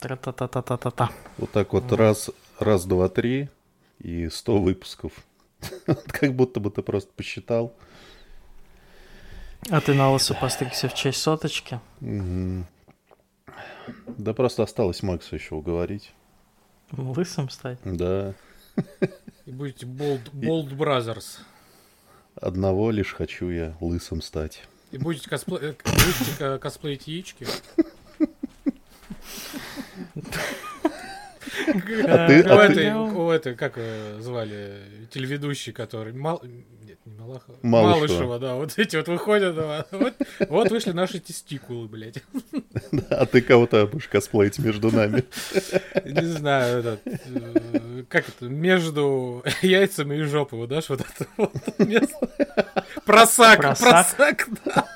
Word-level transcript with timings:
Тра-та-та-та-та-та. 0.00 1.10
Вот 1.38 1.50
так 1.52 1.72
вот 1.72 1.92
раз, 1.92 2.30
раз, 2.58 2.84
два, 2.86 3.08
три 3.08 3.48
и 3.98 4.28
сто 4.30 4.58
выпусков. 4.60 5.12
Как 6.08 6.34
будто 6.34 6.58
бы 6.60 6.70
ты 6.70 6.82
просто 6.82 7.10
посчитал. 7.14 7.74
А 9.70 9.80
ты 9.80 9.92
на 9.94 10.10
лысо 10.10 10.34
постригся 10.34 10.88
в 10.88 10.94
честь 10.94 11.20
соточки? 11.20 11.80
Да 14.06 14.34
просто 14.34 14.62
осталось 14.62 15.02
Максу 15.02 15.34
еще 15.36 15.54
уговорить. 15.54 16.12
Лысым 16.92 17.50
стать? 17.50 17.78
Да, 17.84 18.34
И 19.46 19.50
будете 19.52 19.86
Bold, 19.86 20.30
Bold 20.32 20.70
Brothers. 20.76 21.38
одного 22.34 22.90
лишь 22.90 23.12
хочу 23.14 23.50
я 23.50 23.76
лысым 23.80 24.22
стать. 24.22 24.62
И 24.90 24.98
будете, 24.98 25.28
коспле... 25.28 25.56
э, 25.60 25.74
будете 25.84 26.36
ко- 26.38 26.58
косплеить 26.58 27.06
яички. 27.06 27.46
А 32.06 32.28
ты- 32.28 32.42
у, 32.42 32.58
а 32.58 32.68
ты- 32.68 32.94
у 32.94 33.30
этой, 33.30 33.54
как 33.54 33.78
звали, 34.18 34.78
телеведущий, 35.10 35.72
который... 35.72 36.12
Мал... 36.12 36.42
Нет, 36.44 36.98
не 37.04 37.12
Малахова. 37.18 37.56
Малышева. 37.62 38.38
Да. 38.38 38.54
Вот 38.54 38.72
эти 38.78 38.96
вот 38.96 39.08
выходят, 39.08 39.54
да, 39.56 39.86
вот, 39.90 40.14
вот 40.48 40.70
вышли 40.70 40.92
наши 40.92 41.18
тестикулы, 41.18 41.88
блядь. 41.88 42.22
А 43.10 43.26
ты 43.26 43.40
кого-то 43.40 43.86
будешь 43.86 44.08
косплеить 44.08 44.58
между 44.58 44.90
нами. 44.90 45.24
Не 46.04 46.26
знаю, 46.26 46.78
этот, 46.80 47.00
э, 47.06 48.04
как 48.08 48.28
это, 48.28 48.46
между 48.46 49.42
яйцами 49.62 50.16
и 50.16 50.22
жопой, 50.22 50.60
вот 50.60 50.68
дашь 50.68 50.88
вот 50.88 51.00
это 51.00 51.26
вот 51.36 51.52
место. 51.78 52.28
Просак, 53.04 53.60
Просак? 53.60 54.16
просак, 54.16 54.48
да. 54.64 54.86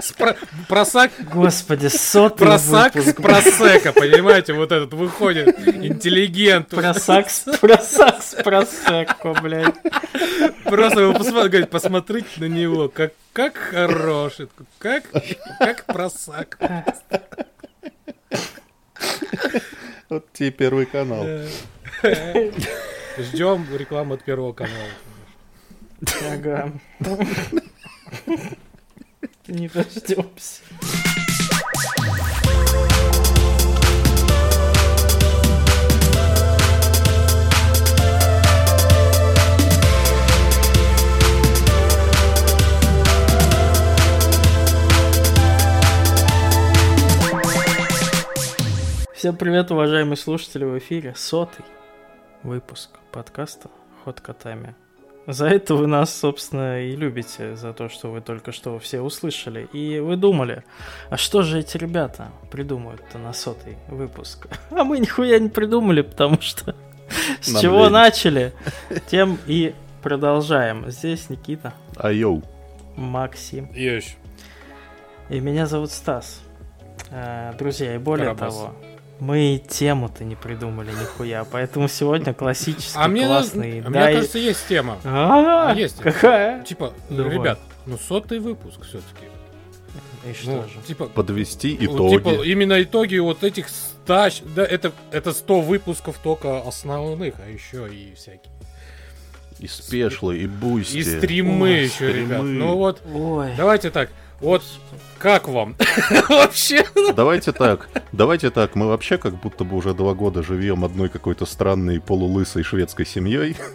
С 0.00 0.12
про- 0.12 0.36
Просак, 0.68 1.12
Господи, 1.32 1.86
сотый 1.86 2.46
просак 2.46 2.92
с 2.92 2.96
выпуск. 2.96 3.16
просека, 3.22 3.92
понимаете, 3.92 4.52
вот 4.52 4.72
этот 4.72 4.92
выходит 4.94 5.48
интеллигент. 5.68 6.68
Просак 6.70 7.30
с 7.30 7.42
просак 7.58 8.22
с 8.22 8.34
просекко, 8.42 9.32
блядь. 9.40 9.74
Просто 10.64 11.06
вы 11.06 11.12
посмотрите, 11.14 11.48
говорит, 11.48 11.70
посмотрите 11.70 12.28
на 12.38 12.44
него, 12.46 12.88
как, 12.88 13.12
как 13.32 13.56
хороший, 13.56 14.48
как, 14.78 15.04
как 15.58 15.84
просак. 15.86 16.58
Вот 20.08 20.32
тебе 20.32 20.50
первый 20.50 20.86
канал. 20.86 21.24
Ждем 23.18 23.66
рекламу 23.76 24.14
от 24.14 24.24
Первого 24.24 24.52
канала. 24.52 24.88
Ага. 26.32 26.72
Не 29.48 29.68
дождемся. 29.68 30.62
Всем 49.14 49.36
привет, 49.36 49.70
уважаемые 49.70 50.16
слушатели, 50.16 50.64
в 50.64 50.78
эфире 50.78 51.14
сотый 51.14 51.64
выпуск 52.42 52.90
подкаста 53.12 53.70
«Ход 54.02 54.20
котами». 54.20 54.74
За 55.26 55.46
это 55.46 55.74
вы 55.74 55.86
нас, 55.86 56.12
собственно, 56.12 56.82
и 56.82 56.96
любите, 56.96 57.54
за 57.54 57.72
то, 57.72 57.88
что 57.88 58.10
вы 58.10 58.20
только 58.20 58.52
что 58.52 58.78
все 58.78 59.00
услышали. 59.00 59.68
И 59.72 60.00
вы 60.00 60.16
думали, 60.16 60.64
а 61.08 61.16
что 61.16 61.42
же 61.42 61.60
эти 61.60 61.76
ребята 61.76 62.28
придумают-то 62.50 63.18
на 63.18 63.32
сотый 63.32 63.76
выпуск? 63.88 64.48
А 64.70 64.82
мы 64.82 64.98
нихуя 64.98 65.38
не 65.38 65.48
придумали, 65.48 66.00
потому 66.02 66.40
что 66.40 66.74
с 67.40 67.52
Нам 67.52 67.62
чего 67.62 67.84
лень. 67.84 67.92
начали, 67.92 68.52
тем 69.08 69.38
и 69.46 69.74
продолжаем. 70.02 70.90
Здесь 70.90 71.28
Никита, 71.30 71.74
А 71.96 72.10
йоу, 72.10 72.42
Максим 72.96 73.70
Ешь. 73.74 74.16
и 75.28 75.38
меня 75.38 75.66
зовут 75.66 75.90
Стас. 75.92 76.40
Э, 77.10 77.52
Друзья, 77.58 77.94
и 77.94 77.98
более 77.98 78.34
Карабас. 78.34 78.54
того, 78.56 78.74
мы 79.20 79.54
и 79.54 79.58
тему-то 79.58 80.24
не 80.24 80.34
придумали 80.34 80.90
нихуя, 80.90 81.44
поэтому 81.44 81.88
сегодня 81.88 82.32
классический, 82.34 82.92
А 82.96 83.06
мне, 83.08 83.26
классный. 83.26 83.80
а 83.80 83.82
да 83.84 83.90
мне 83.90 84.14
кажется, 84.14 84.38
есть 84.38 84.66
тема. 84.68 84.98
А, 85.04 85.70
А, 85.70 85.74
есть. 85.74 85.98
Какая? 85.98 86.62
Типа, 86.64 86.92
Давай. 87.08 87.34
ребят, 87.34 87.58
ну 87.86 87.98
сотый 87.98 88.38
выпуск 88.38 88.80
все-таки. 88.84 89.26
И 90.28 90.32
что 90.34 90.50
Ну, 90.50 90.62
же? 90.64 90.86
типа, 90.86 91.06
подвести 91.06 91.78
ну, 91.80 91.94
итоги. 91.96 92.16
типа, 92.16 92.44
именно 92.44 92.82
итоги 92.82 93.16
вот 93.18 93.42
этих 93.44 93.68
100, 93.68 94.30
щ- 94.30 94.44
да, 94.54 94.64
это, 94.64 94.92
это 95.12 95.32
100 95.32 95.60
выпусков 95.62 96.18
только 96.22 96.60
основных, 96.60 97.34
а 97.44 97.48
еще 97.48 97.88
и 97.92 98.14
всякие. 98.14 98.52
И 99.58 99.66
special 99.66 100.22
ы, 100.22 100.38
и 100.38 100.46
Boosty. 100.46 100.98
И 100.98 101.02
стримы 101.02 101.62
Ой, 101.70 101.84
еще, 101.84 102.08
ребят. 102.12 102.38
стримы. 102.40 102.44
Ну 102.44 102.76
вот, 102.76 103.02
Ой. 103.14 103.52
давайте 103.56 103.90
так. 103.90 104.10
Вот 104.40 104.62
как 105.18 105.48
вам 105.48 105.76
вообще? 106.28 106.84
Давайте 107.14 107.52
так, 107.52 107.88
давайте 108.12 108.50
так, 108.50 108.74
мы 108.74 108.86
вообще 108.88 109.18
как 109.18 109.34
будто 109.34 109.64
бы 109.64 109.76
уже 109.76 109.92
два 109.92 110.14
года 110.14 110.42
живем 110.42 110.84
одной 110.84 111.08
какой-то 111.10 111.44
странной 111.44 112.00
полулысой 112.00 112.62
шведской 112.62 113.04
семьей. 113.04 113.56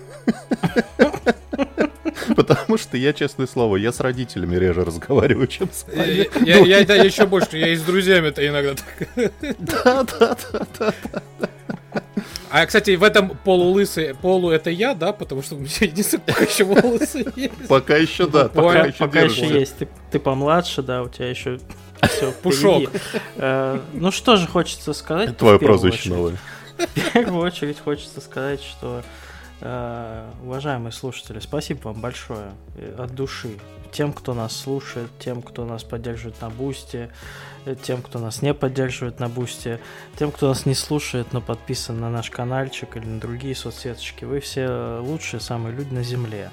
Потому 2.36 2.78
что 2.78 2.98
я, 2.98 3.14
честное 3.14 3.46
слово, 3.48 3.78
я 3.78 3.92
с 3.92 4.00
родителями 4.00 4.56
реже 4.56 4.84
разговариваю, 4.84 5.46
чем 5.48 5.70
с 5.72 5.86
Я, 5.94 5.98
вами. 6.00 6.30
я, 6.48 6.58
я- 6.80 6.80
я 6.96 7.04
еще 7.04 7.26
больше, 7.28 7.58
я 7.58 7.68
и 7.70 7.76
с 7.76 7.82
друзьями-то 7.84 8.46
иногда 8.46 8.74
так. 8.76 9.32
Да, 9.60 10.04
да, 10.04 10.38
да. 10.80 10.94
А, 12.52 12.66
кстати, 12.66 12.96
в 12.96 13.04
этом 13.04 13.30
полулысый, 13.44 14.14
полу 14.16 14.50
это 14.50 14.70
я, 14.70 14.94
да, 14.94 15.14
потому 15.14 15.42
что 15.42 15.56
у 15.56 15.60
меня 15.60 15.70
единственный 15.82 16.22
пока 16.26 16.44
еще 16.44 16.64
волосы 16.64 17.26
есть. 17.36 17.68
Пока 17.68 17.98
еще 17.98 18.28
да, 18.28 18.48
Пока- 18.50 18.86
еще 18.86 18.98
пока 18.98 19.22
еще 19.22 19.48
есть. 19.48 19.76
Ты, 20.12 20.20
помладше, 20.20 20.82
да, 20.82 21.04
у 21.04 21.10
тебя 21.10 21.30
еще 21.30 21.60
все 22.10 22.32
Пушок. 22.32 22.92
ну 23.94 24.12
что 24.12 24.38
же 24.38 24.48
хочется 24.48 24.94
сказать? 24.94 25.38
Твое 25.38 25.60
прозвище 25.60 26.10
новое. 26.10 26.38
В 26.78 27.14
первую 27.14 27.42
очередь 27.46 27.80
хочется 27.80 28.20
сказать, 28.22 28.62
что 28.62 29.02
э, 29.62 30.26
уважаемые 30.44 30.92
слушатели, 30.92 31.40
спасибо 31.40 31.88
вам 31.88 32.02
большое 32.02 32.52
э, 32.78 32.96
от 32.98 33.16
души. 33.16 33.58
Тем, 33.92 34.12
кто 34.12 34.34
нас 34.34 34.56
слушает, 34.56 35.10
тем, 35.20 35.42
кто 35.42 35.64
нас 35.66 35.84
поддерживает 35.84 36.42
на 36.42 36.50
Бусте, 36.50 37.10
э, 37.10 37.10
тем, 37.74 38.02
кто 38.04 38.20
нас 38.20 38.42
не 38.44 38.54
поддерживает 38.54 39.20
на 39.20 39.30
Бусте, 39.30 39.80
тем, 40.20 40.32
кто 40.32 40.50
нас 40.50 40.66
не 40.66 40.76
слушает, 40.76 41.34
но 41.34 41.42
подписан 41.42 42.00
на 42.00 42.10
наш 42.10 42.30
каналчик 42.30 42.98
или 42.98 43.06
на 43.06 43.20
другие 43.20 43.56
соцсеточки. 43.56 44.26
Вы 44.26 44.40
все 44.40 45.00
лучшие, 45.02 45.40
самые 45.40 45.76
люди 45.76 45.94
на 45.94 46.04
земле. 46.04 46.52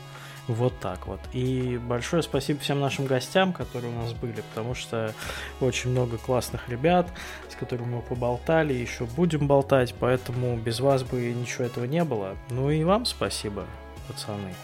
Вот 0.48 0.72
так 0.80 1.06
вот. 1.06 1.20
И 1.32 1.78
большое 1.78 2.22
спасибо 2.22 2.58
всем 2.60 2.80
нашим 2.80 3.06
гостям, 3.06 3.52
которые 3.52 3.92
у 3.92 3.96
нас 3.96 4.12
были, 4.12 4.42
потому 4.52 4.74
что 4.74 5.14
очень 5.60 5.90
много 5.90 6.18
классных 6.18 6.68
ребят, 6.68 7.08
с 7.48 7.54
которыми 7.54 7.96
мы 7.96 8.00
поболтали, 8.00 8.72
еще 8.72 9.04
будем 9.04 9.46
болтать, 9.46 9.94
поэтому 9.98 10.56
без 10.56 10.80
вас 10.80 11.04
бы 11.04 11.20
ничего 11.32 11.64
этого 11.64 11.84
не 11.84 12.02
было. 12.02 12.36
Ну 12.50 12.70
и 12.70 12.82
вам 12.82 13.04
спасибо, 13.04 13.66
пацаны. 14.08 14.54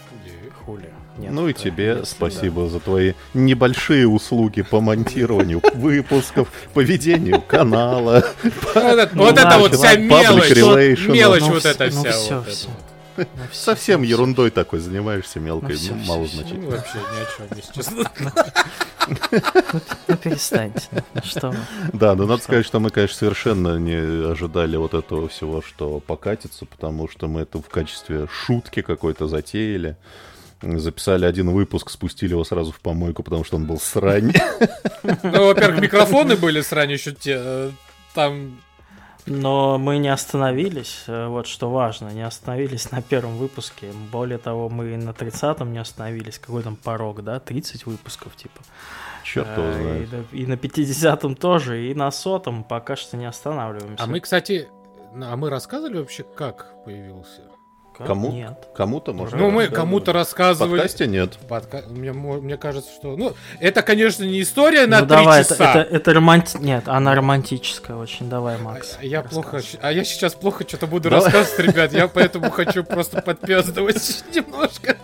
Хули. 0.65 0.89
Нет, 1.17 1.31
Ну 1.31 1.47
и 1.47 1.53
да, 1.53 1.59
тебе 1.59 1.85
если 1.89 2.05
спасибо 2.05 2.69
за 2.69 2.79
твои 2.79 3.13
небольшие 3.33 4.07
услуги 4.07 4.61
по 4.61 4.81
монтированию 4.81 5.61
выпусков, 5.75 6.49
по 6.73 6.81
ведению 6.81 7.41
канала. 7.41 8.23
Вот 9.13 9.37
это, 9.37 9.57
вот 9.59 9.75
вся 9.75 9.95
мелочь. 9.95 11.07
Мелочь 11.07 11.43
вот 11.43 11.65
эта 11.65 11.89
вся. 11.89 12.41
да. 12.41 13.25
Совсем 13.51 14.01
ерундой 14.01 14.49
такой 14.49 14.79
занимаешься 14.79 15.39
мелкой, 15.39 15.77
Ну 15.89 15.95
мало 16.05 16.25
всё. 16.25 16.37
Ну, 16.37 16.41
значительно. 16.43 16.69
вообще 16.69 16.97
ни 16.97 17.21
о 17.21 17.37
чем, 17.37 17.57
если 17.57 17.73
честно. 17.73 18.11
Ну 20.07 20.17
перестаньте. 20.17 20.87
ну 21.13 21.21
Что. 21.23 21.53
Да, 21.93 22.15
но 22.15 22.25
надо 22.25 22.41
сказать, 22.43 22.65
что 22.65 22.79
мы, 22.79 22.89
конечно, 22.89 23.17
совершенно 23.17 23.77
не 23.77 24.31
ожидали 24.31 24.77
вот 24.77 24.93
этого 24.93 25.27
всего, 25.27 25.61
что 25.61 25.99
покатится, 25.99 26.65
потому 26.65 27.07
что 27.09 27.27
мы 27.27 27.41
это 27.41 27.59
в 27.59 27.69
качестве 27.69 28.27
шутки 28.31 28.81
какой-то 28.81 29.27
затеяли. 29.27 29.95
Записали 30.61 31.25
один 31.25 31.51
выпуск, 31.51 31.89
спустили 31.89 32.31
его 32.31 32.43
сразу 32.43 32.71
в 32.73 32.79
помойку, 32.81 33.23
потому 33.23 33.45
что 33.45 33.55
он 33.55 33.65
был 33.65 33.79
срань. 33.79 34.33
Ну, 35.23 35.45
во-первых, 35.47 35.81
микрофоны 35.81 36.35
были 36.35 36.59
срань 36.61 36.91
еще 36.91 37.13
те. 37.13 37.35
э, 37.39 37.71
Там 38.13 38.59
Но 39.25 39.77
мы 39.77 39.99
не 39.99 40.09
остановились, 40.09 41.03
э, 41.07 41.27
вот 41.27 41.47
что 41.47 41.69
важно, 41.71 42.09
не 42.09 42.23
остановились 42.23 42.91
на 42.91 43.01
первом 43.01 43.37
выпуске. 43.37 43.93
Более 44.11 44.37
того, 44.37 44.67
мы 44.67 44.97
на 44.97 45.11
30-м 45.11 45.71
не 45.71 45.79
остановились. 45.79 46.39
Какой 46.39 46.61
там 46.61 46.75
порог, 46.75 47.23
да? 47.23 47.39
30 47.39 47.85
выпусков, 47.85 48.35
типа. 48.35 48.59
Черт 49.33 49.47
его 49.57 49.67
Э, 49.67 49.73
знает. 49.73 50.09
И, 50.11 50.15
на- 50.15 50.43
и 50.43 50.45
на 50.47 50.53
50-м 50.57 51.35
тоже, 51.35 51.87
и 51.89 51.93
на 51.93 52.09
сотом 52.11 52.63
пока 52.63 52.95
что 52.95 53.17
не 53.17 53.25
останавливаемся. 53.25 54.03
А 54.03 54.07
мы, 54.07 54.19
кстати, 54.19 54.67
а 55.13 55.35
мы 55.35 55.49
рассказывали 55.49 55.97
вообще, 55.99 56.23
как 56.23 56.83
появился? 56.85 57.41
Кому? 58.07 58.31
Нет. 58.31 58.53
Кому-то 58.75 59.13
можно. 59.13 59.37
Ну, 59.37 59.51
мы 59.51 59.67
кому-то 59.67 60.11
В 60.11 60.15
рассказывали. 60.15 60.71
подкасте 60.79 61.07
нет. 61.07 61.37
Подка- 61.47 61.87
Мне, 61.89 62.11
мне 62.13 62.57
кажется, 62.57 62.89
что... 62.91 63.15
Ну, 63.17 63.33
это, 63.59 63.81
конечно, 63.81 64.23
не 64.23 64.41
история 64.41 64.85
на 64.87 65.01
ну 65.01 65.05
давай, 65.05 65.41
это, 65.41 65.49
часа. 65.49 65.81
это, 65.81 65.95
это 65.95 66.13
романти... 66.13 66.57
Нет, 66.59 66.87
она 66.87 67.13
романтическая 67.15 67.97
очень. 67.97 68.29
Давай, 68.29 68.57
Макс. 68.57 68.97
А 68.99 69.05
я 69.05 69.21
плохо, 69.21 69.61
а 69.81 69.91
я 69.91 70.03
сейчас 70.03 70.33
плохо 70.33 70.65
что-то 70.67 70.87
буду 70.87 71.09
Давай. 71.09 71.25
рассказывать, 71.25 71.59
ребят. 71.59 71.93
Я 71.93 72.07
поэтому 72.07 72.49
хочу 72.51 72.83
просто 72.83 73.21
подпездывать 73.21 74.23
немножко. 74.33 74.97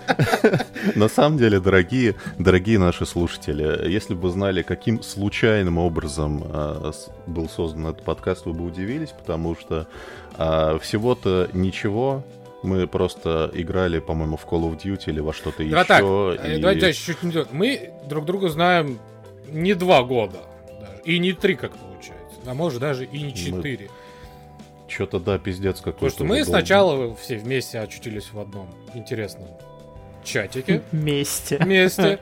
На 0.95 1.09
самом 1.09 1.37
деле, 1.37 1.59
дорогие, 1.59 2.15
дорогие 2.37 2.79
наши 2.79 3.05
слушатели, 3.05 3.89
если 3.89 4.13
бы 4.13 4.29
знали, 4.29 4.61
каким 4.61 5.01
случайным 5.03 5.77
образом 5.77 6.43
а, 6.47 6.91
был 7.27 7.49
создан 7.49 7.87
этот 7.87 8.03
подкаст, 8.03 8.45
вы 8.45 8.53
бы 8.53 8.63
удивились, 8.65 9.09
потому 9.09 9.55
что 9.55 9.87
а, 10.37 10.77
всего-то 10.79 11.49
ничего. 11.53 12.23
Мы 12.65 12.87
просто 12.87 13.49
играли, 13.53 13.99
по-моему, 13.99 14.37
в 14.37 14.45
Call 14.45 14.69
of 14.69 14.77
Duty 14.81 15.03
или 15.07 15.19
во 15.19 15.33
что-то 15.33 15.63
так, 15.85 16.01
еще. 16.01 16.37
э, 16.41 16.57
и- 16.57 16.61
давайте 16.61 16.81
дальше 16.81 17.05
чуть 17.05 17.23
не 17.23 17.31
то. 17.31 17.47
Мы 17.51 17.91
друг 18.07 18.25
друга 18.25 18.49
знаем 18.49 18.99
не 19.47 19.73
два 19.73 20.03
года. 20.03 20.39
даже, 20.81 21.01
И 21.05 21.19
не 21.19 21.33
три, 21.33 21.55
как 21.55 21.71
получается. 21.77 22.37
А 22.45 22.53
может 22.53 22.79
даже 22.81 23.05
и 23.05 23.21
не 23.21 23.33
четыре. 23.33 23.89
Что-то, 24.87 25.19
да, 25.19 25.37
пиздец 25.39 25.77
какой-то. 25.79 25.95
Потому 25.97 26.11
что 26.11 26.23
мы 26.25 26.35
долго. 26.37 26.49
сначала 26.49 27.15
все 27.15 27.37
вместе 27.37 27.79
очутились 27.79 28.31
в 28.31 28.39
одном 28.39 28.69
интересном 28.93 29.47
чатике. 30.23 30.81
Вместе. 30.91 31.57
вместе. 31.57 32.19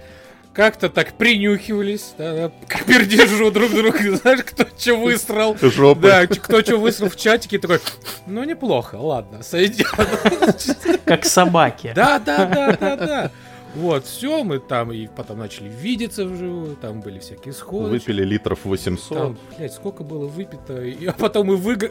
Как-то 0.53 0.89
так 0.89 1.13
принюхивались, 1.13 2.13
да, 2.15 2.51
к 2.67 2.85
пердежу 2.85 3.49
друг 3.49 3.71
друга, 3.71 4.15
знаешь, 4.17 4.43
кто 4.45 4.65
что 4.77 4.95
высрал. 4.97 5.57
Жопы. 5.59 6.01
Да, 6.01 6.27
кто 6.27 6.61
что 6.61 6.77
высрал 6.77 7.09
в 7.09 7.15
чатике, 7.15 7.57
такой, 7.57 7.79
ну 8.27 8.43
неплохо, 8.43 8.95
ладно, 8.95 9.41
сойдет. 9.41 9.87
Как 11.05 11.25
собаки. 11.25 11.91
Да, 11.95 12.19
да, 12.19 12.45
да, 12.45 12.77
да, 12.79 12.95
да. 12.95 13.31
Вот, 13.73 14.05
все, 14.05 14.43
мы 14.43 14.59
там 14.59 14.91
и 14.91 15.07
потом 15.07 15.39
начали 15.39 15.67
видеться 15.67 16.25
вживую, 16.25 16.75
там 16.75 17.01
были 17.01 17.17
всякие 17.17 17.55
сходы. 17.55 17.89
Выпили 17.89 18.23
литров 18.23 18.59
800. 18.65 19.17
Там, 19.17 19.37
блядь, 19.57 19.73
сколько 19.73 20.03
было 20.03 20.27
выпито, 20.27 20.83
и, 20.83 21.07
а 21.07 21.13
потом 21.13 21.51
и 21.51 21.55
выго... 21.55 21.89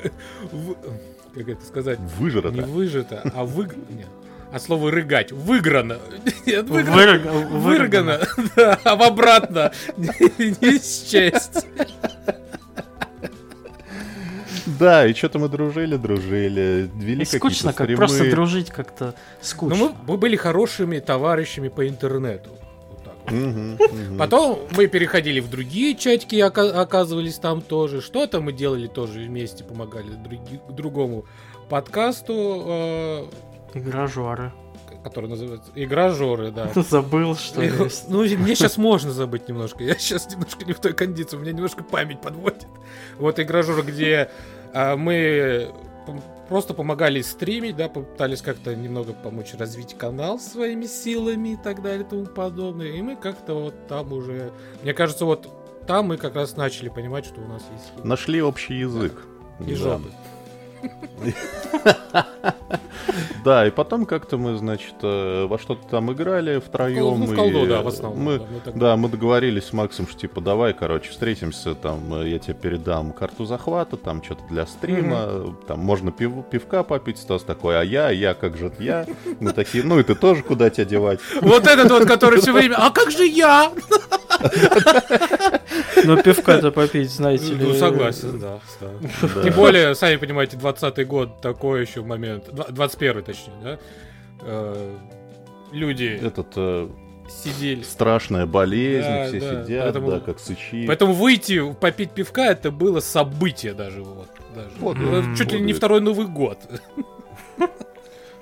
вы- 0.53 0.77
Как 1.35 1.49
это 1.49 1.65
сказать? 1.67 1.99
Выжрато. 2.19 2.51
Не 2.51 2.61
выжито, 2.61 3.29
а 3.35 3.45
выг... 3.45 3.75
Нет. 3.91 4.07
От 4.53 4.63
слова 4.63 4.91
рыгать. 4.91 5.33
Выиграно. 5.33 5.99
Нет, 6.47 6.69
выиграно. 6.69 7.01
Вырг- 7.01 7.47
Выргано, 7.59 8.21
да, 8.57 8.79
а 8.85 8.97
в 8.97 9.03
обратно 9.03 9.73
не 9.97 10.79
счесть. 10.79 11.67
Да, 14.79 15.07
и 15.07 15.13
что-то 15.15 15.39
мы 15.39 15.49
дружили, 15.49 15.97
дружили. 15.97 16.89
Вели 16.95 17.23
И 17.23 17.25
скучно, 17.25 17.73
как 17.73 17.89
просто 17.97 18.31
дружить 18.31 18.71
как-то 18.71 19.07
Но 19.07 19.13
скучно. 19.41 19.77
мы, 19.77 19.93
мы 20.07 20.17
были 20.17 20.37
хорошими 20.37 20.99
товарищами 21.01 21.69
по 21.69 21.89
интернету. 21.89 22.51
Вот 22.89 23.05
так 23.05 23.15
вот. 23.25 23.33
Мгм, 23.33 23.73
мгм. 23.73 24.19
Потом 24.19 24.61
мы 24.77 24.87
переходили 24.87 25.41
в 25.41 25.51
другие 25.51 25.97
чатики, 25.97 26.37
оказывались 26.37 27.39
там 27.39 27.61
тоже. 27.61 28.01
Что-то 28.01 28.41
мы 28.41 28.53
делали 28.53 28.87
тоже 28.87 29.21
вместе, 29.21 29.65
помогали 29.65 30.11
другому 30.71 31.25
подкасту, 31.69 32.63
э, 32.67 33.25
Игражоры. 33.75 34.53
который 35.03 35.29
называется 35.29 35.71
«Игра 35.75 36.11
Жоры», 36.11 36.51
да. 36.51 36.71
Забыл, 36.75 37.35
что 37.35 37.63
И, 37.63 37.67
есть. 37.67 38.09
Ну, 38.09 38.21
мне 38.23 38.55
сейчас 38.55 38.77
можно 38.77 39.11
забыть 39.11 39.49
немножко. 39.49 39.83
Я 39.83 39.95
сейчас 39.95 40.31
немножко 40.31 40.65
не 40.65 40.73
в 40.73 40.81
той 40.81 40.93
кондиции, 40.93 41.37
у 41.37 41.41
меня 41.41 41.53
немножко 41.53 41.83
память 41.83 42.21
подводит. 42.21 42.67
Вот 43.19 43.41
игра 43.41 43.63
Жора, 43.63 43.83
где 43.83 44.31
а, 44.73 44.97
мы 44.97 45.73
просто 46.49 46.75
помогали 46.75 47.23
стримить, 47.23 47.77
да, 47.77 47.89
попытались 47.89 48.43
как-то 48.43 48.75
немного 48.77 49.13
помочь 49.13 49.55
развить 49.55 49.95
канал 49.97 50.39
своими 50.39 50.87
силами 50.87 51.55
и 51.55 51.57
так 51.57 51.83
далее 51.83 52.05
и 52.05 52.09
тому 52.09 52.27
подобное. 52.27 52.89
И 52.89 53.03
мы 53.03 53.17
как-то 53.17 53.55
вот 53.55 53.87
там 53.89 54.13
уже... 54.13 54.53
Мне 54.83 54.93
кажется, 54.95 55.25
вот 55.25 55.49
там 55.87 56.07
мы 56.07 56.17
как 56.17 56.35
раз 56.35 56.57
начали 56.57 56.89
понимать, 56.89 57.25
что 57.25 57.41
у 57.41 57.47
нас 57.47 57.63
есть... 57.73 58.05
Нашли 58.05 58.43
общий 58.43 58.75
язык. 58.75 59.27
И 59.67 59.75
Да. 59.75 60.01
Да, 63.45 63.67
и 63.67 63.71
потом 63.71 64.07
как-то 64.07 64.39
мы, 64.39 64.57
значит, 64.57 64.95
э, 65.03 65.47
во 65.47 65.59
что-то 65.59 65.87
там 65.89 66.13
играли 66.13 66.61
втроем. 66.61 67.21
Ну, 67.21 67.27
в 67.27 67.33
и, 67.33 67.37
колду, 67.37 67.67
да, 67.67 67.81
э, 67.81 67.83
в 67.83 67.89
основном. 67.89 68.23
Мы, 68.23 68.39
да, 68.39 68.45
мы 68.45 68.61
так- 68.61 68.79
да, 68.79 68.97
мы 68.97 69.09
договорились 69.09 69.65
с 69.65 69.73
Максом, 69.73 70.07
что 70.07 70.19
типа 70.19 70.41
давай, 70.41 70.73
короче, 70.73 71.11
встретимся, 71.11 71.75
там, 71.75 72.23
э, 72.23 72.29
я 72.29 72.39
тебе 72.39 72.55
передам 72.55 73.13
карту 73.13 73.45
захвата, 73.45 73.97
там 73.97 74.23
что-то 74.23 74.45
для 74.49 74.67
стрима, 74.67 75.55
там 75.67 75.81
можно 75.81 76.11
пив- 76.11 76.45
пивка 76.49 76.85
попить, 76.85 77.19
Стас 77.19 77.43
такой, 77.43 77.81
а 77.81 77.83
я, 77.83 78.11
я, 78.11 78.35
как 78.35 78.57
же 78.57 78.67
это 78.67 78.83
я? 78.83 79.07
Мы 79.41 79.53
такие, 79.53 79.83
ну 79.85 79.99
и 79.99 80.03
ты 80.05 80.15
тоже 80.15 80.43
куда 80.43 80.71
тебя 80.71 80.85
девать? 80.85 81.19
Вот 81.41 81.67
этот 81.67 81.91
вот, 81.91 82.07
который 82.07 82.41
все 82.41 82.53
время... 82.53 82.77
А 82.77 82.91
как 82.91 83.11
же 83.11 83.27
я? 83.27 83.73
Но 86.05 86.17
пивка-то 86.17 86.71
попить, 86.71 87.11
знаете 87.11 87.55
ли. 87.55 87.67
Ну, 87.67 87.75
согласен. 87.75 88.39
Да. 88.41 88.59
Тем 89.43 89.55
более, 89.55 89.95
сами 89.95 90.17
понимаете, 90.17 90.57
20-й 90.73 91.05
год 91.05 91.41
такой 91.41 91.83
еще 91.83 92.03
момент, 92.03 92.53
Два- 92.53 92.67
21-й 92.67 93.23
точнее, 93.23 93.53
да? 93.63 93.79
Э, 94.43 94.97
Люди 95.73 96.21
Этот 96.23 96.49
э, 96.57 96.89
сидели. 97.31 97.83
страшная 97.83 98.45
болезнь, 98.45 99.09
Да, 99.09 99.27
все 99.29 99.41
да, 99.41 99.65
сидят, 99.65 99.85
поэтому- 99.85 100.11
да, 100.11 100.21
как 100.21 100.39
сычи. 100.39 100.87
Поэтому 100.87 101.15
выйти 101.15 101.73
попить 101.75 102.11
пивка 102.11 102.47
это 102.53 102.71
было 102.71 103.01
событие 103.01 103.73
даже 103.73 104.03
вот. 104.03 104.29
Даже. 104.55 104.71
Вот, 104.81 104.97
м, 104.99 105.35
Чуть 105.35 105.51
ли 105.53 105.59
вот 105.59 105.65
не 105.65 105.71
это. 105.73 105.79
второй 105.79 106.01
Новый 106.03 106.27
год. 106.27 106.59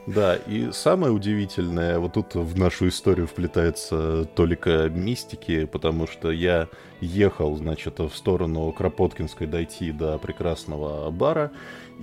Да, 0.06 0.34
и 0.34 0.72
самое 0.72 1.12
удивительное, 1.12 1.98
вот 2.00 2.14
тут 2.14 2.34
в 2.34 2.58
нашу 2.58 2.88
историю 2.88 3.28
вплетается 3.28 4.24
толика 4.34 4.88
мистики, 4.88 5.66
потому 5.66 6.08
что 6.08 6.32
я 6.32 6.66
ехал, 7.00 7.54
значит, 7.56 7.98
в 8.00 8.10
сторону 8.16 8.72
Кропоткинской 8.72 9.46
дойти 9.46 9.92
до 9.92 10.18
прекрасного 10.18 11.10
бара 11.10 11.52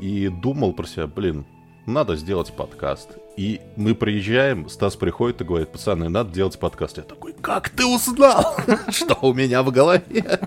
и 0.01 0.27
думал 0.29 0.73
про 0.73 0.85
себя, 0.85 1.07
блин, 1.07 1.45
надо 1.85 2.15
сделать 2.15 2.51
подкаст. 2.53 3.09
И 3.37 3.61
мы 3.75 3.95
приезжаем, 3.95 4.67
Стас 4.69 4.95
приходит 4.95 5.41
и 5.41 5.43
говорит, 5.43 5.69
пацаны, 5.69 6.09
надо 6.09 6.33
делать 6.33 6.59
подкаст. 6.59 6.97
Я 6.97 7.03
такой, 7.03 7.33
как 7.39 7.69
ты 7.69 7.85
узнал, 7.85 8.55
что 8.89 9.17
у 9.21 9.33
меня 9.33 9.63
в 9.63 9.71
голове? 9.71 10.39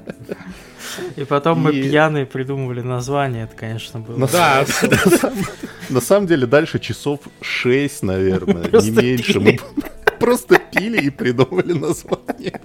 И 1.17 1.25
потом 1.25 1.61
мы 1.61 1.73
пьяные 1.73 2.27
придумывали 2.27 2.81
название, 2.81 3.45
это, 3.45 3.57
конечно, 3.57 4.01
было. 4.01 4.17
На 4.17 4.27
Да, 4.27 4.67
На 5.89 6.01
самом 6.01 6.27
деле 6.27 6.47
дальше 6.47 6.79
часов 6.79 7.21
6, 7.41 8.03
наверное, 8.03 8.65
не 8.81 8.91
меньше. 8.91 9.41
Мы 9.41 9.59
просто 10.21 10.59
пили 10.59 11.01
и 11.01 11.11
придумали 11.11 11.73
название. 11.73 12.61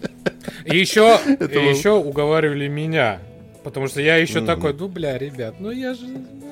И 0.66 0.78
еще, 0.78 1.20
еще 1.40 1.92
уговаривали 1.92 2.68
меня. 2.68 3.20
Потому 3.64 3.88
что 3.88 4.00
я 4.00 4.18
еще 4.18 4.42
такой, 4.46 4.74
ну 4.74 4.88
бля, 4.88 5.18
ребят, 5.18 5.56
ну 5.60 5.72
я 5.72 5.96
же. 5.96 6.06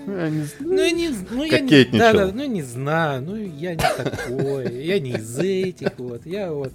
Я 0.06 0.30
не 0.30 0.44
знаю. 0.44 0.60
Ну, 0.60 0.78
я 0.78 0.92
не, 0.92 1.10
ну, 1.30 1.44
я 1.44 1.60
не, 1.60 1.70
Кокетничал. 1.70 2.14
да, 2.14 2.26
да, 2.26 2.31
ну 2.33 2.45
не 2.45 2.62
знаю, 2.62 3.22
ну 3.22 3.36
я 3.36 3.76
не 3.76 3.78
такой, 3.78 4.83
я 4.83 5.00
не 5.00 5.12
из 5.12 5.40
этих 5.40 5.98
вот, 5.98 6.26
я 6.26 6.52
вот, 6.52 6.72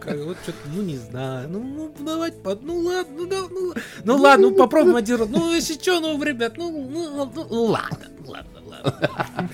как, 0.00 0.18
вот 0.18 0.36
что-то, 0.42 0.58
ну 0.74 0.82
не 0.82 0.96
знаю, 0.96 1.48
ну, 1.48 1.60
ну 1.60 1.94
давайте, 2.04 2.38
под, 2.38 2.62
ну 2.62 2.78
ладно, 2.78 3.14
ну, 3.16 3.26
да, 3.26 3.40
ну, 3.48 3.74
ну 4.04 4.16
ладно, 4.16 4.50
ну 4.50 4.56
попробуем 4.56 4.96
один 4.96 5.16
раз, 5.16 5.28
ну 5.28 5.52
если 5.52 5.74
что, 5.74 6.00
ну 6.00 6.22
ребят, 6.22 6.56
ну, 6.56 6.70
ну, 6.70 7.26
ну, 7.34 7.46
ну, 7.50 7.62
ладно, 7.64 8.06
ладно, 8.26 8.60
ладно. 8.66 9.50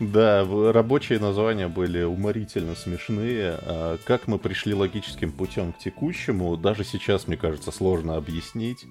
Да, 0.00 0.46
рабочие 0.72 1.18
названия 1.18 1.68
были 1.68 2.02
уморительно 2.02 2.74
смешные. 2.74 3.58
А 3.60 3.98
Как 4.06 4.26
мы 4.28 4.38
пришли 4.38 4.72
логическим 4.72 5.30
путем 5.30 5.74
к 5.74 5.78
текущему, 5.78 6.56
даже 6.56 6.84
сейчас, 6.84 7.26
мне 7.28 7.36
кажется, 7.36 7.70
сложно 7.70 8.16
объяснить. 8.16 8.86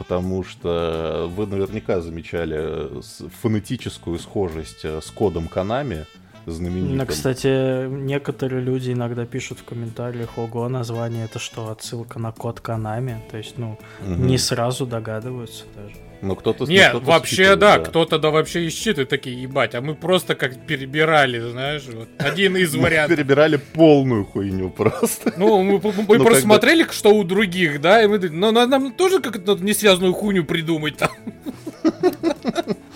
Потому 0.00 0.44
что 0.44 1.30
вы 1.36 1.46
наверняка 1.46 2.00
замечали 2.00 2.56
э, 2.58 3.00
фонетическую 3.42 4.18
схожесть 4.18 4.80
э, 4.84 4.98
с 5.02 5.10
кодом 5.10 5.46
Канами 5.46 6.06
знаменитым. 6.46 6.96
Ну, 6.96 7.06
кстати, 7.06 7.86
некоторые 7.86 8.62
люди 8.62 8.92
иногда 8.92 9.26
пишут 9.26 9.58
в 9.58 9.64
комментариях, 9.64 10.38
ого, 10.38 10.70
название 10.70 11.26
это 11.26 11.38
что, 11.38 11.70
отсылка 11.70 12.18
на 12.18 12.32
код 12.32 12.60
Канами? 12.60 13.22
То 13.30 13.36
есть, 13.36 13.58
ну, 13.58 13.78
Мгм. 14.00 14.26
не 14.26 14.38
сразу 14.38 14.86
догадываются 14.86 15.64
даже. 15.76 15.96
Но 16.22 16.34
кто-то 16.34 16.66
ну, 16.66 16.70
Нет, 16.70 16.90
кто-то 16.90 17.06
вообще 17.06 17.36
считает, 17.36 17.58
да, 17.58 17.78
кто-то 17.78 18.18
да 18.18 18.30
вообще 18.30 18.66
и 18.66 18.70
считает 18.70 19.08
такие, 19.08 19.40
ебать, 19.42 19.74
а 19.74 19.80
мы 19.80 19.94
просто 19.94 20.34
как 20.34 20.66
перебирали, 20.66 21.38
знаешь, 21.50 21.84
вот, 21.86 22.08
один 22.18 22.56
из 22.56 22.74
вариантов. 22.76 23.16
перебирали 23.16 23.56
полную 23.56 24.24
хуйню 24.24 24.70
просто. 24.70 25.32
Ну, 25.36 25.62
мы, 25.62 25.80
мы- 25.82 25.92
мы 26.08 26.18
Ну, 26.18 26.24
просто 26.24 26.42
смотрели, 26.42 26.86
что 26.90 27.10
у 27.14 27.24
других, 27.24 27.80
да, 27.80 28.02
и 28.02 28.06
мы 28.06 28.18
думали, 28.18 28.36
ну, 28.36 28.66
нам 28.66 28.92
тоже 28.92 29.20
как-то 29.20 29.56
несвязную 29.56 30.12
хуйню 30.12 30.44
придумать 30.44 30.96
там. 30.98 31.10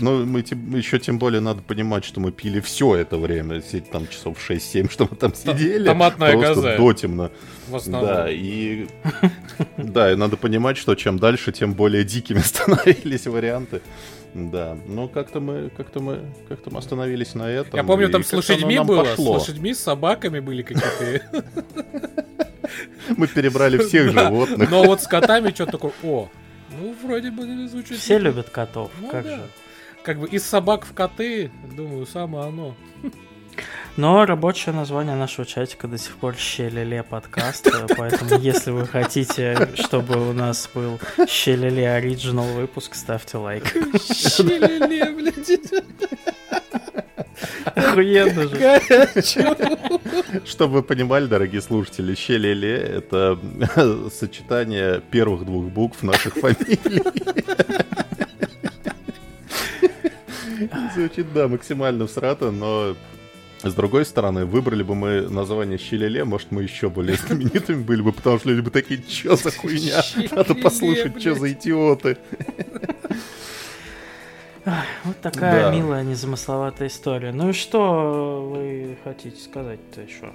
Ну, 0.00 0.24
мы 0.26 0.42
тем- 0.42 0.74
еще 0.74 0.98
тем 0.98 1.18
более 1.18 1.40
надо 1.40 1.62
понимать, 1.62 2.04
что 2.04 2.20
мы 2.20 2.32
пили 2.32 2.60
все 2.60 2.96
это 2.96 3.16
время, 3.18 3.62
там 3.92 4.08
часов 4.08 4.38
6-7, 4.38 4.90
что 4.90 5.08
мы 5.10 5.16
там 5.16 5.34
сидели. 5.34 5.86
томатное 5.86 6.32
просто 6.32 6.62
газе. 6.62 6.78
дотемно. 6.78 7.30
В 7.68 7.76
основном. 7.76 8.10
Да, 8.10 8.30
и... 8.30 8.86
Да, 9.76 10.12
и 10.12 10.16
надо 10.16 10.36
понимать, 10.36 10.76
что 10.76 10.94
чем 10.94 11.18
дальше, 11.18 11.52
тем 11.52 11.74
более 11.74 12.04
дикими 12.04 12.38
становились 12.44 13.26
варианты. 13.26 13.80
Да, 14.34 14.76
но 14.86 15.08
как-то 15.08 15.40
мы, 15.40 15.70
как-то 15.76 16.00
мы, 16.00 16.20
как-то 16.48 16.70
мы 16.70 16.78
остановились 16.78 17.34
на 17.34 17.48
этом. 17.48 17.76
Я 17.76 17.84
помню, 17.84 18.08
там 18.10 18.22
с 18.22 18.32
лошадьми 18.32 18.78
было, 18.80 19.04
пошло. 19.04 19.38
с 19.38 19.40
лошадьми, 19.40 19.74
с 19.74 19.80
собаками 19.80 20.40
были 20.40 20.62
какие-то. 20.62 21.44
Мы 23.16 23.26
перебрали 23.26 23.78
всех 23.78 24.12
животных. 24.12 24.70
Но 24.70 24.84
вот 24.84 25.02
с 25.02 25.06
котами 25.06 25.50
что-то 25.50 25.72
такое, 25.72 25.92
о, 26.02 26.28
ну, 26.78 26.94
вроде 27.02 27.30
бы 27.30 27.68
звучит... 27.68 27.98
Все 27.98 28.18
любят 28.18 28.50
котов, 28.50 28.90
Ну 29.00 29.08
как 29.10 29.24
же. 29.26 29.40
Как 30.08 30.18
бы 30.20 30.26
из 30.26 30.42
собак 30.42 30.86
в 30.86 30.94
коты, 30.94 31.50
думаю, 31.76 32.06
самое 32.06 32.46
оно. 32.46 32.74
Но 33.98 34.24
рабочее 34.24 34.74
название 34.74 35.14
нашего 35.14 35.46
чатика 35.46 35.86
до 35.86 35.98
сих 35.98 36.16
пор 36.16 36.34
Щелеле 36.34 37.02
подкаст, 37.02 37.68
поэтому 37.98 38.40
если 38.40 38.70
вы 38.70 38.86
хотите, 38.86 39.68
чтобы 39.74 40.30
у 40.30 40.32
нас 40.32 40.70
был 40.72 40.98
Щелеле 41.28 41.90
оригинал 41.90 42.46
выпуск, 42.46 42.94
ставьте 42.94 43.36
лайк. 43.36 43.64
Щелеле, 44.00 45.04
блядь. 45.12 45.60
Охуенно 47.74 48.48
же. 48.48 48.56
Горячо. 48.56 49.56
Чтобы 50.46 50.76
вы 50.76 50.82
понимали, 50.84 51.26
дорогие 51.26 51.60
слушатели, 51.60 52.14
Щелеле— 52.14 52.76
это 52.78 53.38
сочетание 54.10 55.02
первых 55.10 55.44
двух 55.44 55.66
букв 55.66 56.02
наших 56.02 56.32
фамилий. 56.32 57.02
Звучит, 60.94 61.32
да, 61.32 61.48
максимально 61.48 62.06
всрато, 62.06 62.50
но 62.50 62.94
с 63.62 63.74
другой 63.74 64.04
стороны, 64.04 64.44
выбрали 64.44 64.82
бы 64.84 64.94
мы 64.94 65.22
название 65.22 65.78
Щелеле, 65.78 66.24
может, 66.24 66.52
мы 66.52 66.62
еще 66.62 66.88
более 66.90 67.16
знаменитыми 67.26 67.82
были 67.82 68.02
бы, 68.02 68.12
потому 68.12 68.38
что 68.38 68.48
люди 68.48 68.60
бы 68.60 68.70
такие, 68.70 69.02
чё 69.02 69.36
за 69.36 69.50
хуйня? 69.50 70.02
Надо 70.30 70.54
послушать, 70.54 71.12
блядь. 71.14 71.38
за 71.38 71.52
идиоты. 71.52 72.16
Вот 75.04 75.18
такая 75.22 75.70
Да. 75.70 75.74
милая, 75.74 76.02
незамысловатая 76.04 76.88
история. 76.88 77.32
Ну 77.32 77.48
и 77.50 77.52
что 77.54 78.50
вы 78.52 78.98
хотите 79.02 79.40
сказать-то 79.40 80.02
еще? 80.02 80.30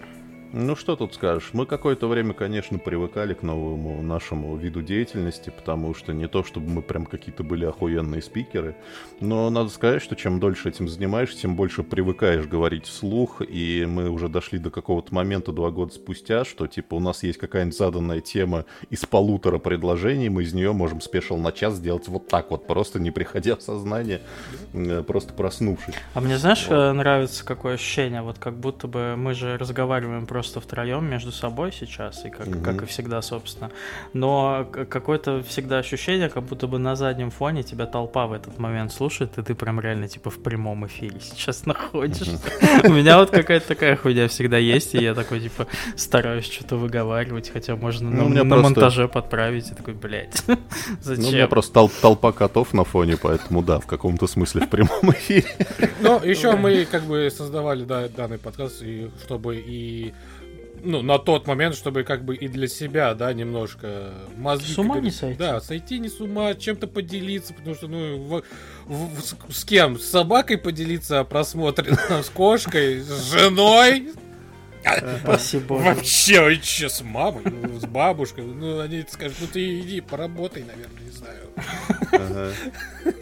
Ну 0.55 0.75
что 0.75 0.95
тут 0.95 1.15
скажешь? 1.15 1.49
Мы 1.53 1.65
какое-то 1.65 2.07
время, 2.07 2.35
конечно, 2.35 2.77
привыкали 2.77 3.33
к 3.33 3.41
новому 3.41 4.03
нашему 4.03 4.55
виду 4.55 4.83
деятельности, 4.83 5.49
потому 5.49 5.95
что 5.95 6.13
не 6.13 6.27
то, 6.27 6.43
чтобы 6.43 6.69
мы 6.69 6.83
прям 6.83 7.07
какие-то 7.07 7.43
были 7.43 7.65
охуенные 7.65 8.21
спикеры, 8.21 8.75
но 9.19 9.49
надо 9.49 9.69
сказать, 9.69 10.03
что 10.03 10.15
чем 10.15 10.39
дольше 10.39 10.69
этим 10.69 10.87
занимаешься, 10.87 11.41
тем 11.41 11.55
больше 11.55 11.81
привыкаешь 11.81 12.45
говорить 12.45 12.85
вслух, 12.85 13.41
и 13.41 13.87
мы 13.89 14.11
уже 14.11 14.29
дошли 14.29 14.59
до 14.59 14.69
какого-то 14.69 15.11
момента 15.15 15.51
два 15.51 15.71
года 15.71 15.91
спустя, 15.91 16.45
что 16.45 16.67
типа 16.67 16.93
у 16.93 16.99
нас 16.99 17.23
есть 17.23 17.39
какая-нибудь 17.39 17.75
заданная 17.75 18.21
тема 18.21 18.65
из 18.91 19.07
полутора 19.07 19.57
предложений, 19.57 20.29
мы 20.29 20.43
из 20.43 20.53
нее 20.53 20.71
можем 20.71 21.01
спешл 21.01 21.37
на 21.37 21.51
час 21.51 21.77
сделать 21.77 22.07
вот 22.07 22.27
так 22.27 22.51
вот, 22.51 22.67
просто 22.67 22.99
не 22.99 23.09
приходя 23.09 23.55
в 23.55 23.63
сознание, 23.63 24.21
э, 24.73 25.01
просто 25.01 25.33
проснувшись. 25.33 25.95
А 26.13 26.21
мне, 26.21 26.37
знаешь, 26.37 26.67
Вот. 26.69 26.75
э, 26.75 26.91
нравится 26.93 27.43
какое 27.43 27.73
ощущение, 27.73 28.21
вот 28.21 28.37
как 28.37 28.55
будто 28.55 28.87
бы 28.87 29.15
мы 29.17 29.33
же 29.33 29.57
разговариваем 29.57 30.27
просто 30.27 30.42
втроем 30.59 31.05
между 31.09 31.31
собой 31.31 31.71
сейчас, 31.71 32.25
и 32.25 32.29
как, 32.29 32.47
Мгм. 32.47 32.63
как 32.63 32.83
и 32.83 32.85
всегда, 32.85 33.21
собственно. 33.21 33.71
Но 34.13 34.67
какое-то 34.89 35.41
всегда 35.43 35.79
ощущение, 35.79 36.29
как 36.29 36.43
будто 36.43 36.67
бы 36.67 36.77
на 36.79 36.95
заднем 36.95 37.31
фоне 37.31 37.63
тебя 37.63 37.85
толпа 37.85 38.27
в 38.27 38.33
этот 38.33 38.59
момент 38.59 38.91
слушает, 38.93 39.37
и 39.37 39.41
ты 39.43 39.55
прям 39.55 39.79
реально 39.79 40.07
типа 40.07 40.29
в 40.29 40.41
прямом 40.41 40.85
эфире 40.87 41.19
сейчас 41.21 41.65
находишься. 41.65 42.39
У 42.83 42.89
меня 42.89 43.17
вот 43.19 43.29
какая-то 43.31 43.67
такая 43.67 43.95
хуйня 43.95 44.27
всегда 44.27 44.57
есть, 44.57 44.95
и 44.95 45.01
я 45.03 45.13
такой 45.13 45.39
типа 45.39 45.67
стараюсь 45.95 46.45
что-то 46.45 46.75
выговаривать, 46.77 47.49
хотя 47.51 47.75
можно 47.75 48.09
Ну, 48.09 48.17
на 48.17 48.23
у 48.25 48.29
меня 48.29 48.43
на 48.43 48.49
просто- 48.55 48.63
монтаже 48.63 49.07
подправить, 49.07 49.71
и 49.71 49.75
такой, 49.75 49.93
блядь, 49.93 50.43
Ну, 50.47 50.53
у 50.53 51.09
меня 51.09 51.21
зачем? 51.31 51.49
просто 51.49 51.79
тол- 51.79 51.91
толпа 52.01 52.31
котов 52.31 52.73
на 52.73 52.83
фоне, 52.83 53.17
поэтому 53.17 53.61
да, 53.61 53.79
в 53.79 53.85
каком-то 53.85 54.27
смысле 54.27 54.61
в 54.65 54.69
прямом 54.69 55.11
эфире. 55.11 55.45
Но 56.01 56.21
еще 56.23 56.55
мы 56.55 56.85
как 56.85 57.03
бы 57.03 57.29
создавали 57.35 57.83
да, 57.83 58.07
данный 58.07 58.37
подкаст, 58.37 58.81
и 58.81 59.09
чтобы 59.23 59.55
и 59.57 60.13
ну, 60.83 61.01
на 61.01 61.17
тот 61.17 61.47
момент, 61.47 61.75
чтобы 61.75 62.03
как 62.03 62.23
бы 62.25 62.35
и 62.35 62.47
для 62.47 62.67
себя, 62.67 63.13
да, 63.13 63.33
немножко 63.33 64.11
мозги... 64.37 64.73
С 64.73 64.77
ума 64.77 64.99
не 64.99 65.11
сойти. 65.11 65.37
Да, 65.39 65.59
сойти 65.61 65.99
не 65.99 66.09
с 66.09 66.19
ума, 66.19 66.53
чем-то 66.53 66.87
поделиться, 66.87 67.53
потому 67.53 67.75
что, 67.75 67.87
ну, 67.87 68.17
в- 68.17 68.43
в- 68.85 69.21
с, 69.21 69.35
с 69.49 69.65
кем? 69.65 69.97
С 69.97 70.05
собакой 70.09 70.57
поделиться 70.57 71.19
о 71.19 71.23
просмотре, 71.23 71.95
с 72.09 72.29
кошкой, 72.29 72.99
с 73.01 73.31
женой? 73.31 74.09
Спасибо. 75.23 75.75
Вообще, 75.75 76.41
вообще, 76.41 76.89
с 76.89 77.01
мамой, 77.01 77.43
ну, 77.45 77.79
с 77.79 77.85
бабушкой. 77.85 78.43
Ну, 78.43 78.79
они 78.81 79.05
скажут, 79.09 79.37
ну 79.39 79.47
ты 79.47 79.79
иди, 79.79 80.01
поработай, 80.01 80.63
наверное, 80.63 81.01
не 81.01 81.11
знаю. 81.11 82.53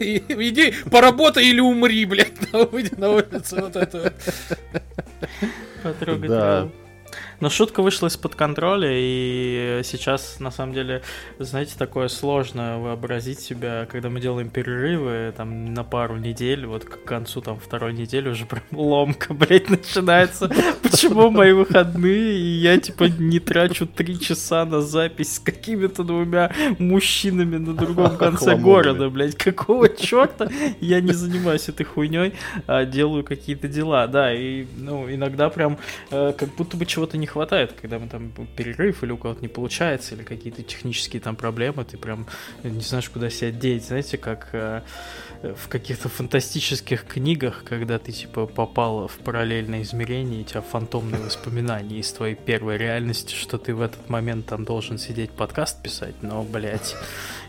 Иди, 0.00 0.74
поработай 0.90 1.46
или 1.46 1.60
умри, 1.60 2.04
блядь, 2.04 2.52
на, 2.52 2.60
ули- 2.64 2.98
на 2.98 3.10
улице. 3.10 3.60
Вот 3.60 3.76
это. 3.76 4.12
Потрогать. 5.82 6.72
Но 7.42 7.50
шутка 7.50 7.82
вышла 7.82 8.06
из-под 8.06 8.36
контроля, 8.36 8.88
и 8.92 9.80
сейчас, 9.82 10.38
на 10.38 10.52
самом 10.52 10.74
деле, 10.74 11.02
знаете, 11.40 11.74
такое 11.76 12.06
сложно 12.06 12.78
вообразить 12.78 13.40
себя, 13.40 13.88
когда 13.90 14.10
мы 14.10 14.20
делаем 14.20 14.48
перерывы 14.48 15.34
там 15.36 15.74
на 15.74 15.82
пару 15.82 16.18
недель, 16.18 16.66
вот 16.66 16.84
к 16.84 17.02
концу 17.02 17.40
там 17.40 17.58
второй 17.58 17.94
недели 17.94 18.28
уже 18.28 18.46
прям 18.46 18.62
ломка, 18.70 19.34
блядь, 19.34 19.68
начинается. 19.68 20.52
Почему 20.84 21.30
мои 21.30 21.50
выходные, 21.50 22.38
и 22.38 22.60
я, 22.60 22.78
типа, 22.78 23.08
не 23.08 23.40
трачу 23.40 23.88
три 23.88 24.20
часа 24.20 24.64
на 24.64 24.80
запись 24.80 25.34
с 25.34 25.38
какими-то 25.40 26.04
двумя 26.04 26.52
мужчинами 26.78 27.56
на 27.56 27.74
другом 27.74 28.18
конце 28.18 28.54
города, 28.54 29.10
блядь, 29.10 29.34
какого 29.34 29.88
черта 29.88 30.48
я 30.80 31.00
не 31.00 31.12
занимаюсь 31.12 31.68
этой 31.68 31.82
хуйней, 31.86 32.34
а 32.68 32.84
делаю 32.84 33.24
какие-то 33.24 33.66
дела, 33.66 34.06
да, 34.06 34.32
и, 34.32 34.66
ну, 34.76 35.12
иногда 35.12 35.50
прям 35.50 35.78
э, 36.12 36.32
как 36.38 36.54
будто 36.54 36.76
бы 36.76 36.86
чего-то 36.86 37.18
не 37.18 37.31
хватает, 37.32 37.72
когда 37.72 37.98
мы 37.98 38.08
там 38.08 38.30
перерыв 38.56 39.02
или 39.02 39.12
у 39.12 39.16
кого-то 39.16 39.40
не 39.40 39.48
получается, 39.48 40.14
или 40.14 40.22
какие-то 40.22 40.62
технические 40.62 41.20
там 41.20 41.34
проблемы, 41.34 41.84
ты 41.84 41.96
прям 41.96 42.26
не 42.62 42.80
знаешь, 42.80 43.08
куда 43.08 43.30
себя 43.30 43.50
деть, 43.50 43.86
знаете, 43.86 44.18
как 44.18 44.50
э, 44.52 44.82
в 45.42 45.68
каких-то 45.68 46.08
фантастических 46.08 47.04
книгах, 47.04 47.64
когда 47.64 47.98
ты 47.98 48.12
типа 48.12 48.46
попал 48.46 49.08
в 49.08 49.16
параллельное 49.18 49.82
измерение, 49.82 50.40
и 50.40 50.42
у 50.42 50.46
тебя 50.46 50.60
фантомные 50.60 51.22
воспоминания 51.24 51.98
из 51.98 52.12
твоей 52.12 52.34
первой 52.34 52.76
реальности, 52.76 53.34
что 53.34 53.58
ты 53.58 53.74
в 53.74 53.80
этот 53.80 54.08
момент 54.10 54.46
там 54.46 54.64
должен 54.64 54.98
сидеть 54.98 55.30
подкаст 55.30 55.82
писать, 55.82 56.16
но, 56.22 56.42
блядь, 56.42 56.94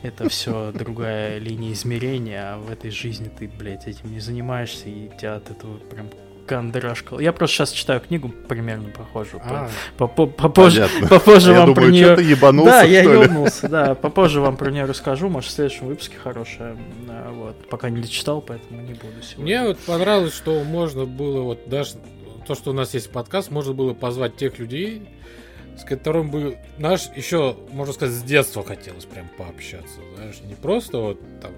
это 0.01 0.29
все 0.29 0.71
другая 0.73 1.37
линия 1.39 1.73
измерения, 1.73 2.53
а 2.53 2.57
в 2.57 2.71
этой 2.71 2.89
жизни 2.89 3.29
ты, 3.29 3.47
блядь, 3.47 3.87
этим 3.87 4.11
не 4.11 4.21
занимаешься, 4.21 4.87
и 4.87 5.09
тебя 5.17 5.35
от 5.35 5.51
этого 5.51 5.77
прям 5.77 6.09
кандрашка. 6.45 7.19
Я 7.19 7.33
просто 7.33 7.55
сейчас 7.57 7.71
читаю 7.71 7.99
книгу 8.01 8.29
примерно 8.29 8.89
похожую. 8.89 9.41
А, 9.45 9.69
По- 9.97 10.07
по- 10.07 10.27
Попозже, 10.27 10.87
Понятно. 10.87 11.07
попозже 11.07 11.51
Я 11.51 11.57
вам 11.59 11.73
думаю, 11.73 11.75
про 11.87 11.91
нее... 11.91 12.05
что 12.05 12.15
ты 12.17 12.23
ебанулся, 12.23 12.71
Да, 12.71 12.83
я 12.83 13.01
ебнулся, 13.03 13.67
да. 13.69 13.95
Попозже 13.95 14.41
вам 14.41 14.57
про 14.57 14.71
нее 14.71 14.85
расскажу, 14.85 15.29
может, 15.29 15.49
в 15.49 15.53
следующем 15.53 15.87
выпуске 15.87 16.17
хорошая. 16.17 16.75
А, 17.09 17.31
Вот. 17.31 17.69
Пока 17.69 17.89
не 17.89 18.01
дочитал, 18.01 18.41
поэтому 18.41 18.81
не 18.81 18.93
буду 18.93 19.21
сегодня. 19.21 19.43
Мне 19.43 19.67
вот 19.67 19.79
понравилось, 19.79 20.33
что 20.35 20.63
можно 20.63 21.05
было 21.05 21.41
вот 21.41 21.67
даже 21.69 21.93
то, 22.47 22.55
что 22.55 22.71
у 22.71 22.73
нас 22.73 22.93
есть 22.93 23.09
подкаст, 23.11 23.51
можно 23.51 23.73
было 23.73 23.93
позвать 23.93 24.35
тех 24.35 24.59
людей, 24.59 25.07
с 25.77 25.83
которым 25.85 26.29
бы 26.29 26.57
наш 26.77 27.09
еще, 27.15 27.55
можно 27.71 27.93
сказать, 27.93 28.13
с 28.15 28.21
детства 28.23 28.63
хотелось 28.63 29.05
прям 29.05 29.27
пообщаться. 29.37 29.99
Знаешь, 30.15 30.39
не 30.43 30.55
просто 30.55 30.97
вот 30.97 31.19
там 31.41 31.51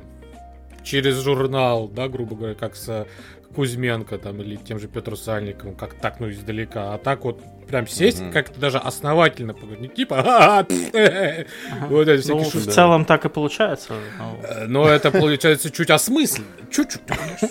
через 0.83 1.15
журнал, 1.21 1.87
да, 1.87 2.07
грубо 2.07 2.35
говоря, 2.35 2.53
как 2.53 2.75
с 2.75 3.07
Кузьменко 3.55 4.17
там 4.17 4.41
или 4.41 4.57
тем 4.57 4.79
же 4.79 4.87
Петру 4.87 5.15
Сальниковым, 5.15 5.75
как 5.75 5.93
так, 5.93 6.19
ну, 6.19 6.29
издалека, 6.29 6.93
а 6.93 6.97
так 6.97 7.23
вот 7.23 7.41
прям 7.67 7.87
сесть, 7.87 8.21
Мгм. 8.21 8.31
как-то 8.31 8.59
даже 8.59 8.77
основательно 8.77 9.53
поговорить, 9.53 9.81
не 9.81 9.87
типа, 9.89 10.21
«А, 10.25 10.63
пф, 10.63 10.93
э, 10.93 11.45
Ага. 11.71 11.87
вот 11.89 12.07
эти 12.07 12.27
Ну, 12.27 12.37
всякие 12.39 12.43
в 12.49 12.51
шутки. 12.63 12.69
целом 12.75 13.05
так 13.05 13.25
и 13.25 13.29
получается. 13.29 13.93
ну. 14.19 14.39
Э, 14.43 14.65
Но 14.67 14.87
это 14.87 15.11
получается 15.11 15.71
чуть 15.71 15.89
осмысленно. 15.89 16.47
Чуть-чуть, 16.71 17.01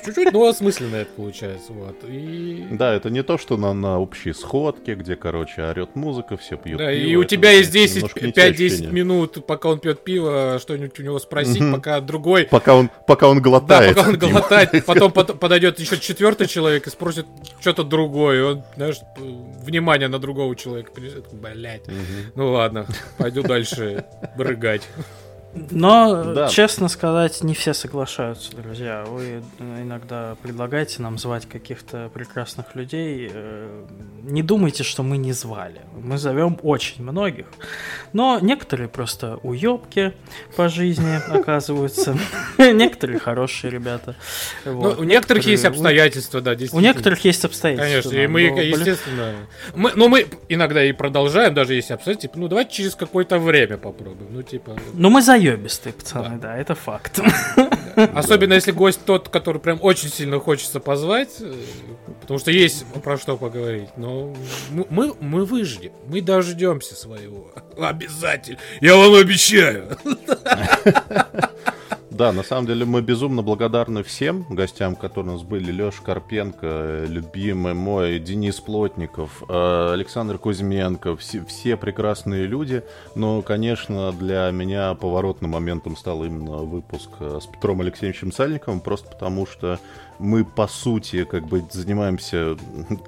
чуть-чуть, 0.05 0.33
но 0.33 0.47
осмысленно 0.47 0.97
это 0.97 1.11
получается. 1.17 1.73
Вот. 1.73 1.97
И... 2.09 2.67
Да, 2.73 2.93
это 2.95 3.11
не 3.11 3.23
то, 3.23 3.39
что 3.39 3.57
на, 3.57 3.73
на 3.73 3.99
общей 3.99 4.33
сходке, 4.33 4.95
где, 4.95 5.17
короче, 5.17 5.63
орет 5.63 5.95
музыка, 5.97 6.37
все 6.37 6.57
пьют 6.57 6.79
Да, 6.79 6.91
пиво, 6.93 7.07
и 7.09 7.17
у 7.17 7.25
тебя 7.25 7.51
есть 7.53 7.71
10, 7.73 7.97
немножко 7.97 8.27
не 8.27 8.33
те 8.33 8.41
5-10 8.51 8.51
ощущения. 8.67 8.89
минут, 8.89 9.47
пока 9.47 9.69
он 9.71 9.79
пьет 9.79 10.05
пиво, 10.05 10.59
что-нибудь 10.61 10.99
у 11.01 11.03
него 11.03 11.19
спросить, 11.19 11.63
пока 11.73 12.01
другой... 12.01 12.45
Пока 12.45 12.75
он, 12.75 12.91
пока 13.07 13.29
он 13.29 13.39
Да, 13.39 13.43
глотает. 13.43 13.97
пока 13.97 14.09
он 14.11 14.19
пиво. 14.19 14.31
глотает, 14.31 14.85
потом 14.87 15.13
под- 15.13 15.39
подойдет 15.41 15.79
еще 15.81 15.99
четвертый 15.99 16.47
человек 16.47 16.87
и 16.87 16.91
спросит 16.91 17.27
что-то 17.61 17.85
другое. 17.85 18.45
Он, 18.45 18.63
знаешь, 18.77 18.99
п- 19.17 19.23
внимание 20.05 20.09
на 20.09 20.19
другого 20.19 20.55
человека. 20.57 20.93
Блять. 21.33 21.87
Мгм. 21.89 22.33
Ну 22.35 22.53
ладно, 22.53 22.87
пойду 23.19 23.43
дальше 23.43 24.05
рыгать. 24.37 24.89
Но, 25.71 26.25
Да. 26.35 26.49
честно 26.49 26.89
сказать, 26.89 27.43
не 27.45 27.55
все 27.55 27.75
соглашаются, 27.75 28.55
друзья. 28.57 29.05
Вы 29.07 29.43
э, 29.59 29.83
иногда 29.83 30.37
предлагаете 30.43 31.01
нам 31.01 31.17
звать 31.17 31.47
каких-то 31.49 32.11
прекрасных 32.13 32.75
людей. 32.75 33.31
Э, 33.33 33.85
Не 34.23 34.43
думайте, 34.43 34.85
что 34.85 35.03
мы 35.03 35.17
не 35.19 35.33
звали. 35.33 35.83
Мы 36.03 36.17
зовем 36.19 36.59
очень 36.63 37.03
многих. 37.03 37.47
Но 38.13 38.39
некоторые 38.41 38.89
просто 38.89 39.39
уебки 39.43 40.13
по 40.57 40.69
жизни 40.69 41.19
оказываются. 41.31 42.17
Некоторые 42.59 43.19
хорошие 43.19 43.71
ребята. 43.71 44.17
Ну, 44.65 44.95
у 44.99 45.05
некоторых 45.05 45.45
есть 45.45 45.65
обстоятельства, 45.65 46.41
да, 46.41 46.57
У 46.73 46.81
некоторых 46.81 47.25
есть 47.25 47.45
обстоятельства. 47.45 48.11
Конечно, 48.11 48.25
и 48.25 48.27
мы, 48.27 48.51
но, 48.51 48.61
естественно... 48.61 49.35
Мы, 49.75 49.93
но 49.95 50.09
мы 50.09 50.27
иногда 50.49 50.83
и 50.85 50.93
продолжаем, 50.93 51.55
даже 51.55 51.75
если 51.75 51.93
обстоятельства, 51.93 52.31
типа, 52.31 52.41
ну, 52.41 52.49
давайте 52.49 52.73
через 52.75 52.95
какое-то 52.95 53.39
время 53.39 53.77
попробуем. 53.77 54.29
Ну, 54.33 54.43
типа... 54.43 54.77
Ну, 54.95 55.11
мы 55.11 55.21
заебистые, 55.45 55.93
пацаны, 55.93 56.39
да, 56.39 56.57
это 56.57 56.75
факт. 56.75 57.21
Особенно 58.15 58.55
если 58.55 58.73
гость 58.73 59.01
тот, 59.05 59.29
который 59.29 59.61
прям 59.61 59.79
очень 59.81 60.09
сильно 60.09 60.41
хочется 60.41 60.81
позвать, 60.81 61.37
э, 61.41 61.55
потому 62.21 62.41
что 62.41 62.51
есть 62.51 62.85
про 63.05 63.17
что 63.19 63.37
поговорить. 63.37 63.91
Но 63.97 64.35
мы, 64.71 64.87
мы, 64.91 65.15
мы 65.21 65.45
выждем, 65.45 65.93
мы 66.07 66.21
дождемся 66.21 66.97
своего. 66.97 67.53
Обязательно. 67.79 68.59
Я 68.81 68.97
вам 68.97 69.15
обещаю. 69.15 69.97
Да, 72.15 72.31
на 72.31 72.45
самом 72.45 72.67
деле 72.67 72.85
мы 72.85 73.03
безумно 73.03 73.43
благодарны 73.43 74.05
всем 74.05 74.47
гостям, 74.49 74.95
которые 74.95 75.33
у 75.33 75.35
нас 75.35 75.43
были. 75.43 75.73
Леша 75.73 76.01
Карпенко, 76.01 77.07
любимый 77.09 77.75
мой, 77.75 78.21
Денис 78.21 78.61
Плотников, 78.61 79.43
э, 79.49 79.91
Александр 79.93 80.39
Кузьменко, 80.39 81.17
все, 81.17 81.45
все 81.45 81.77
прекрасные 81.77 82.47
люди. 82.47 82.85
Но, 83.17 83.43
конечно, 83.43 84.13
для 84.13 84.49
меня 84.53 84.95
поворотным 84.95 85.51
моментом 85.51 85.97
стал 85.97 86.23
именно 86.23 86.59
выпуск 86.59 87.11
э, 87.19 87.41
с 87.43 87.47
Петром 87.47 87.81
Алексеевичем 87.81 88.31
Сальниковым, 88.31 88.79
просто 88.79 89.11
потому 89.11 89.45
что 89.45 89.81
мы, 90.19 90.45
по 90.45 90.67
сути, 90.67 91.25
как 91.25 91.47
бы 91.47 91.65
занимаемся 91.71 92.57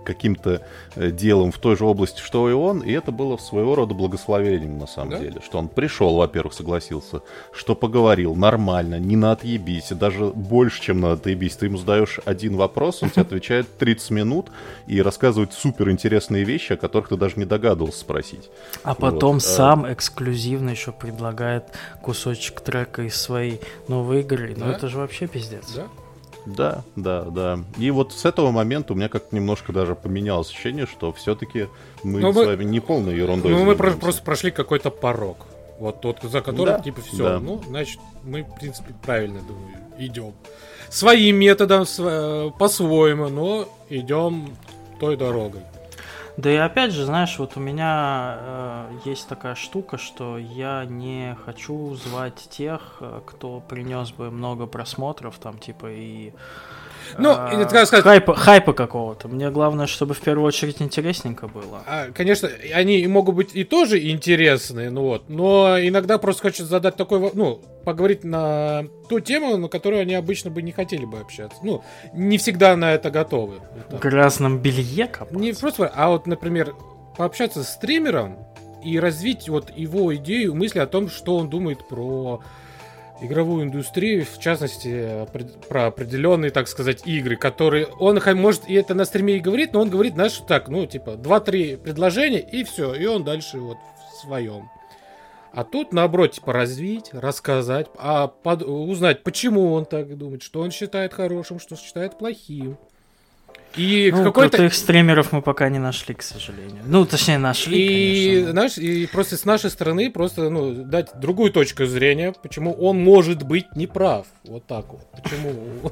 каким-то 0.05 0.63
э, 0.95 1.11
делом 1.11 1.53
в 1.53 1.59
той 1.59 1.77
же 1.77 1.85
области, 1.85 2.21
что 2.21 2.49
и 2.51 2.53
он, 2.53 2.81
и 2.81 2.93
это 2.93 3.13
было 3.13 3.37
своего 3.37 3.75
рода 3.75 3.95
благословением, 3.95 4.79
на 4.79 4.87
самом 4.87 5.11
Да? 5.11 5.19
деле. 5.19 5.41
Что 5.45 5.59
он 5.59 5.69
пришел, 5.69 6.17
во-первых, 6.17 6.53
согласился, 6.55 7.21
что 7.53 7.75
поговорил 7.75 8.35
нормально, 8.35 8.99
не 8.99 9.17
на 9.17 9.33
отъебись, 9.33 9.91
и 9.93 9.95
даже 9.95 10.27
больше, 10.27 10.81
чем 10.83 11.01
на 11.01 11.13
отъебись. 11.13 11.57
Ты 11.57 11.67
ему 11.67 11.79
задаешь 11.79 12.21
один 12.25 12.57
вопрос, 12.57 13.03
он 13.03 13.11
тебе 13.11 13.23
отвечает 13.27 13.67
30 13.79 14.11
минут 14.11 14.51
и 14.87 15.01
рассказывает 15.03 15.53
супер 15.53 15.91
интересные 15.91 16.45
вещи, 16.45 16.73
о 16.73 16.77
которых 16.77 17.09
ты 17.09 17.17
даже 17.17 17.37
не 17.37 17.45
догадывался 17.45 18.01
спросить. 18.01 18.51
А 18.83 18.95
потом 18.95 19.35
Вот, 19.35 19.43
а- 19.43 19.47
сам 19.47 19.93
эксклюзивно 19.93 20.71
еще 20.71 20.93
предлагает 20.93 21.65
кусочек 22.03 22.61
трека 22.61 23.03
из 23.03 23.17
своей 23.21 23.61
новой 23.89 24.21
игры. 24.21 24.55
Ну 24.57 24.67
Да. 24.67 24.73
это 24.73 24.89
же 24.89 24.99
вообще 24.99 25.27
пиздец. 25.27 25.73
Да? 25.75 25.85
Да, 26.47 26.83
да, 26.95 27.23
да. 27.25 27.59
И 27.77 27.91
вот 27.91 28.13
с 28.13 28.25
этого 28.25 28.51
момента 28.53 28.93
у 28.93 28.97
меня 28.97 29.09
как-то 29.09 29.35
немножко 29.35 29.73
даже 29.73 29.95
поменялось 29.95 30.49
ощущение, 30.51 30.87
что 30.87 31.13
все-таки 31.13 31.69
мы 32.05 32.21
Ну, 32.21 32.33
с 32.33 32.37
мы- 32.37 32.47
вами 32.47 32.65
не 32.65 32.81
полной 32.81 33.17
ерундой 33.17 33.51
Ну, 33.53 33.65
мы 33.65 33.75
про- 33.77 33.93
просто 33.93 34.23
прошли 34.23 34.51
какой-то 34.51 34.91
порог. 34.91 35.47
Вот 35.79 36.01
тот, 36.01 36.21
за 36.23 36.41
которым, 36.41 36.77
Да, 36.77 36.81
типа, 36.81 37.01
все. 37.03 37.17
да. 37.23 37.39
Ну, 37.41 37.61
значит, 37.67 37.99
мы, 38.25 38.45
в 38.45 38.55
принципе, 38.59 38.95
правильно, 39.05 39.41
думаю, 39.41 39.75
идем. 39.99 40.33
Своим 40.89 41.37
методом, 41.37 41.85
св- 41.85 42.57
по-своему, 42.59 43.29
но 43.29 43.69
идем 43.91 44.49
той 45.01 45.17
дорогой. 45.17 45.61
Да 46.37 46.51
и 46.51 46.57
опять 46.57 46.93
же, 46.93 47.07
знаешь, 47.07 47.39
вот 47.39 47.57
у 47.57 47.61
меня 47.61 48.37
э, 48.39 48.99
есть 49.07 49.27
такая 49.27 49.55
штука, 49.55 49.97
что 49.97 50.37
я 50.37 50.85
не 50.85 51.35
хочу 51.47 51.95
звать 51.95 52.49
тех, 52.51 52.99
э, 53.01 53.23
кто 53.25 53.61
принес 53.61 54.13
бы 54.13 54.31
много 54.31 54.67
просмотров, 54.67 55.39
там, 55.39 55.59
типа, 55.59 55.87
и... 55.91 56.33
Ну, 57.19 57.31
это, 57.31 57.67
так 57.67 57.87
сказать- 57.87 58.05
хайпа, 58.05 58.35
хайпа 58.35 58.73
какого-то. 58.73 59.29
Мне 59.29 59.51
главное, 59.51 59.87
чтобы 59.87 60.15
в 60.15 60.21
первую 60.21 60.47
очередь 60.47 60.81
интересненько 60.81 61.49
было. 61.49 61.83
А, 61.87 62.07
конечно, 62.15 62.49
они 62.75 63.07
могут 63.07 63.35
быть 63.35 63.51
и 63.55 63.65
тоже 63.65 63.99
интересные, 64.11 64.91
ну 64.91 65.03
вот, 65.03 65.29
но 65.29 65.77
иногда 65.81 66.19
просто 66.19 66.43
хочется 66.43 66.67
задать 66.67 66.97
такой, 66.97 67.31
ну, 67.35 67.61
поговорить 67.85 68.25
на 68.25 68.85
ту 69.09 69.21
тему, 69.21 69.57
на 69.57 69.69
которую 69.69 70.03
они 70.03 70.15
обычно 70.15 70.51
бы 70.51 70.63
не 70.63 70.73
хотели 70.73 71.05
бы 71.05 71.19
общаться. 71.19 71.59
Ну, 71.63 71.83
не 72.13 72.39
всегда 72.39 72.77
на 72.77 72.93
это 72.93 73.11
готовы. 73.11 73.57
В 73.91 73.99
грязном 73.99 74.59
белье 74.59 75.07
копаться. 75.07 75.39
Не 75.39 75.53
просто, 75.53 75.91
а 75.95 76.09
вот, 76.09 76.27
например, 76.27 76.75
пообщаться 77.17 77.63
с 77.63 77.71
стримером 77.73 78.39
и 78.85 78.99
развить 79.01 79.49
вот 79.49 79.71
его 79.77 80.15
идею, 80.17 80.55
мысли 80.55 80.79
о 80.79 80.87
том, 80.87 81.09
что 81.09 81.37
он 81.37 81.49
думает 81.49 81.87
про 81.89 82.41
игровую 83.21 83.65
индустрию, 83.65 84.25
в 84.25 84.39
частности, 84.39 85.27
про 85.69 85.87
определенные, 85.87 86.51
так 86.51 86.69
сказать, 86.69 87.07
игры, 87.07 87.37
которые 87.37 87.87
он 87.87 88.21
может 88.37 88.69
и 88.69 88.75
это 88.75 88.95
на 88.95 89.05
стриме 89.05 89.37
и 89.37 89.41
говорит, 89.41 89.73
но 89.73 89.81
он 89.81 89.91
говорит, 89.91 90.15
знаешь, 90.15 90.43
так, 90.47 90.69
ну, 90.69 90.87
типа, 90.87 91.11
2-3 91.11 91.79
предложения, 91.79 92.41
и 92.41 92.65
все, 92.65 92.95
и 92.95 93.07
он 93.07 93.25
дальше 93.25 93.59
вот 93.59 93.79
в 94.13 94.21
своем. 94.21 94.69
А 95.53 95.65
тут, 95.65 95.93
наоборот, 95.93 96.33
типа, 96.33 96.53
развить, 96.53 97.11
рассказать, 97.13 97.87
а 97.97 98.27
под- 98.29 98.63
узнать, 98.63 99.23
почему 99.23 99.73
он 99.73 99.87
так 99.87 100.17
думает, 100.17 100.43
что 100.43 100.61
он 100.61 100.71
считает 100.71 101.15
хорошим, 101.15 101.59
что 101.59 101.77
считает 101.77 102.19
плохим. 102.19 102.77
И 103.77 104.11
Ну, 104.11 104.25
какой-то... 104.25 104.57
крутых 104.57 104.75
стримеров 104.75 105.33
мы 105.33 105.43
пока 105.43 105.69
не 105.69 105.79
нашли, 105.79 106.15
к 106.15 106.23
сожалению. 106.23 106.83
Ну, 106.87 107.05
точнее, 107.05 107.37
нашли, 107.37 107.77
И, 107.79 107.89
конечно. 108.31 108.47
но- 108.47 108.53
знаешь, 108.53 108.79
и 108.79 109.07
просто 109.07 109.37
с 109.37 109.45
нашей 109.45 109.69
стороны 109.71 110.11
просто, 110.11 110.49
ну, 110.49 110.73
дать 110.85 111.11
другую 111.21 111.53
точку 111.53 111.85
зрения, 111.85 112.33
почему 112.43 112.73
он 112.73 112.99
может 113.05 113.43
быть 113.43 113.67
неправ. 113.77 114.27
Вот 114.45 114.67
так 114.67 114.87
вот. 114.89 115.03
Почему? 115.23 115.91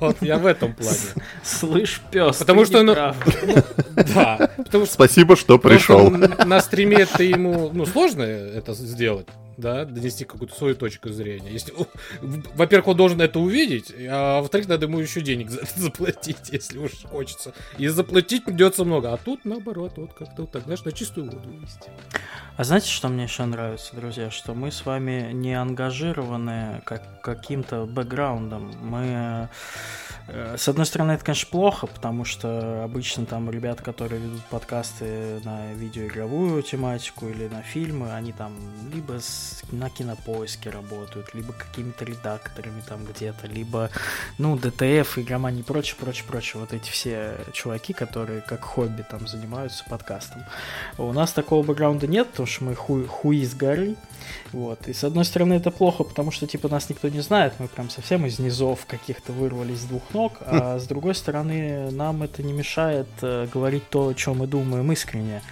Вот 0.00 0.16
я 0.20 0.38
в 0.38 0.46
этом 0.46 0.74
плане. 0.74 0.96
Слышь, 1.44 2.00
пес. 2.10 2.36
Потому 2.38 2.60
ты 2.64 2.66
что, 2.66 2.82
ну. 2.82 2.94
Да. 4.14 4.50
Потому 4.56 4.86
Спасибо, 4.86 5.36
что 5.36 5.58
пришел. 5.58 6.10
на 6.10 6.60
стриме 6.60 6.98
это 6.98 7.22
ему, 7.22 7.70
ну, 7.72 7.86
сложно 7.86 8.22
это 8.22 8.74
сделать. 8.74 9.28
Да, 9.56 9.84
донести 9.86 10.24
какую-то 10.24 10.54
свою 10.54 10.74
точку 10.74 11.08
зрения. 11.10 11.50
Если, 11.50 11.72
во-первых, 12.20 12.88
он 12.88 12.96
должен 12.96 13.20
это 13.22 13.38
увидеть, 13.40 13.92
а 14.08 14.40
во-вторых, 14.42 14.68
надо 14.68 14.86
ему 14.86 14.98
еще 14.98 15.22
денег 15.22 15.50
за 15.50 15.60
это 15.60 15.70
заплатить, 15.80 16.50
если 16.52 16.78
уж 16.78 16.92
хочется. 17.04 17.54
И 17.78 17.86
заплатить 17.88 18.44
придется 18.44 18.84
много. 18.84 19.12
А 19.12 19.16
тут, 19.16 19.44
наоборот, 19.44 19.94
вот 19.96 20.12
как-то 20.12 20.42
вот 20.42 20.50
так, 20.52 20.64
знаешь, 20.64 20.84
на 20.84 20.92
чистую 20.92 21.30
воду 21.30 21.48
вывести. 21.48 21.90
А 22.56 22.64
знаете, 22.64 22.88
что 22.90 23.08
мне 23.08 23.24
еще 23.24 23.44
нравится, 23.46 23.96
друзья? 23.96 24.30
Что 24.30 24.54
мы 24.54 24.70
с 24.70 24.84
вами 24.84 25.30
не 25.32 25.54
ангажированы 25.54 26.82
как, 26.84 27.20
каким-то 27.22 27.86
бэкграундом. 27.86 28.72
Мы... 28.82 29.48
э, 30.28 30.56
С 30.58 30.68
одной 30.68 30.86
стороны, 30.86 31.12
это, 31.12 31.24
конечно, 31.24 31.48
плохо, 31.50 31.86
потому 31.86 32.24
что 32.24 32.82
обычно 32.84 33.26
там 33.26 33.50
ребята, 33.50 33.82
которые 33.82 34.20
ведут 34.20 34.42
подкасты 34.50 35.40
на 35.44 35.72
видеоигровую 35.74 36.62
тематику 36.62 37.28
или 37.28 37.46
на 37.48 37.62
фильмы, 37.62 38.12
они 38.12 38.32
там 38.32 38.52
либо 38.92 39.20
с- 39.20 39.45
на 39.72 39.90
кинопоиске 39.90 40.70
работают, 40.70 41.34
либо 41.34 41.52
какими-то 41.52 42.04
редакторами 42.04 42.82
там 42.86 43.04
где-то, 43.04 43.46
либо, 43.46 43.90
ну, 44.38 44.56
ДТФ, 44.56 45.18
игромания 45.18 45.60
и 45.60 45.64
прочее, 45.64 45.96
прочее, 45.98 46.24
прочее. 46.26 46.60
Вот 46.60 46.72
эти 46.72 46.90
все 46.90 47.38
чуваки, 47.52 47.92
которые 47.92 48.40
как 48.40 48.62
хобби 48.62 49.02
там 49.02 49.26
занимаются 49.26 49.84
подкастом. 49.88 50.44
У 50.98 51.12
нас 51.12 51.32
такого 51.32 51.64
бэкграунда 51.64 52.06
нет, 52.06 52.28
потому 52.30 52.46
что 52.46 52.64
мы 52.64 52.74
хуй, 52.74 53.06
хуи 53.06 53.44
с 53.44 53.54
горы. 53.54 53.96
Вот. 54.52 54.86
И 54.88 54.92
с 54.92 55.02
одной 55.04 55.24
стороны 55.24 55.54
это 55.54 55.70
плохо, 55.70 56.04
потому 56.04 56.30
что 56.30 56.46
типа 56.46 56.68
нас 56.68 56.88
никто 56.88 57.08
не 57.08 57.20
знает, 57.20 57.54
мы 57.58 57.68
прям 57.68 57.90
совсем 57.90 58.26
из 58.26 58.38
низов 58.38 58.86
каких-то 58.86 59.32
вырвались 59.32 59.80
с 59.80 59.84
двух 59.84 60.02
ног, 60.14 60.34
а 60.40 60.78
с 60.78 60.86
другой 60.86 61.14
стороны 61.14 61.90
нам 61.90 62.22
это 62.22 62.42
не 62.42 62.52
мешает 62.52 63.08
э, 63.22 63.48
говорить 63.52 63.88
то, 63.90 64.08
о 64.08 64.14
чем 64.14 64.38
мы 64.38 64.46
думаем 64.46 64.90
искренне. 64.92 65.42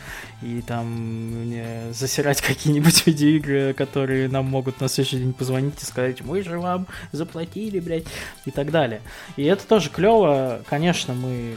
И 0.42 0.62
там 0.62 1.52
э, 1.52 1.92
засирать 1.92 2.40
какие-нибудь 2.42 3.06
видеоигры, 3.06 3.74
которые 3.74 4.28
нам 4.28 4.46
могут 4.46 4.80
на 4.80 4.88
следующий 4.88 5.18
день 5.18 5.32
позвонить 5.32 5.82
и 5.82 5.84
сказать, 5.84 6.22
мы 6.22 6.42
же 6.42 6.58
вам 6.58 6.86
заплатили, 7.12 7.80
блядь, 7.80 8.06
и 8.44 8.50
так 8.50 8.70
далее. 8.70 9.00
И 9.36 9.44
это 9.44 9.66
тоже 9.66 9.90
клево. 9.90 10.62
Конечно, 10.68 11.14
мы 11.14 11.56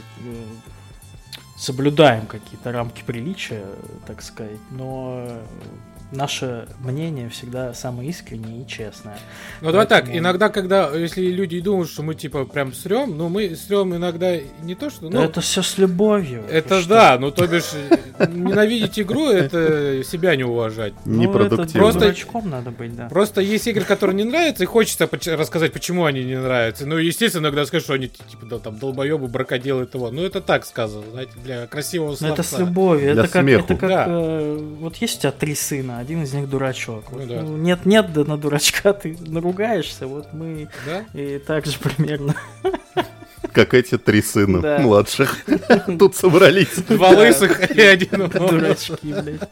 соблюдаем 1.56 2.26
какие-то 2.26 2.72
рамки 2.72 3.02
приличия, 3.04 3.64
так 4.06 4.22
сказать, 4.22 4.60
но 4.70 5.40
наше 6.12 6.66
мнение 6.80 7.28
всегда 7.28 7.74
самое 7.74 8.08
искреннее 8.10 8.62
и 8.62 8.66
честное. 8.66 9.18
Ну 9.60 9.70
давай 9.70 9.86
так, 9.86 10.04
Поэтому- 10.04 10.18
иногда, 10.18 10.48
когда, 10.48 10.90
если 10.96 11.26
люди 11.26 11.60
думают, 11.60 11.90
что 11.90 12.02
мы 12.02 12.14
типа 12.14 12.44
прям 12.44 12.72
срем, 12.72 13.16
ну 13.18 13.28
мы 13.28 13.54
срем 13.56 13.94
иногда 13.94 14.36
не 14.62 14.74
то, 14.74 14.88
что... 14.90 15.08
Да 15.08 15.18
Ну, 15.18 15.24
это 15.24 15.40
все 15.40 15.62
с 15.62 15.76
любовью. 15.78 16.42
это 16.50 16.80
что? 16.80 16.88
да, 16.88 17.18
ну 17.20 17.30
то 17.30 17.46
бишь, 17.46 17.72
ненавидеть 18.28 18.98
игру, 19.00 19.28
это 19.30 20.02
себя 20.04 20.36
не 20.36 20.44
уважать. 20.44 20.94
Ну, 21.04 21.20
Непродуктивно. 21.20 21.80
Просто- 21.80 22.00
дурачком 22.00 22.50
надо 22.50 22.70
быть, 22.70 22.94
да. 22.96 23.08
Просто 23.08 23.40
есть 23.40 23.66
игры, 23.66 23.84
которые 23.84 24.16
не 24.16 24.24
нравятся, 24.24 24.62
и 24.64 24.66
хочется 24.66 25.08
рассказать, 25.36 25.72
почему 25.72 26.04
они 26.04 26.24
не 26.24 26.36
нравятся. 26.40 26.86
Ну, 26.86 26.96
естественно, 26.96 27.44
иногда 27.44 27.66
скажешь, 27.66 27.84
что 27.84 27.94
они 27.94 28.08
типа 28.08 28.46
да, 28.46 28.58
там 28.58 28.78
долбоебы, 28.78 29.26
бракоделы 29.28 29.84
и 29.84 29.86
того. 29.86 30.10
Ну, 30.10 30.22
это 30.24 30.40
так 30.40 30.64
сказано, 30.66 31.04
знаете, 31.12 31.32
для 31.44 31.66
красивого 31.66 32.10
Ну, 32.10 32.16
словца. 32.16 32.34
это 32.34 32.42
с 32.42 32.58
любовью. 32.58 33.12
Для 33.14 33.24
это 33.24 33.32
как, 33.32 33.46
это 33.48 33.74
как 33.76 33.88
Да. 33.90 34.04
э, 34.08 34.56
вот 34.80 34.96
есть 34.96 35.18
у 35.18 35.20
тебя 35.22 35.32
три 35.32 35.54
сына, 35.54 35.97
один 35.98 36.22
из 36.22 36.32
них 36.32 36.48
дурачок. 36.48 37.04
Ну 37.12 37.18
Вот, 37.18 37.28
да. 37.28 37.42
ну, 37.42 37.56
нет, 37.56 37.86
нет, 37.86 38.12
да 38.12 38.24
на 38.24 38.36
дурачка 38.36 38.92
ты 38.92 39.16
наругаешься. 39.26 40.06
Вот 40.06 40.32
мы 40.32 40.68
Да? 40.86 41.04
и 41.18 41.38
так 41.38 41.66
же 41.66 41.78
примерно. 41.78 42.34
Как 43.52 43.74
эти 43.74 43.98
три 43.98 44.20
сына 44.22 44.60
Да. 44.60 44.78
младших 44.78 45.38
тут 45.98 46.14
собрались. 46.16 46.76
Два 46.88 47.10
лысых 47.10 47.70
и 47.70 47.80
один. 47.80 48.28
Дурачки, 48.28 48.96
блядь. 49.02 49.48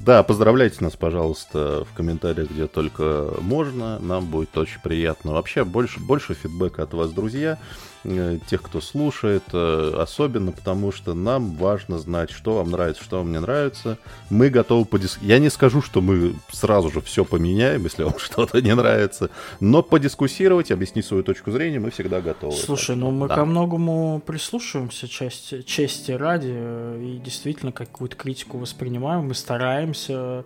Да, 0.00 0.22
поздравляйте 0.22 0.76
нас, 0.80 0.96
пожалуйста, 0.96 1.84
в 1.84 1.94
комментариях, 1.94 2.50
где 2.50 2.66
только 2.66 3.34
можно. 3.40 3.98
Нам 3.98 4.24
будет 4.26 4.56
очень 4.56 4.80
приятно. 4.82 5.32
Вообще, 5.32 5.64
больше, 5.64 6.00
больше 6.00 6.32
фидбэка 6.32 6.84
от 6.84 6.94
вас, 6.94 7.10
друзья, 7.12 7.58
тех, 8.04 8.62
кто 8.62 8.80
слушает, 8.80 9.42
э, 9.52 9.94
особенно 9.98 10.52
потому, 10.52 10.92
что 10.92 11.14
нам 11.14 11.52
важно 11.54 11.98
знать, 11.98 12.30
что 12.30 12.56
вам 12.56 12.70
нравится, 12.70 13.02
что 13.02 13.18
вам 13.18 13.32
не 13.32 13.40
нравится. 13.40 13.98
Мы 14.30 14.50
готовы 14.50 14.84
подис... 14.84 15.18
Я 15.20 15.38
не 15.38 15.50
скажу, 15.50 15.82
что 15.82 16.00
мы 16.00 16.34
сразу 16.50 16.90
же 16.90 17.00
все 17.00 17.24
поменяем, 17.24 17.84
если 17.84 18.04
вам 18.04 18.16
что-то 18.18 18.60
не 18.60 18.74
нравится, 18.74 19.30
но 19.60 19.82
подискуссировать, 19.82 20.70
объяснить 20.70 21.06
свою 21.06 21.22
точку 21.22 21.50
зрения 21.50 21.80
мы 21.80 21.90
всегда 21.90 22.20
готовы. 22.20 22.56
Слушай, 22.56 22.96
ну 22.96 23.10
мы 23.10 23.28
да. 23.28 23.36
ко 23.36 23.44
многому 23.44 24.22
прислушиваемся, 24.24 25.08
части, 25.08 25.62
чести 25.62 26.12
ради, 26.12 26.52
э, 26.52 27.02
и 27.02 27.18
действительно 27.18 27.72
какую-то 27.72 28.16
критику 28.16 28.58
воспринимаем, 28.58 29.28
мы 29.28 29.34
стараемся 29.34 30.12
э, 30.12 30.42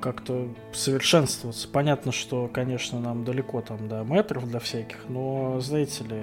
как-то 0.00 0.48
совершенствоваться. 0.72 1.68
Понятно, 1.68 2.12
что, 2.12 2.48
конечно, 2.48 3.00
нам 3.00 3.24
далеко 3.24 3.60
там 3.60 3.88
до 3.88 4.02
метров, 4.04 4.50
до 4.50 4.60
всяких, 4.60 5.08
но, 5.08 5.60
знаете 5.60 6.04
ли, 6.04 6.22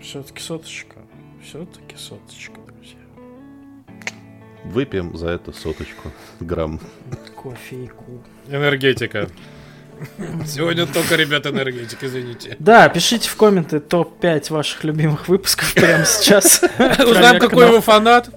все-таки 0.00 0.40
соточка. 0.40 1.00
Все-таки 1.42 1.96
соточка, 1.96 2.60
друзья. 2.66 2.98
Выпьем 4.64 5.16
за 5.16 5.28
это 5.30 5.52
соточку 5.52 6.10
грамм. 6.40 6.80
Кофейку. 7.40 8.20
Энергетика. 8.48 9.28
Сегодня 10.46 10.86
только, 10.86 11.16
ребят, 11.16 11.46
энергетик, 11.46 12.02
извините. 12.02 12.56
Да, 12.58 12.88
пишите 12.88 13.28
в 13.28 13.36
комменты 13.36 13.80
топ-5 13.80 14.52
ваших 14.52 14.84
любимых 14.84 15.28
выпусков 15.28 15.74
прямо 15.74 16.04
сейчас. 16.04 16.62
Узнаем, 16.78 17.40
какой 17.40 17.70
вы 17.70 17.80
фанат. 17.80 18.30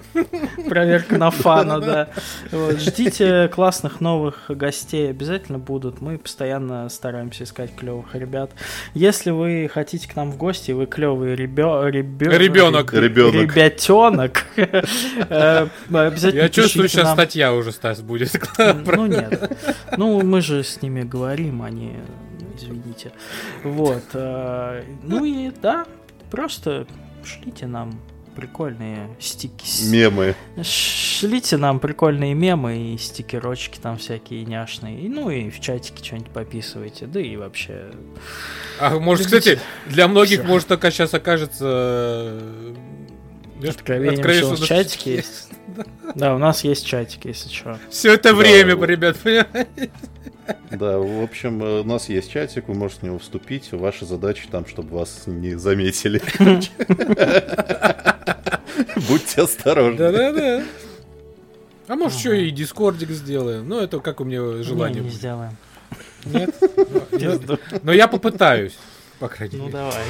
Проверка 0.67 1.17
на 1.17 1.31
фана, 1.31 1.79
да. 1.79 2.09
Ждите 2.51 3.47
классных 3.49 4.01
новых 4.01 4.45
гостей, 4.49 5.09
обязательно 5.09 5.59
будут. 5.59 6.01
Мы 6.01 6.17
постоянно 6.17 6.89
стараемся 6.89 7.43
искать 7.43 7.75
клевых 7.75 8.13
ребят. 8.13 8.51
Если 8.93 9.31
вы 9.31 9.69
хотите 9.73 10.07
к 10.09 10.15
нам 10.15 10.31
в 10.31 10.37
гости, 10.37 10.71
вы 10.71 10.85
клевый. 10.85 11.35
Ребенок. 11.35 12.93
Ребенок. 12.93 12.93
Ребятенок. 12.93 14.45
э, 14.55 15.67
Обязательно 15.89 16.41
Я 16.41 16.49
чувствую, 16.49 16.87
сейчас 16.87 17.11
статья 17.11 17.53
уже, 17.53 17.71
Стас, 17.71 18.01
будет. 18.01 18.39
Ну 18.57 19.05
нет. 19.05 19.57
Ну, 19.97 20.21
мы 20.21 20.41
же 20.41 20.63
с 20.63 20.81
ними 20.81 21.01
говорим, 21.01 21.48
они, 21.61 21.93
извините. 22.55 23.11
Вот. 23.63 24.03
э, 24.13 24.83
Ну 25.03 25.25
и 25.25 25.51
да, 25.61 25.85
просто 26.31 26.85
шлите 27.23 27.67
нам 27.67 27.99
прикольные 28.35 29.09
стики. 29.19 29.65
Мемы. 29.91 30.35
Шлите 30.63 31.57
нам 31.57 31.79
прикольные 31.79 32.33
мемы 32.33 32.93
и 32.93 32.97
стикерочки 32.97 33.79
там 33.79 33.97
всякие 33.97 34.45
няшные. 34.45 35.01
И, 35.01 35.09
Ну 35.09 35.29
и 35.29 35.49
в 35.49 35.59
чатике 35.59 36.03
что-нибудь 36.03 36.29
пописывайте. 36.31 37.05
Да 37.05 37.19
и 37.19 37.35
вообще... 37.35 37.91
А 38.79 38.97
может, 38.97 39.25
кстати, 39.25 39.59
для 39.87 40.07
многих, 40.07 40.39
Всё. 40.39 40.47
может, 40.47 40.67
только 40.69 40.89
сейчас 40.91 41.13
окажется... 41.13 41.65
э, 41.65 42.75
Откровением, 43.67 44.13
откровение, 44.13 44.43
что 44.43 44.47
у 44.47 44.51
нас 44.51 44.67
чатики 44.67 45.09
есть. 45.09 45.49
Да, 46.15 46.33
у 46.33 46.37
нас 46.37 46.63
есть 46.63 46.85
чатик, 46.85 47.25
если 47.25 47.49
что. 47.49 47.77
Все 47.89 48.13
это 48.13 48.33
время, 48.33 48.73
ребят, 48.85 49.17
понимаете? 49.17 49.91
Да, 50.71 50.97
в 50.99 51.23
общем, 51.23 51.61
э, 51.63 51.81
у 51.81 51.83
нас 51.83 52.09
есть 52.09 52.31
чатик, 52.31 52.67
вы 52.67 52.75
можете 52.75 53.01
в 53.01 53.03
него 53.03 53.19
вступить. 53.19 53.71
Ваша 53.71 54.05
задача 54.05 54.47
там, 54.49 54.65
чтобы 54.65 54.97
вас 54.97 55.23
не 55.25 55.55
заметили. 55.55 56.21
Будьте 59.07 59.41
осторожны. 59.41 59.97
Да-да-да. 59.97 60.63
А 61.87 61.95
может, 61.95 62.19
что 62.19 62.33
и 62.33 62.49
дискордик 62.51 63.09
сделаем? 63.11 63.67
Ну, 63.67 63.79
это 63.79 63.99
как 63.99 64.21
у 64.21 64.23
меня 64.23 64.39
Не, 64.57 64.63
желание. 64.63 65.01
не 65.01 65.07
будет. 65.07 65.17
сделаем. 65.17 65.57
Нет? 66.25 66.55
Ну. 67.11 67.57
Но 67.83 67.91
я 67.93 68.07
попытаюсь, 68.07 68.77
по 69.19 69.27
крайней 69.27 69.57
Ну 69.57 69.65
мере. 69.65 69.73
давай. 69.77 70.03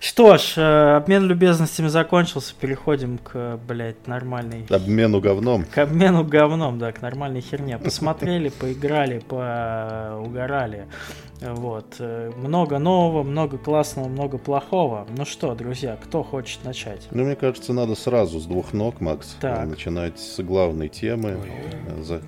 Что 0.00 0.36
ж, 0.36 0.54
э, 0.56 0.96
обмен 0.96 1.24
любезностями 1.26 1.88
закончился, 1.88 2.54
переходим 2.60 3.18
к, 3.18 3.58
блядь, 3.66 4.06
нормальной... 4.06 4.64
Обмену 4.70 5.20
говном. 5.20 5.64
К 5.64 5.78
обмену 5.78 6.24
говном, 6.24 6.78
да, 6.78 6.92
к 6.92 7.02
нормальной 7.02 7.40
херне. 7.40 7.78
Посмотрели, 7.78 8.48
поиграли, 8.48 9.18
поугорали. 9.18 10.86
Вот. 11.40 11.96
э, 11.98 12.30
Много 12.36 12.78
нового, 12.78 13.22
много 13.24 13.58
классного, 13.58 14.08
много 14.08 14.38
плохого. 14.38 15.06
Ну 15.16 15.24
что, 15.24 15.54
друзья, 15.54 15.96
кто 16.02 16.22
хочет 16.22 16.64
начать? 16.64 17.08
Ну, 17.10 17.24
мне 17.24 17.34
кажется, 17.36 17.72
надо 17.72 17.94
сразу 17.96 18.38
с 18.38 18.44
двух 18.46 18.72
ног, 18.72 19.00
Макс, 19.00 19.36
Так. 19.40 19.66
начинать 19.66 20.18
с 20.20 20.40
главной 20.42 20.88
темы. 20.88 21.38
Ой. 21.42 21.50
Э, 21.88 22.02
за- 22.02 22.22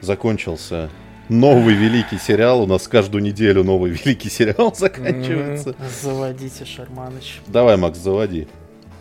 Закончился 0.00 0.90
новый 1.28 1.74
великий 1.74 2.18
сериал. 2.18 2.62
У 2.62 2.66
нас 2.66 2.88
каждую 2.88 3.22
неделю 3.22 3.64
новый 3.64 3.90
великий 3.90 4.28
сериал 4.28 4.74
заканчивается. 4.76 5.74
Заводите, 6.02 6.64
Шарманыч. 6.64 7.40
Давай, 7.46 7.76
Макс, 7.76 7.98
заводи. 7.98 8.48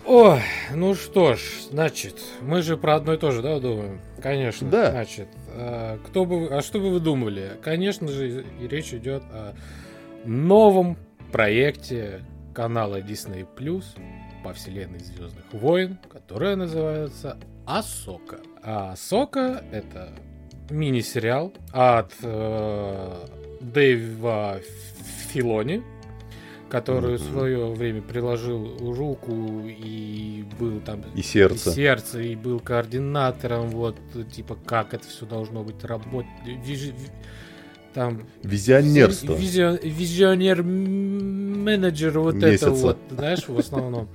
Ой, 0.05 0.41
ну 0.75 0.95
что 0.95 1.35
ж, 1.35 1.39
значит, 1.71 2.15
мы 2.41 2.61
же 2.61 2.75
про 2.75 2.95
одно 2.95 3.13
и 3.13 3.17
то 3.17 3.31
же, 3.31 3.41
да, 3.41 3.57
думаем? 3.59 4.01
Конечно. 4.21 4.69
Да. 4.69 4.91
Значит, 4.91 5.29
а, 5.47 5.97
кто 6.05 6.25
бы, 6.25 6.47
а 6.51 6.61
что 6.61 6.79
бы 6.79 6.91
вы 6.91 6.99
думали? 6.99 7.53
Конечно 7.63 8.09
же, 8.09 8.43
и 8.59 8.67
речь 8.67 8.93
идет 8.93 9.23
о 9.31 9.53
новом 10.25 10.97
проекте 11.31 12.21
канала 12.53 12.99
Disney 12.99 13.47
Plus 13.57 13.85
по 14.43 14.53
вселенной 14.53 14.99
Звездных 14.99 15.45
войн, 15.53 15.97
которая 16.11 16.57
называется 16.57 17.37
Асока. 17.65 18.39
А 18.61 18.91
Асока 18.91 19.63
это 19.71 20.09
мини-сериал 20.69 21.53
от 21.71 22.11
э, 22.21 23.27
Дэйва 23.61 24.59
Филони, 25.29 25.81
который 26.69 27.17
в 27.17 27.21
Мгм. 27.23 27.31
свое 27.31 27.65
время 27.73 28.01
приложил 28.01 28.77
руку 28.93 29.61
и 29.67 30.43
был 30.59 30.79
там 30.79 31.01
И 31.15 31.21
сердце. 31.21 31.69
и 31.69 31.73
сердце, 31.73 32.21
и 32.21 32.35
был 32.35 32.59
координатором, 32.59 33.69
вот, 33.69 33.95
типа, 34.31 34.57
как 34.65 34.93
это 34.93 35.07
все 35.07 35.25
должно 35.25 35.63
быть 35.63 35.83
работать. 35.83 36.29
Вижи- 36.65 36.93
Там 37.93 38.23
Визионерство. 38.41 39.33
визио- 39.35 39.77
Визионер-менеджер 39.83 42.19
вот 42.19 42.35
Месяца. 42.35 42.65
это 42.67 42.71
вот, 42.71 42.97
знаешь, 43.11 43.47
в 43.47 43.57
основном. 43.59 44.07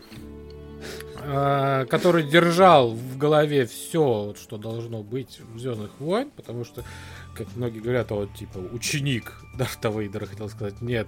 А, 1.31 1.85
который 1.85 2.23
держал 2.23 2.93
в 2.93 3.19
голове 3.19 3.67
все, 3.67 4.35
что 4.41 4.57
должно 4.57 5.03
быть 5.03 5.41
в 5.53 5.59
Звездных 5.59 5.91
войн, 5.99 6.31
потому 6.35 6.65
что, 6.65 6.85
как 7.35 7.47
многие 7.55 7.81
говорят, 7.81 8.11
он 8.13 8.29
типа 8.29 8.57
ученик 8.73 9.35
Дарта 9.59 9.91
Вейдера, 9.91 10.25
хотел 10.25 10.49
сказать, 10.49 10.81
нет, 10.81 11.07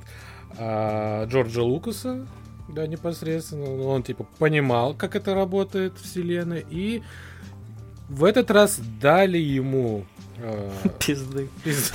а, 0.59 1.25
Джорджа 1.25 1.63
Лукаса, 1.63 2.27
да, 2.69 2.87
непосредственно, 2.87 3.83
он 3.83 4.03
типа 4.03 4.27
понимал, 4.39 4.93
как 4.93 5.17
это 5.17 5.35
работает 5.35 5.97
вселенная, 5.97 6.65
и 6.69 7.03
в 8.11 8.25
этот 8.25 8.51
раз 8.51 8.79
дали 9.01 9.39
ему 9.39 10.05
а, 10.37 10.71
Пизды. 10.99 11.49
Пиз- 11.65 11.95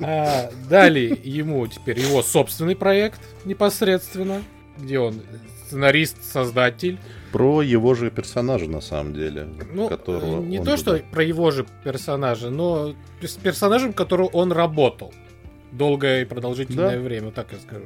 А, 0.00 0.50
Дали 0.68 1.18
ему 1.24 1.66
теперь 1.66 1.98
его 2.00 2.22
собственный 2.22 2.76
проект 2.76 3.20
непосредственно, 3.44 4.42
где 4.78 4.98
он 4.98 5.22
сценарист, 5.66 6.24
создатель. 6.24 6.98
Про 7.32 7.60
его 7.62 7.94
же 7.94 8.10
персонажа, 8.10 8.66
на 8.66 8.80
самом 8.80 9.12
деле. 9.14 9.46
Ну, 9.72 9.88
которого 9.88 10.42
не 10.42 10.62
то, 10.62 10.76
что 10.76 10.98
про 11.12 11.22
его 11.22 11.50
же 11.50 11.66
персонажа, 11.84 12.48
но 12.50 12.94
с 13.20 13.32
персонажем, 13.34 13.92
которого 13.92 14.28
он 14.28 14.50
работал 14.52 15.12
долгое 15.72 16.22
и 16.22 16.24
продолжительное 16.24 16.96
Да. 16.96 17.02
время, 17.02 17.30
так 17.30 17.48
я 17.52 17.58
скажу. 17.58 17.84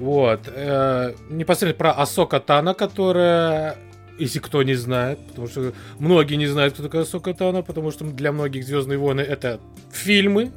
Вот. 0.00 0.40
э, 0.46 1.14
непосредственно 1.28 1.74
про 1.74 1.92
Асока 1.92 2.40
Тана, 2.40 2.74
которая, 2.74 3.76
если 4.18 4.38
кто 4.40 4.62
не 4.62 4.74
знает, 4.74 5.18
потому 5.28 5.46
что 5.46 5.72
многие 5.98 6.34
не 6.36 6.46
знают, 6.46 6.74
кто 6.74 6.82
такая 6.82 7.02
Асока 7.02 7.34
Тана, 7.34 7.62
потому 7.62 7.90
что 7.92 8.04
для 8.04 8.32
многих 8.32 8.64
Звездные 8.66 8.98
войны 8.98 9.20
это 9.20 9.60
фильмы, 9.92 10.50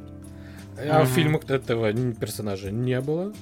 а 0.78 1.00
в 1.00 1.04
Мгм. 1.04 1.14
фильмах 1.14 1.50
этого 1.50 1.92
персонажа 2.14 2.70
не 2.70 3.00
было. 3.00 3.32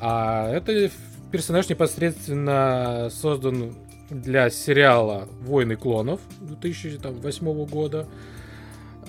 А 0.00 0.48
это 0.50 0.90
персонаж 1.30 1.68
непосредственно 1.68 3.08
создан 3.10 3.74
для 4.08 4.50
сериала 4.50 5.28
«Войны 5.42 5.76
клонов» 5.76 6.20
2008 6.40 7.64
года. 7.66 8.06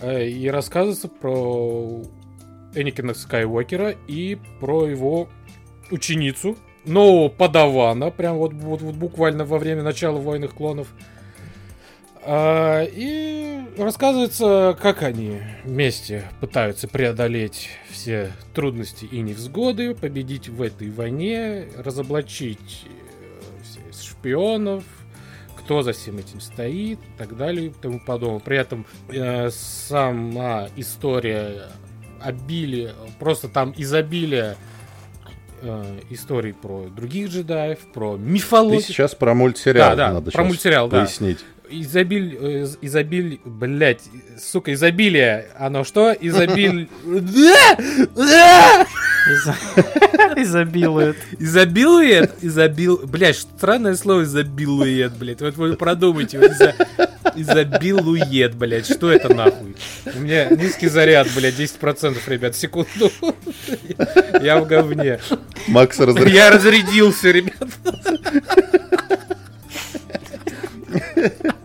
Э, 0.01 0.27
и 0.27 0.47
рассказывается 0.49 1.07
про 1.07 2.01
Эникина 2.75 3.13
Скайуокера 3.13 3.95
и 4.07 4.37
про 4.59 4.85
его 4.87 5.27
ученицу, 5.89 6.57
нового 6.85 7.29
подавана, 7.29 8.11
прям 8.11 8.37
вот, 8.37 8.53
вот, 8.53 8.81
вот 8.81 8.95
буквально 8.95 9.45
во 9.45 9.57
время 9.57 9.83
начала 9.83 10.17
«Войных 10.19 10.53
клонов». 10.53 10.87
А, 12.23 12.83
и 12.83 13.61
рассказывается, 13.77 14.77
как 14.79 15.01
они 15.01 15.41
вместе 15.63 16.25
пытаются 16.39 16.87
преодолеть 16.87 17.69
все 17.89 18.31
трудности 18.53 19.05
и 19.05 19.21
невзгоды, 19.21 19.95
победить 19.95 20.47
в 20.47 20.61
этой 20.61 20.91
войне, 20.91 21.65
разоблачить 21.77 22.85
э, 22.85 23.93
шпионов, 23.93 24.83
кто 25.57 25.81
за 25.81 25.93
всем 25.93 26.17
этим 26.17 26.41
стоит 26.41 26.99
и 26.99 27.17
так 27.17 27.35
далее 27.35 27.67
и 27.67 27.69
тому 27.69 27.99
подобное. 27.99 28.39
При 28.39 28.57
этом 28.57 28.85
э, 29.09 29.49
сама 29.49 30.67
история 30.75 31.69
обилие, 32.19 32.93
просто 33.19 33.47
там 33.47 33.73
изобилие 33.75 34.57
э, 35.61 35.99
историй 36.11 36.53
про 36.53 36.87
других 36.87 37.29
джедаев, 37.29 37.79
про 37.93 38.15
мифологию. 38.15 38.81
Ты 38.81 38.87
сейчас 38.87 39.15
про 39.15 39.33
мультсериал 39.33 39.91
да, 39.91 39.95
да, 39.95 40.13
надо 40.13 40.31
про 40.31 40.43
мультсериал, 40.43 40.87
пояснить. 40.87 41.39
Изобиль, 41.71 42.37
э, 42.39 42.67
изобиль, 42.81 43.39
блять, 43.45 44.01
сука, 44.37 44.73
изобилие, 44.73 45.47
оно 45.57 45.83
что? 45.83 46.11
Изобиль... 46.11 46.89
Изобилует. 50.35 51.15
Изобилует? 51.39 52.33
Изобил... 52.41 53.01
Блять, 53.05 53.37
странное 53.37 53.95
слово 53.95 54.23
изобилует, 54.23 55.13
блять. 55.13 55.41
Вот 55.41 55.55
вы 55.55 55.75
продумайте. 55.75 56.39
Изобилует, 57.35 58.55
блять. 58.55 58.91
Что 58.91 59.11
это 59.11 59.33
нахуй? 59.33 59.75
У 60.15 60.19
меня 60.19 60.49
низкий 60.49 60.89
заряд, 60.89 61.27
блять, 61.35 61.55
10%, 61.55 62.17
ребят, 62.27 62.55
секунду. 62.55 63.11
Я 64.41 64.59
в 64.59 64.67
говне. 64.67 65.19
Макс 65.67 65.99
разрядился. 65.99 66.35
Я 66.35 66.51
разрядился, 66.51 67.31
ребят. 67.31 67.67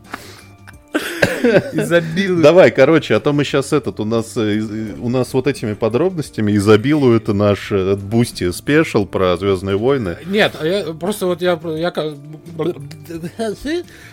Изобилует. 1.72 2.42
Давай, 2.42 2.70
короче, 2.70 3.14
а 3.14 3.20
то 3.20 3.32
мы 3.32 3.44
сейчас 3.44 3.72
этот, 3.72 4.00
у 4.00 4.04
нас, 4.04 4.36
э, 4.36 4.60
у 4.98 5.08
нас 5.08 5.32
вот 5.32 5.46
этими 5.46 5.74
подробностями 5.74 6.56
изобилует 6.56 7.28
наш 7.28 7.72
э, 7.72 7.96
Boosty 7.96 8.50
special 8.52 9.06
про 9.06 9.36
Звездные 9.36 9.76
войны. 9.76 10.18
Нет, 10.26 10.54
а 10.58 10.66
я, 10.66 10.92
просто 10.92 11.26
вот 11.26 11.42
я... 11.42 11.58
я 11.76 11.92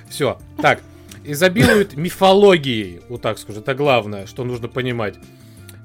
Все, 0.09 0.37
так. 0.61 0.79
Изобилует 1.25 1.95
мифологией, 1.95 3.01
вот 3.07 3.21
так 3.21 3.37
скажу, 3.39 3.61
это 3.61 3.73
главное, 3.75 4.25
что 4.25 4.43
нужно 4.43 4.67
понимать. 4.67 5.15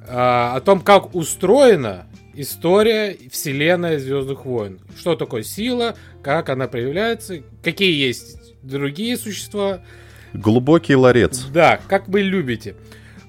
А, 0.09 0.57
о 0.57 0.61
том, 0.61 0.81
как 0.81 1.15
устроена 1.15 2.07
история 2.35 3.17
вселенная 3.31 3.99
Звездных 3.99 4.45
войн. 4.45 4.81
Что 4.97 5.17
такое 5.17 5.43
сила, 5.43 5.97
как 6.23 6.49
она 6.49 6.69
проявляется, 6.69 7.43
какие 7.63 7.93
есть 7.93 8.39
другие 8.63 9.17
существа, 9.17 9.81
Глубокий 10.39 10.95
ларец. 10.95 11.47
Да, 11.53 11.81
как 11.89 12.09
вы 12.09 12.23
любите. 12.23 12.77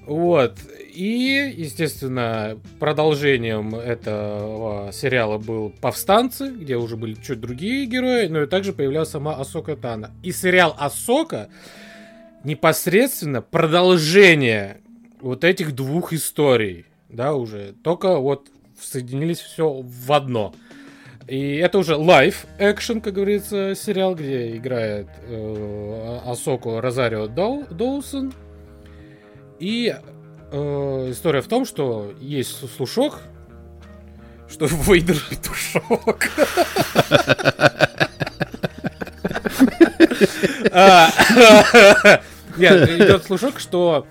Вот. 0.06 0.56
И, 0.94 1.54
естественно, 1.56 2.58
продолжением 2.78 3.74
этого 3.74 4.92
сериала 4.92 5.38
был 5.38 5.70
«Повстанцы», 5.80 6.50
где 6.50 6.76
уже 6.76 6.96
были 6.96 7.14
чуть 7.14 7.40
другие 7.40 7.86
герои, 7.86 8.26
но 8.26 8.42
и 8.42 8.46
также 8.46 8.72
появлялась 8.72 9.10
сама 9.10 9.34
Асока 9.34 9.76
Тана. 9.76 10.10
И 10.22 10.30
сериал 10.30 10.76
«Асока» 10.78 11.48
непосредственно 12.44 13.42
продолжение 13.42 14.80
вот 15.20 15.44
этих 15.44 15.74
двух 15.74 16.12
историй, 16.12 16.86
да, 17.08 17.34
уже. 17.34 17.74
Только 17.82 18.18
вот 18.18 18.48
соединились 18.80 19.40
все 19.40 19.82
в 19.82 20.12
одно. 20.12 20.54
И 21.30 21.58
это 21.58 21.78
уже 21.78 21.94
live 21.94 22.44
action, 22.58 23.00
как 23.00 23.14
говорится, 23.14 23.76
сериал, 23.76 24.16
где 24.16 24.56
играет 24.56 25.06
э, 25.28 26.18
Асоку 26.26 26.80
Розарио 26.80 27.28
Доу, 27.28 27.66
Доусон. 27.70 28.32
И 29.60 29.94
э, 30.50 31.06
история 31.08 31.40
в 31.40 31.46
том, 31.46 31.64
что 31.64 32.12
есть 32.18 32.68
слушок, 32.76 33.20
что 34.48 34.66
Вейдер 34.88 35.22
душок. 35.40 36.28
А, 40.72 41.10
нет, 42.56 42.90
идет 42.90 43.24
слушок, 43.24 43.60
что 43.60 44.04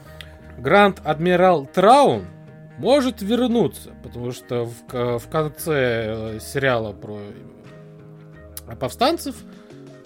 Гранд 0.57 1.01
Адмирал 1.03 1.65
Траун 1.65 2.27
может 2.77 3.21
вернуться, 3.21 3.89
потому 4.09 4.31
что 4.31 4.65
в, 4.65 5.19
в 5.19 5.29
конце 5.29 6.35
э, 6.35 6.39
сериала 6.41 6.91
про 6.91 7.19
э, 8.67 8.75
повстанцев 8.75 9.35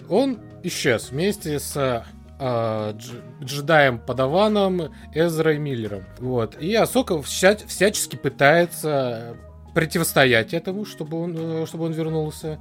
он 0.08 0.38
исчез 0.62 1.10
вместе 1.10 1.58
с 1.58 2.04
э, 2.38 2.92
дж, 2.92 3.12
джедаем 3.42 3.98
Падаваном 3.98 4.92
Эзрой 5.14 5.58
Миллером. 5.58 6.04
Вот. 6.18 6.56
И 6.60 6.74
Асока 6.74 7.20
вся, 7.22 7.56
всячески 7.56 8.16
пытается 8.16 9.36
противостоять 9.74 10.54
этому, 10.54 10.84
чтобы 10.84 11.20
он, 11.20 11.34
э, 11.36 11.66
чтобы 11.66 11.86
он 11.86 11.92
вернулся. 11.92 12.60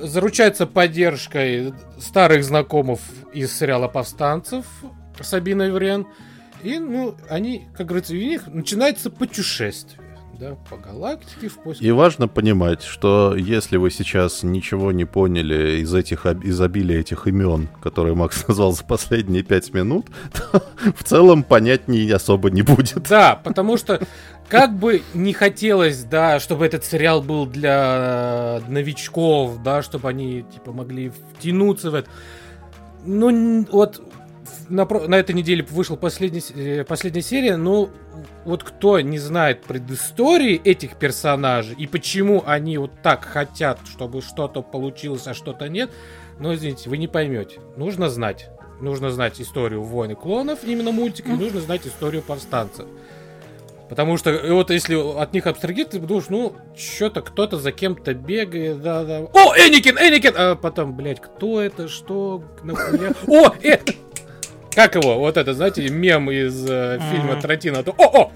Заручается 0.00 0.66
поддержкой 0.66 1.74
старых 1.98 2.44
знакомых 2.44 3.00
из 3.32 3.56
сериала 3.56 3.88
«Повстанцев» 3.88 4.66
Сабина 5.20 5.62
Еврен. 5.62 6.06
И, 6.62 6.78
ну, 6.78 7.16
они, 7.28 7.68
как 7.76 7.86
говорится, 7.86 8.12
у 8.12 8.16
них 8.16 8.46
начинается 8.46 9.10
путешествие 9.10 10.01
да, 10.42 10.56
по 10.68 10.76
галактике 10.76 11.48
в 11.48 11.58
поиске. 11.58 11.86
И 11.86 11.90
важно 11.92 12.26
понимать, 12.26 12.82
что 12.82 13.36
если 13.36 13.76
вы 13.76 13.90
сейчас 13.90 14.42
ничего 14.42 14.90
не 14.90 15.04
поняли 15.04 15.80
из 15.80 15.94
этих 15.94 16.26
изобилия 16.26 16.98
этих 16.98 17.28
имен, 17.28 17.68
которые 17.80 18.16
Макс 18.16 18.44
назвал 18.48 18.72
за 18.72 18.82
последние 18.84 19.44
пять 19.44 19.72
минут, 19.72 20.06
то 20.32 20.64
в 20.96 21.04
целом 21.04 21.44
понять 21.44 21.86
не 21.86 22.10
особо 22.10 22.50
не 22.50 22.62
будет. 22.62 23.08
Да, 23.08 23.36
потому 23.36 23.76
что 23.76 24.04
как 24.48 24.76
бы 24.76 25.02
не 25.14 25.32
хотелось, 25.32 26.02
да, 26.02 26.40
чтобы 26.40 26.66
этот 26.66 26.84
сериал 26.84 27.22
был 27.22 27.46
для 27.46 28.60
новичков, 28.66 29.62
да, 29.62 29.82
чтобы 29.82 30.08
они 30.08 30.44
типа 30.52 30.72
могли 30.72 31.12
втянуться 31.38 31.90
в 31.92 31.94
это. 31.94 32.10
Ну, 33.04 33.64
вот 33.70 34.02
на, 34.68 34.84
на 34.84 35.14
этой 35.14 35.34
неделе 35.34 35.66
вышла 35.68 35.96
последняя, 35.96 36.42
э, 36.54 36.84
последняя 36.84 37.22
серия, 37.22 37.56
но 37.56 37.90
вот 38.44 38.62
кто 38.62 39.00
не 39.00 39.18
знает 39.18 39.62
предыстории 39.62 40.60
этих 40.62 40.96
персонажей 40.96 41.74
и 41.76 41.86
почему 41.86 42.42
они 42.46 42.78
вот 42.78 42.92
так 43.02 43.24
хотят, 43.24 43.80
чтобы 43.90 44.22
что-то 44.22 44.62
получилось, 44.62 45.26
а 45.26 45.34
что-то 45.34 45.68
нет, 45.68 45.90
ну, 46.38 46.54
извините, 46.54 46.90
вы 46.90 46.98
не 46.98 47.08
поймете. 47.08 47.60
Нужно 47.76 48.08
знать. 48.08 48.50
Нужно 48.80 49.10
знать 49.10 49.40
историю 49.40 49.82
войны 49.82 50.16
клонов, 50.16 50.64
именно 50.64 50.90
мультика, 50.90 51.30
и 51.30 51.34
нужно 51.34 51.60
знать 51.60 51.86
историю 51.86 52.22
повстанцев. 52.22 52.86
Потому 53.88 54.16
что 54.16 54.40
вот 54.48 54.70
если 54.70 54.94
от 54.94 55.34
них 55.34 55.46
абстрагировать, 55.46 55.92
ты 55.92 55.98
думаешь, 55.98 56.30
ну, 56.30 56.54
что-то 56.74 57.20
кто-то 57.20 57.58
за 57.58 57.72
кем-то 57.72 58.14
бегает, 58.14 58.80
да-да. 58.80 59.18
О, 59.34 59.54
Эникин, 59.54 59.98
Эникин! 59.98 60.32
А 60.34 60.54
потом, 60.54 60.96
блядь, 60.96 61.20
кто 61.20 61.60
это, 61.60 61.88
что, 61.88 62.42
нахуя? 62.62 63.12
О, 63.26 63.54
э, 63.62 63.78
как 64.74 64.94
его? 64.94 65.18
Вот 65.18 65.36
это, 65.36 65.54
знаете, 65.54 65.88
мем 65.88 66.30
из 66.30 66.64
э, 66.68 66.98
фильма 67.10 67.40
Тарантино. 67.40 67.80
О, 67.80 68.22
о! 68.22 68.32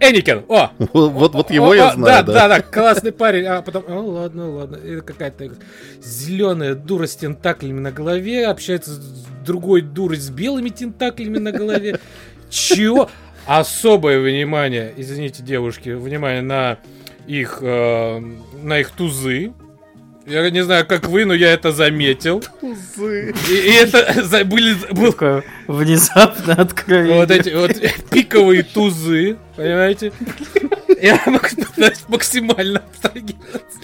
Эникин, 0.00 0.44
о! 0.48 0.70
Вот, 0.92 1.34
вот 1.34 1.50
его 1.50 1.74
я 1.74 1.92
знаю, 1.92 2.24
да. 2.24 2.32
Да, 2.32 2.48
да, 2.48 2.60
классный 2.72 3.12
парень. 3.12 3.46
А 3.46 3.62
потом, 3.62 3.84
о, 3.88 4.00
ладно, 4.00 4.50
ладно. 4.50 4.76
Это 4.76 5.02
какая-то 5.02 5.52
зеленая 6.02 6.74
дура 6.74 7.06
с 7.06 7.16
тентаклями 7.16 7.80
на 7.80 7.92
голове, 7.92 8.46
общается 8.46 8.90
с 8.90 9.26
другой 9.44 9.82
дурой 9.82 10.18
с 10.18 10.28
белыми 10.30 10.70
тентаклями 10.70 11.38
на 11.38 11.52
голове. 11.52 11.98
Чего? 12.50 13.08
Особое 13.46 14.20
внимание, 14.20 14.92
извините, 14.96 15.42
девушки, 15.42 15.90
внимание 15.90 16.42
на 16.42 16.78
их, 17.26 17.58
э, 17.60 18.20
на 18.62 18.78
их 18.78 18.90
тузы, 18.90 19.52
я 20.26 20.50
не 20.50 20.62
знаю, 20.62 20.86
как 20.86 21.08
вы, 21.08 21.24
но 21.24 21.34
я 21.34 21.52
это 21.52 21.72
заметил. 21.72 22.42
Тузы. 22.60 23.34
И, 23.50 23.52
и 23.52 23.72
это 23.74 24.22
за, 24.24 24.44
были... 24.44 24.74
Был... 24.92 25.14
Внезапно 25.66 26.54
откровение. 26.54 27.16
Вот 27.16 27.30
эти 27.30 27.50
вот 27.50 27.72
пиковые 28.10 28.62
тузы, 28.62 29.36
понимаете? 29.56 30.12
Я 31.00 31.20
максимально 32.08 32.80
абстрагироваться. 32.80 33.80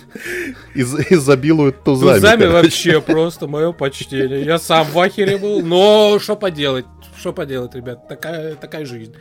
Из, 0.75 0.95
изобилуют 1.11 1.83
тузами. 1.83 2.15
Тузами 2.15 2.41
короче. 2.43 2.63
вообще 2.63 3.01
просто 3.01 3.49
мое 3.49 3.73
почтение. 3.73 4.45
Я 4.45 4.59
сам 4.59 4.87
в 4.87 4.99
ахере 5.01 5.37
был, 5.37 5.63
но 5.63 6.19
что 6.21 6.37
поделать? 6.37 6.87
Что 7.19 7.33
поделать, 7.33 7.75
ребят? 7.75 8.07
Такая, 8.09 8.55
такая 8.55 8.85
жизнь. 8.85 9.15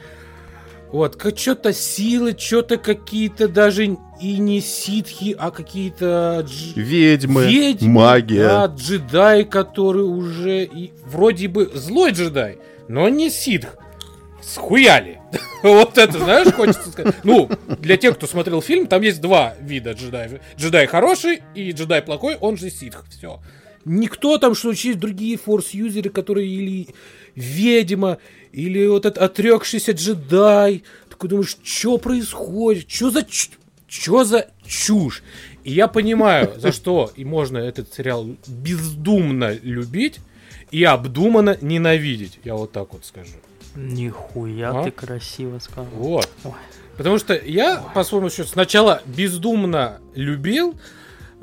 Вот, 0.92 1.20
что-то 1.38 1.74
силы, 1.74 2.36
что-то 2.38 2.78
какие-то 2.78 3.48
даже 3.48 3.98
и 4.20 4.38
не 4.38 4.62
ситхи, 4.62 5.36
а 5.38 5.52
какие-то 5.52 6.46
дж... 6.48 6.74
Ведьмы, 6.76 7.46
ведьмы, 7.46 7.94
магия. 7.94 8.48
да, 8.48 8.66
джедай, 8.68 9.46
который 9.46 10.04
уже 10.04 10.64
и 10.66 10.92
вроде 11.06 11.48
бы 11.48 11.72
злой 11.74 12.12
джедай, 12.12 12.58
но 12.88 13.10
не 13.10 13.30
ситх. 13.30 13.76
Схуяли. 14.42 15.20
вот 15.64 15.98
это, 15.98 16.20
знаешь, 16.20 16.54
хочется 16.54 16.90
сказать. 16.90 17.16
Ну, 17.24 17.50
для 17.80 17.98
тех, 17.98 18.16
кто 18.16 18.28
смотрел 18.28 18.62
фильм, 18.62 18.88
там 18.88 19.02
есть 19.02 19.20
два 19.22 19.56
вида 19.60 19.92
джедаев. 19.92 20.40
Джедай 20.58 20.88
хороший 20.88 21.42
и 21.54 21.72
джедай 21.72 22.02
плохой, 22.02 22.38
он 22.40 22.58
же 22.58 22.70
ситх. 22.70 23.04
Все. 23.10 23.40
Никто 23.84 24.38
там, 24.38 24.54
что 24.54 24.72
есть 24.72 25.00
другие 25.00 25.38
форс-юзеры, 25.38 26.10
которые 26.10 26.48
или 26.48 26.88
ведьма, 27.36 28.18
или 28.52 28.86
вот 28.88 29.06
этот 29.06 29.22
отрекшийся 29.22 29.94
джедай. 29.94 30.84
Такой 31.10 31.30
думаешь, 31.30 31.58
что 31.64 31.98
происходит? 31.98 32.90
Что 32.90 33.12
за, 33.12 33.26
что 33.88 34.24
за 34.24 34.48
чушь? 34.66 35.24
И 35.64 35.72
я 35.72 35.88
понимаю, 35.88 36.54
за 36.58 36.72
что 36.72 37.12
и 37.16 37.26
можно 37.26 37.58
этот 37.58 37.94
сериал 37.94 38.28
бездумно 38.48 39.54
любить 39.62 40.20
и 40.72 40.84
обдуманно 40.84 41.58
ненавидеть. 41.62 42.40
Я 42.44 42.56
вот 42.56 42.72
так 42.72 42.94
вот 42.94 43.06
скажу. 43.06 43.34
Нихуя 43.76 44.72
а? 44.72 44.84
ты 44.84 44.92
красиво 44.92 45.60
сказал. 45.60 45.92
Вот. 45.94 46.30
Ой. 46.44 46.54
Потому 46.98 47.20
что 47.20 47.36
я, 47.36 47.84
Ой. 47.86 47.94
по 47.94 48.04
своему 48.04 48.30
счету, 48.30 48.50
сначала 48.50 49.02
бездумно 49.06 50.00
любил, 50.16 50.76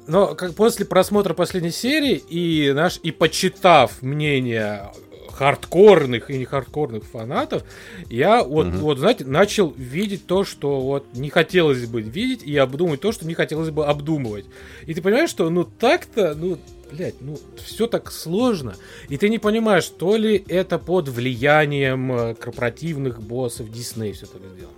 но 0.06 0.34
как 0.34 0.54
после 0.54 0.84
просмотра 0.84 1.32
последней 1.32 1.70
серии 1.70 2.16
и 2.16 2.72
наш 2.72 2.98
и 3.02 3.10
почитав 3.10 4.02
мнение 4.02 4.90
хардкорных 5.34 6.30
и 6.30 6.38
не 6.38 6.44
хардкорных 6.44 7.04
фанатов, 7.04 7.64
я 8.08 8.44
вот, 8.44 8.68
угу. 8.68 8.76
вот, 8.78 8.98
знаете, 8.98 9.24
начал 9.24 9.74
видеть 9.76 10.26
то, 10.26 10.44
что 10.44 10.80
вот 10.80 11.06
не 11.14 11.28
хотелось 11.28 11.86
бы 11.86 12.00
видеть, 12.00 12.42
и 12.44 12.56
обдумывать 12.56 13.00
то, 13.00 13.12
что 13.12 13.26
не 13.26 13.34
хотелось 13.34 13.70
бы 13.70 13.86
обдумывать. 13.86 14.46
И 14.86 14.94
ты 14.94 15.02
понимаешь, 15.02 15.30
что 15.30 15.50
ну 15.50 15.64
так-то, 15.64 16.34
ну, 16.34 16.58
блядь, 16.92 17.20
ну 17.20 17.36
все 17.64 17.86
так 17.88 18.12
сложно. 18.12 18.76
И 19.08 19.16
ты 19.16 19.28
не 19.28 19.38
понимаешь, 19.38 19.86
то 19.88 20.16
ли 20.16 20.42
это 20.48 20.78
под 20.78 21.08
влиянием 21.08 22.12
э, 22.12 22.34
корпоративных 22.34 23.20
боссов 23.20 23.70
Дисней 23.70 24.12
все 24.12 24.26
так 24.26 24.42
сделано. 24.54 24.74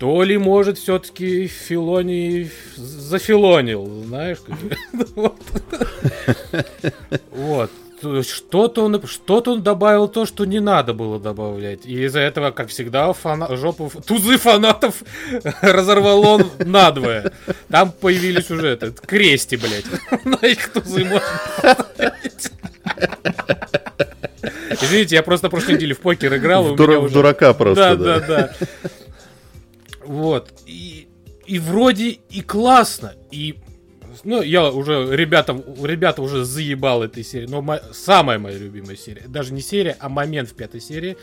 То 0.00 0.24
ли, 0.24 0.36
может, 0.38 0.76
все-таки 0.78 1.46
Филони 1.46 2.50
зафилонил, 2.76 3.86
знаешь? 4.06 4.38
Вот 7.30 7.70
что-то 8.22 8.84
он, 8.84 9.06
что-то 9.06 9.52
он 9.52 9.62
добавил 9.62 10.08
то, 10.08 10.26
что 10.26 10.44
не 10.44 10.60
надо 10.60 10.94
было 10.94 11.18
добавлять. 11.18 11.86
И 11.86 12.04
из-за 12.04 12.20
этого, 12.20 12.50
как 12.50 12.68
всегда, 12.68 13.12
фана... 13.12 13.56
жопу, 13.56 13.90
тузы 14.06 14.38
фанатов 14.38 15.02
разорвал 15.62 16.26
он 16.26 16.50
надвое. 16.58 17.32
Там 17.68 17.92
появились 17.92 18.50
уже 18.50 18.68
этот, 18.68 19.00
крести, 19.00 19.56
блядь. 19.56 19.84
На 20.24 20.46
их 20.46 20.72
тузы 20.72 21.04
можно 21.04 21.26
Извините, 24.70 25.16
я 25.16 25.22
просто 25.22 25.48
прошлой 25.48 25.74
неделе 25.74 25.94
в 25.94 26.00
покер 26.00 26.36
играл. 26.36 26.74
В, 26.74 26.76
дура- 26.76 26.98
уже... 26.98 27.14
дурака 27.14 27.54
просто, 27.54 27.96
да. 27.96 28.20
Да, 28.20 28.20
да, 28.20 28.26
да. 28.26 28.90
Вот. 30.04 30.52
И, 30.66 31.08
и 31.46 31.58
вроде 31.58 32.18
и 32.30 32.42
классно, 32.42 33.14
и 33.30 33.56
ну, 34.24 34.42
я 34.42 34.70
уже 34.70 35.14
ребятам, 35.14 35.62
ребята 35.82 36.22
уже 36.22 36.44
заебал 36.44 37.02
этой 37.02 37.24
серии, 37.24 37.46
но 37.46 37.62
мо- 37.62 37.82
самая 37.92 38.38
моя 38.38 38.58
любимая 38.58 38.96
серия, 38.96 39.24
даже 39.26 39.52
не 39.52 39.60
серия, 39.60 39.96
а 40.00 40.08
момент 40.08 40.50
в 40.50 40.54
пятой 40.54 40.80
серии, 40.80 41.16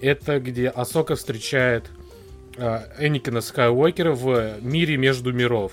это 0.00 0.40
где 0.40 0.68
Асока 0.68 1.16
встречает 1.16 1.84
э, 2.56 2.80
Энникена 2.98 3.40
Скайуокера 3.40 4.12
в 4.12 4.60
мире 4.60 4.96
между 4.96 5.32
миров. 5.32 5.72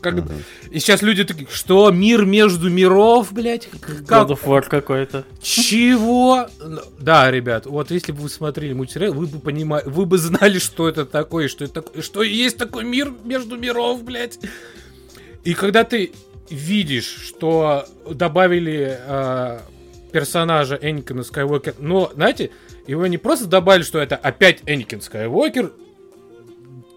Как... 0.00 0.14
Uh-huh. 0.14 0.42
И 0.70 0.78
сейчас 0.78 1.02
люди 1.02 1.24
такие, 1.24 1.48
что 1.50 1.90
мир 1.90 2.24
между 2.24 2.70
миров, 2.70 3.32
блядь? 3.32 3.68
Как... 3.80 4.02
God 4.02 4.28
of 4.28 4.44
War 4.44 4.62
какой-то. 4.68 5.24
Чего? 5.40 6.46
Да, 7.00 7.30
ребят, 7.30 7.66
вот 7.66 7.90
если 7.90 8.12
бы 8.12 8.20
вы 8.20 8.28
смотрели 8.28 8.72
мультсериал, 8.72 9.14
вы 9.14 9.26
бы 9.26 9.40
понимали, 9.40 9.84
вы 9.86 10.06
бы 10.06 10.18
знали, 10.18 10.58
что 10.58 10.88
это 10.88 11.06
такое, 11.06 11.48
что 11.48 11.64
это 11.64 11.82
что 12.02 12.22
есть 12.22 12.56
такой 12.56 12.84
мир 12.84 13.12
между 13.24 13.56
миров, 13.56 14.04
блядь. 14.04 14.38
И 15.46 15.54
когда 15.54 15.84
ты 15.84 16.10
видишь, 16.50 17.06
что 17.06 17.86
добавили 18.10 18.98
э, 18.98 19.60
персонажа 20.10 20.76
Энникена 20.82 21.22
Скайуокер, 21.22 21.76
но, 21.78 22.10
знаете, 22.12 22.50
его 22.88 23.06
не 23.06 23.16
просто 23.16 23.46
добавили, 23.46 23.84
что 23.84 24.00
это 24.00 24.16
опять 24.16 24.62
Энникин 24.66 25.00
Скайуокер, 25.00 25.72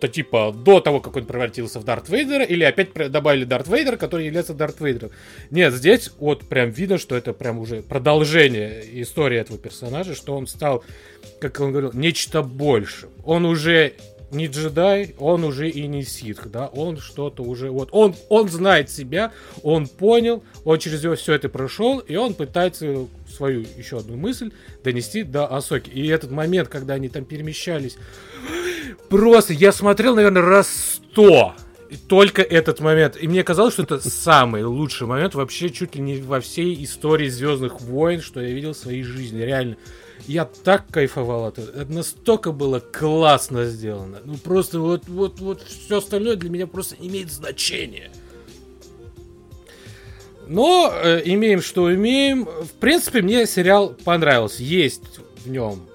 то 0.02 0.08
типа 0.08 0.52
до 0.52 0.80
того, 0.80 1.00
как 1.00 1.16
он 1.16 1.26
превратился 1.28 1.80
в 1.80 1.84
Дарт 1.84 2.10
Вейдера, 2.10 2.44
или 2.44 2.64
опять 2.64 2.92
добавили 3.12 3.44
Дарт 3.46 3.68
Вейдера, 3.68 3.98
который 3.98 4.26
является 4.26 4.56
Дарт 4.56 4.82
Вейдером. 4.82 5.12
Нет, 5.52 5.72
здесь 5.72 6.12
вот 6.18 6.50
прям 6.50 6.72
видно, 6.72 6.98
что 6.98 7.16
это 7.16 7.34
прям 7.34 7.60
уже 7.60 7.84
продолжение 7.84 8.84
истории 9.04 9.38
этого 9.38 9.60
персонажа, 9.60 10.16
что 10.16 10.36
он 10.36 10.48
стал, 10.48 10.84
как 11.40 11.60
он 11.60 11.70
говорил, 11.70 11.92
нечто 11.94 12.42
большим. 12.42 13.12
Он 13.24 13.46
уже 13.46 13.94
не 14.32 14.48
джедай, 14.48 15.16
он 15.18 15.44
уже 15.44 15.70
и 15.70 15.88
не 15.88 16.04
ситх, 16.04 16.48
да, 16.48 16.68
он 16.68 16.98
что-то 16.98 17.44
уже, 17.44 17.70
вот, 17.70 17.90
он, 17.92 18.16
он 18.30 18.50
знает 18.50 18.90
себя, 18.90 19.32
он 19.64 19.88
понял, 19.88 20.44
он 20.66 20.80
через 20.80 21.04
него 21.04 21.16
все 21.16 21.34
это 21.34 21.50
прошел, 21.50 22.00
и 22.00 22.16
он 22.16 22.34
пытается 22.34 23.08
свою 23.30 23.66
еще 23.78 23.98
одну 23.98 24.18
мысль 24.18 24.52
донести 24.84 25.24
до 25.24 25.46
Асоки. 25.46 25.90
И 25.90 26.08
этот 26.08 26.32
момент, 26.32 26.70
когда 26.70 26.96
они 26.96 27.10
там 27.10 27.26
перемещались, 27.26 27.98
просто 29.10 29.54
я 29.54 29.72
смотрел, 29.72 30.16
наверное, 30.16 30.42
раз 30.42 30.70
сто 30.96 31.56
только 32.08 32.42
этот 32.42 32.80
момент. 32.80 33.18
И 33.20 33.28
мне 33.28 33.44
казалось, 33.44 33.74
что 33.74 33.84
это 33.84 34.00
самый 34.00 34.64
лучший 34.64 35.08
момент 35.08 35.36
вообще 35.36 35.70
чуть 35.70 35.96
ли 35.96 36.02
не 36.02 36.22
во 36.22 36.40
всей 36.40 36.84
истории 36.84 37.30
Звездных 37.30 37.82
войн, 37.82 38.22
что 38.22 38.42
я 38.42 38.54
видел 38.54 38.74
в 38.74 38.78
своей 38.78 39.04
жизни. 39.04 39.42
Реально. 39.42 39.78
Я 40.28 40.46
так 40.46 40.88
кайфовал 40.92 41.46
от 41.46 41.60
этого. 41.60 41.82
Это 41.82 41.92
настолько 41.92 42.52
было 42.52 42.80
классно 42.80 43.66
сделано. 43.66 44.20
Ну 44.26 44.36
просто 44.38 44.80
вот, 44.80 45.08
вот, 45.08 45.40
вот 45.40 45.64
все 45.64 45.98
остальное 45.98 46.36
для 46.36 46.50
меня 46.50 46.68
просто 46.68 46.96
имеет 47.00 47.32
значение. 47.32 48.12
Но 50.48 50.92
э, 50.92 51.22
имеем, 51.26 51.62
что 51.62 51.94
имеем. 51.94 52.46
В 52.46 52.72
принципе, 52.80 53.22
мне 53.22 53.46
сериал 53.46 53.96
понравился. 54.04 54.64
Есть 54.64 55.04
в 55.46 55.50
нем 55.50 55.88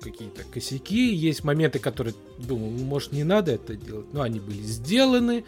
какие-то 0.00 0.42
косяки, 0.44 1.14
есть 1.14 1.44
моменты, 1.44 1.78
которые, 1.78 2.14
думаю, 2.38 2.72
может, 2.72 3.12
не 3.12 3.24
надо 3.24 3.52
это 3.52 3.74
делать, 3.76 4.06
но 4.12 4.22
они 4.22 4.40
были 4.40 4.62
сделаны 4.62 5.44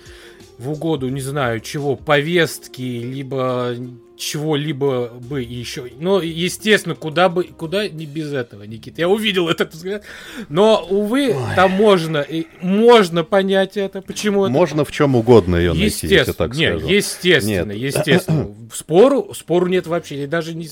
в 0.59 0.71
угоду, 0.71 1.09
не 1.09 1.21
знаю, 1.21 1.61
чего, 1.61 1.97
повестки, 1.97 2.83
либо 2.83 3.75
чего-либо 4.23 5.09
бы 5.09 5.43
еще. 5.43 5.91
Но, 5.99 6.21
естественно, 6.23 6.95
куда 6.95 7.29
бы, 7.29 7.45
куда 7.45 7.89
не 7.89 8.07
без 8.07 8.33
этого, 8.33 8.63
Никит. 8.63 8.99
Я 8.99 9.09
увидел 9.09 9.49
этот 9.49 9.75
взгляд. 9.75 10.05
Но, 10.49 10.87
увы, 10.89 11.35
Ой. 11.35 11.57
там 11.57 11.73
можно, 11.73 12.19
и 12.19 12.47
можно 12.61 13.25
понять 13.25 13.77
это. 13.77 14.01
Почему 14.01 14.49
Можно 14.49 14.85
в 14.85 14.93
чем 14.93 15.17
угодно 15.17 15.57
ее 15.57 15.73
найти, 15.73 16.07
если 16.07 16.33
так 16.33 16.55
нет, 16.55 16.79
скажу. 16.79 16.95
Естественно, 16.95 17.73
нет. 17.73 17.95
естественно. 17.97 18.55
Спору, 18.73 19.35
спору 19.35 19.67
нет 19.67 19.87
вообще. 19.87 20.23
И 20.23 20.27
даже 20.27 20.55
не... 20.55 20.69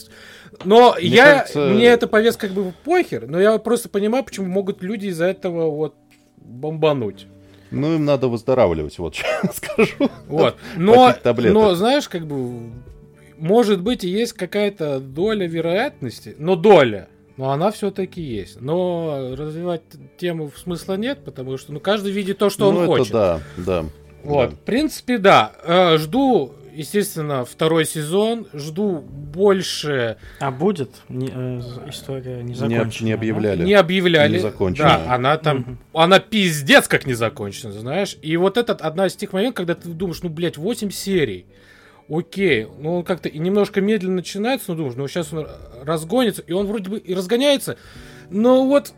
Но 0.65 0.95
мне 0.97 1.09
я, 1.09 1.39
кажется... 1.41 1.59
мне 1.67 1.87
эта 1.87 2.07
повестка 2.07 2.47
как 2.47 2.57
бы 2.57 2.73
похер, 2.85 3.27
но 3.27 3.41
я 3.41 3.59
просто 3.59 3.89
понимаю, 3.89 4.25
почему 4.25 4.47
могут 4.47 4.83
люди 4.83 5.07
из-за 5.07 5.27
этого 5.27 5.71
вот 5.71 5.97
бомбануть. 6.37 7.27
Ну, 7.73 7.95
им 7.97 8.05
надо 8.05 8.29
выздоравливать, 8.29 8.99
вот 8.99 9.15
что 9.17 9.27
скажу. 9.53 10.11
Вот. 10.29 10.57
Но, 10.77 11.15
но, 11.25 11.75
знаешь, 11.75 12.09
как 12.09 12.27
бы, 12.27 12.71
может 13.41 13.81
быть, 13.81 14.05
и 14.05 14.09
есть 14.09 14.35
какая-то 14.35 15.01
доля 15.01 15.47
вероятности, 15.47 16.37
но 16.39 16.57
доля, 16.57 17.09
но 17.37 17.51
она 17.51 17.71
все-таки 17.71 18.21
есть. 18.21 18.61
Но 18.61 19.35
развивать 19.37 19.83
тему 20.19 20.53
смысла 20.57 20.95
нет, 20.95 21.25
потому 21.25 21.57
что 21.57 21.73
ну, 21.73 21.81
каждый 21.81 22.13
видит 22.13 22.39
то, 22.39 22.51
что 22.51 22.71
ну, 22.71 22.79
он 22.79 22.85
это 22.85 22.87
хочет. 22.87 23.13
Да, 23.13 23.41
да. 23.57 23.85
Вот, 24.23 24.51
да. 24.51 24.57
в 24.57 24.59
принципе, 24.61 25.19
да. 25.19 25.53
Э, 25.65 25.97
жду 25.97 26.53
естественно, 26.75 27.45
второй 27.45 27.85
сезон. 27.85 28.47
Жду 28.53 29.01
больше. 29.01 30.17
А 30.39 30.51
будет 30.51 30.91
не, 31.09 31.31
э, 31.33 31.61
история 31.89 32.43
не 32.43 32.55
закончена? 32.55 33.05
Не, 33.05 33.11
не 33.11 33.13
объявляли. 33.13 33.59
Да? 33.59 33.65
Не 33.65 33.75
объявляли. 33.75 34.33
Не 34.35 34.39
закончена. 34.39 34.89
Да, 34.89 35.15
она 35.15 35.37
там, 35.37 35.59
угу. 35.59 36.01
она 36.01 36.19
пиздец 36.19 36.89
как 36.89 37.07
не 37.07 37.15
закончена, 37.15 37.73
знаешь. 37.73 38.17
И 38.23 38.37
вот 38.37 38.57
этот 38.57 38.81
одна 38.83 39.07
из 39.07 39.17
тех 39.17 39.33
моментов, 39.33 39.57
когда 39.57 39.75
ты 39.75 39.89
думаешь, 39.89 40.23
ну, 40.23 40.29
блядь, 40.29 40.57
8 40.57 40.91
серий. 40.91 41.47
Окей, 42.11 42.67
ну 42.81 42.97
он 42.97 43.05
как-то 43.05 43.29
и 43.29 43.39
немножко 43.39 43.81
медленно 43.81 44.17
начинается, 44.17 44.73
но 44.73 44.77
думаешь, 44.77 44.97
ну 44.97 45.07
сейчас 45.07 45.33
он 45.33 45.47
разгонится, 45.83 46.43
и 46.43 46.53
он 46.53 46.67
вроде 46.67 46.91
бы 46.91 46.99
и 46.99 47.15
разгоняется, 47.15 47.77
но 48.31 48.67
вот 48.67 48.93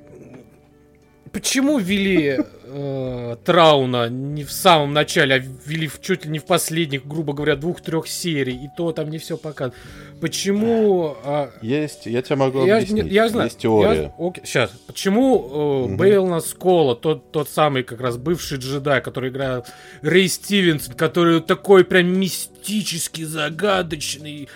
почему 1.32 1.78
ввели 1.78 2.38
э, 2.64 3.36
Трауна 3.44 4.08
не 4.08 4.44
в 4.44 4.52
самом 4.52 4.92
начале, 4.92 5.34
а 5.34 5.38
ввели 5.38 5.88
в, 5.88 6.00
чуть 6.00 6.24
ли 6.24 6.30
не 6.30 6.38
в 6.38 6.44
последних, 6.44 7.06
грубо 7.06 7.32
говоря, 7.32 7.56
двух-трех 7.56 8.06
серий, 8.06 8.54
и 8.54 8.68
то 8.76 8.92
там 8.92 9.10
не 9.10 9.18
все 9.18 9.36
показано. 9.36 9.74
Почему... 10.20 11.16
Э, 11.24 11.48
есть, 11.62 12.06
я 12.06 12.22
тебе 12.22 12.36
могу 12.36 12.64
я, 12.64 12.76
объяснить. 12.76 13.06
Я, 13.06 13.24
я 13.24 13.28
знаю. 13.28 13.46
Есть 13.46 13.58
теория. 13.58 14.12
Я, 14.18 14.26
окей, 14.26 14.44
сейчас. 14.44 14.70
Почему 14.86 15.36
э, 15.36 15.84
угу. 15.86 15.96
Бейл 15.96 16.40
Скола, 16.40 16.94
тот, 16.94 17.32
тот 17.32 17.48
самый 17.48 17.82
как 17.82 18.00
раз 18.00 18.16
бывший 18.16 18.58
джедай, 18.58 19.00
который 19.00 19.30
играл 19.30 19.64
Рэй 20.02 20.28
Стивенсон, 20.28 20.94
который 20.94 21.40
такой 21.40 21.84
прям 21.84 22.08
мистический, 22.18 23.24
загадочный 23.24 24.48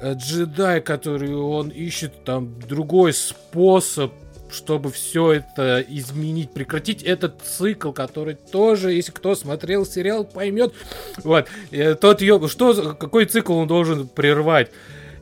э, 0.00 0.14
джедай, 0.14 0.80
который 0.80 1.34
он 1.34 1.68
ищет 1.68 2.24
там 2.24 2.58
другой 2.60 3.12
способ 3.12 4.12
чтобы 4.54 4.90
все 4.90 5.32
это 5.32 5.84
изменить, 5.86 6.52
прекратить 6.52 7.02
этот 7.02 7.42
цикл, 7.42 7.92
который 7.92 8.34
тоже, 8.34 8.92
если 8.92 9.12
кто 9.12 9.34
смотрел 9.34 9.84
сериал, 9.84 10.24
поймет. 10.24 10.72
Вот, 11.22 11.48
тот 12.00 12.20
ее, 12.22 12.48
что, 12.48 12.94
какой 12.94 13.26
цикл 13.26 13.54
он 13.54 13.66
должен 13.66 14.08
прервать. 14.08 14.70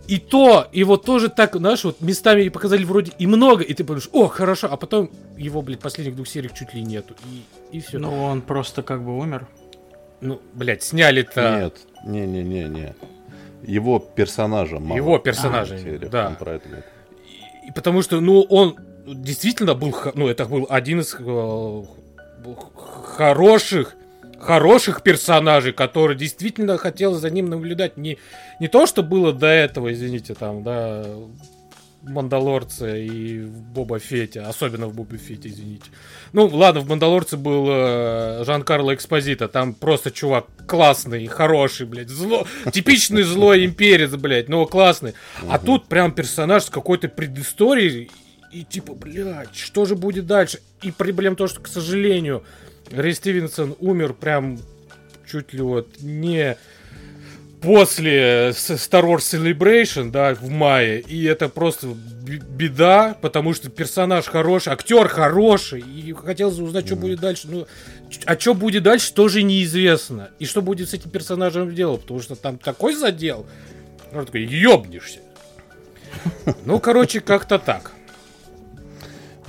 И 0.09 0.19
то, 0.19 0.67
его 0.73 0.97
тоже 0.97 1.29
так, 1.29 1.55
знаешь, 1.55 1.85
вот 1.85 2.01
местами 2.01 2.49
показали 2.49 2.85
вроде 2.85 3.13
и 3.19 3.27
много, 3.27 3.63
и 3.63 3.73
ты 3.73 3.85
понимаешь, 3.85 4.09
о, 4.13 4.27
хорошо, 4.27 4.69
а 4.71 4.77
потом 4.77 5.11
его, 5.37 5.63
блядь, 5.63 5.79
последних 5.79 6.17
двух 6.17 6.27
серий 6.27 6.51
чуть 6.53 6.75
ли 6.75 6.83
нету, 6.83 7.15
и, 7.25 7.77
и 7.77 7.81
все. 7.81 7.99
Ну, 7.99 8.25
он 8.25 8.43
просто 8.43 8.83
как 8.83 9.05
бы 9.05 9.17
умер. 9.17 9.47
Ну, 10.21 10.41
блядь, 10.55 10.83
сняли-то... 10.83 11.61
Нет, 11.61 11.77
не-не-не-не. 12.05 12.95
Его 13.63 14.01
персонажа 14.01 14.81
мало. 14.81 14.97
Его 14.97 15.19
персонажа, 15.19 15.77
а, 15.77 15.99
да. 16.11 16.27
Он 16.29 16.37
про 16.37 16.55
это 16.55 16.69
говорит. 16.69 16.87
И, 17.69 17.71
потому 17.73 18.03
что, 18.03 18.21
ну, 18.21 18.43
он 18.43 18.77
действительно 19.07 19.75
был, 19.75 19.95
ну, 20.15 20.29
это 20.29 20.45
был 20.45 20.67
один 20.69 21.01
из 21.01 21.17
э, 21.19 21.85
хороших, 23.17 23.95
хороших 24.39 25.03
персонажей, 25.03 25.73
который 25.73 26.17
действительно 26.17 26.79
хотел 26.79 27.15
за 27.15 27.31
ним 27.31 27.47
наблюдать. 27.47 27.97
Не, 27.97 28.19
не 28.61 28.69
то, 28.69 28.87
что 28.87 29.03
было 29.03 29.33
до 29.33 29.47
этого, 29.47 29.93
извините, 29.93 30.35
там, 30.35 30.63
да, 30.63 31.05
Мандалорце 32.03 33.05
и 33.05 33.41
в 33.41 33.63
Боба 33.73 33.99
Фете, 34.01 34.41
особенно 34.41 34.89
в 34.89 34.95
Боба 34.95 35.17
Фете, 35.17 35.49
извините. 35.49 35.85
Ну, 36.33 36.47
ладно, 36.47 36.81
в 36.81 36.89
Мандалорце 36.89 37.37
был 37.37 37.67
э, 37.69 38.45
Жан-Карло 38.45 38.95
Экспозита, 38.95 39.47
там 39.47 39.73
просто 39.73 40.11
чувак 40.11 40.47
классный, 40.67 41.27
хороший, 41.27 41.87
блядь, 41.87 42.09
зло, 42.09 42.47
типичный 42.73 43.23
злой 43.23 43.65
имперец, 43.65 44.11
блядь, 44.11 44.49
но 44.49 44.67
классный. 44.67 45.15
А 45.49 45.59
тут 45.59 45.87
прям 45.87 46.13
персонаж 46.13 46.65
с 46.65 46.71
какой-то 46.71 47.09
предысторией, 47.09 48.11
и 48.53 48.65
типа, 48.65 48.95
блядь, 48.95 49.55
что 49.55 49.85
же 49.85 49.97
будет 49.97 50.27
дальше? 50.27 50.61
И 50.83 50.91
проблема 50.91 51.37
то, 51.37 51.47
что, 51.47 51.61
к 51.61 51.69
сожалению, 51.69 52.45
Рэй 52.91 53.15
Стивенсон 53.15 53.75
умер 53.81 54.15
прям 54.15 54.59
чуть 55.27 55.53
ли 55.53 55.61
вот 55.61 55.89
не 56.01 56.57
после 57.63 58.51
Star 58.51 59.05
Wars 59.05 59.21
Celebration, 59.21 60.11
да, 60.11 60.35
в 60.35 60.51
мае, 60.51 61.01
и 61.01 61.25
это 61.25 61.49
просто 61.49 61.87
беда, 61.87 63.17
потому 63.21 63.55
что 63.55 63.71
персонаж 63.71 64.27
хороший, 64.27 64.73
актер 64.73 65.09
хороший, 65.09 65.81
и 65.81 66.13
хотелось 66.13 66.59
узнать, 66.59 66.87
что 66.87 66.97
будет 66.97 67.21
дальше. 67.21 67.49
Ну, 67.49 67.67
а 68.27 68.39
что 68.39 68.55
будет 68.55 68.83
дальше, 68.83 69.15
тоже 69.15 69.43
неизвестно. 69.43 70.31
И 70.39 70.45
что 70.45 70.61
будет 70.61 70.91
с 70.91 70.95
этим 70.95 71.11
персонажем 71.11 71.73
делать, 71.75 72.03
потому 72.03 72.21
что 72.21 72.35
там 72.35 72.59
такой 72.59 72.95
задел, 72.95 73.47
он 74.13 74.27
такой, 74.27 74.45
ёбнешься. 74.45 75.21
Ну, 76.67 76.79
короче, 76.79 77.21
как-то 77.21 77.59
так. 77.59 77.93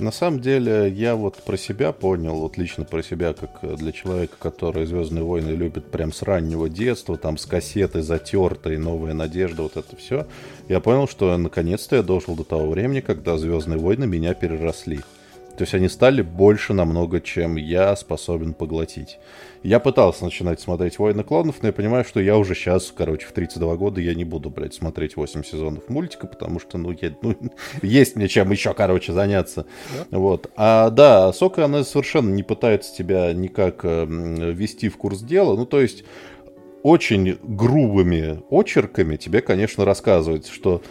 На 0.00 0.10
самом 0.10 0.40
деле, 0.40 0.90
я 0.90 1.14
вот 1.14 1.36
про 1.36 1.56
себя 1.56 1.92
понял, 1.92 2.34
вот 2.34 2.58
лично 2.58 2.84
про 2.84 3.00
себя, 3.02 3.32
как 3.32 3.76
для 3.76 3.92
человека, 3.92 4.34
который 4.40 4.86
Звездные 4.86 5.22
войны 5.22 5.50
любит 5.50 5.86
прям 5.90 6.12
с 6.12 6.22
раннего 6.22 6.68
детства, 6.68 7.16
там 7.16 7.38
с 7.38 7.46
кассеты 7.46 8.02
затертой, 8.02 8.76
новая 8.76 9.14
надежда, 9.14 9.62
вот 9.62 9.76
это 9.76 9.94
все. 9.96 10.26
Я 10.68 10.80
понял, 10.80 11.06
что 11.06 11.36
наконец-то 11.36 11.94
я 11.94 12.02
дошел 12.02 12.34
до 12.34 12.42
того 12.42 12.70
времени, 12.70 13.00
когда 13.00 13.38
Звездные 13.38 13.78
войны 13.78 14.06
меня 14.06 14.34
переросли. 14.34 15.00
То 15.56 15.62
есть 15.62 15.74
они 15.74 15.88
стали 15.88 16.22
больше 16.22 16.72
намного, 16.72 17.20
чем 17.20 17.56
я 17.56 17.94
способен 17.96 18.54
поглотить. 18.54 19.18
Я 19.62 19.80
пытался 19.80 20.24
начинать 20.24 20.60
смотреть 20.60 20.98
«Войны 20.98 21.22
клонов», 21.22 21.62
но 21.62 21.68
я 21.68 21.72
понимаю, 21.72 22.04
что 22.04 22.20
я 22.20 22.36
уже 22.36 22.54
сейчас, 22.54 22.92
короче, 22.94 23.26
в 23.26 23.32
32 23.32 23.76
года 23.76 24.00
я 24.00 24.14
не 24.14 24.24
буду, 24.24 24.50
блядь, 24.50 24.74
смотреть 24.74 25.16
8 25.16 25.42
сезонов 25.42 25.88
мультика, 25.88 26.26
потому 26.26 26.60
что, 26.60 26.76
ну, 26.76 26.90
я, 26.90 27.14
ну 27.22 27.36
есть 27.82 28.16
мне 28.16 28.28
чем 28.28 28.50
еще, 28.50 28.74
короче, 28.74 29.12
заняться. 29.12 29.66
Да? 30.10 30.18
Вот. 30.18 30.50
А, 30.56 30.90
да, 30.90 31.32
Сока, 31.32 31.64
она 31.64 31.84
совершенно 31.84 32.30
не 32.34 32.42
пытается 32.42 32.94
тебя 32.94 33.32
никак 33.32 33.84
э, 33.84 34.04
в 34.04 34.96
курс 34.96 35.20
дела. 35.20 35.56
Ну, 35.56 35.66
то 35.66 35.80
есть 35.80 36.04
очень 36.82 37.38
грубыми 37.42 38.42
очерками 38.50 39.16
тебе, 39.16 39.40
конечно, 39.40 39.86
рассказывают, 39.86 40.46
что 40.46 40.82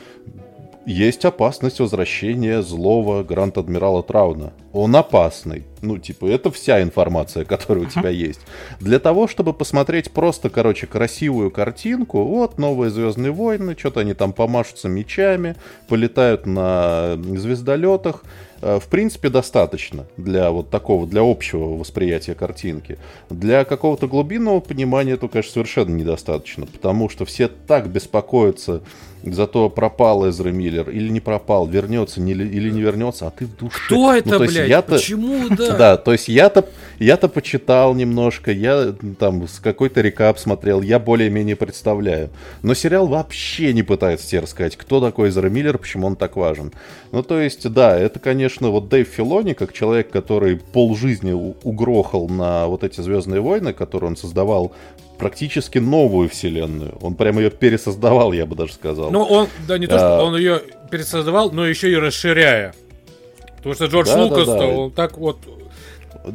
есть 0.86 1.26
опасность 1.26 1.80
возвращения 1.80 2.62
злого 2.62 3.24
Гранд-Адмирала 3.24 4.04
Трауна. 4.04 4.54
Он 4.74 4.96
опасный. 4.96 5.64
Ну, 5.82 6.00
типа, 6.00 6.26
это 6.26 6.52
вся 6.52 6.82
информация, 6.82 7.46
которая 7.46 7.86
у 7.86 7.90
тебя 7.90 8.10
есть. 8.10 8.42
Для 8.80 9.00
того, 9.00 9.28
чтобы 9.28 9.54
посмотреть 9.54 10.12
просто, 10.12 10.50
короче, 10.50 10.88
красивую 10.88 11.52
картинку, 11.52 12.24
вот, 12.24 12.58
новые 12.58 12.90
Звездные 12.90 13.32
войны, 13.32 13.76
что-то 13.78 14.00
они 14.00 14.16
там 14.16 14.34
помашутся 14.34 14.90
мечами, 14.90 15.56
полетают 15.88 16.48
на 16.48 17.18
звездолетах, 17.18 18.24
э, 18.62 18.80
в 18.80 18.88
принципе, 18.88 19.30
достаточно 19.30 20.06
для 20.18 20.50
вот 20.50 20.72
такого, 20.72 21.06
для 21.06 21.22
общего 21.22 21.78
восприятия 21.78 22.34
картинки. 22.34 22.98
Для 23.30 23.66
какого-то 23.66 24.08
глубинного 24.08 24.60
понимания 24.60 25.12
это, 25.12 25.28
конечно, 25.28 25.54
совершенно 25.54 25.92
недостаточно, 25.92 26.66
потому 26.66 27.10
что 27.10 27.26
все 27.26 27.48
так 27.48 27.90
беспокоятся 27.90 28.82
Зато 29.26 29.70
пропал 29.70 30.28
Эзра 30.28 30.50
Миллер 30.50 30.90
или 30.90 31.08
не 31.08 31.22
пропал, 31.22 31.66
вернется 31.66 32.20
не, 32.20 32.34
или 32.34 32.70
не 32.70 32.82
вернется, 32.82 33.28
а 33.28 33.32
ты 33.32 33.46
в 33.46 33.56
душе. 33.56 33.78
Кто 33.86 33.96
ну, 33.96 34.12
это, 34.12 34.30
ну, 34.32 34.40
блядь? 34.40 34.63
Я-то... 34.68 34.94
Почему, 34.94 35.50
да? 35.50 35.78
Да, 35.84 35.98
то 35.98 36.12
есть 36.12 36.28
я-то 36.28 36.66
я-то 37.00 37.28
почитал 37.28 37.94
немножко, 37.96 38.52
я 38.52 38.94
там 39.20 39.48
с 39.48 39.60
какой-то 39.60 40.02
рекап 40.02 40.40
смотрел, 40.40 40.82
я 40.82 41.00
более-менее 41.00 41.56
представляю. 41.56 42.30
Но 42.62 42.74
сериал 42.74 43.08
вообще 43.08 43.74
не 43.74 43.84
пытается 43.84 44.28
тебе 44.28 44.42
рассказать, 44.42 44.78
кто 44.78 45.02
такой 45.02 45.30
Эзра 45.30 45.50
Миллер, 45.50 45.78
почему 45.78 46.08
он 46.08 46.16
так 46.16 46.36
важен. 46.36 46.72
Ну, 47.12 47.24
то 47.24 47.40
есть, 47.40 47.70
да, 47.72 47.98
это, 47.98 48.20
конечно, 48.20 48.70
вот 48.70 48.90
Дэйв 48.90 49.08
Филони, 49.08 49.54
как 49.54 49.74
человек, 49.74 50.12
который 50.12 50.58
полжизни 50.58 51.32
угрохал 51.32 52.30
на 52.30 52.68
вот 52.68 52.84
эти 52.84 53.02
Звездные 53.02 53.42
войны, 53.42 53.74
которые 53.74 54.12
он 54.12 54.18
создавал 54.18 54.74
практически 55.18 55.80
новую 55.80 56.30
вселенную. 56.30 56.98
Он 57.02 57.16
прямо 57.16 57.42
ее 57.42 57.52
пересоздавал, 57.52 58.34
я 58.34 58.46
бы 58.46 58.56
даже 58.56 58.74
сказал. 58.74 59.12
Ну, 59.12 59.24
он, 59.24 59.48
да, 59.68 59.78
не 59.78 59.88
то, 59.88 59.98
что 59.98 60.20
а... 60.20 60.24
он 60.24 60.38
ее 60.38 60.62
пересоздавал, 60.90 61.52
но 61.52 61.66
еще 61.66 61.92
и 61.92 61.96
расширяя. 61.96 62.74
Потому 63.64 63.76
что 63.76 63.86
Джордж 63.86 64.08
да, 64.08 64.24
Лукас, 64.24 64.48
да, 64.48 64.58
да. 64.58 64.66
он 64.68 64.92
так 64.92 65.18
вот 65.18 65.38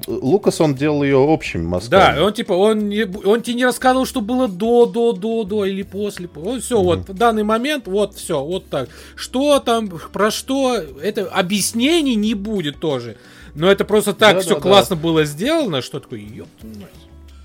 Лукас, 0.07 0.61
он 0.61 0.74
делал 0.74 1.03
ее 1.03 1.16
общим 1.16 1.64
мазками. 1.64 1.91
Да, 1.91 2.24
он 2.24 2.33
типа, 2.33 2.53
он, 2.53 2.89
не, 2.89 3.05
он 3.05 3.43
тебе 3.43 3.55
не 3.55 3.64
рассказывал, 3.64 4.05
что 4.05 4.20
было 4.20 4.47
до, 4.47 4.87
до, 4.87 5.12
до, 5.12 5.45
до 5.45 5.64
или 5.64 5.83
после. 5.83 6.29
Он 6.37 6.61
все, 6.61 6.79
mm-hmm. 6.79 6.85
вот 6.85 7.09
в 7.09 7.14
данный 7.14 7.43
момент, 7.43 7.87
вот 7.87 8.14
все, 8.14 8.43
вот 8.43 8.68
так. 8.68 8.89
Что 9.16 9.61
там, 9.61 9.89
про 9.89 10.31
что, 10.31 10.74
это 10.74 11.26
объяснений 11.29 12.16
не 12.16 12.35
будет 12.35 12.81
тоже. 12.81 13.16
Но 13.55 13.70
это 13.70 13.85
просто 13.85 14.12
так 14.12 14.37
да, 14.37 14.41
все 14.43 14.55
да, 14.55 14.61
классно 14.61 14.97
да. 14.97 15.03
было 15.03 15.24
сделано, 15.24 15.81
что 15.81 16.01
такое, 16.01 16.20
мать. 16.20 16.91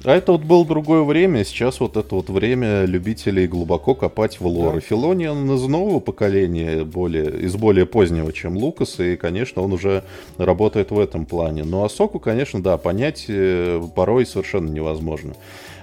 А 0.05 0.11
это 0.11 0.33
вот 0.33 0.41
было 0.41 0.65
другое 0.65 1.03
время, 1.03 1.45
сейчас 1.45 1.79
вот 1.79 1.95
это 1.95 2.15
вот 2.15 2.29
время 2.29 2.83
любителей 2.83 3.47
глубоко 3.47 3.95
копать 3.95 4.41
в 4.41 4.45
лор. 4.45 4.75
Да. 4.75 4.79
Филони, 4.81 5.27
он 5.27 5.49
из 5.53 5.61
нового 5.63 6.01
поколения, 6.01 6.83
более, 6.83 7.39
из 7.39 7.55
более 7.55 7.85
позднего, 7.85 8.33
чем 8.33 8.57
Лукас, 8.57 8.99
и, 8.99 9.15
конечно, 9.15 9.61
он 9.61 9.71
уже 9.71 10.03
работает 10.37 10.91
в 10.91 10.99
этом 10.99 11.25
плане. 11.25 11.63
Но 11.63 11.85
Асоку, 11.85 12.19
конечно, 12.19 12.61
да, 12.61 12.77
понять 12.77 13.25
э, 13.29 13.81
порой 13.95 14.25
совершенно 14.25 14.69
невозможно. 14.69 15.35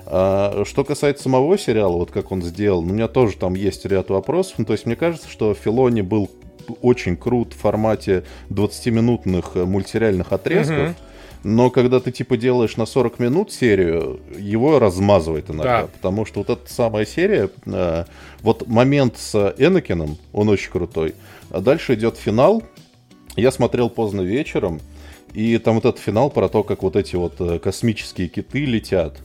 А 0.04 0.64
что 0.66 0.84
касается 0.84 1.22
самого 1.22 1.56
сериала, 1.56 1.96
вот 1.96 2.10
как 2.10 2.30
он 2.30 2.42
сделал, 2.42 2.82
ну, 2.82 2.90
у 2.90 2.94
меня 2.94 3.08
тоже 3.08 3.36
там 3.38 3.54
есть 3.54 3.86
ряд 3.86 4.10
вопросов. 4.10 4.54
Ну, 4.58 4.66
то 4.66 4.74
есть 4.74 4.84
мне 4.84 4.96
кажется, 4.96 5.30
что 5.30 5.54
Филони 5.54 6.02
был 6.02 6.28
очень 6.82 7.16
крут 7.16 7.54
в 7.54 7.56
формате 7.56 8.24
20-минутных 8.50 9.54
мультсериальных 9.54 10.30
отрезков. 10.32 10.90
Угу 10.90 10.94
но 11.42 11.70
когда 11.70 12.00
ты 12.00 12.12
типа 12.12 12.36
делаешь 12.36 12.76
на 12.76 12.86
40 12.86 13.18
минут 13.18 13.52
серию, 13.52 14.20
его 14.38 14.78
размазывает 14.78 15.50
иногда. 15.50 15.82
Да. 15.82 15.86
Потому 15.88 16.26
что 16.26 16.40
вот 16.40 16.50
эта 16.50 16.72
самая 16.72 17.06
серия, 17.06 17.50
э, 17.66 18.04
вот 18.42 18.66
момент 18.66 19.16
с 19.16 19.54
Энакином, 19.58 20.18
он 20.32 20.48
очень 20.48 20.70
крутой. 20.70 21.14
А 21.50 21.60
дальше 21.60 21.94
идет 21.94 22.16
финал. 22.16 22.62
Я 23.36 23.50
смотрел 23.52 23.88
поздно 23.88 24.20
вечером, 24.20 24.80
и 25.32 25.58
там 25.58 25.76
вот 25.76 25.84
этот 25.86 26.00
финал 26.00 26.30
про 26.30 26.48
то, 26.48 26.62
как 26.62 26.82
вот 26.82 26.96
эти 26.96 27.16
вот 27.16 27.40
э, 27.40 27.58
космические 27.58 28.28
киты 28.28 28.64
летят. 28.64 29.16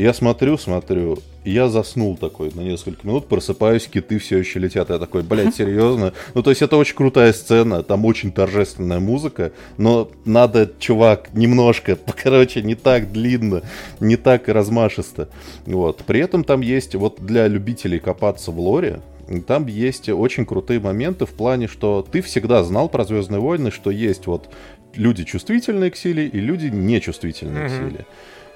Я 0.00 0.14
смотрю, 0.14 0.56
смотрю, 0.56 1.18
я 1.44 1.68
заснул 1.68 2.16
такой 2.16 2.50
на 2.54 2.62
несколько 2.62 3.06
минут, 3.06 3.26
просыпаюсь, 3.26 3.86
киты 3.86 4.18
все 4.18 4.38
еще 4.38 4.58
летят. 4.58 4.88
Я 4.88 4.98
такой, 4.98 5.22
блядь, 5.22 5.54
серьезно? 5.54 6.14
Ну, 6.34 6.42
то 6.42 6.48
есть 6.48 6.62
это 6.62 6.78
очень 6.78 6.94
крутая 6.94 7.34
сцена, 7.34 7.82
там 7.82 8.06
очень 8.06 8.32
торжественная 8.32 8.98
музыка, 8.98 9.52
но 9.76 10.10
надо, 10.24 10.70
чувак, 10.78 11.28
немножко, 11.34 11.98
короче, 12.22 12.62
не 12.62 12.76
так 12.76 13.12
длинно, 13.12 13.60
не 14.00 14.16
так 14.16 14.48
размашисто. 14.48 15.28
Вот. 15.66 15.98
При 16.06 16.20
этом 16.20 16.44
там 16.44 16.62
есть, 16.62 16.94
вот 16.94 17.20
для 17.20 17.46
любителей 17.46 17.98
копаться 17.98 18.52
в 18.52 18.58
лоре, 18.58 19.02
там 19.46 19.66
есть 19.66 20.08
очень 20.08 20.46
крутые 20.46 20.80
моменты 20.80 21.26
в 21.26 21.32
плане, 21.32 21.68
что 21.68 22.06
ты 22.10 22.22
всегда 22.22 22.64
знал 22.64 22.88
про 22.88 23.04
Звездные 23.04 23.40
войны, 23.40 23.70
что 23.70 23.90
есть 23.90 24.26
вот 24.26 24.48
люди 24.94 25.24
чувствительные 25.24 25.90
к 25.90 25.96
силе 25.96 26.26
и 26.26 26.40
люди 26.40 26.66
нечувствительные 26.66 27.66
mm-hmm. 27.66 27.68
к 27.68 27.90
силе. 27.90 28.06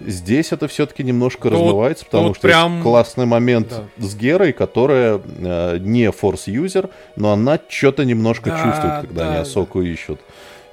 Здесь 0.00 0.52
это 0.52 0.68
все-таки 0.68 1.02
немножко 1.02 1.50
ну, 1.50 1.56
размывается, 1.56 2.04
потому 2.04 2.28
вот 2.28 2.36
что 2.36 2.48
прям... 2.48 2.82
классный 2.82 3.26
момент 3.26 3.68
да. 3.70 4.06
с 4.06 4.14
Герой, 4.16 4.52
которая 4.52 5.20
э, 5.24 5.78
не 5.78 6.10
форс-юзер, 6.10 6.90
но 7.16 7.32
она 7.32 7.58
что-то 7.68 8.04
немножко 8.04 8.50
да, 8.50 8.62
чувствует, 8.62 9.00
когда 9.02 9.24
да, 9.24 9.30
они 9.30 9.40
Асоку 9.40 9.82
да. 9.82 9.88
ищут. 9.88 10.20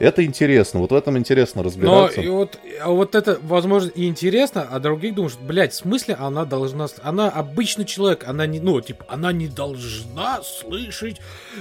Это 0.02 0.26
интересно, 0.26 0.80
вот 0.80 0.92
в 0.92 0.96
этом 0.96 1.16
интересно 1.16 1.62
разбираться. 1.62 2.18
Но 2.18 2.24
и 2.24 2.28
вот, 2.28 2.58
а 2.82 2.90
вот 2.90 3.14
это, 3.14 3.38
возможно, 3.44 3.90
и 3.90 4.08
интересно, 4.08 4.68
а 4.70 4.80
других 4.80 5.14
думаешь, 5.14 5.38
блядь, 5.40 5.74
в 5.74 5.76
смысле 5.76 6.16
она 6.16 6.44
должна... 6.44 6.88
Она 7.04 7.30
обычный 7.30 7.86
человек, 7.86 8.24
она 8.28 8.48
не, 8.48 8.60
ну, 8.60 8.82
типа, 8.82 9.06
она 9.08 9.32
не 9.32 9.48
должна 9.48 10.42
слышать 10.42 11.18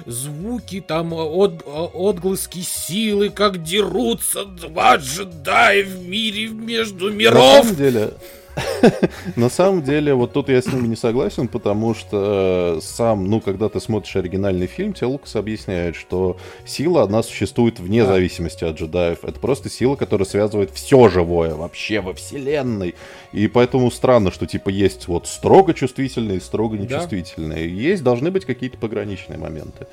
звуки, 0.06 0.80
там, 0.80 1.12
от, 1.12 1.62
отглыски 1.66 2.60
силы, 2.60 3.28
как 3.28 3.62
дерутся 3.62 4.46
два 4.46 4.96
джедая 4.96 5.84
в 5.84 6.08
мире 6.08 6.48
между 6.48 7.12
миров. 7.12 7.36
На 7.36 7.62
самом 7.62 7.76
деле, 7.76 8.14
На 9.36 9.48
самом 9.48 9.82
деле, 9.82 10.14
вот 10.14 10.32
тут 10.32 10.48
я 10.48 10.60
с 10.60 10.66
ними 10.66 10.86
не 10.86 10.96
согласен, 10.96 11.48
потому 11.48 11.94
что 11.94 12.76
э, 12.78 12.80
сам, 12.82 13.26
ну, 13.26 13.40
когда 13.40 13.68
ты 13.68 13.80
смотришь 13.80 14.16
оригинальный 14.16 14.66
фильм, 14.66 14.92
тебе 14.92 15.06
Лукас 15.06 15.36
объясняет, 15.36 15.96
что 15.96 16.36
сила, 16.66 17.02
одна 17.02 17.22
существует 17.22 17.80
вне 17.80 18.04
зависимости 18.04 18.64
от 18.64 18.76
джедаев. 18.76 19.24
Это 19.24 19.38
просто 19.38 19.68
сила, 19.68 19.96
которая 19.96 20.26
связывает 20.26 20.70
все 20.70 21.08
живое 21.08 21.54
вообще 21.54 22.00
во 22.00 22.14
вселенной. 22.14 22.94
И 23.32 23.46
поэтому 23.48 23.90
странно, 23.90 24.30
что, 24.32 24.46
типа, 24.46 24.70
есть 24.70 25.08
вот 25.08 25.26
строго 25.26 25.74
чувствительные 25.74 26.38
и 26.38 26.40
строго 26.40 26.76
нечувствительные. 26.76 27.68
Да. 27.68 27.74
Есть, 27.74 28.02
должны 28.02 28.30
быть 28.30 28.44
какие-то 28.44 28.78
пограничные 28.78 29.38
моменты. 29.38 29.86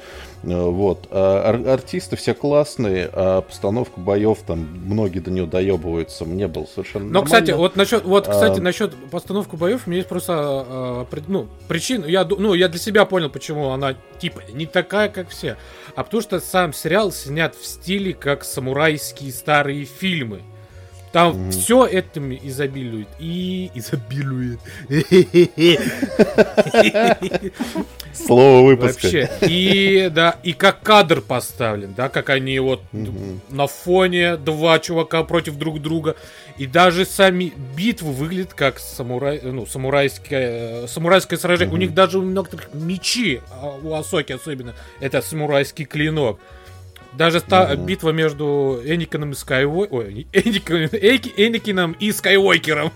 Э, 0.44 0.64
вот. 0.70 1.08
А 1.12 1.50
ар- 1.50 1.68
артисты 1.68 2.16
все 2.16 2.34
классные, 2.34 3.10
а 3.12 3.42
постановка 3.42 4.00
боев 4.00 4.40
там, 4.46 4.60
многие 4.60 5.20
до 5.20 5.32
нее 5.32 5.46
доебываются. 5.46 6.26
Мне 6.26 6.48
было 6.48 6.66
совершенно 6.66 7.06
Но, 7.06 7.22
нормально. 7.22 7.26
кстати, 7.26 7.52
вот 7.58 7.76
насчет, 7.76 8.06
вот, 8.06 8.28
кстати, 8.28 8.44
кстати, 8.44 8.60
насчет 8.60 8.96
постановки 9.12 9.56
боев, 9.56 9.84
у 9.86 9.90
меня 9.90 9.98
есть 9.98 10.10
просто 10.10 11.06
э, 11.12 11.20
ну, 11.28 11.48
причин. 11.68 12.06
Я, 12.06 12.24
ну, 12.26 12.54
я 12.54 12.68
для 12.68 12.80
себя 12.80 13.06
понял, 13.06 13.30
почему 13.30 13.70
она 13.70 13.96
типа 14.20 14.42
не 14.54 14.66
такая, 14.66 15.10
как 15.10 15.30
все. 15.30 15.58
А 15.96 16.04
потому 16.04 16.22
что 16.22 16.40
сам 16.40 16.74
сериал 16.74 17.12
снят 17.12 17.56
в 17.56 17.66
стиле, 17.66 18.14
как 18.14 18.44
самурайские 18.44 19.32
старые 19.32 19.86
фильмы. 19.86 20.42
Там 21.12 21.34
mm-hmm. 21.34 21.52
все 21.52 21.86
этим 21.86 22.34
изобилует. 22.34 23.08
И 23.20 23.72
изобилует. 23.74 24.60
Слово 28.14 28.66
выпуска. 28.66 29.04
Вообще. 29.04 29.30
И, 29.42 30.10
да, 30.14 30.36
и 30.44 30.54
как 30.54 30.82
кадр 30.82 31.22
поставлен, 31.22 31.94
да, 31.96 32.10
как 32.10 32.30
они 32.30 32.60
вот 32.60 32.82
mm-hmm. 32.92 33.40
на 33.50 33.68
фоне 33.68 34.38
два 34.38 34.80
чувака 34.80 35.24
против 35.24 35.56
друг 35.56 35.82
друга. 35.82 36.16
И 36.58 36.66
даже 36.66 37.06
сами 37.06 37.54
битвы 37.76 38.12
выглядят 38.12 38.54
как 38.54 38.80
самурай, 38.80 39.40
ну, 39.44 39.66
самурайское, 39.66 40.88
самурайское 40.88 41.38
сражение. 41.40 41.72
Mm-hmm. 41.72 41.76
У 41.76 41.80
них 41.80 41.94
даже 41.94 42.20
у 42.20 42.24
многих 42.24 42.74
мечи, 42.74 43.42
а 43.52 43.78
у 43.82 43.94
Асоки 43.94 44.34
особенно, 44.34 44.74
это 45.00 45.22
самурайский 45.22 45.86
клинок. 45.86 46.40
Даже 47.18 47.42
та 47.42 47.66
mm-hmm. 47.66 47.86
битва 47.86 48.12
между 48.12 48.80
Эникином 48.86 49.32
и 49.32 49.36
Скайуокером... 49.36 50.00
Ой, 50.00 50.28
Эникином, 50.34 50.90
Эникином 50.92 51.96
и 52.00 52.12
Скайуокером. 52.12 52.92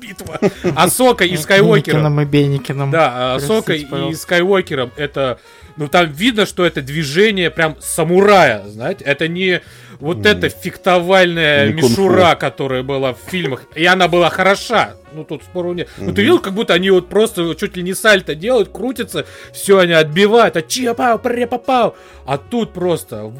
Битва. 0.00 0.40
Асока 0.76 1.24
и 1.24 1.36
Скайуокером. 1.36 1.98
Эникином 1.98 2.20
и 2.20 2.24
Беникином. 2.24 2.90
Да, 2.90 3.34
Асока 3.34 3.72
и 3.72 4.14
Скайуокером. 4.14 4.92
Это... 4.96 5.38
Ну, 5.76 5.88
там 5.88 6.10
видно, 6.10 6.46
что 6.46 6.64
это 6.64 6.80
движение 6.82 7.50
прям 7.50 7.76
самурая, 7.80 8.66
знаете. 8.66 9.04
Это 9.04 9.28
не 9.28 9.60
вот 10.00 10.18
mm. 10.18 10.28
эта 10.28 10.48
фехтовальная 10.48 11.68
не 11.68 11.82
мишура, 11.82 12.34
которая 12.34 12.82
была 12.82 13.14
в 13.14 13.18
фильмах. 13.30 13.64
И 13.74 13.84
она 13.84 14.08
была 14.08 14.30
хороша. 14.30 14.96
Ну, 15.12 15.24
тут 15.24 15.42
спору 15.42 15.72
нет. 15.72 15.88
Mm-hmm. 15.88 16.04
Ну, 16.04 16.14
ты 16.14 16.22
видел, 16.22 16.38
как 16.40 16.52
будто 16.52 16.74
они 16.74 16.90
вот 16.90 17.08
просто 17.08 17.54
чуть 17.54 17.76
ли 17.76 17.82
не 17.82 17.94
сальто 17.94 18.34
делают, 18.34 18.70
крутятся, 18.70 19.26
все 19.52 19.78
они 19.78 19.92
отбивают, 19.92 20.56
а 20.56 20.62
чья 20.62 20.94
пау, 20.94 21.18
попал. 21.18 21.96
А 22.26 22.36
тут 22.38 22.72
просто 22.72 23.32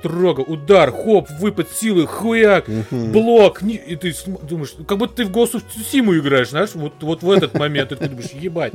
строго, 0.00 0.40
удар, 0.40 0.90
хоп, 0.90 1.28
выпад 1.38 1.70
силы, 1.70 2.06
хуяк, 2.06 2.68
угу. 2.68 3.06
блок, 3.06 3.62
не, 3.62 3.74
и 3.74 3.96
ты 3.96 4.14
думаешь, 4.42 4.74
как 4.86 4.98
будто 4.98 5.16
ты 5.16 5.24
в 5.24 5.30
Ghost 5.30 5.62
Симу 5.90 6.16
играешь, 6.16 6.50
знаешь, 6.50 6.70
вот, 6.74 6.94
вот 7.00 7.22
в 7.22 7.30
этот 7.30 7.54
момент, 7.54 7.92
и 7.92 7.96
ты 7.96 8.08
думаешь, 8.08 8.30
ебать. 8.30 8.72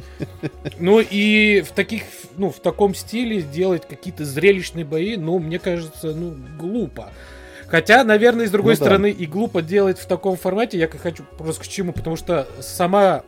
Ну 0.79 0.99
и 0.99 1.61
в 1.61 1.71
таких, 1.71 2.03
ну, 2.37 2.49
в 2.51 2.59
таком 2.59 2.93
стиле 2.93 3.39
сделать 3.39 3.87
какие-то 3.87 4.23
зрелищные 4.23 4.85
бои, 4.85 5.17
ну, 5.17 5.39
мне 5.39 5.59
кажется, 5.59 6.13
ну, 6.13 6.35
глупо. 6.59 7.09
Хотя, 7.67 8.03
наверное, 8.03 8.47
с 8.47 8.51
другой 8.51 8.73
ну, 8.73 8.77
стороны, 8.77 9.11
да. 9.11 9.23
и 9.23 9.25
глупо 9.25 9.61
делать 9.61 9.97
в 9.97 10.05
таком 10.05 10.37
формате, 10.37 10.77
я 10.77 10.87
хочу 10.87 11.23
просто 11.37 11.63
к 11.63 11.67
чему, 11.67 11.93
потому 11.93 12.15
что 12.15 12.47
сама 12.59 13.23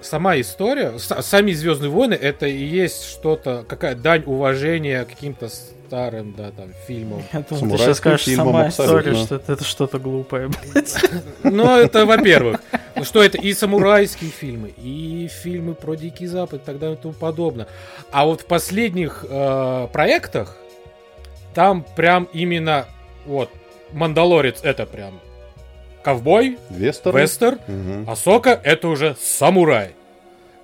сама 0.00 0.38
история, 0.40 0.98
сами 0.98 1.52
Звездные 1.52 1.90
войны, 1.90 2.14
это 2.14 2.46
и 2.46 2.64
есть 2.64 3.04
что-то, 3.04 3.64
какая 3.68 3.94
дань 3.94 4.22
уважения 4.26 5.04
каким-то 5.04 5.48
старым, 5.86 6.34
да, 6.36 6.50
там, 6.50 6.70
фильмом. 6.86 7.22
Я 7.32 7.44
думал, 7.48 7.76
ты 7.76 7.82
сейчас 7.84 7.98
скажешь 7.98 8.34
сама 8.34 8.68
история, 8.68 9.14
что 9.14 9.36
это, 9.36 9.52
это 9.52 9.64
что-то 9.64 9.98
глупое, 9.98 10.48
блядь. 10.48 10.94
Ну, 11.42 11.76
это 11.76 12.06
во-первых. 12.06 12.60
Ну, 12.94 13.04
что 13.04 13.22
это 13.22 13.38
и 13.38 13.52
самурайские 13.54 14.30
фильмы, 14.30 14.72
и 14.76 15.28
фильмы 15.42 15.74
про 15.74 15.94
Дикий 15.94 16.26
Запад 16.26 16.62
и 16.62 16.64
так 16.64 16.78
далее 16.78 16.96
и 16.96 17.00
тому 17.00 17.14
подобное. 17.14 17.66
А 18.10 18.24
вот 18.24 18.42
в 18.42 18.46
последних 18.46 19.24
э, 19.28 19.88
проектах 19.92 20.56
там 21.54 21.84
прям 21.96 22.28
именно 22.32 22.86
вот 23.26 23.50
Мандалорец 23.92 24.60
это 24.62 24.86
прям 24.86 25.20
ковбой, 26.02 26.58
Вестер, 26.70 27.16
Вестер 27.16 27.58
угу. 27.66 28.10
Асока 28.10 28.60
это 28.62 28.88
уже 28.88 29.16
самурай. 29.20 29.95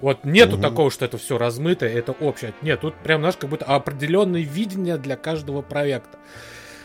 Вот 0.03 0.25
нету 0.25 0.55
угу. 0.55 0.63
такого, 0.63 0.91
что 0.91 1.05
это 1.05 1.17
все 1.17 1.39
размыто, 1.39 1.87
это 1.87 2.13
общее. 2.13 2.53
Нет, 2.61 2.81
тут 2.81 2.95
прям, 2.97 3.21
знаешь, 3.21 3.37
как 3.37 3.49
будто 3.49 3.65
определенное 3.65 4.43
видение 4.43 4.99
для 4.99 5.17
каждого 5.17 5.63
проекта. 5.63 6.19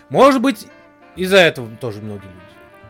Может 0.10 0.42
быть, 0.42 0.68
из-за 1.16 1.38
этого 1.38 1.68
тоже 1.82 2.00
многие 2.00 2.28
люди 2.28 2.48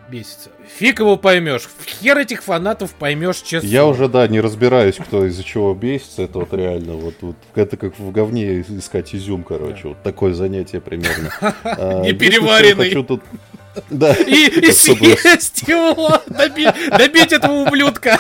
бесятся. 0.10 0.50
Фиг 0.68 1.00
его 1.00 1.18
поймешь. 1.18 1.68
Хер 1.86 2.18
этих 2.18 2.44
фанатов 2.44 2.94
поймешь, 2.94 3.38
честно. 3.38 3.68
Я 3.68 3.86
уже, 3.86 4.08
да, 4.08 4.28
не 4.28 4.40
разбираюсь, 4.40 4.96
кто 4.96 5.26
из-за 5.26 5.44
чего 5.44 5.74
бесится. 5.74 6.24
Это 6.24 6.40
вот 6.40 6.54
реально, 6.54 6.94
вот, 6.94 7.16
вот 7.22 7.36
это 7.56 7.78
как 7.78 7.98
в 7.98 8.12
говне 8.12 8.62
искать 8.62 9.16
изюм, 9.16 9.44
короче. 9.44 9.84
Да. 9.84 9.90
Вот 9.90 10.04
такое 10.04 10.34
занятие 10.34 10.82
примерно. 10.82 11.32
А, 11.64 12.02
не 12.02 12.14
переваренный. 12.14 12.92
Да. 13.90 14.14
И, 14.14 14.48
и 14.48 14.72
съесть 14.72 15.64
его, 15.68 16.22
добить 16.28 17.32
этого 17.32 17.54
ублюдка. 17.64 18.20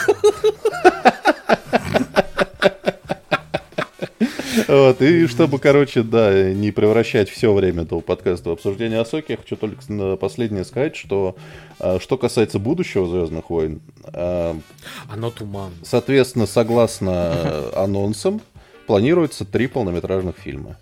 Вот, 4.67 5.01
и 5.01 5.27
чтобы, 5.27 5.59
короче, 5.59 6.03
да, 6.03 6.51
не 6.51 6.71
превращать 6.71 7.29
все 7.29 7.53
время 7.53 7.83
этого 7.83 8.01
подкаста 8.01 8.49
в 8.49 8.53
обсуждение 8.53 8.99
Асоки, 8.99 9.31
я 9.31 9.37
хочу 9.37 9.55
только 9.55 9.81
на 9.91 10.17
последнее 10.17 10.65
сказать, 10.65 10.95
что 10.95 11.35
а, 11.79 11.99
что 11.99 12.17
касается 12.17 12.59
будущего 12.59 13.07
Звездных 13.07 13.49
войн, 13.49 13.81
а, 14.05 14.57
оно 15.09 15.31
туман. 15.31 15.71
Соответственно, 15.83 16.47
согласно 16.47 17.69
анонсам, 17.75 18.41
планируется 18.87 19.45
три 19.45 19.67
полнометражных 19.67 20.37
фильма 20.37 20.77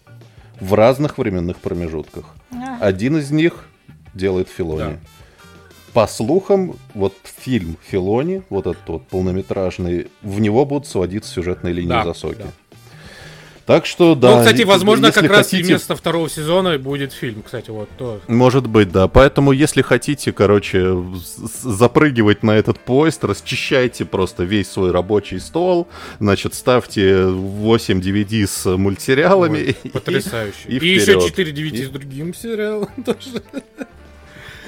в 0.60 0.74
разных 0.74 1.18
временных 1.18 1.58
промежутках. 1.58 2.36
Один 2.80 3.18
из 3.18 3.32
них 3.32 3.66
делает 4.16 4.50
Филони. 4.50 4.80
Да. 4.80 5.00
По 5.94 6.08
слухам, 6.08 6.76
вот 6.94 7.14
фильм 7.24 7.78
Филони, 7.88 8.44
вот 8.50 8.68
этот 8.68 8.88
вот 8.88 9.08
полнометражный, 9.08 10.08
в 10.24 10.42
него 10.42 10.66
будут 10.66 10.88
сводиться 10.88 11.32
сюжетные 11.32 11.74
линии 11.74 11.90
да, 11.90 12.04
Засоки. 12.04 12.40
Да. 12.40 12.50
Так 13.66 13.88
что, 13.88 14.14
да. 14.14 14.36
Ну, 14.36 14.40
кстати, 14.44 14.62
возможно, 14.62 15.12
как 15.12 15.24
раз 15.24 15.50
хотите... 15.50 15.64
вместо 15.64 15.96
второго 15.96 16.30
сезона 16.30 16.78
будет 16.78 17.14
фильм, 17.14 17.42
кстати, 17.42 17.72
вот 17.72 17.90
то. 17.98 18.22
Может 18.28 18.68
быть, 18.68 18.92
да. 18.92 19.08
Поэтому, 19.08 19.54
если 19.54 19.82
хотите, 19.82 20.32
короче, 20.32 21.04
запрыгивать 21.64 22.44
на 22.44 22.52
этот 22.52 22.80
поезд, 22.80 23.24
расчищайте 23.24 24.06
просто 24.06 24.44
весь 24.44 24.70
свой 24.70 24.92
рабочий 24.92 25.40
стол, 25.40 25.88
значит, 26.20 26.54
ставьте 26.54 27.26
8 27.26 28.02
DVD 28.02 28.46
с 28.46 28.78
мультсериалами. 28.78 29.76
Потрясающе. 29.94 30.68
И, 30.68 30.78
и, 30.78 30.80
и 30.80 30.94
еще 30.96 31.20
4 31.20 31.52
DVD 31.52 31.76
и... 31.76 31.86
с 31.86 31.90
другим 31.90 32.36
сериалом 32.36 32.90
тоже. 33.04 33.42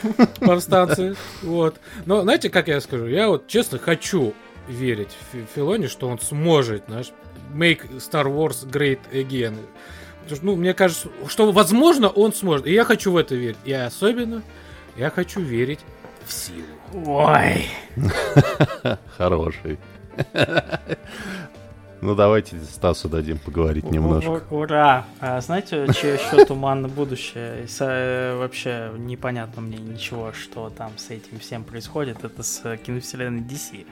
Повстанцы. 0.39 1.15
Вот. 1.41 1.79
Но 2.05 2.21
знаете, 2.21 2.49
как 2.49 2.67
я 2.67 2.79
скажу? 2.81 3.07
Я 3.07 3.27
вот 3.27 3.47
честно 3.47 3.79
хочу 3.79 4.33
верить 4.67 5.09
Филоне, 5.55 5.87
что 5.87 6.07
он 6.07 6.19
сможет, 6.19 6.83
знаешь, 6.87 7.11
make 7.53 7.89
Star 7.97 8.25
Wars 8.25 8.69
great 8.69 8.99
again. 9.11 9.57
Ну, 10.41 10.55
мне 10.55 10.73
кажется, 10.73 11.09
что, 11.27 11.51
возможно, 11.51 12.09
он 12.09 12.33
сможет. 12.33 12.67
И 12.67 12.73
я 12.73 12.83
хочу 12.83 13.11
в 13.11 13.17
это 13.17 13.35
верить. 13.35 13.57
И 13.63 13.71
особенно 13.71 14.43
я 14.97 15.09
хочу 15.09 15.39
верить 15.39 15.79
в 16.25 16.33
силу. 16.33 16.65
Ой. 16.93 17.67
Хороший. 19.17 19.79
Ну, 22.01 22.15
давайте 22.15 22.57
Стасу 22.59 23.09
дадим 23.09 23.39
поговорить 23.39 23.89
немножко. 23.89 24.43
Ура! 24.51 25.05
А 25.19 25.41
знаете, 25.41 25.87
чье 25.93 26.13
еще 26.13 26.45
туманное 26.45 26.89
будущее? 26.89 27.63
И 27.63 27.67
э, 27.79 28.37
вообще 28.37 28.91
непонятно 28.97 29.61
мне 29.61 29.77
ничего, 29.77 30.31
что 30.31 30.69
там 30.69 30.91
с 30.97 31.09
этим 31.09 31.39
всем 31.39 31.63
происходит. 31.63 32.23
Это 32.23 32.43
с 32.43 32.77
киновселенной 32.77 33.41
DC. 33.41 33.85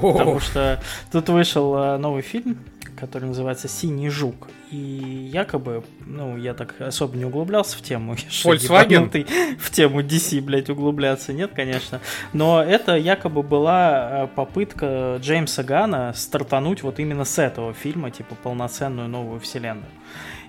Потому 0.00 0.40
что 0.40 0.80
тут 1.10 1.28
вышел 1.28 1.74
э, 1.76 1.96
новый 1.98 2.22
фильм, 2.22 2.58
который 2.96 3.24
называется 3.24 3.68
«Синий 3.68 4.08
жук». 4.08 4.48
И 4.70 4.76
якобы, 4.76 5.82
ну, 6.04 6.36
я 6.36 6.54
так 6.54 6.80
особо 6.80 7.16
не 7.16 7.24
углублялся 7.24 7.76
в 7.76 7.82
тему. 7.82 8.14
Volkswagen? 8.44 9.08
В 9.58 9.70
тему 9.70 10.02
DC, 10.02 10.40
блядь, 10.40 10.70
углубляться 10.70 11.32
нет, 11.32 11.52
конечно. 11.54 12.00
Но 12.32 12.62
это 12.62 12.96
якобы 12.96 13.42
была 13.42 14.24
э, 14.24 14.26
попытка 14.34 15.18
Джеймса 15.20 15.62
Гана 15.62 16.12
стартануть 16.14 16.82
вот 16.82 16.98
именно 16.98 17.24
с 17.24 17.38
этого 17.38 17.72
фильма, 17.72 18.10
типа 18.10 18.34
полноценную 18.34 19.08
новую 19.08 19.40
вселенную. 19.40 19.86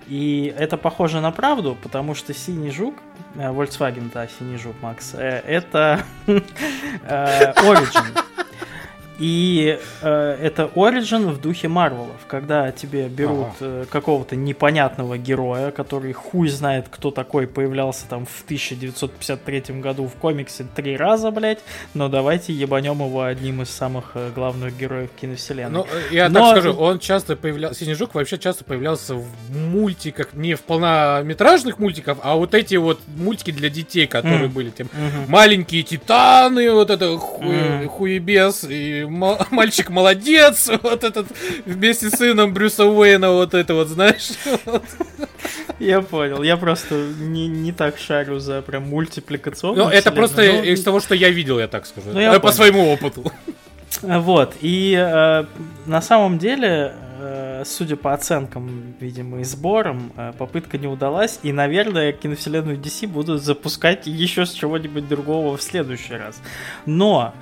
И 0.06 0.52
это 0.58 0.76
похоже 0.76 1.20
на 1.20 1.30
правду, 1.30 1.76
потому 1.80 2.14
что 2.14 2.34
Синий 2.34 2.70
Жук, 2.70 2.96
э, 3.36 3.48
Volkswagen, 3.50 4.10
да, 4.12 4.26
Синий 4.26 4.58
Жук, 4.58 4.74
Макс, 4.82 5.14
э, 5.14 5.42
это 5.46 6.04
Origin. 6.26 8.20
И 9.20 9.78
э, 10.00 10.38
это 10.40 10.70
Origin 10.74 11.28
в 11.28 11.42
духе 11.42 11.68
Марвелов, 11.68 12.24
когда 12.26 12.72
тебе 12.72 13.06
берут 13.06 13.48
ага. 13.60 13.82
э, 13.82 13.84
какого-то 13.90 14.34
непонятного 14.34 15.18
героя, 15.18 15.70
который 15.72 16.14
хуй 16.14 16.48
знает, 16.48 16.86
кто 16.90 17.10
такой, 17.10 17.46
появлялся 17.46 18.06
там 18.08 18.24
в 18.24 18.42
1953 18.46 19.80
году 19.80 20.06
в 20.06 20.14
комиксе 20.14 20.64
три 20.74 20.96
раза, 20.96 21.30
блядь, 21.30 21.58
но 21.92 22.08
давайте 22.08 22.54
ебанем 22.54 23.00
его 23.02 23.22
одним 23.22 23.60
из 23.60 23.68
самых 23.68 24.12
э, 24.14 24.30
главных 24.34 24.78
героев 24.78 25.10
киновселенной. 25.20 25.70
Ну, 25.70 25.84
э, 25.84 26.14
я 26.14 26.30
но... 26.30 26.40
так 26.40 26.62
скажу, 26.62 26.72
он 26.78 26.98
часто 26.98 27.36
появлялся, 27.36 27.84
Синежук 27.84 28.14
вообще 28.14 28.38
часто 28.38 28.64
появлялся 28.64 29.16
в 29.16 29.26
мультиках, 29.54 30.32
не 30.32 30.54
в 30.54 30.62
полнометражных 30.62 31.78
мультиках, 31.78 32.16
а 32.22 32.36
вот 32.36 32.54
эти 32.54 32.76
вот 32.76 32.98
мультики 33.06 33.50
для 33.50 33.68
детей, 33.68 34.06
которые 34.06 34.46
mm. 34.46 34.48
были, 34.48 34.70
тем 34.70 34.86
mm-hmm. 34.86 35.28
маленькие 35.28 35.82
титаны, 35.82 36.72
вот 36.72 36.88
это 36.88 37.18
ху... 37.18 37.42
mm. 37.44 37.86
хуебес 37.86 38.64
и 38.64 39.09
мальчик 39.10 39.90
молодец, 39.90 40.70
вот 40.82 41.04
этот 41.04 41.26
вместе 41.66 42.10
с 42.10 42.16
сыном 42.16 42.54
Брюса 42.54 42.84
Уэйна, 42.84 43.32
вот 43.32 43.54
это 43.54 43.74
вот, 43.74 43.88
знаешь. 43.88 44.30
Я 45.78 46.02
понял, 46.02 46.42
я 46.42 46.58
просто 46.58 46.94
не, 46.94 47.48
не 47.48 47.72
так 47.72 47.96
шарю 47.96 48.38
за 48.38 48.60
прям 48.60 48.82
мультипликационную 48.82 49.86
Ну, 49.86 49.90
это 49.90 50.12
просто 50.12 50.42
но... 50.42 50.62
из 50.62 50.82
того, 50.84 51.00
что 51.00 51.14
я 51.14 51.30
видел, 51.30 51.58
я 51.58 51.68
так 51.68 51.86
скажу. 51.86 52.10
Ну, 52.12 52.20
я 52.20 52.38
по 52.38 52.52
своему 52.52 52.92
опыту. 52.92 53.32
Вот, 54.02 54.56
и 54.60 54.94
э, 54.94 55.44
на 55.86 56.00
самом 56.00 56.38
деле, 56.38 56.94
э, 57.20 57.64
судя 57.66 57.96
по 57.96 58.14
оценкам, 58.14 58.94
видимо, 59.00 59.40
и 59.40 59.44
сборам, 59.44 60.12
э, 60.16 60.32
попытка 60.38 60.78
не 60.78 60.86
удалась, 60.86 61.38
и, 61.42 61.52
наверное, 61.52 62.12
киновселенную 62.12 62.78
DC 62.78 63.08
будут 63.08 63.42
запускать 63.42 64.06
еще 64.06 64.46
с 64.46 64.52
чего-нибудь 64.52 65.08
другого 65.08 65.56
в 65.56 65.62
следующий 65.62 66.14
раз. 66.14 66.40
Но 66.86 67.34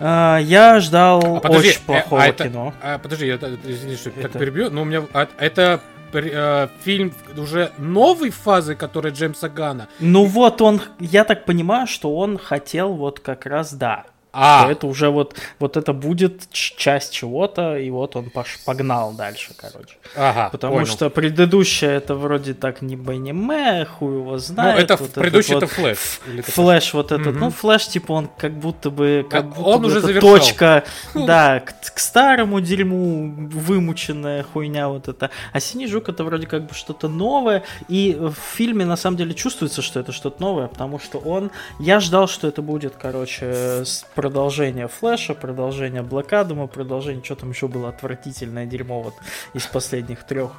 а, 0.00 0.38
я 0.38 0.80
ждал 0.80 1.36
а, 1.36 1.40
подожди, 1.40 1.68
очень 1.68 1.82
плохого 1.82 2.22
а 2.22 2.26
это, 2.26 2.44
кино. 2.44 2.74
А, 2.82 2.98
подожди, 2.98 3.26
я, 3.26 3.36
извини, 3.36 3.96
что 3.96 4.08
это... 4.10 4.22
так 4.22 4.32
перебью, 4.32 4.70
но 4.70 4.82
у 4.82 4.84
меня 4.84 5.04
а, 5.12 5.28
это 5.38 5.80
э, 6.14 6.68
фильм 6.82 7.12
уже 7.36 7.70
новой 7.76 8.30
фазы, 8.30 8.74
которая 8.74 9.12
Джеймса 9.12 9.50
Гана. 9.50 9.88
Ну 10.00 10.24
вот 10.24 10.62
он, 10.62 10.80
я 10.98 11.24
так 11.24 11.44
понимаю, 11.44 11.86
что 11.86 12.16
он 12.16 12.38
хотел 12.38 12.94
вот 12.94 13.20
как 13.20 13.44
раз, 13.44 13.74
да, 13.74 14.06
а. 14.32 14.70
Это 14.70 14.86
уже 14.86 15.10
вот, 15.10 15.36
вот 15.58 15.76
это 15.76 15.92
будет 15.92 16.48
часть 16.52 17.12
чего-то, 17.12 17.76
и 17.76 17.90
вот 17.90 18.16
он 18.16 18.30
пош, 18.30 18.58
погнал 18.64 19.12
дальше, 19.12 19.52
короче. 19.56 19.96
Ага, 20.14 20.50
Потому 20.50 20.74
понял. 20.74 20.86
что 20.86 21.10
предыдущее 21.10 21.92
это 21.92 22.14
вроде 22.14 22.54
так 22.54 22.82
не 22.82 22.94
аниме, 22.94 23.84
хуй 23.84 24.16
его 24.16 24.38
знает. 24.38 24.76
Ну, 24.76 24.82
это 24.82 24.96
вот 24.96 25.12
предыдущий 25.12 25.56
это 25.56 25.66
вот, 25.66 25.74
Flash. 25.74 25.98
Flash 26.44 26.94
вот 26.94 27.12
этот, 27.12 27.28
угу. 27.28 27.38
ну, 27.38 27.50
Flash, 27.50 27.88
типа, 27.88 28.12
он 28.12 28.28
как 28.38 28.52
будто 28.52 28.90
бы, 28.90 29.26
как 29.28 29.48
будто 29.48 29.60
он 29.62 29.82
бы 29.82 29.88
уже 29.88 30.00
завершал. 30.00 30.36
точка, 30.36 30.84
да, 31.14 31.60
к, 31.60 31.94
к 31.94 31.98
старому 31.98 32.60
дерьму 32.60 33.48
вымученная 33.50 34.44
хуйня 34.44 34.88
вот 34.88 35.08
это. 35.08 35.30
А 35.52 35.60
Синий 35.60 35.86
Жук 35.86 36.08
это 36.08 36.24
вроде 36.24 36.46
как 36.46 36.66
бы 36.66 36.74
что-то 36.74 37.08
новое, 37.08 37.64
и 37.88 38.16
в 38.18 38.34
фильме 38.34 38.84
на 38.84 38.96
самом 38.96 39.16
деле 39.16 39.34
чувствуется, 39.34 39.82
что 39.82 40.00
это 40.00 40.12
что-то 40.12 40.40
новое, 40.40 40.68
потому 40.68 40.98
что 40.98 41.18
он, 41.18 41.50
я 41.78 42.00
ждал, 42.00 42.28
что 42.28 42.46
это 42.46 42.62
будет, 42.62 42.94
короче, 43.00 43.82
продолжение 44.20 44.86
Флэша, 44.86 45.32
продолжение 45.32 46.02
Блэк 46.02 46.34
Адама, 46.34 46.66
продолжение, 46.66 47.24
что 47.24 47.36
там 47.36 47.50
еще 47.52 47.68
было 47.68 47.88
отвратительное 47.88 48.66
дерьмо 48.66 49.00
вот 49.00 49.14
из 49.54 49.66
последних 49.66 50.24
трех 50.24 50.50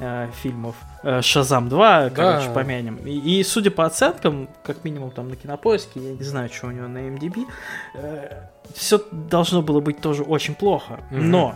э, 0.00 0.28
фильмов. 0.42 0.74
Э, 1.04 1.22
Шазам 1.22 1.68
2, 1.68 2.10
короче, 2.10 2.48
да. 2.48 2.52
помянем. 2.52 2.96
И, 2.96 3.38
и 3.38 3.44
судя 3.44 3.70
по 3.70 3.86
оценкам, 3.86 4.48
как 4.64 4.82
минимум 4.82 5.12
там 5.12 5.28
на 5.28 5.36
кинопоиске, 5.36 6.00
я 6.00 6.12
не 6.14 6.24
знаю, 6.24 6.50
что 6.52 6.66
у 6.66 6.70
него 6.72 6.88
на 6.88 6.98
MDB, 6.98 7.46
э, 7.94 8.48
все 8.74 9.00
должно 9.12 9.62
было 9.62 9.78
быть 9.78 10.00
тоже 10.00 10.24
очень 10.24 10.56
плохо. 10.56 10.94
Mm-hmm. 11.12 11.20
Но, 11.20 11.54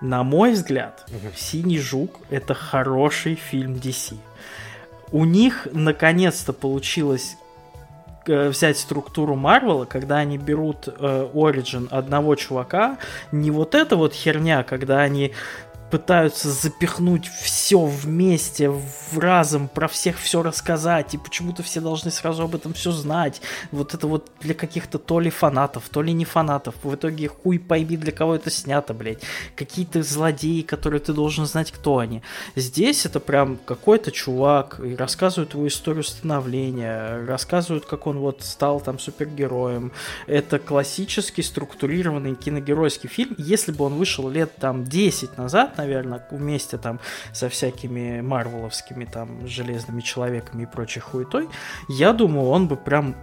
на 0.00 0.24
мой 0.24 0.54
взгляд, 0.54 1.04
mm-hmm. 1.06 1.36
Синий 1.36 1.78
жук 1.78 2.18
это 2.30 2.54
хороший 2.54 3.36
фильм 3.36 3.74
DC. 3.74 4.16
У 5.12 5.24
них 5.24 5.68
наконец-то 5.72 6.52
получилось 6.52 7.36
взять 8.26 8.78
структуру 8.78 9.36
Марвела, 9.36 9.84
когда 9.84 10.18
они 10.18 10.38
берут 10.38 10.88
э, 10.88 11.28
Origin 11.32 11.88
одного 11.90 12.34
чувака, 12.34 12.98
не 13.32 13.50
вот 13.50 13.74
эта 13.74 13.96
вот 13.96 14.12
херня, 14.14 14.62
когда 14.62 15.00
они 15.00 15.32
пытаются 15.90 16.50
запихнуть 16.50 17.26
все 17.26 17.80
вместе, 17.84 18.70
в 18.70 19.18
разом, 19.18 19.68
про 19.68 19.88
всех 19.88 20.18
все 20.18 20.42
рассказать, 20.42 21.14
и 21.14 21.18
почему-то 21.18 21.62
все 21.62 21.80
должны 21.80 22.10
сразу 22.10 22.44
об 22.44 22.54
этом 22.54 22.72
все 22.72 22.92
знать. 22.92 23.42
Вот 23.72 23.94
это 23.94 24.06
вот 24.06 24.30
для 24.40 24.54
каких-то 24.54 24.98
то 24.98 25.20
ли 25.20 25.30
фанатов, 25.30 25.88
то 25.90 26.02
ли 26.02 26.12
не 26.12 26.24
фанатов. 26.24 26.74
В 26.82 26.94
итоге 26.94 27.28
хуй 27.28 27.58
пойми, 27.58 27.96
для 27.96 28.12
кого 28.12 28.36
это 28.36 28.50
снято, 28.50 28.94
блядь. 28.94 29.22
Какие-то 29.56 30.02
злодеи, 30.02 30.62
которые 30.62 31.00
ты 31.00 31.12
должен 31.12 31.46
знать, 31.46 31.72
кто 31.72 31.98
они. 31.98 32.22
Здесь 32.54 33.06
это 33.06 33.18
прям 33.20 33.58
какой-то 33.64 34.12
чувак, 34.12 34.80
и 34.84 34.94
рассказывает 34.94 35.50
твою 35.50 35.68
историю 35.68 36.04
становления, 36.04 37.24
рассказывают, 37.26 37.86
как 37.86 38.06
он 38.06 38.18
вот 38.18 38.42
стал 38.42 38.80
там 38.80 38.98
супергероем. 38.98 39.92
Это 40.26 40.58
классический 40.58 41.42
структурированный 41.42 42.34
киногеройский 42.36 43.08
фильм. 43.08 43.34
Если 43.38 43.72
бы 43.72 43.84
он 43.84 43.94
вышел 43.94 44.28
лет 44.28 44.54
там 44.56 44.84
10 44.84 45.36
назад, 45.36 45.79
наверное, 45.80 46.22
вместе 46.30 46.78
там 46.78 47.00
со 47.32 47.48
всякими 47.48 48.20
марвеловскими 48.20 49.04
там 49.06 49.46
железными 49.46 50.00
человеками 50.00 50.64
и 50.64 50.66
прочей 50.66 51.00
хуетой, 51.00 51.48
я 51.88 52.12
думаю, 52.12 52.48
он 52.48 52.68
бы 52.68 52.76
прям 52.76 53.14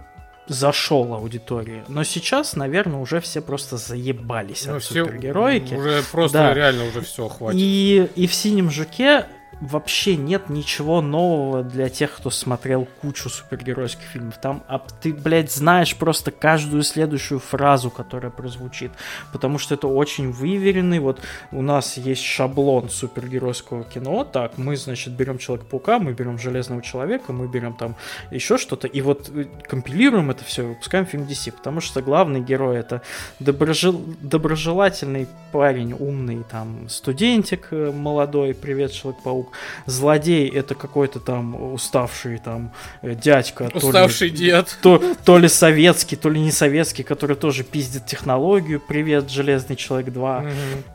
зашел 0.48 1.14
аудитории. 1.14 1.84
Но 1.88 2.04
сейчас, 2.04 2.56
наверное, 2.56 3.00
уже 3.00 3.20
все 3.20 3.40
просто 3.40 3.76
заебались 3.76 4.66
ну, 4.66 4.76
от 4.76 4.82
все 4.82 5.04
супергероики. 5.04 5.74
Уже 5.74 6.02
просто 6.10 6.38
да. 6.38 6.54
реально 6.54 6.86
уже 6.86 7.02
все 7.02 7.28
хватит. 7.28 7.60
И, 7.60 8.08
и 8.16 8.26
в 8.26 8.34
синем 8.34 8.70
жуке 8.70 9.26
вообще 9.60 10.16
нет 10.16 10.48
ничего 10.48 11.00
нового 11.00 11.62
для 11.62 11.88
тех, 11.88 12.14
кто 12.14 12.30
смотрел 12.30 12.86
кучу 13.00 13.28
супергеройских 13.28 14.04
фильмов. 14.04 14.38
Там 14.40 14.62
а 14.68 14.78
ты, 14.78 15.12
блядь, 15.12 15.52
знаешь 15.52 15.96
просто 15.96 16.30
каждую 16.30 16.82
следующую 16.82 17.40
фразу, 17.40 17.90
которая 17.90 18.30
прозвучит. 18.30 18.92
Потому 19.32 19.58
что 19.58 19.74
это 19.74 19.88
очень 19.88 20.30
выверенный. 20.30 21.00
Вот 21.00 21.20
у 21.50 21.62
нас 21.62 21.96
есть 21.96 22.22
шаблон 22.22 22.88
супергеройского 22.88 23.84
кино. 23.84 24.24
Так, 24.24 24.58
мы, 24.58 24.76
значит, 24.76 25.14
берем 25.14 25.38
Человека-паука, 25.38 25.98
мы 25.98 26.12
берем 26.12 26.38
Железного 26.38 26.82
Человека, 26.82 27.32
мы 27.32 27.48
берем 27.48 27.74
там 27.74 27.96
еще 28.30 28.58
что-то. 28.58 28.86
И 28.86 29.00
вот 29.00 29.30
э, 29.34 29.46
компилируем 29.66 30.30
это 30.30 30.44
все, 30.44 30.62
выпускаем 30.62 31.06
фильм 31.06 31.24
DC. 31.24 31.52
Потому 31.52 31.80
что 31.80 32.00
главный 32.02 32.40
герой 32.40 32.78
это 32.78 33.02
доброжел... 33.40 34.00
доброжелательный 34.20 35.26
парень, 35.50 35.94
умный, 35.98 36.44
там, 36.48 36.88
студентик 36.88 37.68
э, 37.70 37.90
молодой, 37.90 38.54
привет, 38.54 38.92
Человек-паук 38.92 39.47
Злодей 39.86 40.48
это 40.48 40.74
какой-то 40.74 41.20
там 41.20 41.72
уставший 41.72 42.38
там 42.38 42.72
э, 43.02 43.14
дядька. 43.14 43.70
Уставший 43.74 44.30
то 44.30 44.34
ли, 44.34 44.40
дед. 44.40 44.78
То, 44.82 45.02
то 45.24 45.38
ли 45.38 45.48
советский, 45.48 46.16
то 46.16 46.30
ли 46.30 46.40
не 46.40 46.52
советский, 46.52 47.02
который 47.02 47.36
тоже 47.36 47.64
пиздит 47.64 48.06
технологию. 48.06 48.80
Привет, 48.80 49.30
Железный 49.30 49.76
Человек 49.76 50.12
2. 50.12 50.38
Угу. 50.38 50.48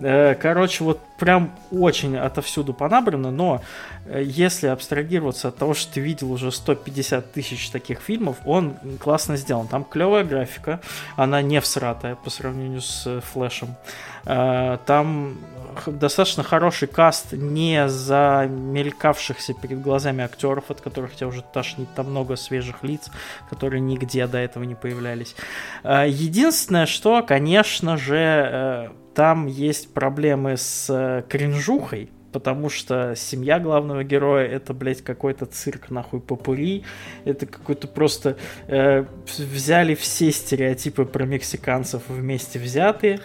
Э, 0.05 0.35
короче, 0.35 0.83
вот 0.83 0.99
прям 1.17 1.55
очень 1.71 2.17
отовсюду 2.17 2.73
понабрано, 2.73 3.31
но 3.31 3.61
э, 4.05 4.23
если 4.25 4.67
абстрагироваться 4.67 5.47
от 5.47 5.57
того, 5.57 5.73
что 5.73 5.93
ты 5.93 6.01
видел 6.01 6.31
уже 6.31 6.51
150 6.51 7.31
тысяч 7.31 7.69
таких 7.69 8.01
фильмов, 8.01 8.37
он 8.45 8.75
классно 8.99 9.37
сделан. 9.37 9.67
Там 9.67 9.83
клевая 9.83 10.23
графика, 10.23 10.81
она 11.15 11.41
не 11.41 11.61
всратая 11.61 12.15
по 12.15 12.29
сравнению 12.29 12.81
с 12.81 13.21
Флэшем. 13.31 13.69
Э, 13.69 14.12
там 14.23 15.37
достаточно 15.85 16.43
хороший 16.43 16.87
каст 16.87 17.33
не 17.33 17.89
замелькавшихся 17.89 19.53
перед 19.53 19.81
глазами 19.81 20.23
актеров, 20.23 20.65
от 20.69 20.81
которых 20.81 21.15
тебя 21.15 21.27
уже 21.27 21.41
тошнит. 21.41 21.87
Там 21.95 22.11
много 22.11 22.35
свежих 22.35 22.83
лиц, 22.83 23.09
которые 23.49 23.81
нигде 23.81 24.27
до 24.27 24.37
этого 24.37 24.63
не 24.63 24.75
появлялись. 24.75 25.35
Единственное, 25.83 26.85
что, 26.85 27.23
конечно 27.23 27.97
же, 27.97 28.91
там 29.13 29.47
есть 29.47 29.93
проблемы 29.93 30.57
с 30.57 30.87
э, 30.89 31.23
кринжухой, 31.29 32.09
потому 32.31 32.69
что 32.69 33.15
семья 33.15 33.59
главного 33.59 34.03
героя 34.03 34.47
это, 34.47 34.73
блядь, 34.73 35.03
какой-то 35.03 35.45
цирк, 35.45 35.91
нахуй, 35.91 36.19
попури. 36.19 36.83
Это 37.23 37.45
какой-то 37.45 37.87
просто... 37.87 38.37
Э, 38.67 39.05
взяли 39.37 39.93
все 39.93 40.31
стереотипы 40.31 41.05
про 41.05 41.25
мексиканцев 41.25 42.03
вместе 42.07 42.57
взятые, 42.57 43.19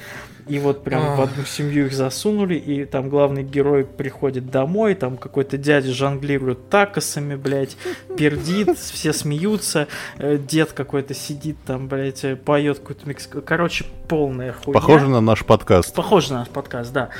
и 0.48 0.58
вот 0.58 0.82
прям 0.82 1.16
в 1.16 1.20
одну 1.20 1.44
семью 1.44 1.86
их 1.86 1.92
засунули, 1.92 2.54
и 2.54 2.84
там 2.84 3.08
главный 3.08 3.42
герой 3.42 3.84
приходит 3.84 4.50
домой, 4.50 4.94
там 4.94 5.16
какой-то 5.16 5.58
дядя 5.58 5.92
жонглирует 5.92 6.68
такосами, 6.70 7.34
блядь, 7.36 7.76
пердит, 8.16 8.78
все 8.78 9.12
смеются, 9.12 9.88
э, 10.18 10.38
дед 10.38 10.72
какой-то 10.72 11.14
сидит 11.14 11.56
там, 11.66 11.88
блядь, 11.88 12.24
э, 12.24 12.36
поет 12.36 12.78
какую-то 12.78 13.08
мексик... 13.08 13.44
Короче, 13.44 13.84
полная 14.08 14.52
хуйня. 14.52 14.80
Похоже 14.80 15.08
на 15.08 15.20
наш 15.20 15.44
подкаст. 15.44 15.94
Похоже 15.94 16.32
на 16.32 16.38
наш 16.40 16.48
подкаст, 16.48 16.92
да. 16.92 17.10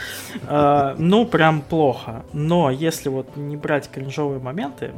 А, 0.46 0.94
ну, 0.98 1.26
прям 1.26 1.60
плохо. 1.60 2.24
Но 2.32 2.70
если 2.70 3.08
вот 3.08 3.36
не 3.36 3.56
брать 3.56 3.90
кринжовые 3.90 4.40
моменты, 4.40 4.92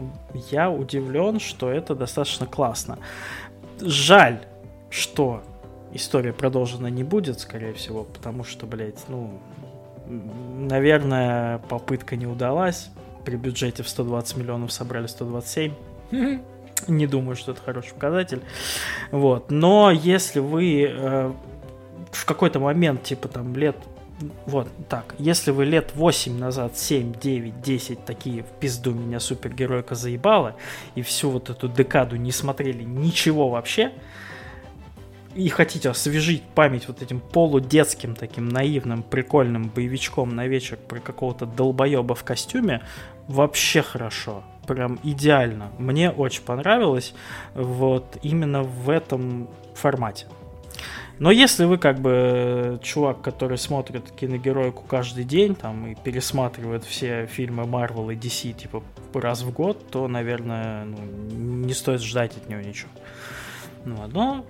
я 0.51 0.71
удивлен, 0.71 1.41
что 1.41 1.71
это 1.71 1.95
достаточно 1.95 2.47
классно. 2.47 2.99
Жаль, 3.81 4.41
что 4.91 5.43
история 5.93 6.33
продолжена 6.33 6.91
не 6.91 7.05
будет, 7.05 7.41
скорее 7.41 7.73
всего, 7.73 8.05
потому 8.05 8.45
что, 8.45 8.67
блядь, 8.67 9.09
ну, 9.09 9.41
наверное, 10.07 11.59
попытка 11.59 12.17
не 12.17 12.27
удалась. 12.27 12.91
При 13.25 13.37
бюджете 13.37 13.83
в 13.83 13.89
120 13.89 14.37
миллионов 14.37 14.73
собрали 14.73 15.07
127. 15.07 15.73
Не 16.89 17.07
думаю, 17.07 17.37
что 17.37 17.53
это 17.53 17.61
хороший 17.61 17.93
показатель. 17.93 18.41
Вот. 19.11 19.51
Но 19.51 19.91
если 19.91 20.41
вы 20.41 20.85
э, 20.89 21.33
в 22.11 22.25
какой-то 22.25 22.59
момент, 22.59 23.03
типа 23.03 23.29
там 23.29 23.55
лет 23.55 23.77
вот 24.47 24.69
так, 24.89 25.15
если 25.19 25.51
вы 25.51 25.65
лет 25.65 25.93
8 25.95 26.39
назад, 26.39 26.77
7, 26.77 27.15
9, 27.15 27.61
10 27.61 28.05
такие 28.05 28.43
в 28.43 28.47
пизду 28.47 28.93
меня 28.93 29.21
супергеройка 29.21 29.95
заебала, 29.95 30.57
и 30.95 31.03
всю 31.03 31.31
вот 31.31 31.51
эту 31.51 31.69
декаду 31.69 32.17
не 32.17 32.33
смотрели 32.33 32.83
ничего 32.83 33.49
вообще, 33.49 33.93
и 35.35 35.49
хотите 35.49 35.91
освежить 35.91 36.43
память 36.43 36.89
вот 36.89 37.03
этим 37.03 37.21
полудетским 37.21 38.15
таким 38.15 38.49
наивным 38.49 39.03
прикольным 39.03 39.69
боевичком 39.69 40.35
на 40.35 40.47
вечер 40.47 40.77
про 40.77 40.99
какого-то 40.99 41.47
долбоеба 41.47 42.15
в 42.15 42.25
костюме, 42.25 42.83
вообще 43.29 43.83
хорошо. 43.83 44.43
Прям 44.67 44.99
идеально. 45.03 45.71
Мне 45.79 46.11
очень 46.11 46.43
понравилось 46.43 47.15
вот 47.55 48.19
именно 48.23 48.63
в 48.63 48.91
этом 48.91 49.49
формате. 49.75 50.27
Но 51.21 51.31
если 51.31 51.65
вы 51.65 51.77
как 51.77 52.01
бы 52.01 52.81
чувак, 52.83 53.21
который 53.21 53.59
смотрит 53.59 54.11
киногеройку 54.11 54.85
каждый 54.85 55.25
день 55.25 55.55
там 55.55 55.87
и 55.87 55.95
пересматривает 55.95 56.83
все 56.85 57.27
фильмы 57.27 57.65
Marvel 57.65 58.13
и 58.13 58.17
DC 58.17 58.55
типа 58.55 58.83
раз 59.13 59.43
в 59.43 59.53
год, 59.53 59.91
то, 59.91 60.09
наверное, 60.09 60.87
ну, 60.87 60.97
не 61.67 61.75
стоит 61.75 62.01
ждать 62.01 62.37
от 62.39 62.49
него 62.49 62.63
ничего. 62.63 62.91
Ну, 63.85 64.07
но 64.07 64.47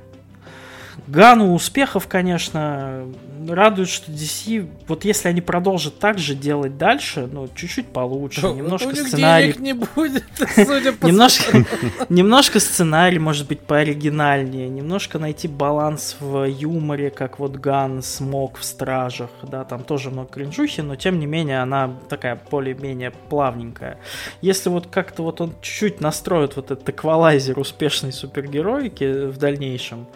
Гану 1.06 1.54
успехов, 1.54 2.06
конечно, 2.08 3.06
радует, 3.48 3.88
что 3.88 4.10
DC, 4.10 4.68
вот 4.86 5.04
если 5.04 5.28
они 5.28 5.40
продолжат 5.40 5.98
так 5.98 6.18
же 6.18 6.34
делать 6.34 6.76
дальше, 6.78 7.28
ну, 7.30 7.48
чуть-чуть 7.54 7.88
получше, 7.88 8.42
Ну, 8.42 8.54
немножко 8.54 8.94
сценарий... 8.94 9.54
не 9.58 9.72
будет, 9.72 10.24
судя 10.54 10.92
по 10.92 11.06
Немножко, 11.06 11.64
немножко 12.08 12.60
сценарий 12.60 13.18
может 13.18 13.48
быть 13.48 13.60
пооригинальнее, 13.60 14.68
немножко 14.68 15.18
найти 15.18 15.48
баланс 15.48 16.16
в 16.20 16.44
юморе, 16.44 17.10
как 17.10 17.38
вот 17.38 17.56
Ган 17.56 18.02
смог 18.02 18.58
в 18.58 18.64
Стражах, 18.64 19.30
да, 19.42 19.64
там 19.64 19.84
тоже 19.84 20.10
много 20.10 20.28
кринжухи, 20.30 20.80
но 20.80 20.96
тем 20.96 21.18
не 21.18 21.26
менее 21.26 21.62
она 21.62 21.94
такая 22.08 22.40
более-менее 22.50 23.12
плавненькая. 23.28 23.98
Если 24.42 24.68
вот 24.68 24.86
как-то 24.88 25.22
вот 25.22 25.40
он 25.40 25.54
чуть-чуть 25.60 26.00
настроит 26.00 26.56
вот 26.56 26.70
этот 26.70 26.88
эквалайзер 26.88 27.58
успешной 27.58 28.12
супергероики 28.12 29.26
в 29.26 29.38
дальнейшем, 29.38 30.06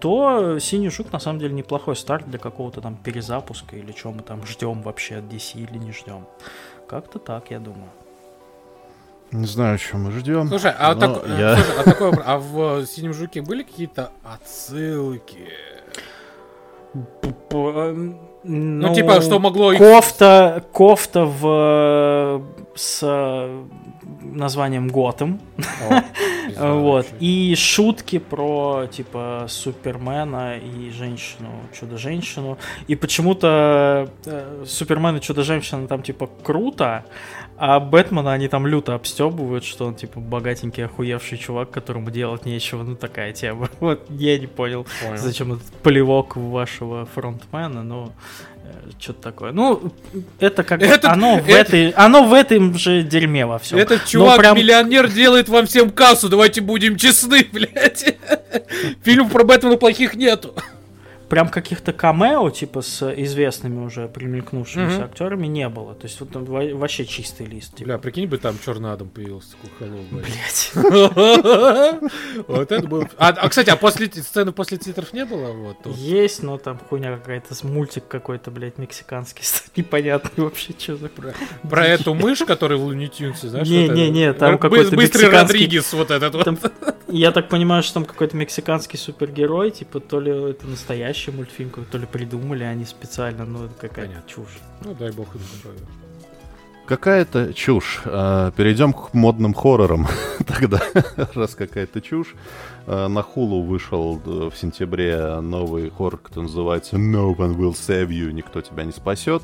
то 0.00 0.58
Синий 0.58 0.90
Жук 0.90 1.12
на 1.12 1.18
самом 1.20 1.38
деле 1.40 1.54
неплохой 1.54 1.96
старт 1.96 2.28
для 2.28 2.38
какого-то 2.38 2.80
там 2.80 2.96
перезапуска 2.96 3.76
или 3.76 3.92
что 3.92 4.12
мы 4.12 4.22
там 4.22 4.44
ждем 4.46 4.82
вообще 4.82 5.16
от 5.16 5.24
DC 5.24 5.58
или 5.58 5.78
не 5.78 5.92
ждем. 5.92 6.26
Как-то 6.88 7.18
так, 7.18 7.50
я 7.50 7.58
думаю. 7.58 7.90
Не 9.32 9.46
знаю, 9.46 9.78
что 9.78 9.96
мы 9.96 10.12
ждем. 10.12 10.48
Слушай, 10.48 10.72
а, 10.78 10.94
так- 10.94 11.22
э, 11.26 11.36
я- 11.38 11.56
слушай, 11.56 11.80
а 11.80 11.84
такой 11.84 12.06
вопрос, 12.10 12.24
а 12.28 12.38
в 12.38 12.86
Синем 12.86 13.12
Жуке 13.12 13.42
были 13.42 13.62
какие-то 13.64 14.10
отсылки? 14.22 15.48
Ну, 17.28 18.14
Ну, 18.44 18.94
типа, 18.94 19.20
что 19.20 19.38
могло 19.40 19.76
Кофта, 19.76 20.62
кофта 20.72 21.24
в 21.24 22.42
с 22.76 23.00
э, 23.02 23.64
названием 24.34 24.88
Готэм. 24.88 25.40
Вот. 26.56 27.06
И 27.20 27.54
шутки 27.56 28.18
про, 28.18 28.86
типа, 28.86 29.46
Супермена 29.48 30.56
и 30.56 30.90
женщину, 30.90 31.50
Чудо-женщину. 31.78 32.56
И 32.86 32.94
почему-то 32.94 34.08
э, 34.24 34.64
Супермен 34.64 35.16
и 35.16 35.20
Чудо-женщина 35.20 35.86
там, 35.86 36.02
типа, 36.02 36.30
круто, 36.42 37.04
а 37.58 37.80
Бэтмена 37.80 38.32
они 38.32 38.48
там 38.48 38.66
люто 38.66 38.94
обстебывают, 38.94 39.64
что 39.64 39.86
он, 39.86 39.94
типа, 39.94 40.20
богатенький, 40.20 40.84
охуевший 40.84 41.38
чувак, 41.38 41.70
которому 41.70 42.10
делать 42.10 42.44
нечего. 42.44 42.82
Ну, 42.82 42.96
такая 42.96 43.32
тема. 43.32 43.68
Вот 43.80 44.06
я 44.10 44.38
не 44.38 44.46
понял, 44.46 44.86
Понял. 45.02 45.16
зачем 45.16 45.52
этот 45.52 45.66
плевок 45.82 46.36
вашего 46.36 47.06
фронтмена, 47.06 47.82
но 47.82 48.12
что-то 48.98 49.22
такое. 49.22 49.52
Ну, 49.52 49.92
это 50.40 50.62
как 50.62 50.80
бы 50.80 50.86
Этот- 50.86 51.04
оно, 51.12 51.36
в 51.38 51.48
этот- 51.48 51.68
этой, 51.68 51.90
оно 51.90 52.24
в 52.24 52.32
этом 52.32 52.76
же 52.78 53.02
дерьме 53.02 53.44
во 53.46 53.58
всем. 53.58 53.78
Этот 53.78 54.00
Но 54.02 54.06
чувак, 54.08 54.38
прям- 54.38 54.56
делает 55.12 55.48
вам 55.48 55.66
всем 55.66 55.90
кассу, 55.90 56.28
давайте 56.28 56.60
будем 56.60 56.96
честны, 56.96 57.46
блядь. 57.52 58.16
Фильмов 59.04 59.32
про 59.32 59.44
Бэтмена 59.44 59.76
плохих 59.76 60.14
нету. 60.14 60.54
Прям 61.28 61.48
каких-то 61.48 61.92
камео, 61.92 62.50
типа 62.50 62.82
с 62.82 63.02
известными 63.22 63.84
уже 63.84 64.08
примелькнувшимися 64.08 64.96
Мгм. 64.96 65.04
актерами 65.04 65.46
не 65.46 65.68
было. 65.68 65.94
То 65.94 66.06
есть 66.06 66.20
вот 66.20 66.30
там 66.30 66.44
во- 66.44 66.74
вообще 66.74 67.04
чистый 67.04 67.46
лист. 67.46 67.74
Типа. 67.76 67.84
Бля, 67.88 67.98
прикинь 67.98 68.26
бы 68.26 68.38
там 68.38 68.56
Черный 68.64 68.92
Адам 68.92 69.08
появился, 69.08 69.48
такой 69.52 69.88
hello. 69.88 70.04
Блять. 70.10 70.72
Вот 72.48 72.72
это 72.72 72.86
было... 72.86 73.08
А, 73.18 73.28
а, 73.28 73.48
кстати, 73.48 73.70
а 73.70 73.76
после 73.76 74.06
сцены 74.06 74.52
после 74.52 74.78
титров 74.78 75.12
не 75.12 75.24
было? 75.24 75.52
Вот? 75.52 75.76
Есть, 75.96 76.42
но 76.42 76.58
там 76.58 76.78
хуйня 76.78 77.16
какая-то, 77.16 77.54
мультик 77.66 78.04
какой-то, 78.08 78.50
блядь, 78.50 78.78
мексиканский. 78.78 79.44
Непонятный 79.76 80.44
вообще, 80.44 80.74
что 80.78 80.96
за... 80.96 81.08
Про 81.08 81.84
эту 81.86 82.14
мышь, 82.14 82.40
которая 82.40 82.78
в 82.78 82.82
Луни 82.84 83.08
Тюнсе, 83.08 83.48
знаешь? 83.48 83.68
Не, 83.68 83.86
вот 83.86 83.94
не, 83.96 84.02
это? 84.04 84.12
не, 84.12 84.32
там 84.32 84.58
какой-то 84.58 84.94
Быстрый 84.96 85.28
Родригес, 85.30 85.92
вот 85.92 86.10
этот 86.10 86.34
вот. 86.34 86.72
Я 87.08 87.30
так 87.32 87.48
понимаю, 87.48 87.82
что 87.82 87.94
там 87.94 88.04
какой-то 88.04 88.36
мексиканский 88.36 88.98
супергерой, 88.98 89.70
типа, 89.70 90.00
то 90.00 90.20
ли 90.20 90.50
это 90.50 90.66
настоящий 90.66 91.15
мультфильм, 91.32 91.70
какой- 91.70 91.84
то 91.84 91.98
ли 91.98 92.06
придумали 92.06 92.64
они 92.64 92.84
специально, 92.84 93.44
ну, 93.44 93.64
это 93.66 93.74
какая-то 93.74 94.22
чушь. 94.26 94.58
Ну, 94.84 94.94
дай 94.94 95.10
бог 95.12 95.34
им 95.34 95.40
здоровья. 95.60 95.86
Какая-то 96.86 97.52
чушь. 97.52 98.00
А, 98.04 98.52
Перейдем 98.52 98.92
к 98.92 99.12
модным 99.12 99.54
хоррорам 99.54 100.06
тогда, 100.46 100.80
раз 101.34 101.54
какая-то 101.56 102.00
чушь. 102.00 102.34
А, 102.86 103.08
На 103.08 103.22
Хулу 103.22 103.62
вышел 103.62 104.20
э, 104.24 104.50
в 104.52 104.56
сентябре 104.56 105.40
новый 105.40 105.90
хоррор, 105.90 106.18
который 106.18 106.44
называется 106.44 106.96
No 106.96 107.34
One 107.36 107.56
Will 107.56 107.72
Save 107.72 108.08
You, 108.08 108.30
никто 108.32 108.60
тебя 108.60 108.84
не 108.84 108.92
спасет. 108.92 109.42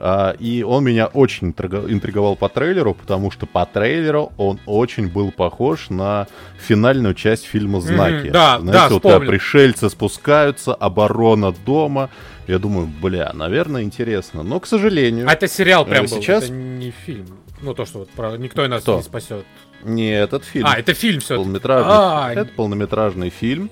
А, 0.00 0.32
И 0.38 0.62
он 0.62 0.84
меня 0.84 1.06
очень 1.06 1.48
интриговал 1.48 2.36
по 2.36 2.50
трейлеру, 2.50 2.92
потому 2.92 3.30
что 3.30 3.46
по 3.46 3.64
трейлеру 3.64 4.32
он 4.36 4.60
очень 4.66 5.08
был 5.08 5.32
похож 5.32 5.88
на 5.88 6.26
финальную 6.58 7.14
часть 7.14 7.46
фильма 7.46 7.80
«Знаки». 7.80 8.28
да, 8.28 8.58
Знаете, 8.60 8.72
да, 8.78 8.88
вот 8.90 9.02
вспомнил. 9.02 9.30
пришельцы 9.30 9.88
спускаются, 9.88 10.74
оборона 10.74 11.52
дома. 11.64 12.10
Я 12.46 12.58
думаю, 12.58 12.88
бля, 13.00 13.30
наверное, 13.32 13.82
интересно. 13.82 14.42
Но, 14.42 14.58
к 14.60 14.66
сожалению... 14.66 15.28
А 15.28 15.32
это 15.32 15.46
сериал 15.48 15.84
прям 15.84 16.04
Э, 16.04 16.08
был, 16.08 16.16
сейчас- 16.16 16.44
это 16.44 16.52
не 16.52 16.90
фильм. 16.90 17.26
Ну, 17.60 17.74
то, 17.74 17.84
что 17.86 18.00
вот 18.00 18.10
про 18.10 18.36
«Никто 18.36 18.66
нас 18.66 18.82
Кто? 18.82 18.96
не 18.96 19.02
спасет». 19.02 19.44
Не 19.84 20.10
этот 20.12 20.44
фильм. 20.44 20.66
А, 20.66 20.74
это 20.78 20.94
фильм 20.94 21.20
все 21.20 21.36
полнометражный. 21.36 21.92
А, 21.94 22.32
Это 22.32 22.50
полнометражный 22.54 23.30
фильм. 23.30 23.70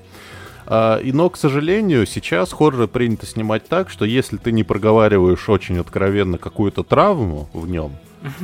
А, 0.66 0.98
и, 0.98 1.10
но, 1.12 1.28
к 1.30 1.36
сожалению, 1.36 2.06
сейчас 2.06 2.52
хорроры 2.52 2.86
принято 2.86 3.26
снимать 3.26 3.66
так, 3.66 3.90
что 3.90 4.04
если 4.04 4.36
ты 4.36 4.52
не 4.52 4.62
проговариваешь 4.62 5.48
очень 5.48 5.78
откровенно 5.78 6.38
какую-то 6.38 6.84
травму 6.84 7.48
в 7.52 7.68
нем, 7.68 7.96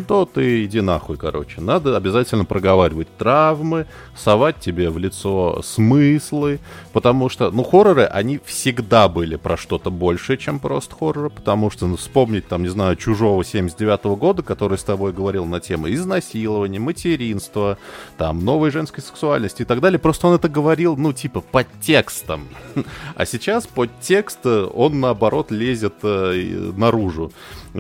то 0.09 0.25
ты 0.25 0.65
иди 0.65 0.81
нахуй, 0.81 1.17
короче. 1.17 1.61
Надо 1.61 1.97
обязательно 1.97 2.45
проговаривать 2.45 3.09
травмы, 3.17 3.87
совать 4.15 4.59
тебе 4.59 4.91
в 4.91 4.99
лицо 4.99 5.61
смыслы, 5.63 6.61
потому 6.93 7.29
что, 7.29 7.51
ну, 7.51 7.63
хорроры, 7.63 8.05
они 8.05 8.41
всегда 8.45 9.09
были 9.09 9.37
про 9.37 9.57
что-то 9.57 9.91
большее, 9.91 10.39
чем 10.39 10.59
просто 10.59 10.95
хорроры, 10.95 11.31
потому 11.31 11.71
что, 11.71 11.87
ну, 11.87 11.97
вспомнить, 11.97 12.49
там, 12.49 12.63
не 12.63 12.69
знаю, 12.69 12.97
«Чужого» 12.97 13.45
79 13.45 14.01
-го 14.05 14.17
года, 14.17 14.43
который 14.43 14.79
с 14.79 14.85
тобой 14.85 15.13
говорил 15.13 15.45
на 15.45 15.61
тему 15.61 15.93
изнасилования, 15.93 16.79
материнства, 16.79 17.77
там, 18.17 18.45
новой 18.45 18.71
женской 18.71 19.03
сексуальности 19.03 19.63
и 19.63 19.65
так 19.65 19.81
далее, 19.81 19.99
просто 19.99 20.29
он 20.29 20.35
это 20.35 20.49
говорил, 20.49 20.97
ну, 20.97 21.13
типа, 21.13 21.41
под 21.41 21.67
текстом. 21.81 22.49
А 23.15 23.25
сейчас 23.25 23.67
под 23.67 23.91
текст 24.01 24.41
э, 24.45 24.69
он, 24.75 25.01
наоборот, 25.01 25.51
лезет 25.51 25.95
э, 26.03 26.73
наружу. 26.77 27.33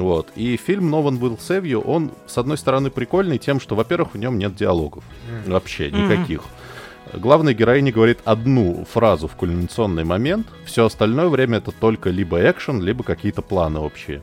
Вот. 0.02 0.28
И 0.36 0.56
фильм 0.56 0.94
«No 0.94 1.02
One 1.02 1.18
Will 1.18 1.38
Save 1.38 1.62
You», 1.62 1.82
он, 1.82 2.12
с 2.26 2.38
одной 2.38 2.58
стороны, 2.58 2.90
прикольный 2.90 3.38
тем, 3.38 3.60
что, 3.60 3.74
во-первых, 3.74 4.14
в 4.14 4.18
нем 4.18 4.38
нет 4.38 4.54
диалогов. 4.54 5.04
Mm. 5.30 5.50
Вообще 5.52 5.90
никаких. 5.90 6.40
Mm-hmm. 6.40 7.20
Главная 7.20 7.54
героиня 7.54 7.92
говорит 7.92 8.18
одну 8.24 8.84
фразу 8.84 9.28
в 9.28 9.36
кульминационный 9.36 10.04
момент. 10.04 10.48
Все 10.64 10.84
остальное 10.84 11.28
время 11.28 11.58
это 11.58 11.70
только 11.70 12.10
либо 12.10 12.38
экшен, 12.50 12.82
либо 12.82 13.04
какие-то 13.04 13.42
планы 13.42 13.78
общие. 13.78 14.22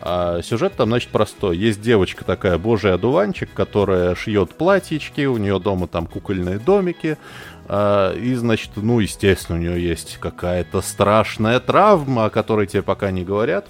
А 0.00 0.42
сюжет 0.42 0.74
там, 0.74 0.88
значит, 0.88 1.10
простой. 1.10 1.56
Есть 1.56 1.80
девочка 1.80 2.24
такая, 2.24 2.58
божий 2.58 2.92
одуванчик, 2.92 3.50
которая 3.52 4.14
шьет 4.14 4.54
платьички, 4.54 5.26
у 5.26 5.36
нее 5.36 5.58
дома 5.58 5.86
там 5.86 6.06
кукольные 6.06 6.58
домики. 6.58 7.18
А, 7.66 8.12
и, 8.14 8.34
значит, 8.34 8.70
ну, 8.76 9.00
естественно, 9.00 9.58
у 9.58 9.60
нее 9.60 9.82
есть 9.82 10.18
какая-то 10.20 10.82
страшная 10.82 11.60
травма, 11.60 12.26
о 12.26 12.30
которой 12.30 12.66
тебе 12.66 12.82
пока 12.82 13.10
не 13.10 13.24
говорят. 13.24 13.66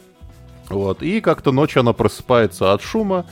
Вот. 0.69 1.03
И 1.03 1.21
как-то 1.21 1.53
ночью 1.53 1.81
она 1.81 1.93
просыпается 1.93 2.73
от 2.73 2.83
шума 2.83 3.27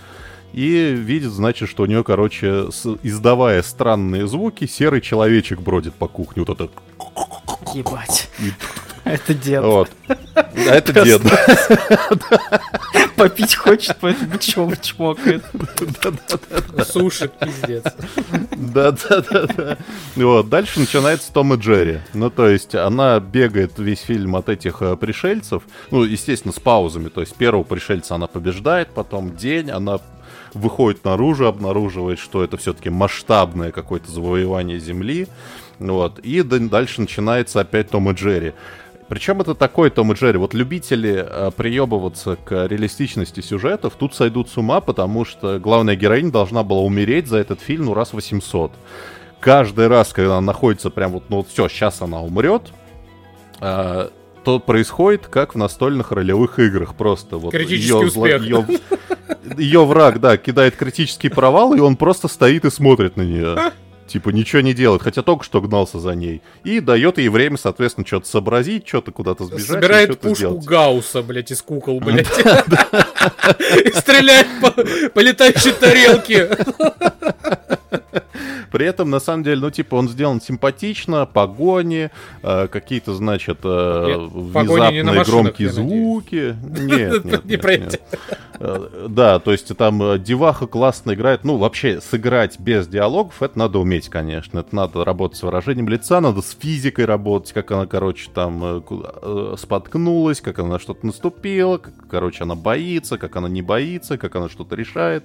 и 0.53 0.93
видит, 0.95 1.33
значит, 1.33 1.69
что 1.69 1.85
у 1.85 1.87
нее, 1.87 2.05
короче, 2.05 2.67
издавая 3.03 3.63
странные 3.63 4.27
звуки, 4.27 4.67
серый 4.67 5.01
человечек 5.01 5.61
бродит 5.61 5.95
по 5.95 6.09
кухне. 6.09 6.45
Вот 6.47 6.61
это... 6.61 6.71
Ебать. 7.75 8.29
Это 9.05 9.35
дед. 9.35 9.63
Вот. 9.63 9.91
А 10.35 10.45
это 10.55 10.93
дед. 11.05 11.23
Попить 13.17 13.55
хочет, 13.55 13.97
поэтому 14.01 14.39
чмок 14.39 14.81
чмокает. 14.81 15.45
Сушит, 16.87 17.33
пиздец. 17.39 17.85
Да-да-да. 18.57 19.77
Вот. 20.17 20.49
Дальше 20.49 20.81
начинается 20.81 21.33
Том 21.33 21.55
и 21.55 21.57
Джерри. 21.57 22.01
Ну, 22.15 22.31
то 22.31 22.49
есть, 22.49 22.75
она 22.75 23.19
бегает 23.21 23.79
весь 23.79 24.01
фильм 24.01 24.37
от 24.37 24.49
этих 24.49 24.83
э, 24.83 24.97
пришельцев. 24.97 25.63
Ну, 25.91 26.05
естественно, 26.05 26.53
с 26.53 26.61
паузами. 26.61 27.09
То 27.09 27.21
есть, 27.21 27.35
первого 27.35 27.65
пришельца 27.65 28.15
она 28.15 28.27
побеждает, 28.27 28.89
потом 28.89 29.37
день, 29.37 29.71
она 29.71 30.01
выходит 30.55 31.05
наружу, 31.05 31.47
обнаруживает, 31.47 32.19
что 32.19 32.45
это 32.45 32.57
все-таки 32.57 32.91
масштабное 32.91 33.73
какое-то 33.73 34.11
завоевание 34.11 34.79
Земли. 34.79 35.29
Вот. 35.79 36.19
И 36.21 36.43
дальше 36.43 37.01
начинается 37.01 37.61
опять 37.61 37.91
Том 37.91 38.11
и 38.11 38.15
Джерри. 38.15 38.53
Причем 39.13 39.43
это 39.43 39.55
такой 39.55 39.91
Том 39.91 40.11
и 40.11 40.15
Джерри. 40.15 40.39
Вот 40.39 40.55
любители 40.55 41.23
э, 41.23 41.51
приебываться 41.55 42.37
к 42.37 42.67
реалистичности 42.67 43.41
сюжетов 43.43 43.93
тут 43.99 44.15
сойдут 44.15 44.49
с 44.49 44.57
ума, 44.57 44.81
потому 44.81 45.27
что 45.27 45.59
главная 45.59 45.97
героиня 45.97 46.31
должна 46.31 46.63
была 46.63 46.81
умереть 46.81 47.29
за 47.29 47.37
этот 47.37 47.61
фильм 47.61 47.85
ну 47.85 47.93
раз 47.93 48.15
800. 48.15 48.73
Каждый 49.39 49.89
раз, 49.89 50.15
когда 50.15 50.39
она 50.39 50.47
находится 50.47 50.89
прям 50.89 51.13
вот, 51.13 51.25
ну 51.29 51.37
вот 51.37 51.49
все, 51.49 51.69
сейчас 51.69 52.01
она 52.01 52.23
умрет, 52.23 52.73
э, 53.61 54.09
то 54.45 54.59
происходит 54.61 55.27
как 55.27 55.57
в 55.57 55.59
настольных 55.59 56.11
ролевых 56.11 56.59
играх. 56.59 56.95
Просто 56.95 57.37
вот 57.37 57.53
ее, 57.53 57.97
успех. 57.97 58.43
Ее, 58.43 58.67
ее 59.59 59.85
враг, 59.85 60.21
да, 60.21 60.39
кидает 60.39 60.75
критический 60.75 61.29
провал, 61.29 61.75
и 61.75 61.81
он 61.81 61.97
просто 61.97 62.29
стоит 62.29 62.65
и 62.65 62.71
смотрит 62.71 63.19
на 63.19 63.23
нее. 63.23 63.73
Типа 64.13 64.29
ничего 64.29 64.61
не 64.61 64.75
делает, 64.75 65.01
хотя 65.01 65.23
только 65.23 65.43
что 65.43 65.63
гнался 65.63 65.99
за 65.99 66.15
ней. 66.15 66.43
И 66.65 66.81
дает 66.81 67.17
ей 67.17 67.31
время, 67.31 67.57
соответственно, 67.57 68.07
что-то 68.07 68.29
сообразить, 68.29 68.87
что-то 68.87 69.11
куда-то 69.11 69.45
сбежать. 69.45 69.67
Собирает 69.67 70.21
пушку 70.21 70.35
сделать. 70.35 70.67
Гаусса, 70.67 71.23
блядь, 71.23 71.51
из 71.51 71.63
кукол, 71.63 71.99
блядь. 71.99 72.29
И 73.87 73.91
стреляет 73.93 74.49
по 75.15 75.21
летающей 75.21 75.73
тарелке. 75.73 76.51
При 78.73 78.87
этом, 78.87 79.11
на 79.11 79.21
самом 79.21 79.45
деле, 79.45 79.61
ну, 79.61 79.71
типа, 79.71 79.97
он 79.97 80.09
сделан 80.09 80.41
симпатично, 80.41 81.27
погони, 81.27 82.11
э, 82.43 82.69
какие-то, 82.69 83.15
значит, 83.15 83.59
э, 83.63 84.17
внезапные 84.33 85.05
не 85.05 85.25
громкие 85.25 85.71
звуки. 85.71 86.57
Нет, 86.63 87.25
нет, 87.25 87.45
не 87.45 87.57
нет, 87.57 87.65
нет. 87.65 88.03
Э, 88.59 89.07
да, 89.09 89.39
то 89.41 89.53
есть 89.53 89.77
там 89.77 90.03
э, 90.03 90.19
деваха 90.19 90.67
классно 90.67 91.13
играет. 91.13 91.45
Ну, 91.45 91.59
вообще, 91.59 92.01
сыграть 92.01 92.59
без 92.59 92.87
диалогов, 92.87 93.43
это 93.43 93.59
надо 93.59 93.79
уметь, 93.79 94.02
конечно. 94.09 94.61
Это 94.61 94.75
надо 94.75 95.05
работать 95.05 95.39
с 95.39 95.43
выражением 95.43 95.89
лица, 95.89 96.21
надо 96.21 96.43
с 96.43 96.57
физикой 96.59 97.05
работать, 97.05 97.53
как 97.53 97.71
она, 97.71 97.87
короче, 97.87 98.31
там 98.33 98.63
э, 98.65 99.55
споткнулась, 99.59 100.41
как 100.41 100.59
она 100.59 100.71
на 100.71 100.79
что-то 100.79 101.07
наступила, 101.07 101.79
как, 101.79 101.95
короче, 102.09 102.45
она 102.45 102.55
боится, 102.55 103.19
как 103.19 103.37
она 103.37 103.49
не 103.49 103.63
боится, 103.63 104.19
как 104.19 104.37
она 104.37 104.49
что-то 104.49 104.75
решает. 104.77 105.25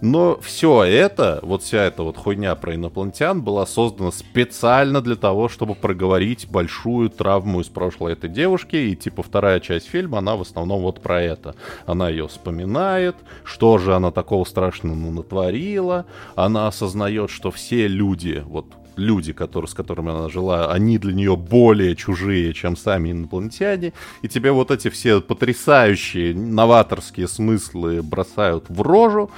Но 0.00 0.38
все 0.40 0.84
это, 0.84 1.40
вот 1.42 1.62
вся 1.62 1.84
эта 1.84 2.02
вот 2.02 2.16
хуйня 2.16 2.54
про 2.54 2.74
инопланетян 2.74 3.42
была 3.42 3.66
создана 3.66 4.10
специально 4.10 5.00
для 5.02 5.16
того, 5.16 5.48
чтобы 5.48 5.74
проговорить 5.74 6.48
большую 6.50 7.10
травму 7.10 7.60
из 7.60 7.68
прошлой 7.68 8.14
этой 8.14 8.30
девушки. 8.30 8.76
И 8.76 8.96
типа 8.96 9.22
вторая 9.22 9.60
часть 9.60 9.88
фильма, 9.88 10.18
она 10.18 10.36
в 10.36 10.42
основном 10.42 10.82
вот 10.82 11.00
про 11.00 11.22
это. 11.22 11.54
Она 11.86 12.08
ее 12.08 12.28
вспоминает, 12.28 13.16
что 13.44 13.78
же 13.78 13.94
она 13.94 14.10
такого 14.10 14.44
страшного 14.44 14.94
натворила. 14.94 16.06
Она 16.34 16.66
осознает, 16.68 17.30
что 17.30 17.50
все 17.50 17.86
люди, 17.86 18.09
вот 18.46 18.66
люди, 18.96 19.32
которые, 19.32 19.68
с 19.68 19.74
которыми 19.74 20.10
она 20.10 20.28
жила, 20.28 20.72
они 20.72 20.98
для 20.98 21.12
нее 21.12 21.36
более 21.36 21.96
чужие, 21.96 22.52
чем 22.52 22.76
сами 22.76 23.10
инопланетяне. 23.10 23.92
И 24.22 24.28
тебе 24.28 24.52
вот 24.52 24.70
эти 24.70 24.88
все 24.90 25.20
потрясающие 25.20 26.34
новаторские 26.34 27.28
смыслы 27.28 28.02
бросают 28.02 28.64
в 28.68 28.82
рожу. 28.82 29.30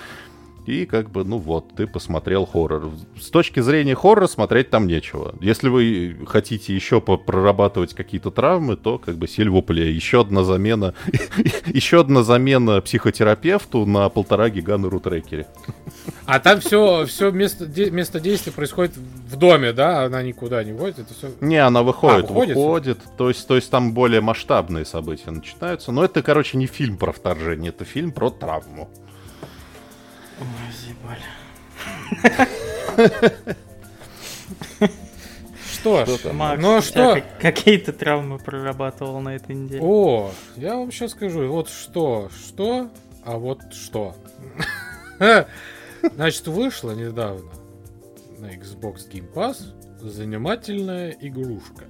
И 0.67 0.87
как 0.87 1.11
бы, 1.11 1.25
ну 1.25 1.39
вот, 1.39 1.75
ты 1.75 1.87
посмотрел 1.87 2.47
хоррор. 2.47 2.91
С 3.21 3.31
точки 3.31 3.61
зрения 3.61 3.97
хоррора 3.97 4.29
смотреть 4.29 4.71
там 4.71 4.87
нечего. 4.87 5.35
Если 5.41 5.69
вы 5.69 6.17
хотите 6.27 6.75
еще 6.75 7.01
прорабатывать 7.01 7.95
какие-то 7.95 8.31
травмы, 8.31 8.77
то 8.77 8.99
как 8.99 9.17
бы 9.17 9.27
сильвупле. 9.27 9.93
Еще 9.93 10.21
одна 10.21 10.45
замена, 10.45 10.95
еще 11.67 12.01
одна 12.01 12.23
замена 12.23 12.81
психотерапевту 12.81 13.87
на 13.87 14.09
полтора 14.09 14.51
гига 14.51 14.79
на 14.79 14.89
рутрекере. 14.89 15.49
А 16.27 16.39
там 16.39 16.61
все, 16.61 17.07
все 17.07 17.31
место, 17.33 17.67
место 17.91 18.21
действия 18.21 18.53
происходит 18.53 18.97
в 18.97 19.37
доме, 19.37 19.73
да? 19.73 20.05
Она 20.05 20.23
никуда 20.23 20.63
не 20.63 20.73
водит? 20.73 21.01
Это 21.01 21.15
все... 21.15 21.31
Не, 21.41 21.57
она 21.57 21.83
выходит, 21.83 22.31
а, 22.31 22.33
выходит, 22.33 22.57
выходит. 22.57 22.99
То 23.17 23.29
есть, 23.29 23.49
то 23.49 23.57
есть 23.57 23.71
там 23.71 23.93
более 23.93 24.21
масштабные 24.21 24.85
события 24.85 25.33
начинаются. 25.33 25.91
Но 25.91 26.05
это, 26.05 26.23
короче, 26.23 26.57
не 26.57 26.67
фильм 26.67 26.97
про 26.97 27.13
вторжение, 27.13 27.71
это 27.71 27.85
фильм 27.85 28.13
про 28.13 28.31
травму. 28.31 28.89
Что 35.83 36.07
ж, 36.07 36.33
Макс, 36.33 36.63
ну 36.63 36.81
что? 36.81 37.23
Какие 37.41 37.79
ты 37.79 37.93
травмы 37.93 38.39
прорабатывал 38.39 39.21
на 39.21 39.35
этой 39.35 39.57
неделе? 39.57 39.83
О, 39.83 40.31
я 40.57 40.77
вам 40.77 40.93
сейчас 40.93 41.13
скажу. 41.13 41.49
Вот 41.49 41.69
что, 41.69 42.31
что, 42.31 42.89
а 43.25 43.37
вот 43.37 43.61
что. 43.73 44.15
Значит, 46.03 46.47
вышла 46.47 46.93
недавно 46.93 47.51
на 48.39 48.47
Xbox 48.47 49.11
Game 49.11 49.33
Pass 49.33 49.59
занимательная 50.01 51.17
игрушка. 51.21 51.85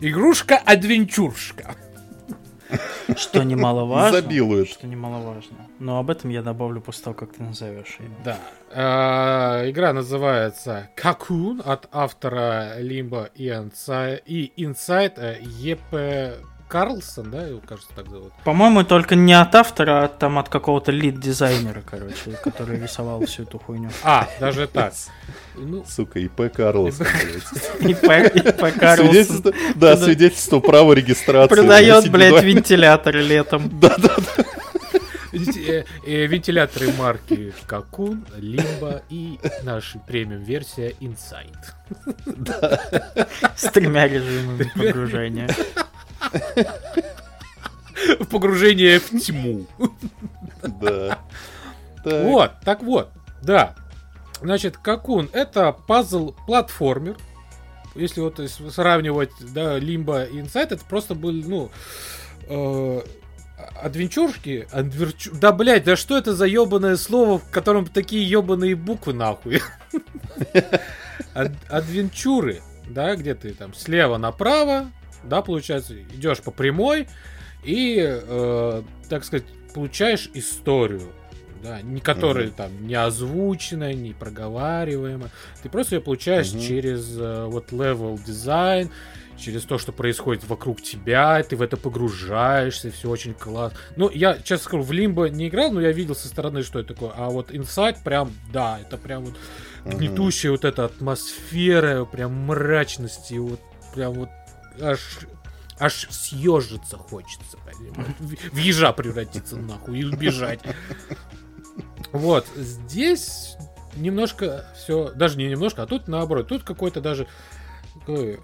Игрушка-адвенчуршка. 0.00 1.76
Что 3.16 3.42
немаловажно. 3.42 4.20
Забилует. 4.20 4.68
Что 4.68 4.86
немаловажно. 4.86 5.56
Но 5.78 5.98
об 5.98 6.10
этом 6.10 6.30
я 6.30 6.42
добавлю 6.42 6.80
после 6.80 7.04
того, 7.04 7.14
как 7.14 7.32
ты 7.32 7.42
назовешь 7.42 7.96
ее. 7.98 8.10
Да. 8.24 8.38
А, 8.70 9.68
игра 9.68 9.92
называется 9.92 10.90
Cocoon 10.96 11.62
от 11.64 11.88
автора 11.92 12.80
Limbo 12.80 13.30
и 13.34 13.48
Inside 14.56 15.14
э, 15.16 15.38
Епе 15.40 16.34
Карлсон, 16.68 17.30
да, 17.30 17.46
его, 17.46 17.60
кажется, 17.66 17.90
так 17.94 18.08
зовут. 18.10 18.32
По-моему, 18.44 18.84
только 18.84 19.14
не 19.14 19.32
от 19.32 19.54
автора, 19.54 20.04
а 20.04 20.08
там 20.08 20.38
от 20.38 20.48
какого-то 20.50 20.92
лид-дизайнера, 20.92 21.82
короче, 21.84 22.38
который 22.44 22.78
рисовал 22.80 23.24
всю 23.24 23.44
эту 23.44 23.58
хуйню. 23.58 23.90
А, 24.02 24.28
даже 24.38 24.66
так. 24.66 24.92
Ну, 25.54 25.84
Сука, 25.88 26.20
ИП 26.20 26.52
Карлсон, 26.52 27.06
ИП 27.80 28.78
Карлсон. 28.78 29.52
Да, 29.74 29.96
свидетельство 29.96 30.60
права 30.60 30.92
регистрации. 30.92 31.54
Продает, 31.54 32.10
блядь, 32.10 32.44
вентиляторы 32.44 33.22
летом. 33.22 33.68
Да-да-да. 33.80 34.44
Э, 35.32 35.84
э, 36.06 36.26
Вентиляторы 36.26 36.92
марки 36.94 37.52
Какун, 37.66 38.24
Лимба 38.36 39.02
и 39.10 39.38
наша 39.62 39.98
премиум-версия 39.98 40.94
Insight. 41.00 41.54
С 43.56 43.70
тремя 43.70 44.08
режимами 44.08 44.70
погружения. 44.74 45.48
Погружение 48.30 49.00
в 49.00 49.10
тьму. 49.20 49.66
Да. 50.62 51.18
Так. 52.04 52.24
Вот, 52.24 52.52
так 52.64 52.82
вот, 52.82 53.10
да. 53.42 53.74
Значит, 54.40 54.76
Какун 54.76 55.28
это 55.32 55.76
пазл-платформер. 55.86 57.16
Если 57.94 58.20
вот 58.20 58.40
сравнивать, 58.72 59.30
да, 59.40 59.78
Лимба 59.78 60.24
и 60.24 60.40
Инсайт, 60.40 60.70
это 60.70 60.84
просто 60.84 61.16
были, 61.16 61.42
ну, 61.44 61.70
э, 62.48 63.00
адвенчурки, 63.82 64.68
адверчу... 64.70 65.34
Да, 65.34 65.50
блядь, 65.52 65.84
да 65.84 65.96
что 65.96 66.16
это 66.16 66.34
за 66.34 66.46
ебаное 66.46 66.96
слово, 66.96 67.40
в 67.40 67.50
котором 67.50 67.86
такие 67.86 68.28
ебаные 68.28 68.76
буквы 68.76 69.14
нахуй? 69.14 69.60
Ад- 71.34 71.52
Адвенчуры, 71.68 72.62
да, 72.88 73.16
где 73.16 73.34
ты 73.34 73.52
там 73.52 73.74
слева 73.74 74.16
направо, 74.16 74.92
да, 75.22 75.42
получается, 75.42 75.94
идешь 76.00 76.40
по 76.40 76.50
прямой 76.50 77.08
и, 77.64 77.98
э, 78.00 78.82
так 79.08 79.24
сказать, 79.24 79.46
получаешь 79.74 80.30
историю, 80.34 81.12
да, 81.62 81.82
не 81.82 82.00
которая 82.00 82.46
Мгм. 82.46 82.54
там 82.54 82.86
не 82.86 82.94
озвучена, 82.94 83.92
не 83.92 84.12
проговариваема. 84.12 85.30
Ты 85.62 85.68
просто 85.68 85.96
ее 85.96 86.00
получаешь 86.00 86.52
Мгм. 86.52 86.60
через 86.60 87.16
э, 87.18 87.44
вот 87.46 87.72
level 87.72 88.18
дизайн, 88.24 88.90
через 89.36 89.62
то, 89.64 89.78
что 89.78 89.92
происходит 89.92 90.44
вокруг 90.48 90.82
тебя, 90.82 91.42
ты 91.42 91.56
в 91.56 91.62
это 91.62 91.76
погружаешься, 91.76 92.90
все 92.90 93.08
очень 93.08 93.34
классно. 93.34 93.78
Ну, 93.96 94.10
я, 94.10 94.34
честно 94.38 94.64
скажу, 94.64 94.82
в 94.82 94.92
Лимбо 94.92 95.28
не 95.28 95.48
играл, 95.48 95.70
но 95.70 95.80
я 95.80 95.92
видел 95.92 96.16
со 96.16 96.28
стороны, 96.28 96.62
что 96.62 96.80
это 96.80 96.94
такое. 96.94 97.12
А 97.16 97.28
вот 97.28 97.50
Inside 97.52 97.98
прям, 98.02 98.32
да, 98.52 98.78
это 98.80 98.96
прям 98.96 99.24
вот 99.26 99.34
гнетущая 99.84 100.50
вот 100.50 100.64
эта 100.64 100.84
атмосфера, 100.86 102.04
прям 102.04 102.34
мрачности, 102.46 103.34
вот 103.34 103.60
прям 103.94 104.14
вот 104.14 104.28
аж 104.80 105.20
аж 105.78 106.08
съежиться 106.10 106.96
хочется, 106.96 107.56
понимаешь? 107.64 108.14
В, 108.52 108.56
ежа 108.56 108.92
превратиться 108.92 109.56
нахуй 109.56 110.00
и 110.00 110.04
убежать. 110.04 110.60
Вот, 112.12 112.46
здесь 112.56 113.56
немножко 113.96 114.64
все, 114.76 115.12
даже 115.14 115.36
не 115.38 115.46
немножко, 115.48 115.82
а 115.82 115.86
тут 115.86 116.08
наоборот, 116.08 116.48
тут 116.48 116.64
какой-то 116.64 117.00
даже 117.00 117.26
такой, 117.94 118.40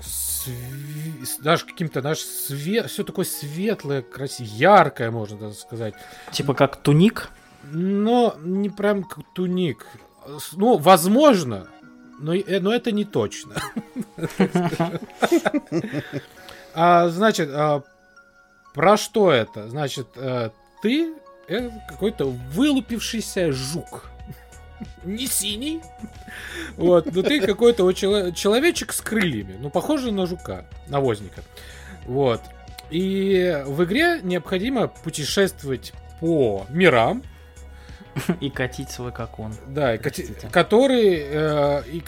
сви- 0.00 1.24
с- 1.24 1.38
даже 1.38 1.64
каким-то 1.66 2.02
наш 2.02 2.18
свет, 2.18 2.90
все 2.90 3.04
такое 3.04 3.24
светлое, 3.24 4.02
красивое, 4.02 4.50
яркое, 4.52 5.10
можно 5.10 5.38
даже 5.38 5.54
сказать. 5.54 5.94
Типа 6.32 6.54
как 6.54 6.76
туник. 6.76 7.30
Но 7.62 8.36
не 8.40 8.70
прям 8.70 9.02
как 9.04 9.24
туник. 9.34 9.86
Ну, 10.52 10.78
возможно, 10.78 11.66
но, 12.20 12.34
и- 12.34 12.42
э, 12.46 12.60
но 12.60 12.72
это 12.72 12.92
не 12.92 13.04
точно. 13.04 13.54
А, 16.72 17.08
значит, 17.08 17.48
а, 17.52 17.82
про 18.74 18.96
что 18.96 19.32
это? 19.32 19.68
Значит, 19.68 20.06
э, 20.14 20.50
ты 20.82 21.14
э, 21.48 21.70
какой-то 21.88 22.26
вылупившийся 22.26 23.50
жук. 23.50 24.08
Не 25.04 25.26
синий. 25.26 25.80
Вот, 26.76 27.12
но 27.12 27.22
ты 27.22 27.40
какой-то 27.40 27.82
вот 27.82 27.96
чело- 27.96 28.30
человечек 28.30 28.92
с 28.92 29.00
крыльями. 29.00 29.56
Ну, 29.60 29.68
похоже 29.68 30.12
на 30.12 30.26
жука, 30.26 30.64
навозника. 30.86 31.42
Вот. 32.06 32.40
И 32.90 33.62
в 33.66 33.82
игре 33.84 34.20
необходимо 34.22 34.86
путешествовать 34.86 35.92
по 36.20 36.66
мирам, 36.70 37.22
И 38.40 38.50
катить 38.50 38.90
свой 38.90 39.12
как 39.12 39.38
он. 39.38 39.54
да, 39.68 39.94
и 39.94 39.98
кати- 39.98 40.28
который 40.50 41.22
э, 41.22 41.82
и 41.86 42.02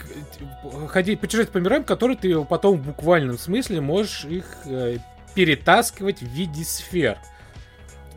ходить, 0.87 1.19
путешествовать 1.19 1.51
по 1.51 1.57
мирам, 1.57 1.83
которые 1.83 2.17
ты 2.17 2.43
потом 2.45 2.77
в 2.77 2.85
буквальном 2.85 3.37
смысле 3.37 3.81
можешь 3.81 4.25
их 4.25 4.45
э, 4.65 4.97
перетаскивать 5.35 6.21
в 6.21 6.27
виде 6.27 6.63
сфер. 6.63 7.17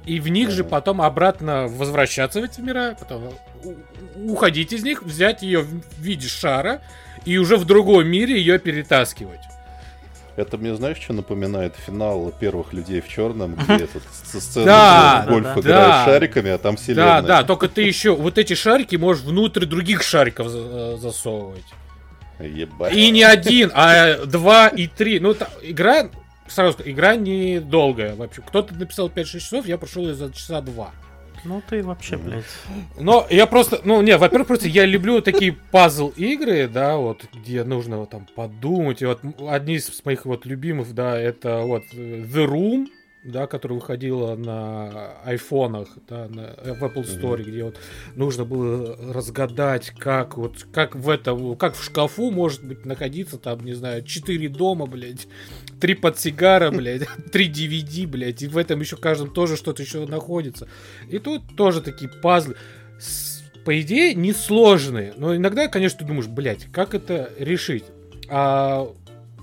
И 0.04 0.20
в 0.20 0.28
них 0.28 0.50
же 0.50 0.62
потом 0.62 1.02
обратно 1.02 1.66
возвращаться 1.66 2.40
в 2.40 2.44
эти 2.44 2.60
мира, 2.60 2.96
потом 2.98 3.32
уходить 4.14 4.72
из 4.72 4.84
них, 4.84 5.02
взять 5.02 5.42
ее 5.42 5.62
в 5.62 5.82
виде 5.98 6.28
шара 6.28 6.80
и 7.24 7.38
уже 7.38 7.56
в 7.56 7.64
другом 7.64 8.06
мире 8.06 8.38
ее 8.38 8.58
перетаскивать. 8.60 9.40
Это 10.36 10.58
мне, 10.58 10.74
знаешь, 10.74 10.98
что 10.98 11.14
напоминает? 11.14 11.74
Финал 11.86 12.30
первых 12.38 12.72
людей 12.74 13.00
в 13.00 13.08
черном, 13.08 13.54
где 13.54 13.84
этот 13.84 14.02
сцена, 14.12 14.66
Да, 14.66 15.26
гольф 15.28 15.44
да, 15.46 15.54
да. 15.54 15.60
играют 15.60 15.88
Да. 15.88 16.04
шариками, 16.04 16.50
а 16.50 16.58
там 16.58 16.76
вселенная. 16.76 17.22
Да, 17.22 17.22
да, 17.22 17.42
только 17.44 17.68
ты 17.68 17.82
еще 17.82 18.14
вот 18.14 18.36
эти 18.36 18.52
шарики 18.54 18.96
можешь 18.96 19.22
внутрь 19.24 19.64
других 19.64 20.02
шариков 20.02 20.48
э, 20.50 20.96
засовывать. 21.00 21.64
Ебать. 22.38 22.94
И 22.94 23.10
не 23.10 23.22
один, 23.22 23.70
а 23.74 24.26
два 24.26 24.68
и 24.68 24.86
три. 24.88 25.20
Ну, 25.20 25.32
та- 25.32 25.48
игра, 25.62 26.10
сразу 26.48 26.74
скажу, 26.74 26.90
игра 26.90 27.16
недолгая 27.16 28.14
вообще. 28.14 28.42
Кто-то 28.42 28.74
написал 28.74 29.08
5-6 29.08 29.24
часов, 29.40 29.66
я 29.66 29.78
прошел 29.78 30.02
ее 30.06 30.14
за 30.14 30.30
часа 30.30 30.60
два. 30.60 30.90
Ну 31.46 31.62
ты 31.68 31.82
вообще, 31.82 32.16
блядь. 32.16 32.44
Но 32.98 33.26
я 33.30 33.46
просто, 33.46 33.80
ну, 33.84 34.02
не, 34.02 34.16
во-первых, 34.16 34.48
просто 34.48 34.68
я 34.68 34.84
люблю 34.84 35.20
такие 35.20 35.52
пазл-игры, 35.70 36.68
да, 36.68 36.96
вот, 36.96 37.24
где 37.32 37.62
нужно 37.64 37.98
вот 37.98 38.10
там 38.10 38.26
подумать. 38.34 39.02
И 39.02 39.06
вот 39.06 39.20
одни 39.48 39.76
из 39.76 40.04
моих 40.04 40.24
вот 40.24 40.44
любимых, 40.44 40.92
да, 40.94 41.18
это 41.18 41.60
вот 41.60 41.84
э, 41.92 42.22
The 42.22 42.46
Room, 42.46 42.86
да, 43.26 43.46
которая 43.46 43.78
выходила 43.78 44.34
на 44.36 45.12
айфонах, 45.24 45.88
да, 46.08 46.28
на, 46.28 46.54
э, 46.56 46.74
в 46.74 46.82
Apple 46.82 47.04
Store, 47.04 47.42
где 47.42 47.64
вот 47.64 47.76
нужно 48.14 48.44
было 48.44 48.96
разгадать, 49.12 49.90
как 49.90 50.36
вот, 50.36 50.66
как 50.72 50.94
в 50.94 51.08
этом, 51.08 51.56
как 51.56 51.74
в 51.74 51.84
шкафу 51.84 52.30
может 52.30 52.64
быть 52.64 52.84
находиться 52.84 53.38
там, 53.38 53.64
не 53.64 53.74
знаю, 53.74 54.04
4 54.04 54.48
дома, 54.48 54.86
блядь, 54.86 55.26
три 55.80 55.94
подсигара, 55.94 56.70
блядь, 56.70 57.02
три 57.32 57.48
DVD, 57.50 58.06
блядь, 58.06 58.42
и 58.42 58.48
в 58.48 58.56
этом 58.56 58.80
еще 58.80 58.96
каждом 58.96 59.32
тоже 59.32 59.56
что-то 59.56 59.82
еще 59.82 60.06
находится. 60.06 60.68
И 61.10 61.18
тут 61.18 61.56
тоже 61.56 61.80
такие 61.80 62.10
пазлы. 62.10 62.56
С- 62.98 63.42
По 63.64 63.78
идее, 63.80 64.14
несложные. 64.14 65.12
Но 65.16 65.34
иногда, 65.36 65.68
конечно, 65.68 65.98
ты 66.00 66.04
думаешь, 66.04 66.28
блядь, 66.28 66.64
как 66.72 66.94
это 66.94 67.30
решить? 67.38 67.84
А 68.28 68.88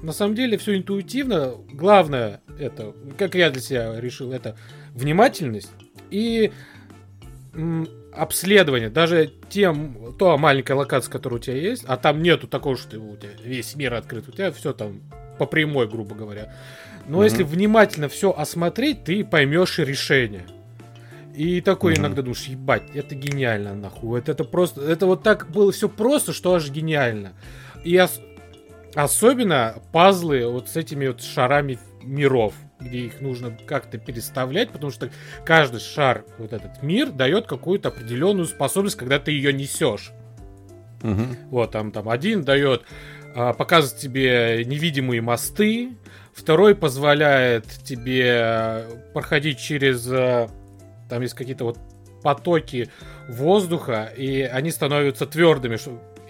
на 0.02 0.12
самом 0.12 0.36
деле 0.36 0.58
все 0.58 0.76
интуитивно. 0.78 1.54
Главное 1.72 2.42
это, 2.60 2.94
как 3.18 3.36
я 3.36 3.50
для 3.50 3.62
себя 3.62 4.00
решил, 4.00 4.32
это 4.32 4.58
внимательность 4.94 5.72
и 6.12 6.52
обследование. 8.14 8.90
Даже 8.90 9.32
тем, 9.50 10.16
то 10.18 10.38
маленькая 10.38 10.74
локация, 10.74 11.12
которая 11.12 11.40
у 11.40 11.44
тебя 11.44 11.56
есть, 11.56 11.84
а 11.88 11.98
там 11.98 12.22
нету 12.22 12.48
такого, 12.48 12.76
что 12.78 12.92
ты- 12.92 12.98
у 13.00 13.16
тебя 13.16 13.32
весь 13.44 13.76
мир 13.76 13.94
открыт, 13.94 14.28
у 14.28 14.32
тебя 14.32 14.52
все 14.52 14.74
там 14.74 15.02
по 15.38 15.46
прямой, 15.46 15.88
грубо 15.88 16.16
говоря. 16.16 16.54
Но 17.08 17.18
Мгм. 17.18 17.24
если 17.24 17.44
внимательно 17.44 18.08
все 18.10 18.32
осмотреть, 18.32 19.04
ты 19.04 19.24
поймешь 19.26 19.78
решение. 19.80 20.46
И 21.36 21.62
такой 21.62 21.94
Мгм. 21.94 22.02
иногда 22.02 22.22
думаешь, 22.22 22.46
ебать, 22.46 22.84
это 22.94 23.16
гениально, 23.16 23.74
нахуй. 23.74 24.20
Вот 24.20 24.30
это 24.30 24.44
просто, 24.44 24.82
это 24.82 25.06
вот 25.08 25.24
так 25.24 25.50
было 25.50 25.72
все 25.72 25.90
просто, 25.90 26.32
что 26.32 26.54
аж 26.56 26.70
гениально. 26.70 27.34
И 27.84 28.00
ос- 28.00 28.22
особенно 28.96 29.76
пазлы 29.92 30.46
вот 30.48 30.70
с 30.70 30.76
этими 30.78 31.08
вот 31.08 31.22
шарами 31.24 31.80
миров, 32.04 32.54
где 32.80 33.00
их 33.00 33.22
нужно 33.22 33.58
как-то 33.66 33.98
переставлять, 33.98 34.70
потому 34.70 34.92
что 34.92 35.10
каждый 35.46 35.80
шар, 35.80 36.26
вот 36.38 36.54
этот 36.54 36.84
мир, 36.84 37.10
дает 37.10 37.48
какую-то 37.48 37.90
определенную 37.90 38.46
способность, 38.46 38.96
когда 38.98 39.20
ты 39.20 39.32
ее 39.32 39.54
несешь. 39.54 40.12
Мгм. 41.02 41.36
Вот, 41.50 41.72
там, 41.72 41.92
там 41.92 42.08
один 42.10 42.44
дает, 42.44 42.84
показывает 43.34 44.00
тебе 44.00 44.64
невидимые 44.66 45.22
мосты, 45.22 45.92
второй 46.34 46.76
позволяет 46.76 47.66
тебе 47.66 48.26
э, 48.26 48.90
проходить 49.14 49.60
через, 49.60 50.08
э, 50.12 50.48
там 51.10 51.22
есть 51.22 51.34
какие-то 51.34 51.66
вот 51.66 51.80
потоки 52.22 52.90
воздуха, 53.28 54.12
и 54.16 54.42
они 54.42 54.72
становятся 54.72 55.26
твердыми, 55.26 55.78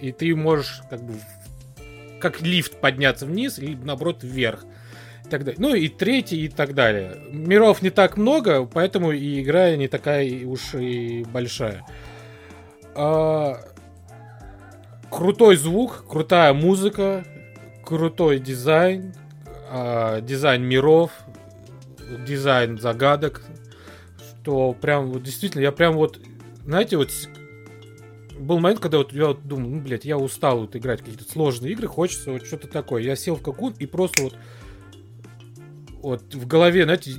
и 0.00 0.12
ты 0.12 0.34
можешь 0.34 0.82
как 0.90 1.02
бы 1.02 1.14
как 2.20 2.40
лифт 2.40 2.80
подняться 2.80 3.26
вниз, 3.26 3.58
либо 3.58 3.84
наоборот 3.84 4.22
вверх. 4.22 4.64
И 5.26 5.28
так 5.28 5.44
далее. 5.44 5.56
Ну 5.58 5.74
и 5.74 5.88
третий 5.88 6.44
и 6.44 6.48
так 6.48 6.74
далее. 6.74 7.16
Миров 7.30 7.80
не 7.80 7.90
так 7.90 8.16
много, 8.16 8.66
поэтому 8.66 9.12
и 9.12 9.42
игра 9.42 9.74
не 9.76 9.88
такая 9.88 10.46
уж 10.46 10.74
и 10.74 11.24
большая. 11.24 11.84
А, 12.94 13.58
крутой 15.10 15.56
звук, 15.56 16.04
крутая 16.08 16.52
музыка, 16.52 17.24
крутой 17.84 18.38
дизайн, 18.38 19.14
а, 19.70 20.20
дизайн 20.20 20.62
миров, 20.62 21.10
дизайн 22.26 22.78
загадок, 22.78 23.42
что 24.42 24.72
прям 24.72 25.10
вот 25.10 25.22
действительно, 25.22 25.62
я 25.62 25.72
прям 25.72 25.94
вот, 25.94 26.20
знаете, 26.64 26.96
вот 26.96 27.10
был 28.38 28.58
момент, 28.58 28.80
когда 28.80 28.98
вот 28.98 29.12
я 29.12 29.28
вот 29.28 29.46
думал, 29.46 29.70
ну, 29.70 29.80
блядь, 29.80 30.04
я 30.04 30.18
устал 30.18 30.60
вот 30.60 30.76
играть 30.76 31.00
какие-то 31.00 31.24
сложные 31.30 31.72
игры, 31.72 31.86
хочется 31.86 32.32
вот 32.32 32.46
что-то 32.46 32.68
такое. 32.68 33.02
Я 33.02 33.16
сел 33.16 33.36
в 33.36 33.42
какун 33.42 33.74
и 33.78 33.86
просто 33.86 34.24
вот 34.24 34.34
вот 36.04 36.34
в 36.34 36.46
голове, 36.46 36.84
знаете, 36.84 37.14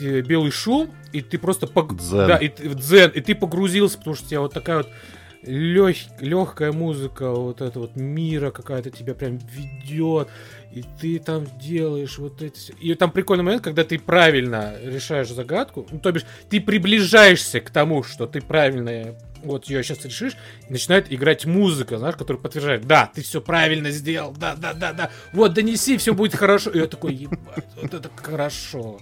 э, 0.00 0.20
белый 0.20 0.50
шум, 0.50 0.90
и 1.12 1.22
ты 1.22 1.38
просто 1.38 1.66
пог... 1.66 1.96
Дзен. 1.96 2.28
Да, 2.28 2.36
и 2.36 2.48
в 2.48 2.74
дзен, 2.74 3.10
и 3.10 3.20
ты 3.20 3.34
погрузился, 3.34 3.96
потому 3.96 4.14
что 4.14 4.26
у 4.26 4.28
тебя 4.28 4.40
вот 4.40 4.52
такая 4.52 4.78
вот 4.78 4.88
легкая 5.42 6.72
музыка, 6.72 7.30
вот 7.30 7.60
это 7.60 7.78
вот 7.80 7.96
мира 7.96 8.50
какая-то 8.50 8.90
тебя 8.90 9.14
прям 9.14 9.38
ведет, 9.38 10.28
и 10.72 10.84
ты 11.00 11.18
там 11.18 11.46
делаешь 11.60 12.18
вот 12.18 12.42
эти... 12.42 12.58
всё- 12.58 12.74
И 12.80 12.94
там 12.94 13.10
прикольный 13.10 13.44
момент, 13.44 13.62
когда 13.62 13.84
ты 13.84 13.98
правильно 13.98 14.74
решаешь 14.82 15.28
загадку, 15.28 15.86
ну, 15.90 15.98
то 15.98 16.12
бишь, 16.12 16.24
ты 16.50 16.60
приближаешься 16.60 17.60
к 17.60 17.70
тому, 17.70 18.02
что 18.02 18.26
ты 18.26 18.40
правильно 18.40 19.14
вот 19.42 19.66
ее 19.66 19.84
сейчас 19.84 20.04
решишь, 20.04 20.32
и 20.68 20.72
начинает 20.72 21.12
играть 21.12 21.46
музыка, 21.46 21.98
знаешь, 21.98 22.16
которая 22.16 22.42
подтверждает, 22.42 22.86
да, 22.86 23.12
ты 23.14 23.22
все 23.22 23.40
правильно 23.40 23.90
сделал, 23.90 24.32
да, 24.32 24.56
да, 24.56 24.74
да, 24.74 24.92
да, 24.92 25.10
вот, 25.32 25.54
донеси, 25.54 25.96
все 25.98 26.14
будет 26.14 26.34
хорошо. 26.34 26.70
И 26.70 26.78
я 26.78 26.86
такой, 26.86 27.14
ебать, 27.14 27.64
вот 27.80 27.94
это 27.94 28.10
хорошо. 28.16 28.98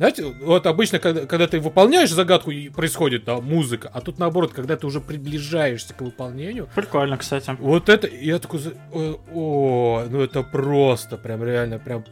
Знаете, 0.00 0.24
вот 0.40 0.66
обычно, 0.66 0.98
когда, 0.98 1.26
когда 1.26 1.46
ты 1.46 1.60
выполняешь 1.60 2.10
загадку, 2.10 2.50
и 2.50 2.70
происходит 2.70 3.24
да, 3.24 3.38
музыка, 3.38 3.90
а 3.92 4.00
тут 4.00 4.18
наоборот, 4.18 4.50
когда 4.54 4.78
ты 4.78 4.86
уже 4.86 4.98
приближаешься 4.98 5.92
к 5.92 6.00
выполнению, 6.00 6.70
Прикольно, 6.74 7.18
кстати. 7.18 7.54
вот 7.58 7.90
это, 7.90 8.06
я 8.06 8.38
такой, 8.38 8.62
о, 8.94 10.06
ну 10.08 10.22
это 10.22 10.42
просто, 10.42 11.18
прям 11.18 11.44
реально, 11.44 11.78
прям... 11.78 12.06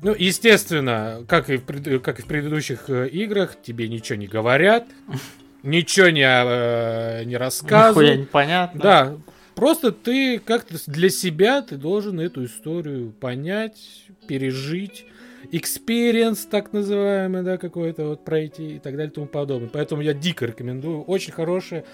Ну, 0.00 0.14
естественно, 0.16 1.24
как 1.26 1.50
и 1.50 1.56
в, 1.56 1.98
как 1.98 2.20
и 2.20 2.22
в 2.22 2.26
предыдущих 2.26 2.88
э, 2.88 3.08
играх, 3.08 3.56
тебе 3.60 3.88
ничего 3.88 4.16
не 4.16 4.28
говорят, 4.28 4.86
ничего 5.64 6.10
не, 6.10 6.22
э, 6.22 7.24
не 7.24 7.30
Нихуя 7.30 7.38
рассказывают. 7.40 8.20
непонятно. 8.20 8.80
Да, 8.80 9.16
просто 9.56 9.90
ты 9.90 10.38
как-то 10.38 10.76
для 10.86 11.08
себя 11.10 11.62
ты 11.62 11.78
должен 11.78 12.20
эту 12.20 12.44
историю 12.44 13.10
понять, 13.10 14.04
пережить, 14.28 15.04
experience 15.52 16.46
так 16.48 16.72
называемый, 16.72 17.42
да, 17.42 17.58
какой-то 17.58 18.08
вот 18.08 18.24
пройти 18.24 18.76
и 18.76 18.78
так 18.78 18.92
далее 18.96 19.10
и 19.10 19.14
тому 19.14 19.26
подобное. 19.26 19.68
Поэтому 19.72 20.02
я 20.02 20.14
дико 20.14 20.46
рекомендую. 20.46 21.02
Очень 21.02 21.32
хорошая, 21.32 21.84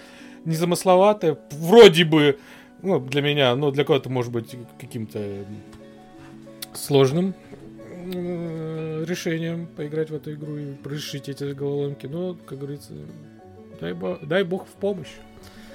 незамысловатая, 0.44 1.38
вроде 1.52 2.04
бы, 2.04 2.38
ну, 2.82 3.00
для 3.00 3.22
меня, 3.22 3.54
но 3.56 3.70
для 3.70 3.84
кого-то 3.84 4.10
может 4.10 4.32
быть 4.32 4.56
каким-то 4.78 5.44
сложным 6.74 7.34
э, 8.12 9.04
решением 9.06 9.66
поиграть 9.66 10.10
в 10.10 10.14
эту 10.14 10.32
игру 10.34 10.56
и 10.56 10.74
решить 10.84 11.28
эти 11.28 11.44
головоломки. 11.52 12.06
Но, 12.06 12.36
как 12.46 12.58
говорится, 12.58 12.92
дай, 13.80 13.92
бо- 13.92 14.18
дай 14.22 14.42
бог 14.42 14.66
в 14.66 14.72
помощь. 14.72 15.12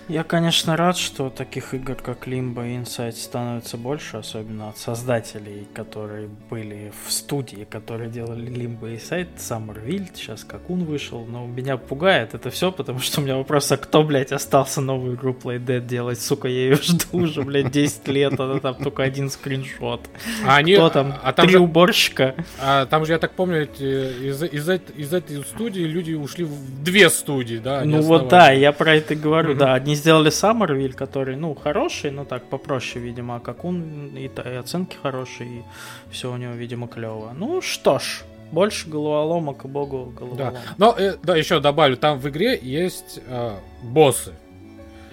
Я, 0.09 0.23
конечно, 0.23 0.75
рад, 0.75 0.97
что 0.97 1.29
таких 1.29 1.75
игр, 1.75 1.93
как 1.93 2.27
Limbo 2.27 2.67
и 2.67 2.75
Inside, 2.77 3.11
становится 3.11 3.77
больше, 3.77 4.17
особенно 4.17 4.69
от 4.69 4.77
создателей, 4.79 5.67
которые 5.75 6.27
были 6.49 6.91
в 7.05 7.11
студии, 7.11 7.67
которые 7.69 8.09
делали 8.09 8.47
Limbo 8.51 8.91
и 8.91 8.95
Inside, 8.95 9.27
Summerville, 9.37 10.07
сейчас 10.15 10.43
как 10.43 10.67
он 10.67 10.83
вышел, 10.83 11.27
но 11.27 11.45
меня 11.45 11.77
пугает 11.77 12.33
это 12.33 12.49
все, 12.49 12.71
потому 12.71 12.97
что 12.97 13.21
у 13.21 13.23
меня 13.23 13.37
вопрос, 13.37 13.71
а 13.71 13.77
кто, 13.77 14.01
блядь, 14.01 14.31
остался 14.31 14.81
новую 14.81 15.15
игру 15.15 15.31
Play 15.39 15.63
Dead 15.63 15.85
делать, 15.85 16.19
сука, 16.19 16.47
я 16.47 16.59
ее 16.69 16.75
жду 16.81 17.05
уже, 17.19 17.43
блядь, 17.43 17.69
10 17.69 18.07
лет, 18.07 18.33
а 18.39 18.59
там 18.59 18.73
только 18.83 19.03
один 19.03 19.29
скриншот. 19.29 20.09
А 20.43 20.55
они, 20.55 20.73
Кто 20.73 20.89
там? 20.89 21.13
а 21.21 21.33
там 21.33 21.45
Три 21.45 21.53
же- 21.53 21.59
уборщика? 21.59 22.33
А 22.59 22.87
там 22.87 23.05
же, 23.05 23.13
я 23.13 23.19
так 23.19 23.33
помню, 23.33 23.65
из, 23.79 24.41
из, 24.41 24.69
из 24.71 25.13
этой 25.13 25.43
студии 25.43 25.81
люди 25.81 26.13
ушли 26.15 26.45
в 26.45 26.83
две 26.83 27.11
студии, 27.11 27.57
да? 27.57 27.83
Ну 27.85 28.01
вот 28.01 28.27
да, 28.29 28.49
я 28.49 28.71
про 28.71 28.95
это 28.95 29.13
говорю, 29.13 29.53
да, 29.53 29.75
одни 29.75 29.98
сделали 29.99 30.31
Summerville, 30.31 30.93
который, 30.93 31.35
ну, 31.35 31.53
хороший, 31.55 32.11
но 32.11 32.25
так 32.25 32.43
попроще, 32.49 32.99
видимо, 33.05 33.35
а 33.35 33.39
как 33.39 33.63
он, 33.65 34.15
и, 34.15 34.25
и 34.25 34.55
оценки 34.59 34.97
хорошие, 35.01 35.59
и 35.59 35.63
все 36.11 36.31
у 36.31 36.37
него, 36.37 36.53
видимо, 36.53 36.87
клево. 36.87 37.31
Ну 37.37 37.61
что 37.61 37.99
ж, 37.99 38.23
больше 38.51 38.89
головоломок, 38.89 39.65
и 39.65 39.67
богу 39.67 40.11
Да. 40.13 40.19
головоломок. 40.19 40.59
Но, 40.77 40.95
э, 40.97 41.15
да, 41.23 41.35
еще 41.37 41.59
добавлю, 41.59 41.95
там 41.97 42.17
в 42.19 42.27
игре 42.29 42.57
есть 42.61 43.19
э, 43.27 43.51
боссы. 43.83 44.33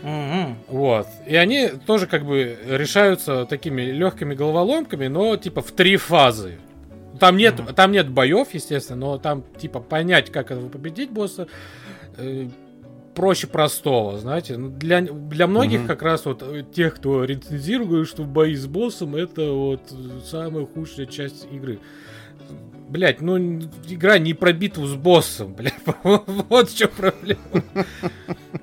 Мгм. 0.02 0.56
Вот. 0.68 1.06
И 1.26 1.34
они 1.36 1.68
тоже 1.86 2.06
как 2.06 2.24
бы 2.24 2.56
решаются 2.68 3.44
такими 3.46 3.82
легкими 3.82 4.34
головоломками, 4.34 5.08
но 5.08 5.36
типа 5.36 5.62
в 5.62 5.72
три 5.72 5.96
фазы. 5.96 6.58
Там 7.18 7.36
нет, 7.38 7.58
Мгм. 7.58 7.74
там 7.74 7.92
нет 7.92 8.08
боев, 8.10 8.48
естественно, 8.52 8.98
но 9.06 9.18
там 9.18 9.42
типа 9.58 9.80
понять, 9.80 10.30
как 10.30 10.50
этого 10.50 10.68
победить 10.68 11.10
босса, 11.10 11.48
э, 12.18 12.48
проще 13.16 13.46
простого, 13.48 14.18
знаете. 14.18 14.56
Ну, 14.56 14.68
Для, 14.68 15.00
для 15.00 15.46
многих 15.48 15.80
Мгм. 15.80 15.88
как 15.88 16.02
раз 16.02 16.26
вот 16.26 16.42
э, 16.42 16.62
тех, 16.72 16.94
кто 16.94 17.24
рецензирует, 17.24 18.06
что 18.08 18.22
бои 18.22 18.54
с 18.54 18.66
боссом 18.66 19.16
это 19.16 19.50
вот 19.50 19.80
самая 20.24 20.66
худшая 20.66 21.06
часть 21.06 21.48
игры. 21.50 21.80
Блять, 22.88 23.20
ну 23.20 23.36
игра 23.36 24.18
не 24.18 24.32
про 24.32 24.52
битву 24.52 24.86
с 24.86 24.94
боссом, 24.94 25.54
блядь. 25.56 25.74
Вот 26.04 26.70
в 26.70 26.76
чем 26.76 26.88
проблема. 26.96 27.40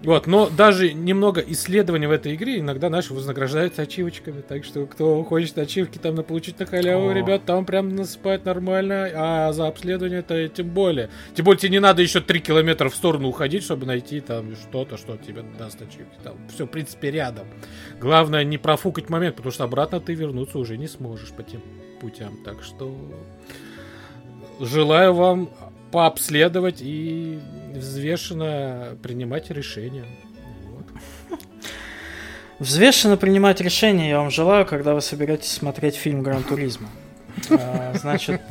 Вот, 0.03 0.28
но 0.28 0.49
даже 0.49 0.93
немного 0.93 1.41
исследований 1.41 2.07
в 2.07 2.11
этой 2.11 2.36
игре 2.36 2.59
иногда 2.59 2.89
наши 2.89 3.13
вознаграждаются 3.13 3.82
ачивочками. 3.82 4.41
Так 4.41 4.63
что, 4.63 4.86
кто 4.86 5.24
хочет 5.24 5.57
ачивки 5.57 5.97
там 5.97 6.15
на 6.15 6.24
получить 6.24 6.59
на 6.59 6.65
халяву, 6.65 7.09
О. 7.09 7.13
ребят, 7.13 7.45
там 7.45 7.65
прям 7.65 7.95
насыпают 7.95 8.45
нормально. 8.45 9.09
А 9.13 9.53
за 9.53 9.67
обследование 9.67 10.19
это 10.19 10.47
тем 10.47 10.69
более. 10.69 11.09
Тем 11.36 11.45
более 11.45 11.59
тебе 11.59 11.71
не 11.71 11.80
надо 11.80 12.01
еще 12.01 12.21
3 12.21 12.39
километра 12.39 12.89
в 12.89 12.95
сторону 12.95 13.28
уходить, 13.28 13.63
чтобы 13.63 13.86
найти 13.86 14.21
там 14.21 14.55
что-то, 14.55 14.97
что 14.97 15.17
тебе 15.17 15.43
даст 15.57 15.82
ачивки. 15.82 16.17
Там 16.24 16.36
все, 16.53 16.65
в 16.65 16.69
принципе, 16.69 17.11
рядом. 17.11 17.47
Главное 17.99 18.43
не 18.43 18.57
профукать 18.57 19.09
момент, 19.09 19.36
потому 19.36 19.51
что 19.51 19.65
обратно 19.65 19.99
ты 19.99 20.13
вернуться 20.13 20.59
уже 20.59 20.78
не 20.78 20.88
сможешь 20.88 21.32
по 21.32 21.43
тем 21.43 21.61
путям. 22.01 22.38
Так 22.43 22.63
что 22.63 22.93
желаю 24.60 25.14
вам 25.14 25.49
пообследовать 25.91 26.82
и 26.82 27.39
взвешенно 27.74 28.97
принимать 29.01 29.49
решения. 29.51 30.06
Вот. 31.30 31.39
Взвешенно 32.60 33.18
принимать 33.18 33.62
решения 33.62 34.10
я 34.10 34.20
вам 34.20 34.32
желаю, 34.32 34.66
когда 34.66 34.93
вы 34.93 35.01
соберетесь 35.01 35.51
смотреть 35.51 35.95
фильм 35.95 36.24
Гран 36.24 36.43
Туризма. 36.43 36.89
А, 37.50 37.94
Значит, 37.96 38.42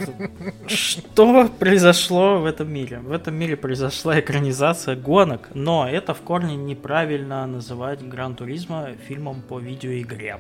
что 0.67 1.49
произошло 1.59 2.39
в 2.39 2.47
этом 2.47 2.73
мире? 2.73 2.99
В 3.01 3.13
этом 3.13 3.35
мире 3.35 3.57
произошла 3.57 4.19
экранизация 4.21 4.97
гонок, 4.97 5.49
но 5.55 5.89
это 5.89 6.15
в 6.15 6.21
корне 6.21 6.57
неправильно 6.57 7.47
называть 7.47 8.03
Гран 8.07 8.35
Туризма 8.35 8.91
фильмом 9.07 9.43
по 9.43 9.59
видеоигре. 9.59 10.39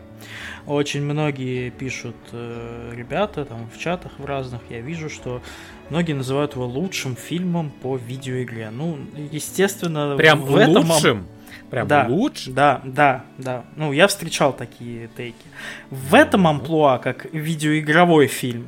Очень 0.66 1.02
многие 1.02 1.70
пишут 1.70 2.16
э, 2.32 2.92
ребята 2.94 3.44
там 3.44 3.68
в 3.74 3.78
чатах 3.78 4.12
в 4.18 4.24
разных, 4.24 4.60
я 4.70 4.80
вижу, 4.80 5.10
что 5.10 5.42
многие 5.90 6.12
называют 6.12 6.54
его 6.54 6.66
лучшим 6.66 7.16
фильмом 7.16 7.70
по 7.70 7.96
видеоигре. 7.96 8.70
Ну, 8.70 8.98
естественно, 9.30 10.16
Прям 10.16 10.42
в 10.42 10.56
этом 10.56 10.90
лучшим? 10.90 11.26
Прям 11.70 11.88
Да. 11.88 12.06
лучше? 12.08 12.50
да, 12.50 12.80
да, 12.84 13.24
да. 13.38 13.64
Ну, 13.76 13.92
я 13.92 14.06
встречал 14.06 14.52
такие 14.52 15.08
тейки. 15.16 15.44
В 15.90 16.14
этом 16.14 16.46
амплуа, 16.46 16.98
как 16.98 17.26
видеоигровой 17.32 18.26
фильм, 18.26 18.66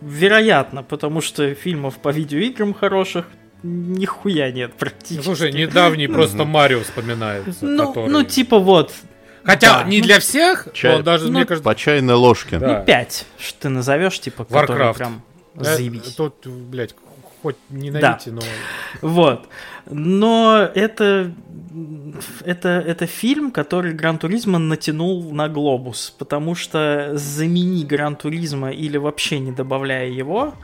вероятно, 0.00 0.82
потому 0.82 1.20
что 1.20 1.54
фильмов 1.54 1.98
по 1.98 2.10
видеоиграм 2.10 2.74
хороших 2.74 3.26
нихуя 3.62 4.50
нет 4.52 4.70
Ну, 4.72 4.78
практически. 4.78 5.24
Слушай, 5.24 5.52
недавний 5.52 6.06
просто 6.06 6.44
Марио 6.44 6.80
вспоминается. 6.80 7.64
ну, 7.64 7.88
который- 7.88 8.10
ну, 8.10 8.22
типа 8.22 8.58
вот, 8.58 8.92
Хотя 9.42 9.82
да. 9.82 9.88
не 9.88 10.00
для 10.00 10.20
всех, 10.20 10.68
Чай- 10.74 10.96
но 10.96 11.02
даже, 11.02 11.26
ну, 11.26 11.32
мне 11.32 11.44
кажется, 11.46 11.64
По 11.68 11.74
чайной 11.74 12.14
ложке. 12.14 12.58
Да. 12.58 12.78
ну, 12.80 12.84
5, 12.84 13.26
что 13.38 13.60
ты 13.62 13.68
назовешь, 13.70 14.18
типа, 14.20 14.42
Warcraft. 14.42 14.94
прям 14.96 15.22
э, 15.56 15.64
заебись. 15.64 16.14
тут, 16.14 16.46
блядь, 16.46 16.94
хоть 17.42 17.56
ненавидите, 17.70 18.30
но... 18.32 18.40
Вот. 19.02 19.48
Но 19.90 20.66
это, 20.74 21.30
это, 22.44 22.68
это 22.68 23.06
фильм, 23.06 23.50
который 23.50 23.92
Гран 23.92 24.18
Туризма 24.18 24.58
натянул 24.58 25.32
на 25.32 25.48
глобус, 25.48 26.14
потому 26.18 26.54
что 26.54 27.10
замени 27.14 27.84
Гран 27.84 28.16
Туризма 28.16 28.70
или 28.70 28.96
вообще 28.96 29.38
не 29.38 29.52
добавляя 29.52 30.08
его, 30.08 30.54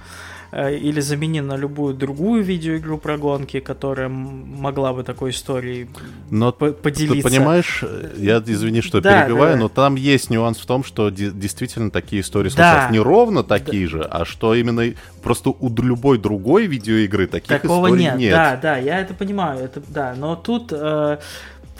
или 0.52 1.00
замени 1.00 1.40
на 1.40 1.56
любую 1.56 1.94
другую 1.94 2.42
видеоигру 2.42 2.98
про 2.98 3.16
гонки, 3.18 3.60
которая 3.60 4.08
могла 4.08 4.92
бы 4.92 5.04
такой 5.04 5.30
историей 5.30 5.88
Но 6.30 6.50
по- 6.52 6.68
ты 6.70 6.72
поделиться. 6.72 7.28
понимаешь, 7.28 7.84
я 8.16 8.42
извини, 8.44 8.80
что 8.80 9.00
Да, 9.00 9.22
перебиваю, 9.22 9.54
да. 9.54 9.60
но 9.62 9.68
там 9.68 9.94
есть 9.94 10.28
нюанс 10.30 10.58
в 10.58 10.66
том, 10.66 10.82
что 10.82 11.10
де- 11.10 11.30
действительно 11.30 11.90
такие 11.90 12.22
истории 12.22 12.48
Да. 12.48 12.54
случаются 12.54 12.92
не 12.92 12.98
ровно 12.98 13.44
такие 13.44 13.86
же, 13.86 14.02
а 14.02 14.24
что 14.24 14.54
именно 14.54 14.92
просто 15.22 15.50
у 15.50 15.68
любой 15.82 16.18
другой 16.18 16.66
видеоигры 16.66 17.26
таких 17.28 17.60
Такого 17.62 17.86
историй 17.86 18.04
нет. 18.04 18.16
нет. 18.18 18.32
Да, 18.32 18.56
да, 18.60 18.76
я 18.78 19.00
это 19.00 19.14
понимаю, 19.14 19.60
это 19.64 19.80
да. 19.86 20.14
Но 20.16 20.34
тут 20.34 20.72
э, 20.72 21.18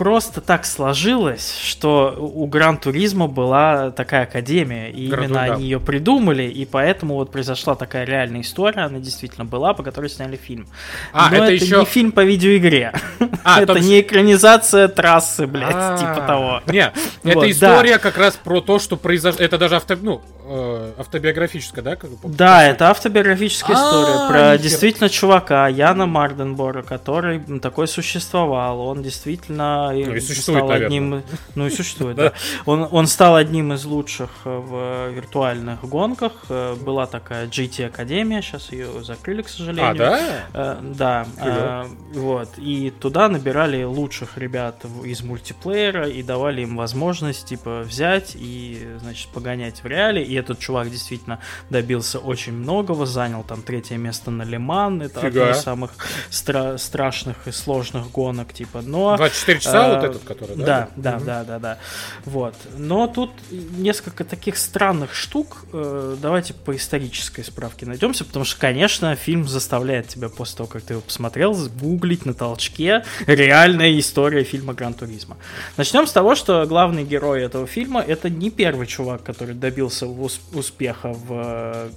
просто 0.01 0.41
так 0.41 0.65
сложилось, 0.65 1.59
что 1.63 2.17
у 2.19 2.47
Гран 2.47 2.79
Туризма 2.79 3.27
была 3.27 3.91
такая 3.91 4.23
академия, 4.23 4.91
и 4.91 5.09
Гран 5.09 5.25
именно 5.25 5.35
да. 5.35 5.53
они 5.53 5.65
ее 5.65 5.79
придумали, 5.79 6.45
и 6.45 6.65
поэтому 6.65 7.17
вот 7.17 7.31
произошла 7.31 7.75
такая 7.75 8.07
реальная 8.07 8.41
история, 8.41 8.85
она 8.85 8.99
действительно 8.99 9.45
была, 9.45 9.75
по 9.75 9.83
которой 9.83 10.09
сняли 10.09 10.37
фильм. 10.37 10.67
А, 11.13 11.29
Но 11.29 11.37
это 11.37 11.45
это, 11.45 11.53
еще- 11.53 11.81
не 11.81 11.85
фильм 11.85 12.13
по 12.13 12.25
видеоигре. 12.25 12.95
А, 13.43 13.63
это 13.63 13.75
том- 13.75 13.83
не 13.83 14.01
экранизация 14.01 14.89
трассы, 14.89 15.47
блядь, 15.47 15.75
А, 15.75 15.97
типа 15.99 16.27
того. 16.27 16.61
Не, 16.67 16.93
Вот, 17.23 17.45
это 17.45 17.51
история 17.51 17.99
как 17.99 18.17
раз 18.19 18.37
про 18.37 18.61
то, 18.61 18.79
что 18.79 18.97
произошло. 18.97 19.43
Это 19.43 19.57
даже 19.59 19.77
авто, 19.77 19.97
ну, 20.01 20.21
э, 20.47 20.93
автобиографическая, 20.99 21.83
да? 21.83 21.97
как 21.97 22.11
Да, 22.25 22.65
это 22.67 22.91
автобиографическая 22.91 23.77
А, 23.77 23.81
история 23.81 24.29
про 24.29 24.39
нихера. 24.53 24.59
действительно 24.59 25.09
чувака 25.09 25.69
Яна 25.69 26.07
Марденбора, 26.07 26.83
который 26.83 27.41
такой 27.61 27.89
существовал. 27.89 28.81
Он 28.81 29.03
действительно 29.03 29.90
и 29.95 30.05
Ну, 30.05 30.15
и 30.15 30.21
существует, 30.21 30.59
стал 30.59 30.69
наверное. 30.69 30.87
одним, 30.87 31.23
ну 31.55 31.67
и 31.67 31.71
существует, 31.71 32.17
да. 32.17 32.33
Он, 32.67 32.89
он 32.91 33.07
стал 33.07 33.37
одним 33.37 33.73
из 33.73 33.85
лучших 33.85 34.31
в 34.45 35.11
виртуальных 35.11 35.81
гонках. 35.83 36.33
Э, 36.49 36.75
Была 36.81 37.07
такая 37.07 37.47
GT 37.47 37.87
Академия, 37.87 38.43
сейчас 38.43 38.73
ее 38.73 39.03
закрыли, 39.05 39.43
к 39.43 39.49
сожалению. 39.49 39.91
А, 39.91 39.95
да? 39.95 40.21
Э, 40.53 40.77
да, 40.83 41.27
э, 41.39 41.85
вот. 42.15 42.49
И 42.59 42.91
туда 42.91 43.29
набирали 43.29 43.83
лучших 43.85 44.39
ребят 44.39 44.85
из 45.05 45.23
мультиплеера 45.23 46.09
и 46.09 46.23
давали 46.23 46.63
им 46.63 46.77
возможность, 46.77 47.47
типа, 47.47 47.81
взять 47.81 48.33
и, 48.35 48.89
значит, 49.01 49.29
погонять 49.31 49.83
в 49.83 49.87
реале. 49.87 50.23
И 50.23 50.35
этот 50.35 50.59
чувак 50.59 50.91
действительно 50.91 51.39
добился 51.71 52.19
очень 52.19 52.53
многого, 52.53 53.07
занял 53.07 53.43
там 53.43 53.63
третье 53.63 53.97
место 53.97 54.31
на 54.31 54.43
Лиман. 54.43 55.03
Это 55.03 55.21
Фига. 55.21 55.43
одна 55.43 55.51
из 55.53 55.63
самых 55.63 55.91
стра- 56.31 56.79
страшных 56.79 57.47
и 57.47 57.53
сложных 57.53 58.11
гонок, 58.11 58.53
типа. 58.53 58.83
Но 58.83 59.17
24 59.17 59.61
часа 59.61 59.80
э, 59.87 59.95
вот 59.97 60.05
этот, 60.05 60.23
который, 60.25 60.57
да? 60.57 60.89
Да, 60.97 61.19
да, 61.19 61.21
да, 61.21 61.45
да, 61.45 61.59
да. 61.59 61.79
Вот. 62.25 62.55
Но 62.77 63.07
тут 63.07 63.31
несколько 63.51 64.25
таких 64.25 64.57
странных 64.57 65.15
штук. 65.15 65.65
Э, 65.73 66.17
Давайте 66.21 66.55
по 66.55 66.75
исторической 66.77 67.43
справке 67.43 67.87
найдемся, 67.87 68.25
потому 68.25 68.45
что, 68.45 68.61
конечно, 68.61 69.15
фильм 69.17 69.47
заставляет 69.49 70.09
тебя 70.09 70.29
после 70.29 70.57
того, 70.59 70.69
как 70.69 70.83
ты 70.83 70.95
его 70.95 71.01
посмотрел, 71.01 71.55
гуглить 71.81 72.27
на 72.27 72.35
толчке 72.35 73.05
реальная 73.27 73.99
история 73.99 74.45
фильма 74.45 74.75
Гран 74.75 74.95
Туризма. 74.95 75.37
Начнем 75.77 76.07
с 76.07 76.13
того, 76.13 76.35
что 76.35 76.67
главный 76.67 77.05
герой 77.05 77.43
этого 77.43 77.67
фильма 77.67 78.01
это 78.01 78.29
не 78.29 78.51
первый 78.51 78.87
чувак, 78.87 79.23
который 79.23 79.55
добился 79.55 80.07
ус- 80.07 80.41
успеха 80.53 81.13
в 81.13 81.27
э, 81.31 81.91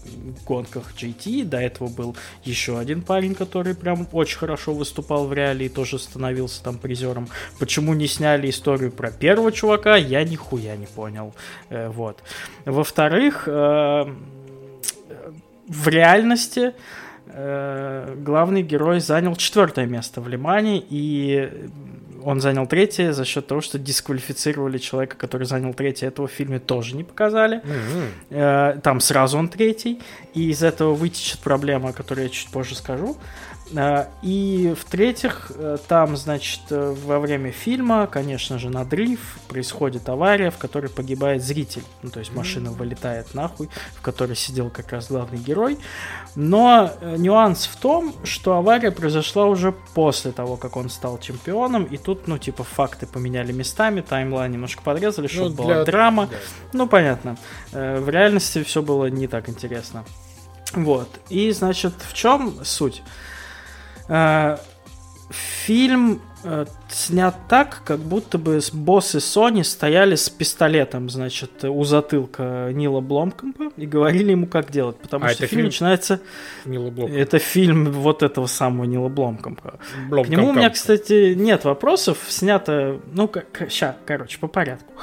гонках 0.45 0.93
GT. 0.97 1.43
До 1.43 1.57
этого 1.57 1.88
был 1.88 2.15
еще 2.43 2.77
один 2.80 3.01
парень, 3.01 3.35
который 3.35 3.76
прям 3.76 4.07
очень 4.11 4.38
хорошо 4.38 4.73
выступал 4.73 5.26
в 5.27 5.34
реале 5.34 5.65
и 5.65 5.69
тоже 5.69 5.99
становился 5.99 6.64
там 6.64 6.77
призером. 6.77 7.27
Почему 7.60 7.72
не 7.81 8.07
сняли 8.07 8.49
историю 8.49 8.91
про 8.91 9.11
первого 9.11 9.51
чувака, 9.51 9.95
я 9.95 10.23
нихуя 10.23 10.75
не 10.75 10.85
понял. 10.85 11.33
Э, 11.69 11.89
вот. 11.89 12.23
Во-вторых, 12.65 13.43
э, 13.47 14.05
в 15.67 15.87
реальности 15.87 16.73
э, 17.27 18.15
главный 18.17 18.61
герой 18.61 18.99
занял 18.99 19.35
четвертое 19.35 19.85
место 19.85 20.21
в 20.21 20.27
Лимане, 20.27 20.83
и 20.89 21.69
он 22.23 22.39
занял 22.39 22.67
третье 22.67 23.11
за 23.11 23.25
счет 23.25 23.47
того, 23.47 23.61
что 23.61 23.77
дисквалифицировали 23.79 24.77
человека, 24.77 25.17
который 25.17 25.45
занял 25.45 25.73
третье. 25.73 26.07
Этого 26.07 26.27
в 26.27 26.31
фильме 26.31 26.59
тоже 26.59 26.95
не 26.95 27.03
показали. 27.03 27.57
Мгм. 27.57 28.05
Э, 28.29 28.79
Там 28.83 28.99
сразу 28.99 29.37
он 29.37 29.49
третий, 29.49 30.01
и 30.33 30.49
из 30.49 30.63
этого 30.63 30.93
вытечет 30.93 31.39
проблема, 31.39 31.89
о 31.89 31.93
которой 31.93 32.23
я 32.23 32.29
чуть 32.29 32.49
позже 32.49 32.75
скажу. 32.75 33.17
Э, 33.17 33.52
И 34.21 34.75
в-третьих, 34.79 35.51
э, 35.55 35.77
там, 35.87 36.15
значит, 36.15 36.61
э, 36.69 36.95
во 37.05 37.19
время 37.19 37.51
фильма, 37.51 38.07
конечно 38.07 38.59
же, 38.59 38.69
надрыв, 38.69 39.37
происходит 39.47 40.07
авария, 40.09 40.51
в 40.51 40.57
которой 40.57 40.89
погибает 40.89 41.43
зритель. 41.43 41.83
Ну, 42.03 42.09
то 42.11 42.19
есть 42.19 42.33
машина 42.33 42.71
вылетает 42.71 43.33
нахуй, 43.33 43.69
в 43.95 44.01
которой 44.01 44.35
сидел 44.35 44.69
как 44.69 44.91
раз 44.91 45.07
главный 45.09 45.39
герой. 45.39 45.79
Но 46.35 46.91
э, 47.01 47.15
нюанс 47.17 47.65
в 47.65 47.75
том, 47.77 48.13
что 48.23 48.53
авария 48.53 48.91
произошла 48.91 49.45
уже 49.45 49.71
после 49.93 50.31
того, 50.31 50.55
как 50.57 50.77
он 50.77 50.89
стал 50.89 51.17
чемпионом, 51.19 51.83
и 51.85 51.97
тут, 51.97 52.27
ну, 52.27 52.37
типа, 52.37 52.63
факты 52.63 53.07
поменяли 53.07 53.51
местами, 53.51 54.01
таймлайн 54.01 54.51
немножко 54.51 54.81
подрезали, 54.83 55.27
чтобы 55.27 55.49
Ну, 55.49 55.55
была 55.55 55.73
для- 55.75 55.85
драма. 55.85 56.27
Да. 56.27 56.37
Ну, 56.73 56.87
понятно. 56.87 57.37
Э, 57.71 57.99
В 57.99 58.09
реальности 58.09 58.63
все 58.63 58.81
было 58.81 59.07
не 59.07 59.27
так 59.27 59.49
интересно. 59.49 60.03
Вот. 60.73 61.09
И, 61.29 61.51
значит, 61.51 61.93
в 61.99 62.13
чем 62.13 62.63
суть? 62.63 63.01
Э, 64.07 64.57
Фильм 65.65 66.21
э, 66.43 66.65
снят 66.89 67.35
так, 67.49 67.81
как 67.85 67.99
будто 67.99 68.38
бы 68.38 68.59
боссы 68.73 69.17
Sony 69.17 69.63
стояли 69.63 70.13
с 70.15 70.30
пистолетом, 70.30 71.09
значит, 71.09 71.63
у 71.63 71.84
затылка 71.85 72.69
Нила 72.71 72.99
Бломкомпа 72.99 73.71
и 73.75 73.88
говорили 73.88 74.31
ему, 74.31 74.45
как 74.45 74.69
делать. 74.69 74.97
Потому 74.97 75.25
А 75.25 75.30
что 75.30 75.47
фильм 75.47 75.49
фильм? 75.49 75.65
начинается... 75.65 76.19
Нила. 76.65 76.91
Это 77.07 77.39
фильм 77.39 77.91
вот 77.91 78.21
этого 78.21 78.45
самого 78.45 78.84
Нила 78.84 79.07
Бломкомпа. 79.07 79.80
Блок 80.09 80.27
К 80.27 80.30
нему 80.30 80.49
у 80.49 80.53
меня, 80.53 80.69
кстати, 80.69 81.34
нет 81.34 81.63
вопросов. 81.63 82.19
Снято, 82.27 82.99
ну, 83.11 83.31
сейчас, 83.69 83.95
короче, 84.05 84.38
по 84.38 84.47
порядку. 84.47 84.93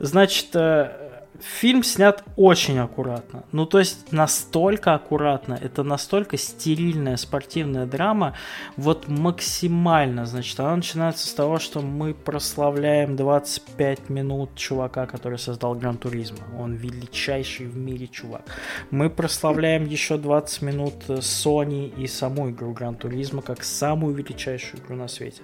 Значит, 0.00 0.48
э, 0.54 1.01
фильм 1.42 1.82
снят 1.82 2.24
очень 2.36 2.78
аккуратно. 2.78 3.44
Ну, 3.52 3.66
то 3.66 3.78
есть 3.78 4.12
настолько 4.12 4.94
аккуратно. 4.94 5.58
Это 5.60 5.82
настолько 5.82 6.36
стерильная 6.38 7.16
спортивная 7.16 7.86
драма. 7.86 8.34
Вот 8.76 9.08
максимально, 9.08 10.26
значит, 10.26 10.58
она 10.60 10.76
начинается 10.76 11.28
с 11.28 11.34
того, 11.34 11.58
что 11.58 11.80
мы 11.80 12.14
прославляем 12.14 13.16
25 13.16 14.08
минут 14.08 14.54
чувака, 14.54 15.06
который 15.06 15.38
создал 15.38 15.74
Гран 15.74 15.98
Туризма. 15.98 16.38
Он 16.58 16.74
величайший 16.74 17.66
в 17.66 17.76
мире 17.76 18.06
чувак. 18.06 18.42
Мы 18.90 19.10
прославляем 19.10 19.84
еще 19.84 20.16
20 20.16 20.62
минут 20.62 20.94
э, 21.08 21.14
Sony 21.14 21.92
и 21.96 22.06
саму 22.06 22.50
игру 22.50 22.72
Гран 22.72 22.94
Туризма 22.94 23.42
как 23.42 23.64
самую 23.64 24.14
величайшую 24.14 24.82
игру 24.82 24.96
на 24.96 25.08
свете. 25.08 25.42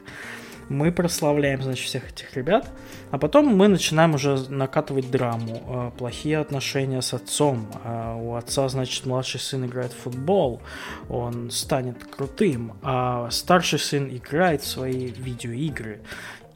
Мы 0.68 0.92
прославляем, 0.92 1.62
значит, 1.62 1.86
всех 1.86 2.10
этих 2.10 2.36
ребят, 2.36 2.70
а 3.10 3.18
потом 3.18 3.46
мы 3.46 3.68
начинаем 3.68 4.14
уже 4.14 4.50
накатывать 4.50 5.10
драму. 5.10 5.62
Э, 5.66 5.90
Плохие 5.98 6.38
отношения 6.38 7.00
с 7.00 7.14
отцом. 7.14 7.66
Э, 7.84 8.14
У 8.20 8.34
отца, 8.34 8.68
значит, 8.68 9.06
младший 9.06 9.40
сын 9.40 9.64
играет 9.64 9.92
в 9.92 9.96
футбол, 10.02 10.60
он 11.08 11.50
станет 11.50 12.04
крутым, 12.04 12.74
а 12.82 13.30
старший 13.30 13.78
сын 13.78 14.08
играет 14.14 14.62
в 14.62 14.66
свои 14.66 15.06
видеоигры. 15.06 16.00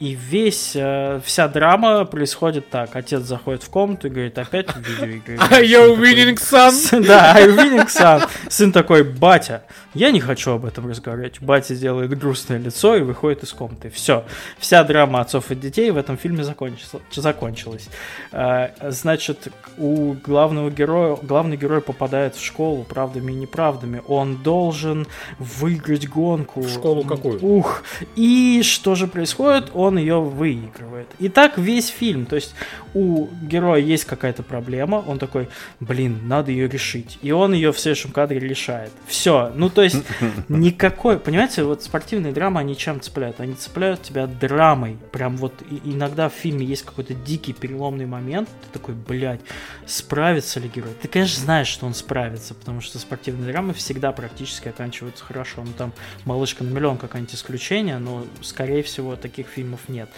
И 0.02 0.16
весь, 0.16 0.72
э, 0.74 1.20
вся 1.24 1.46
драма 1.46 2.04
происходит 2.04 2.68
так. 2.70 2.96
Отец 2.96 3.22
заходит 3.22 3.62
в 3.62 3.70
комнату 3.70 4.08
и 4.08 4.10
говорит, 4.10 4.36
опять 4.36 4.66
видеоигры. 4.74 5.36
Are 5.52 5.62
you 5.62 5.96
winning, 5.96 6.34
son? 6.34 7.06
Да, 7.06 7.32
I 7.36 7.46
winning 7.46 7.86
son. 7.86 8.28
Сын 8.48 8.72
такой, 8.72 9.04
батя, 9.04 9.62
я 9.94 10.10
не 10.10 10.18
хочу 10.18 10.50
об 10.50 10.64
этом 10.64 10.88
разговаривать. 10.88 11.40
Батя 11.40 11.76
делает 11.76 12.18
грустное 12.18 12.58
лицо 12.58 12.96
и 12.96 13.02
выходит 13.02 13.44
из 13.44 13.52
комнаты. 13.52 13.90
Все. 13.90 14.24
Вся 14.58 14.82
драма 14.82 15.20
отцов 15.20 15.52
и 15.52 15.54
детей 15.54 15.92
в 15.92 15.96
этом 15.96 16.18
фильме 16.18 16.42
закончила- 16.42 17.00
закончилась. 17.14 17.88
А, 18.32 18.72
Значит, 18.88 19.52
у 19.78 20.14
главного 20.14 20.68
героя, 20.70 21.16
главный 21.22 21.56
герой 21.56 21.80
попадает 21.80 22.34
в 22.34 22.44
школу 22.44 22.82
правдами 22.82 23.30
и 23.30 23.36
неправдами. 23.36 24.02
Он 24.08 24.42
должен 24.42 25.06
выиграть 25.38 26.08
гонку. 26.08 26.62
В 26.62 26.68
школу 26.68 27.04
какую? 27.04 27.38
Ух. 27.40 27.84
И 28.16 28.62
что 28.64 28.96
же 28.96 29.06
происходит? 29.06 29.70
Он 29.74 29.91
ее 29.98 30.20
выигрывает. 30.20 31.08
И 31.18 31.28
так 31.28 31.58
весь 31.58 31.88
фильм. 31.88 32.26
То 32.26 32.36
есть 32.36 32.54
у 32.94 33.28
героя 33.42 33.80
есть 33.80 34.04
какая-то 34.04 34.42
проблема, 34.42 34.96
он 35.06 35.18
такой, 35.18 35.48
блин, 35.80 36.20
надо 36.24 36.50
ее 36.50 36.68
решить. 36.68 37.18
И 37.22 37.32
он 37.32 37.52
ее 37.54 37.72
в 37.72 37.78
следующем 37.78 38.10
кадре 38.10 38.38
решает. 38.38 38.92
Все. 39.06 39.52
Ну, 39.54 39.70
то 39.70 39.82
есть, 39.82 40.02
никакой, 40.48 41.18
понимаете, 41.18 41.64
вот 41.64 41.82
спортивные 41.82 42.32
драмы, 42.32 42.60
они 42.60 42.76
чем 42.76 43.00
цепляют? 43.00 43.40
Они 43.40 43.54
цепляют 43.54 44.02
тебя 44.02 44.26
драмой. 44.26 44.98
Прям 45.10 45.36
вот 45.36 45.54
иногда 45.84 46.28
в 46.28 46.34
фильме 46.34 46.66
есть 46.66 46.82
какой-то 46.82 47.14
дикий 47.14 47.52
переломный 47.52 48.06
момент, 48.06 48.48
ты 48.48 48.78
такой, 48.78 48.94
блядь, 48.94 49.40
справится 49.86 50.60
ли 50.60 50.68
герой? 50.68 50.92
Ты, 51.00 51.08
конечно, 51.08 51.40
знаешь, 51.40 51.68
что 51.68 51.86
он 51.86 51.94
справится, 51.94 52.54
потому 52.54 52.80
что 52.80 52.98
спортивные 52.98 53.52
драмы 53.52 53.74
всегда 53.74 54.12
практически 54.12 54.68
оканчиваются 54.68 55.24
хорошо. 55.24 55.62
Ну, 55.64 55.72
там 55.76 55.92
«Малышка 56.24 56.64
на 56.64 56.70
миллион» 56.70 56.98
какое-нибудь 56.98 57.34
исключение, 57.34 57.98
но, 57.98 58.24
скорее 58.42 58.82
всего, 58.82 59.16
таких 59.16 59.48
фильмов 59.48 59.80
нет. 59.88 60.08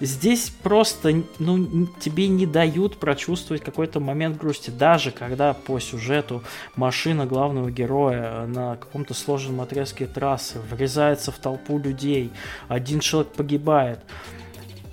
Здесь 0.00 0.50
просто, 0.62 1.22
ну, 1.38 1.86
тебе 2.00 2.28
не 2.28 2.46
дают 2.46 2.98
прочувствовать 2.98 3.62
какой-то 3.62 4.00
момент 4.00 4.38
грусти, 4.38 4.70
даже 4.70 5.10
когда 5.10 5.54
по 5.54 5.78
сюжету 5.78 6.42
машина 6.76 7.26
главного 7.26 7.70
героя 7.70 8.46
на 8.46 8.76
каком-то 8.76 9.14
сложном 9.14 9.60
отрезке 9.60 10.06
трассы 10.06 10.58
врезается 10.70 11.32
в 11.32 11.38
толпу 11.38 11.78
людей, 11.78 12.30
один 12.68 13.00
человек 13.00 13.32
погибает, 13.32 14.00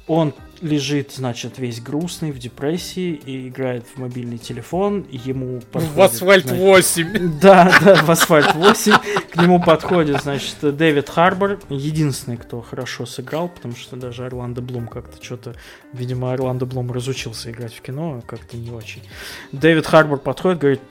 он 0.08 0.34
лежит, 0.62 1.12
значит, 1.12 1.60
весь 1.60 1.82
грустный, 1.82 2.32
в 2.32 2.40
депрессии, 2.40 3.14
и 3.14 3.48
играет 3.48 3.86
в 3.94 4.00
мобильный 4.00 4.38
телефон, 4.38 5.06
ему 5.12 5.62
подходит, 5.72 5.96
В 5.96 6.02
Асфальт 6.02 6.46
значит, 6.46 6.64
8! 6.64 7.40
Да, 7.42 7.80
да, 7.84 7.96
в 8.04 8.10
Асфальт 8.10 8.56
8. 8.56 8.94
К 9.32 9.36
нему 9.42 9.62
подходит, 9.62 10.22
значит, 10.22 10.56
Дэвид 10.62 11.10
Харбор, 11.10 11.60
единственный, 11.70 12.38
кто 12.38 12.62
хорошо 12.62 13.06
сыграл, 13.06 13.50
потому 13.50 13.76
что 13.76 13.96
даже 13.96 14.26
Орландо 14.26 14.62
Блум 14.62 14.88
как-то 14.88 15.24
что-то, 15.24 15.56
видимо, 15.94 16.34
Орландо 16.34 16.66
Блум 16.66 16.92
разучился 16.92 17.52
играть 17.52 17.74
в 17.74 17.82
кино, 17.82 18.20
а 18.20 18.22
как-то 18.22 18.58
не 18.58 18.72
очень. 18.72 19.04
Дэвид 19.52 19.86
Харбор 19.86 20.20
подходит, 20.20 20.60
говорит, 20.60 20.82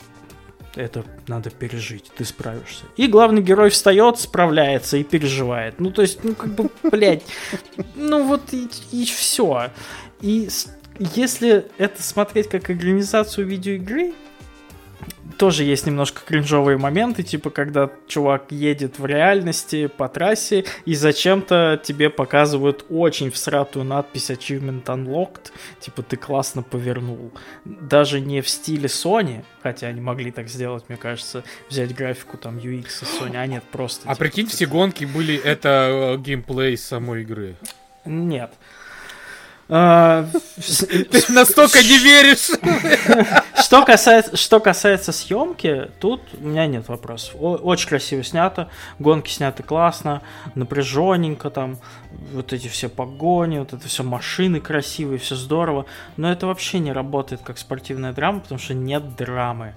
это 0.76 1.04
надо 1.26 1.50
пережить, 1.50 2.10
ты 2.16 2.24
справишься. 2.24 2.84
И 2.96 3.06
главный 3.06 3.42
герой 3.42 3.70
встает, 3.70 4.18
справляется 4.18 4.96
и 4.96 5.04
переживает. 5.04 5.80
Ну, 5.80 5.90
то 5.90 6.02
есть, 6.02 6.22
ну, 6.22 6.34
как 6.34 6.54
бы, 6.54 6.70
блядь, 6.90 7.24
ну 7.94 8.26
вот 8.26 8.52
и, 8.52 8.68
и 8.92 9.04
все. 9.04 9.70
И 10.20 10.48
если 10.98 11.66
это 11.78 12.02
смотреть 12.02 12.48
как 12.48 12.70
организацию 12.70 13.46
видеоигры, 13.46 14.14
тоже 15.38 15.64
есть 15.64 15.86
немножко 15.86 16.22
кринжовые 16.24 16.78
моменты, 16.78 17.22
типа 17.22 17.50
когда 17.50 17.90
чувак 18.06 18.50
едет 18.50 18.98
в 18.98 19.06
реальности 19.06 19.86
по 19.86 20.08
трассе 20.08 20.64
и 20.84 20.94
зачем-то 20.94 21.80
тебе 21.82 22.10
показывают 22.10 22.84
очень 22.88 23.30
всратую 23.30 23.84
надпись 23.84 24.30
Achievement 24.30 24.84
Unlocked, 24.84 25.52
типа 25.80 26.02
ты 26.02 26.16
классно 26.16 26.62
повернул. 26.62 27.32
Даже 27.64 28.20
не 28.20 28.40
в 28.40 28.48
стиле 28.48 28.86
Sony, 28.86 29.44
хотя 29.62 29.88
они 29.88 30.00
могли 30.00 30.30
так 30.30 30.48
сделать, 30.48 30.84
мне 30.88 30.96
кажется, 30.96 31.44
взять 31.68 31.94
графику 31.94 32.36
там 32.36 32.58
UX 32.58 32.86
и 33.02 33.04
Sony, 33.04 33.36
а 33.36 33.46
нет, 33.46 33.64
просто... 33.70 34.08
А 34.08 34.14
типа, 34.14 34.24
прикинь, 34.24 34.46
все 34.46 34.66
гонки 34.66 35.04
были 35.04 35.36
это 35.36 36.14
э, 36.16 36.18
геймплей 36.18 36.76
самой 36.76 37.22
игры. 37.22 37.56
Нет. 38.04 38.52
А, 39.68 40.28
Ты 41.10 41.32
настолько 41.32 41.82
не 41.82 41.98
веришь. 41.98 42.50
Что 43.58 43.84
касается, 43.84 44.36
что 44.36 44.60
касается 44.60 45.10
съемки, 45.10 45.90
тут 45.98 46.22
у 46.38 46.46
меня 46.46 46.66
нет 46.66 46.88
вопросов. 46.88 47.34
Очень 47.40 47.88
красиво 47.88 48.22
снято, 48.22 48.68
гонки 48.98 49.30
сняты 49.30 49.62
классно, 49.62 50.22
напряженненько 50.54 51.50
там, 51.50 51.78
вот 52.32 52.52
эти 52.52 52.68
все 52.68 52.88
погони, 52.88 53.58
вот 53.58 53.72
это 53.72 53.88
все 53.88 54.04
машины 54.04 54.60
красивые, 54.60 55.18
все 55.18 55.34
здорово. 55.34 55.86
Но 56.16 56.30
это 56.30 56.46
вообще 56.46 56.78
не 56.78 56.92
работает 56.92 57.40
как 57.42 57.58
спортивная 57.58 58.12
драма, 58.12 58.40
потому 58.40 58.60
что 58.60 58.74
нет 58.74 59.16
драмы. 59.16 59.74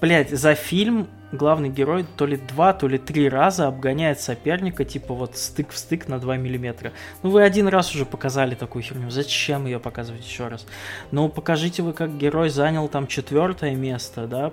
Блять, 0.00 0.30
за 0.30 0.54
фильм 0.54 1.08
главный 1.32 1.68
герой 1.68 2.06
то 2.16 2.26
ли 2.26 2.36
два, 2.36 2.72
то 2.72 2.88
ли 2.88 2.98
три 2.98 3.28
раза 3.28 3.66
обгоняет 3.66 4.20
соперника, 4.20 4.84
типа 4.84 5.14
вот 5.14 5.36
стык 5.36 5.70
в 5.70 5.78
стык 5.78 6.08
на 6.08 6.18
2 6.18 6.36
миллиметра. 6.36 6.92
Ну 7.22 7.30
вы 7.30 7.42
один 7.42 7.68
раз 7.68 7.94
уже 7.94 8.06
показали 8.06 8.54
такую 8.54 8.82
херню, 8.82 9.10
зачем 9.10 9.66
ее 9.66 9.80
показывать 9.80 10.24
еще 10.24 10.48
раз? 10.48 10.66
Ну 11.10 11.28
покажите 11.28 11.82
вы, 11.82 11.92
как 11.92 12.16
герой 12.16 12.48
занял 12.48 12.88
там 12.88 13.06
четвертое 13.06 13.74
место, 13.74 14.26
да, 14.26 14.52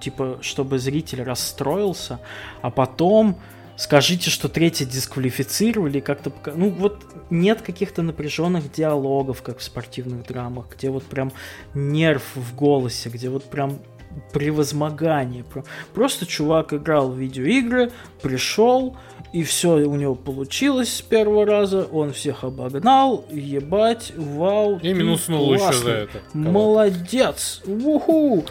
типа, 0.00 0.38
чтобы 0.40 0.78
зритель 0.78 1.22
расстроился, 1.22 2.20
а 2.60 2.70
потом 2.70 3.36
скажите, 3.76 4.30
что 4.30 4.48
третье 4.48 4.84
дисквалифицировали, 4.84 6.00
как-то... 6.00 6.32
Ну, 6.54 6.70
вот 6.70 7.04
нет 7.30 7.62
каких-то 7.62 8.02
напряженных 8.02 8.72
диалогов, 8.72 9.42
как 9.42 9.58
в 9.58 9.62
спортивных 9.62 10.26
драмах, 10.26 10.66
где 10.76 10.90
вот 10.90 11.04
прям 11.04 11.32
нерв 11.74 12.22
в 12.34 12.54
голосе, 12.54 13.08
где 13.08 13.28
вот 13.28 13.44
прям 13.44 13.78
превозмогание. 14.32 15.44
Просто 15.94 16.26
чувак 16.26 16.72
играл 16.72 17.10
в 17.10 17.18
видеоигры, 17.18 17.90
пришел, 18.20 18.96
и 19.32 19.42
все 19.42 19.76
у 19.76 19.94
него 19.94 20.14
получилось 20.14 20.96
с 20.96 21.02
первого 21.02 21.46
раза, 21.46 21.84
он 21.84 22.12
всех 22.12 22.44
обогнал, 22.44 23.24
ебать, 23.30 24.12
вау. 24.16 24.78
И 24.80 24.92
минуснул 24.92 25.54
еще 25.54 25.72
за 25.72 25.90
это. 25.90 26.20
Молодец, 26.34 27.62
уху. 27.66 28.44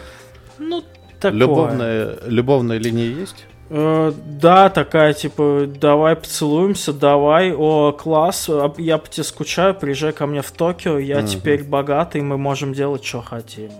Ну, 0.58 0.82
такое. 1.20 1.38
Любовная, 1.38 2.18
любовная 2.26 2.78
линия 2.78 3.06
есть? 3.06 3.46
Э, 3.74 4.12
да, 4.26 4.68
такая, 4.68 5.14
типа, 5.14 5.64
давай 5.66 6.14
поцелуемся, 6.14 6.92
давай, 6.92 7.54
о, 7.54 7.92
класс, 7.92 8.50
я 8.76 8.98
по 8.98 9.08
тебе 9.08 9.24
скучаю, 9.24 9.74
приезжай 9.74 10.12
ко 10.12 10.26
мне 10.26 10.42
в 10.42 10.50
Токио, 10.50 10.98
я 10.98 11.20
угу. 11.20 11.26
теперь 11.26 11.64
богатый, 11.64 12.20
мы 12.20 12.36
можем 12.36 12.74
делать, 12.74 13.02
что 13.02 13.22
хотим. 13.22 13.70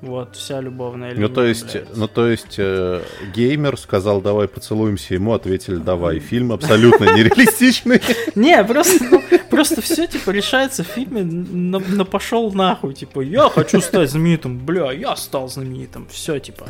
Вот, 0.00 0.36
вся 0.36 0.60
любовная 0.60 1.10
линия. 1.10 1.26
Ну, 1.26 1.34
то 1.34 1.44
есть, 1.44 1.76
ну, 1.96 2.06
то 2.06 2.28
есть 2.28 2.54
э, 2.58 3.02
геймер 3.34 3.76
сказал, 3.76 4.20
давай 4.20 4.46
поцелуемся, 4.46 5.14
ему 5.14 5.32
ответили, 5.32 5.76
давай. 5.76 6.20
Фильм 6.20 6.52
абсолютно 6.52 7.04
нереалистичный. 7.16 8.00
Не, 8.36 8.62
просто, 8.62 9.04
ну, 9.10 9.22
просто 9.50 9.82
все, 9.82 10.06
типа, 10.06 10.30
решается 10.30 10.84
в 10.84 10.86
фильме 10.86 11.24
на, 11.24 11.80
на 11.80 12.04
пошел 12.04 12.52
нахуй. 12.52 12.94
Типа, 12.94 13.22
я 13.22 13.48
хочу 13.48 13.80
стать 13.80 14.10
знаменитым, 14.10 14.58
бля, 14.58 14.92
я 14.92 15.16
стал 15.16 15.48
знаменитым. 15.48 16.06
Все, 16.08 16.38
типа. 16.38 16.68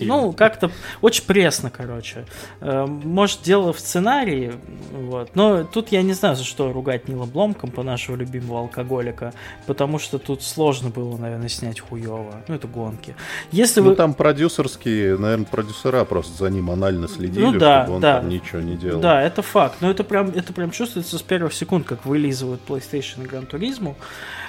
Ну, 0.00 0.32
как-то 0.32 0.70
очень 1.00 1.24
пресно, 1.24 1.70
короче. 1.70 2.24
Э, 2.60 2.86
может, 2.86 3.42
дело 3.42 3.72
в 3.72 3.80
сценарии, 3.80 4.52
вот. 4.92 5.34
Но 5.34 5.64
тут 5.64 5.90
я 5.90 6.02
не 6.02 6.12
знаю, 6.12 6.36
за 6.36 6.44
что 6.44 6.72
ругать 6.72 7.08
Нила 7.08 7.26
Бломкомпа, 7.26 7.82
нашего 7.82 8.14
любимого 8.14 8.60
алкоголика, 8.60 9.34
потому 9.66 9.98
что 9.98 10.18
тут 10.18 10.44
сложно 10.44 10.90
было, 10.90 11.16
наверное, 11.16 11.48
снять 11.48 11.80
хуево. 11.80 12.43
Ну, 12.48 12.54
это 12.54 12.66
гонки. 12.66 13.16
Если 13.50 13.80
ну, 13.80 13.90
вы... 13.90 13.96
там 13.96 14.14
продюсерские, 14.14 15.16
наверное, 15.16 15.46
продюсера 15.46 16.04
просто 16.04 16.36
за 16.44 16.50
ним 16.50 16.70
анально 16.70 17.08
следили, 17.08 17.44
ну, 17.44 17.58
да, 17.58 17.82
чтобы 17.82 17.96
он 17.96 18.00
да. 18.02 18.20
там 18.20 18.28
ничего 18.28 18.60
не 18.60 18.76
делал. 18.76 19.00
Да, 19.00 19.22
это 19.22 19.42
факт. 19.42 19.76
Но 19.80 19.90
это 19.90 20.04
прям, 20.04 20.28
это 20.28 20.52
прям 20.52 20.70
чувствуется 20.70 21.18
с 21.18 21.22
первых 21.22 21.54
секунд, 21.54 21.86
как 21.86 22.04
вылизывают 22.04 22.60
PlayStation 22.66 23.24
и 23.24 23.26
Gran 23.26 23.48
Turismo. 23.50 23.94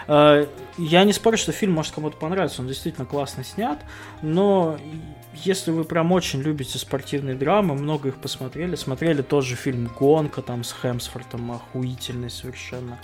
Э, 0.07 0.45
я 0.77 1.03
не 1.03 1.13
спорю, 1.13 1.37
что 1.37 1.51
фильм 1.51 1.73
может 1.73 1.93
кому-то 1.93 2.17
понравиться, 2.17 2.61
он 2.61 2.67
действительно 2.67 3.05
классно 3.05 3.43
снят, 3.43 3.79
но 4.21 4.77
если 5.33 5.71
вы 5.71 5.83
прям 5.83 6.11
очень 6.11 6.41
любите 6.41 6.77
спортивные 6.77 7.35
драмы, 7.35 7.75
много 7.75 8.09
их 8.09 8.15
посмотрели, 8.15 8.75
смотрели 8.75 9.21
тот 9.21 9.43
же 9.43 9.55
фильм 9.55 9.89
«Гонка» 9.97 10.41
там 10.41 10.63
с 10.63 10.73
Хемсфортом, 10.73 11.51
охуительный 11.51 12.29
совершенно, 12.29 12.99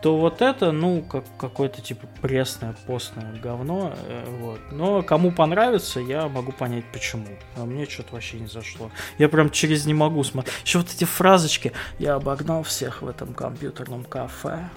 то 0.00 0.16
вот 0.16 0.42
это, 0.42 0.72
ну, 0.72 1.02
как 1.02 1.24
какое-то 1.38 1.82
типа 1.82 2.06
пресное, 2.20 2.74
постное 2.86 3.34
говно, 3.40 3.94
э, 4.06 4.24
вот. 4.40 4.60
Но 4.70 5.02
кому 5.02 5.32
понравится, 5.32 6.00
я 6.00 6.28
могу 6.28 6.52
понять 6.52 6.84
почему. 6.92 7.26
А 7.56 7.64
мне 7.64 7.86
что-то 7.86 8.14
вообще 8.14 8.38
не 8.38 8.46
зашло. 8.46 8.90
Я 9.18 9.28
прям 9.28 9.50
через 9.50 9.86
не 9.86 9.94
могу 9.94 10.22
смотреть. 10.22 10.54
Еще 10.64 10.78
вот 10.78 10.88
эти 10.94 11.04
фразочки. 11.04 11.72
Я 11.98 12.14
обогнал 12.14 12.62
всех 12.62 13.02
в 13.02 13.08
этом 13.08 13.34
компьютерном 13.34 14.04
кафе. 14.04 14.68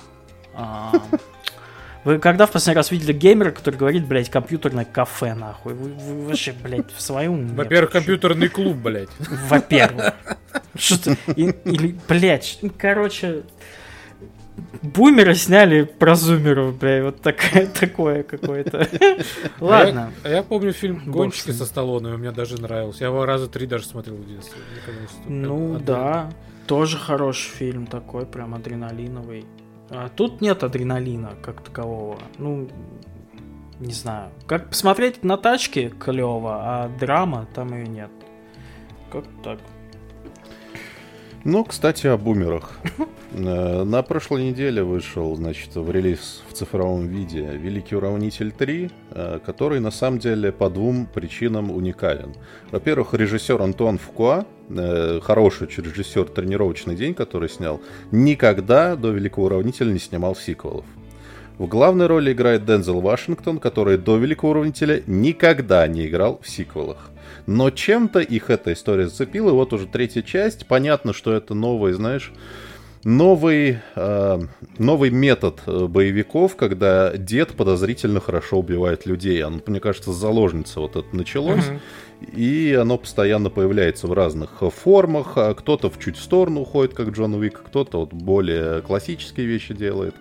А, 0.54 0.92
вы 2.04 2.18
когда 2.18 2.48
в 2.48 2.52
последний 2.52 2.78
раз 2.78 2.90
видели 2.90 3.14
геймера, 3.14 3.52
который 3.52 3.76
говорит, 3.76 4.08
блядь, 4.08 4.30
компьютерное 4.30 4.86
кафе, 4.86 5.36
нахуй? 5.36 5.74
Вы, 5.74 5.94
вы 5.94 6.28
вообще, 6.28 6.52
блядь, 6.52 6.92
в 6.92 7.00
своем... 7.00 7.48
Во-первых, 7.56 7.92
компьютерный 7.92 8.50
клуб, 8.50 8.78
блядь. 8.78 9.10
Во-первых. 9.20 10.16
Что-то... 10.76 11.16
Или, 11.36 11.96
блядь, 12.08 12.60
короче... 12.78 13.44
Бумеры 14.82 15.36
сняли 15.36 15.84
про 15.84 16.16
зумеров, 16.16 16.78
бля, 16.78 17.04
вот 17.04 17.22
такое, 17.22 17.68
такое 17.80 18.24
какое-то. 18.24 18.88
Ладно. 19.60 20.12
А 20.24 20.30
я, 20.30 20.38
я 20.38 20.44
помню 20.44 20.74
фильм 20.74 21.02
«Гонщики» 21.06 21.52
со 21.52 21.66
Сталлоне, 21.66 22.18
мне 22.18 22.32
даже 22.32 22.60
нравился. 22.60 23.04
Я 23.04 23.10
его 23.10 23.26
раза 23.26 23.48
три 23.48 23.68
даже 23.68 23.86
смотрел 23.86 24.16
в 24.16 24.28
детстве. 24.28 24.62
Ну 25.28 25.80
да, 25.80 26.32
тоже 26.68 26.98
хороший 26.98 27.50
фильм 27.52 27.86
такой, 27.88 28.26
прям 28.26 28.56
адреналиновый. 28.56 29.46
А 29.90 30.10
тут 30.10 30.42
нет 30.42 30.64
адреналина 30.64 31.34
как 31.44 31.62
такового. 31.62 32.18
Ну, 32.38 32.70
не 33.80 33.94
знаю. 33.94 34.32
Как 34.48 34.70
посмотреть 34.70 35.24
на 35.24 35.38
тачке 35.38 35.90
клево, 35.90 36.62
а 36.64 36.90
драма 37.00 37.48
там 37.54 37.74
ее 37.74 37.88
нет. 37.88 38.12
Как 39.12 39.26
так? 39.44 39.60
Ну, 41.44 41.64
кстати, 41.64 42.08
о 42.08 42.18
бумерах. 42.18 42.78
Э, 43.34 43.84
на 43.86 44.02
прошлой 44.02 44.44
неделе 44.44 44.84
вышел, 44.84 45.34
значит, 45.38 45.74
в 45.76 45.90
релиз 45.90 46.44
в 46.50 46.54
цифровом 46.54 47.08
виде 47.08 47.40
Великий 47.54 47.96
Уравнитель 47.96 48.52
3, 48.52 48.92
э, 49.12 49.40
который 49.46 49.80
на 49.80 49.90
самом 49.90 50.20
деле 50.20 50.52
по 50.52 50.70
двум 50.70 51.06
причинам 51.06 51.72
уникален. 51.72 52.34
Во-первых, 52.72 53.14
режиссер 53.14 53.62
Антуан 53.62 54.00
Фукуа, 54.00 54.46
э, 54.68 55.22
хороший 55.24 55.68
режиссер 55.68 56.26
«Тренировочный 56.26 56.96
день», 56.96 57.14
который 57.14 57.48
снял, 57.48 57.80
никогда 58.12 58.98
до 58.98 59.12
Великого 59.12 59.46
Уравнителя 59.46 59.94
не 59.94 60.00
снимал 60.00 60.36
сиквелов. 60.36 60.86
В 61.58 61.68
главной 61.68 62.08
роли 62.08 62.34
играет 62.34 62.66
Дензел 62.66 63.00
Вашингтон, 63.00 63.60
который 63.60 63.98
до 63.98 64.18
Великого 64.18 64.52
Уравнителя 64.52 65.04
никогда 65.08 65.88
не 65.88 66.06
играл 66.08 66.42
в 66.44 66.50
сиквелах. 66.50 67.11
Но 67.46 67.70
чем-то 67.70 68.20
их 68.20 68.50
эта 68.50 68.74
история 68.74 69.08
зацепила, 69.08 69.52
вот 69.52 69.74
уже 69.74 69.88
третья 69.88 70.22
часть. 70.22 70.68
Понятно, 70.68 71.14
что 71.14 71.34
это 71.34 71.54
новый, 71.54 71.94
знаешь, 71.94 72.32
новый, 73.04 73.80
э, 73.96 74.40
новый 74.78 75.10
метод 75.10 75.62
э, 75.66 75.88
боевиков, 75.88 76.56
когда 76.56 77.16
дед 77.16 77.54
подозрительно 77.54 78.20
хорошо 78.20 78.60
убивает 78.60 79.06
людей. 79.06 79.44
Оно, 79.44 79.60
мне 79.66 79.80
кажется, 79.80 80.12
с 80.12 80.16
заложницы 80.16 80.80
вот 80.80 80.96
это 80.96 81.16
началось. 81.16 81.66
Mm-hmm. 81.66 82.36
И 82.36 82.74
оно 82.80 83.00
постоянно 83.00 83.50
появляется 83.50 84.06
в 84.06 84.14
разных 84.14 84.62
формах. 84.62 85.38
А 85.38 85.54
кто-то 85.56 85.90
в 85.90 86.00
чуть 86.00 86.18
в 86.18 86.22
сторону 86.22 86.62
уходит, 86.62 86.94
как 86.94 87.10
Джон 87.10 87.34
Уик, 87.34 87.64
кто-то 87.66 88.02
вот 88.02 88.14
более 88.14 88.82
классические 88.82 89.48
вещи 89.48 89.74
делает. 89.74 90.16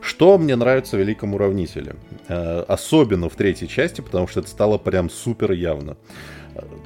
Что 0.00 0.36
мне 0.36 0.56
нравится 0.56 0.96
в 0.96 1.00
Великом 1.00 1.34
Уравнителе? 1.34 1.94
Э, 2.28 2.64
особенно 2.66 3.28
в 3.28 3.36
третьей 3.36 3.68
части, 3.68 4.00
потому 4.00 4.26
что 4.26 4.40
это 4.40 4.48
стало 4.48 4.78
прям 4.78 5.08
супер 5.08 5.52
явно. 5.52 5.96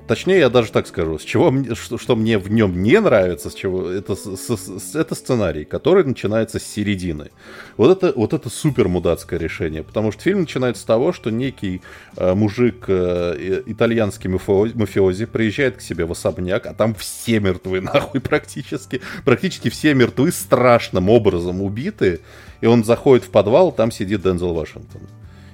Точнее, 0.07 0.39
я 0.39 0.49
даже 0.49 0.73
так 0.73 0.87
скажу, 0.87 1.19
с 1.19 1.23
чего 1.23 1.53
что, 1.75 1.99
что 1.99 2.17
мне 2.17 2.39
в 2.39 2.51
нем 2.51 2.83
не 2.83 2.99
нравится, 2.99 3.51
с 3.51 3.55
чего 3.55 3.91
это, 3.91 4.15
с, 4.15 4.27
с, 4.27 4.97
это 4.97 5.15
сценарий, 5.15 5.65
который 5.65 6.05
начинается 6.05 6.59
с 6.59 6.63
середины. 6.63 7.31
Вот 7.77 7.97
это, 7.97 8.19
вот 8.19 8.33
это 8.33 8.49
супер 8.49 8.89
мудацкое 8.89 9.39
решение, 9.39 9.83
потому 9.83 10.11
что 10.13 10.23
фильм 10.23 10.41
начинается 10.41 10.83
с 10.83 10.87
того, 10.87 11.13
что 11.13 11.31
некий 11.31 11.83
э, 12.17 12.35
мужик 12.35 12.85
э, 12.89 13.63
итальянский 13.67 14.31
мафиози, 14.31 14.75
мафиози 14.75 15.27
приезжает 15.27 15.77
к 15.77 15.81
себе 15.83 16.07
в 16.07 16.13
особняк, 16.13 16.67
а 16.67 16.73
там 16.73 16.95
все 16.95 17.39
мертвы, 17.39 17.81
нахуй, 17.83 18.21
практически. 18.21 19.03
Практически 19.25 19.69
все 19.69 19.93
мертвы 19.93 20.33
страшным 20.33 21.11
образом 21.11 21.61
убиты, 21.61 22.21
и 22.63 22.67
он 22.67 22.85
заходит 22.85 23.25
в 23.27 23.31
подвал, 23.31 23.73
там 23.73 23.91
сидит 23.91 24.23
Дензел 24.23 24.55
Вашингтон. 24.55 25.03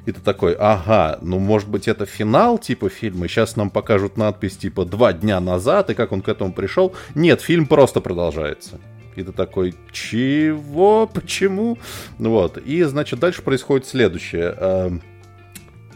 И 0.06 0.12
ты 0.12 0.20
такой, 0.20 0.54
ага, 0.58 1.18
ну 1.22 1.38
может 1.38 1.68
быть 1.68 1.88
это 1.88 2.04
финал 2.04 2.58
типа 2.58 2.88
фильма, 2.90 3.26
сейчас 3.26 3.56
нам 3.56 3.70
покажут 3.70 4.16
надпись 4.16 4.56
типа 4.56 4.84
«Два 4.84 5.12
дня 5.12 5.40
назад», 5.40 5.90
и 5.90 5.94
как 5.94 6.12
он 6.12 6.20
к 6.20 6.28
этому 6.28 6.52
пришел. 6.52 6.94
Нет, 7.14 7.40
фильм 7.40 7.66
просто 7.66 8.00
продолжается. 8.00 8.80
И 9.16 9.22
ты 9.22 9.32
такой, 9.32 9.74
чего? 9.92 11.06
Почему? 11.06 11.78
Вот. 12.18 12.58
И, 12.58 12.82
значит, 12.82 13.20
дальше 13.20 13.42
происходит 13.42 13.86
следующее. 13.86 14.56
Эм, 14.58 15.02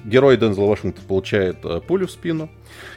герой 0.04 0.36
Дензел 0.36 0.66
Вашингтон 0.66 1.04
получает 1.04 1.64
э, 1.64 1.80
пулю 1.86 2.06
в 2.06 2.12
спину. 2.12 2.48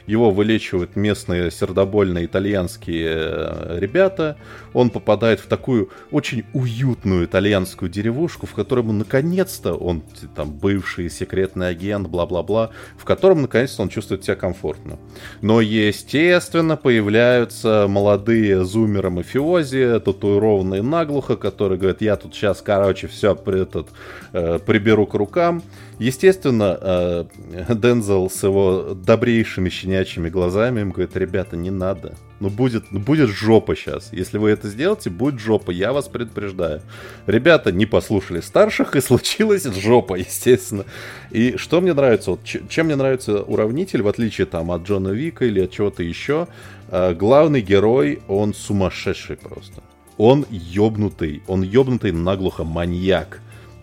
Его 0.08 0.32
вылечивают 0.32 0.96
местные 0.96 1.52
сердобольные 1.52 2.26
итальянские 2.26 3.10
э, 3.10 3.78
ребята. 3.80 4.38
Он 4.74 4.90
попадает 4.90 5.40
в 5.40 5.48
такую 5.48 5.90
очень 6.12 6.46
уютную 6.54 7.26
итальянскую 7.26 7.90
деревушку, 7.90 8.46
в 8.46 8.54
котором 8.54 8.90
он 8.90 9.00
наконец-то, 9.00 9.74
он 9.74 10.04
там 10.36 10.52
бывший 10.52 11.10
секретный 11.10 11.70
агент, 11.70 12.08
бла-бла-бла, 12.08 12.72
в 12.98 13.06
котором 13.06 13.42
наконец-то 13.42 13.82
он 13.82 13.90
чувствует 13.90 14.24
себя 14.24 14.36
комфортно. 14.36 14.98
Но, 15.42 15.62
естественно, 15.62 16.78
появляются 16.78 17.86
молодые 17.88 18.64
зумеры-мафиози, 18.64 20.00
татуированные 20.00 20.82
наглухо, 20.82 21.36
которые 21.36 21.78
говорят, 21.78 22.02
я 22.02 22.16
тут 22.16 22.34
сейчас, 22.36 22.62
короче, 22.62 23.08
все 23.08 23.34
этот, 23.34 23.88
э, 24.34 24.60
приберу 24.66 25.06
к 25.06 25.14
рукам. 25.14 25.64
Естественно, 26.02 26.80
э, 26.82 27.26
Дензел 27.76 28.28
с 28.28 28.42
его 28.42 28.96
добрейшими 28.96 29.70
щенячьими 29.70 30.30
глазами 30.30 30.82
им 30.82 30.90
говорит, 30.90 31.16
ребята, 31.16 31.56
не 31.56 31.70
надо. 31.70 32.16
Ну 32.40 32.50
будет, 32.50 32.86
ну 32.92 33.00
будет 33.00 33.30
жопа 33.30 33.76
сейчас. 33.76 34.12
Если 34.12 34.40
вы 34.40 34.50
это 34.50 34.68
сделаете, 34.68 35.12
будет 35.12 35.40
жопа. 35.40 35.70
Я 35.70 35.94
вас 35.94 36.08
предупреждаю. 36.08 36.82
Ребята 37.28 37.72
не 37.72 37.86
послушали 37.86 38.42
старших, 38.42 38.96
и 38.96 39.00
случилась 39.02 39.66
жопа, 39.66 40.16
естественно. 40.16 40.86
И 41.30 41.56
что 41.58 41.82
мне 41.82 41.94
нравится? 41.94 42.32
Вот, 42.32 42.40
чем 42.46 42.88
мне 42.88 42.96
нравится 42.96 43.44
уравнитель, 43.44 44.02
в 44.02 44.08
отличие 44.08 44.48
там 44.48 44.72
от 44.72 44.88
Джона 44.88 45.10
Вика 45.10 45.46
или 45.46 45.60
от 45.60 45.72
чего-то 45.72 46.02
еще, 46.02 46.48
э, 46.90 47.14
главный 47.14 47.62
герой, 47.62 48.24
он 48.28 48.56
сумасшедший 48.56 49.38
просто. 49.38 49.84
Он 50.18 50.48
ёбнутый, 50.50 51.44
он 51.48 51.62
ёбнутый 51.62 52.12
наглухо 52.12 52.64
маньяк 52.64 53.40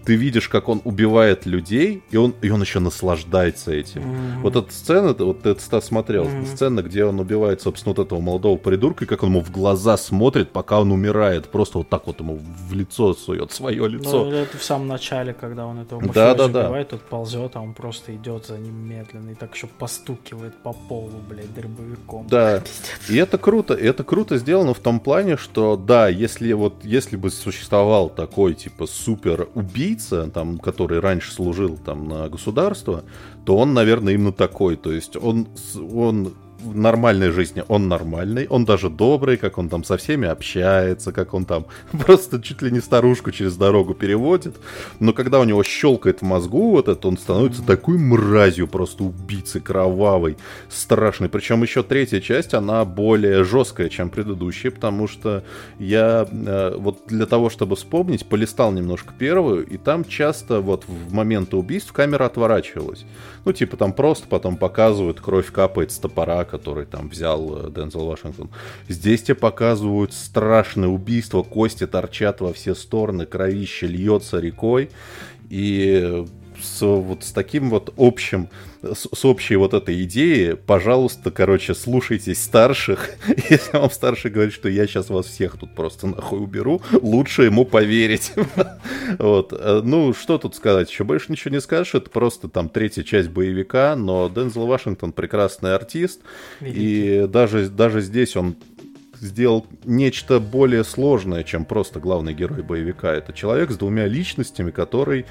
ты 0.09 0.16
видишь, 0.16 0.48
как 0.48 0.70
он 0.70 0.80
убивает 0.85 1.44
людей, 1.44 2.02
и 2.10 2.16
он, 2.16 2.35
и 2.40 2.48
он 2.48 2.62
еще 2.62 2.78
наслаждается 2.78 3.72
этим. 3.72 4.01
Mm-hmm. 4.01 4.40
Вот 4.40 4.56
эта 4.56 4.72
сцена, 4.72 5.12
вот 5.12 5.43
ты 5.43 5.55
Стас 5.60 5.85
смотрел, 5.85 6.24
mm-hmm. 6.24 6.47
сцена, 6.47 6.80
где 6.80 7.05
он 7.05 7.20
убивает, 7.20 7.60
собственно, 7.60 7.94
вот 7.94 8.06
этого 8.06 8.18
молодого 8.18 8.56
придурка, 8.56 9.05
и 9.05 9.06
как 9.06 9.22
он 9.22 9.28
ему 9.28 9.43
в 9.43 9.51
глаза 9.51 9.98
смотрит, 9.98 10.48
пока 10.48 10.80
он 10.80 10.93
умирает, 10.93 11.51
просто 11.51 11.76
вот 11.76 11.90
так 11.90 12.06
вот 12.06 12.20
ему 12.20 12.39
в 12.39 12.72
лицо 12.72 13.12
сует 13.12 13.52
свое 13.52 13.86
лицо. 13.86 14.24
Ну, 14.24 14.32
это 14.32 14.56
в 14.56 14.64
самом 14.64 14.89
начале, 14.89 15.35
когда 15.35 15.66
он 15.66 15.80
этого 15.80 16.01
да, 16.01 16.35
да, 16.35 16.48
да. 16.48 16.60
убивает, 16.60 16.89
тот 16.89 17.02
ползет, 17.02 17.56
а 17.56 17.60
он 17.60 17.74
просто 17.74 18.16
идет 18.16 18.47
за 18.47 18.56
ним 18.56 18.89
медленно, 18.89 19.32
и 19.32 19.35
так 19.35 19.55
еще 19.55 19.66
постукивает 19.66 20.55
по 20.62 20.72
полу, 20.72 21.20
блядь, 21.28 21.52
дробовиком. 21.52 22.26
Да, 22.28 22.62
и 23.10 23.16
это 23.16 23.36
круто, 23.36 23.74
и 23.74 23.85
это 23.85 24.05
круто 24.05 24.39
сделано 24.39 24.72
в 24.72 24.80
том 24.80 25.01
плане, 25.01 25.36
что, 25.36 25.76
да, 25.76 26.09
если 26.09 26.51
вот, 26.55 26.82
если 26.82 27.16
бы 27.16 27.30
существовал 27.30 28.09
такой, 28.09 28.55
типа, 28.55 28.86
супер 28.86 29.48
убийца, 29.52 29.98
убийца, 29.99 30.31
там, 30.31 30.59
который 30.59 31.01
раньше 31.01 31.33
служил 31.33 31.77
там 31.77 32.09
на 32.09 32.29
государство, 32.29 33.05
то 33.45 33.57
он, 33.57 33.75
наверное, 33.75 34.15
именно 34.15 34.33
такой. 34.33 34.77
То 34.77 34.93
есть 34.93 35.16
он, 35.16 35.49
он 35.93 36.35
в 36.60 36.76
нормальной 36.76 37.30
жизни 37.30 37.62
он 37.68 37.89
нормальный, 37.89 38.47
он 38.48 38.64
даже 38.64 38.90
добрый, 38.90 39.36
как 39.36 39.59
он 39.59 39.68
там 39.68 39.85
со 39.85 39.97
всеми 39.97 40.26
общается, 40.28 41.12
как 41.12 41.35
он 41.35 41.44
там 41.44 41.66
просто 41.93 42.40
чуть 42.43 42.62
ли 42.62 42.70
не 42.70 42.80
старушку 42.80 43.30
через 43.30 43.56
дорогу 43.56 43.94
переводит. 43.94 44.56
Но 44.98 45.12
когда 45.12 45.40
у 45.40 45.44
него 45.44 45.62
щелкает 45.62 46.20
в 46.20 46.24
мозгу 46.24 46.70
вот 46.70 46.89
это, 46.89 47.09
он 47.09 47.16
становится 47.16 47.62
такой 47.62 47.98
мразью, 47.98 48.66
просто 48.66 49.05
убийцей 49.05 49.60
кровавой, 49.60 50.36
страшной. 50.68 51.28
Причем 51.28 51.62
еще 51.62 51.82
третья 51.82 52.20
часть, 52.20 52.55
она 52.55 52.85
более 52.85 53.44
жесткая, 53.44 53.89
чем 53.89 54.10
предыдущая, 54.10 54.70
потому 54.70 55.06
что 55.06 55.44
я 55.78 56.26
э, 56.30 56.74
вот 56.76 57.02
для 57.06 57.26
того, 57.26 57.51
чтобы 57.51 57.76
вспомнить, 57.76 58.26
полистал 58.26 58.72
немножко 58.72 59.14
первую, 59.16 59.66
и 59.66 59.76
там 59.76 60.05
часто 60.05 60.60
вот 60.60 60.85
в 60.89 61.12
моменты 61.12 61.56
убийств 61.56 61.93
камера 61.93 62.24
отворачивалась. 62.24 63.05
Ну, 63.44 63.52
типа 63.52 63.76
там 63.76 63.93
просто 63.93 64.26
потом 64.28 64.56
показывают, 64.56 65.20
кровь 65.20 65.51
капает 65.52 65.93
с 65.93 65.98
топора, 65.98 66.44
который 66.49 66.87
там 66.87 67.09
взял 67.09 67.66
э, 67.66 67.70
Дензел 67.70 68.07
Вашингтон. 68.07 68.51
Здесь 68.89 69.23
тебе 69.23 69.35
показывают 69.35 70.12
страшное 70.12 70.89
убийство, 70.89 71.43
кости 71.43 71.87
торчат 71.87 72.41
во 72.41 72.53
все 72.53 72.75
стороны, 72.75 73.27
кровище 73.27 73.87
льется 73.87 74.41
рекой. 74.41 74.91
И 75.51 76.27
с, 76.62 76.82
вот 76.82 77.24
с 77.24 77.32
таким 77.32 77.70
вот 77.70 77.93
общим, 77.97 78.48
с, 78.82 79.09
с 79.12 79.24
общей 79.24 79.56
вот 79.56 79.74
этой 79.74 80.02
идеей, 80.05 80.55
пожалуйста, 80.56 81.30
короче, 81.30 81.74
слушайтесь 81.74 82.43
старших. 82.43 83.10
Если 83.51 83.76
вам 83.76 83.90
старший 83.90 84.30
говорит, 84.30 84.52
что 84.52 84.68
я 84.68 84.86
сейчас 84.86 85.10
вас 85.10 85.26
всех 85.26 85.59
тут 85.59 85.74
просто 85.74 86.06
нахуй 86.06 86.40
уберу, 86.40 86.80
лучше 86.93 87.44
ему 87.44 87.64
поверить. 87.64 88.32
Вот. 89.18 89.55
Э, 89.59 89.80
ну, 89.82 90.12
что 90.12 90.36
тут 90.36 90.55
сказать? 90.55 90.90
Еще 90.90 91.02
больше 91.02 91.32
ничего 91.32 91.55
не 91.55 91.62
скажешь. 91.62 91.94
Это 91.94 92.10
просто 92.10 92.48
там 92.48 92.68
третья 92.68 93.02
часть 93.02 93.30
боевика, 93.30 93.97
но 93.97 94.28
Дензел 94.28 94.66
Вашингтон 94.66 95.12
прекрасный 95.12 95.74
артист. 95.74 96.20
И 96.60 97.26
даже, 97.26 97.68
даже 97.70 98.02
здесь 98.02 98.36
он 98.36 98.56
сделал 99.20 99.66
нечто 99.85 100.40
более 100.40 100.85
сложное, 100.85 101.44
чем 101.44 101.64
просто 101.64 102.01
главный 102.01 102.35
герой 102.35 102.62
боевика. 102.62 103.12
Это 103.12 103.32
человек 103.32 103.70
с 103.70 103.76
двумя 103.76 104.06
личностями, 104.06 104.70
который 104.70 105.26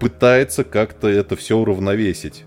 пытается 0.00 0.64
как-то 0.64 1.08
это 1.08 1.36
все 1.36 1.56
уравновесить 1.56 2.44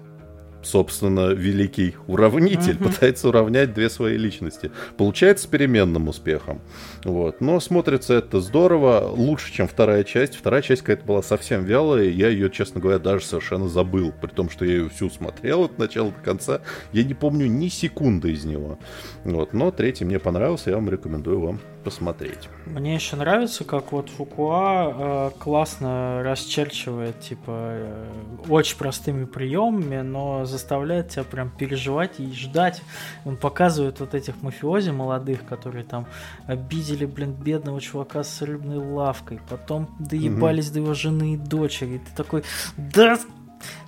собственно, 0.63 1.29
великий 1.31 1.95
уравнитель, 2.07 2.75
uh-huh. 2.75 2.93
пытается 2.93 3.29
уравнять 3.29 3.73
две 3.73 3.89
свои 3.89 4.17
личности. 4.17 4.71
Получается 4.97 5.45
с 5.45 5.47
переменным 5.47 6.07
успехом. 6.07 6.61
Вот. 7.03 7.41
Но 7.41 7.59
смотрится 7.59 8.13
это 8.15 8.39
здорово, 8.41 9.09
лучше, 9.09 9.51
чем 9.51 9.67
вторая 9.67 10.03
часть. 10.03 10.35
Вторая 10.35 10.61
часть 10.61 10.81
какая-то 10.81 11.05
была 11.05 11.21
совсем 11.21 11.63
вялая, 11.63 12.05
я 12.05 12.29
ее, 12.29 12.49
честно 12.49 12.79
говоря, 12.79 12.99
даже 12.99 13.25
совершенно 13.25 13.67
забыл. 13.67 14.13
При 14.21 14.29
том, 14.29 14.49
что 14.49 14.65
я 14.65 14.73
ее 14.73 14.89
всю 14.89 15.09
смотрел 15.09 15.63
от 15.63 15.77
начала 15.77 16.11
до 16.11 16.19
конца. 16.21 16.61
Я 16.91 17.03
не 17.03 17.13
помню 17.13 17.47
ни 17.47 17.69
секунды 17.69 18.31
из 18.31 18.45
него. 18.45 18.77
Вот. 19.23 19.53
Но 19.53 19.71
третий 19.71 20.05
мне 20.05 20.19
понравился, 20.19 20.69
я 20.69 20.75
вам 20.75 20.89
рекомендую 20.89 21.39
вам 21.39 21.59
посмотреть. 21.83 22.49
Мне 22.65 22.95
еще 22.95 23.15
нравится, 23.15 23.63
как 23.63 23.91
вот 23.91 24.09
Фукуа 24.09 25.31
э, 25.33 25.39
классно 25.39 26.21
расчерчивает, 26.23 27.19
типа, 27.19 27.51
э, 27.51 28.05
очень 28.49 28.77
простыми 28.77 29.25
приемами, 29.25 30.01
но 30.01 30.45
заставляет 30.45 31.09
тебя 31.09 31.23
прям 31.23 31.49
переживать 31.49 32.19
и 32.19 32.31
ждать. 32.33 32.81
Он 33.25 33.35
показывает 33.35 33.99
вот 33.99 34.13
этих 34.13 34.41
мафиози 34.41 34.91
молодых, 34.91 35.45
которые 35.45 35.83
там 35.83 36.05
обидели, 36.45 36.90
блин, 37.05 37.33
бедного 37.33 37.81
чувака 37.81 38.23
с 38.23 38.41
рыбной 38.41 38.77
лавкой, 38.77 39.39
потом 39.49 39.89
доебались 39.99 40.67
угу. 40.67 40.73
до 40.73 40.79
его 40.79 40.93
жены 40.93 41.33
и 41.33 41.37
дочери. 41.37 41.95
И 41.95 41.99
ты 41.99 42.11
такой, 42.15 42.43
да 42.77 43.19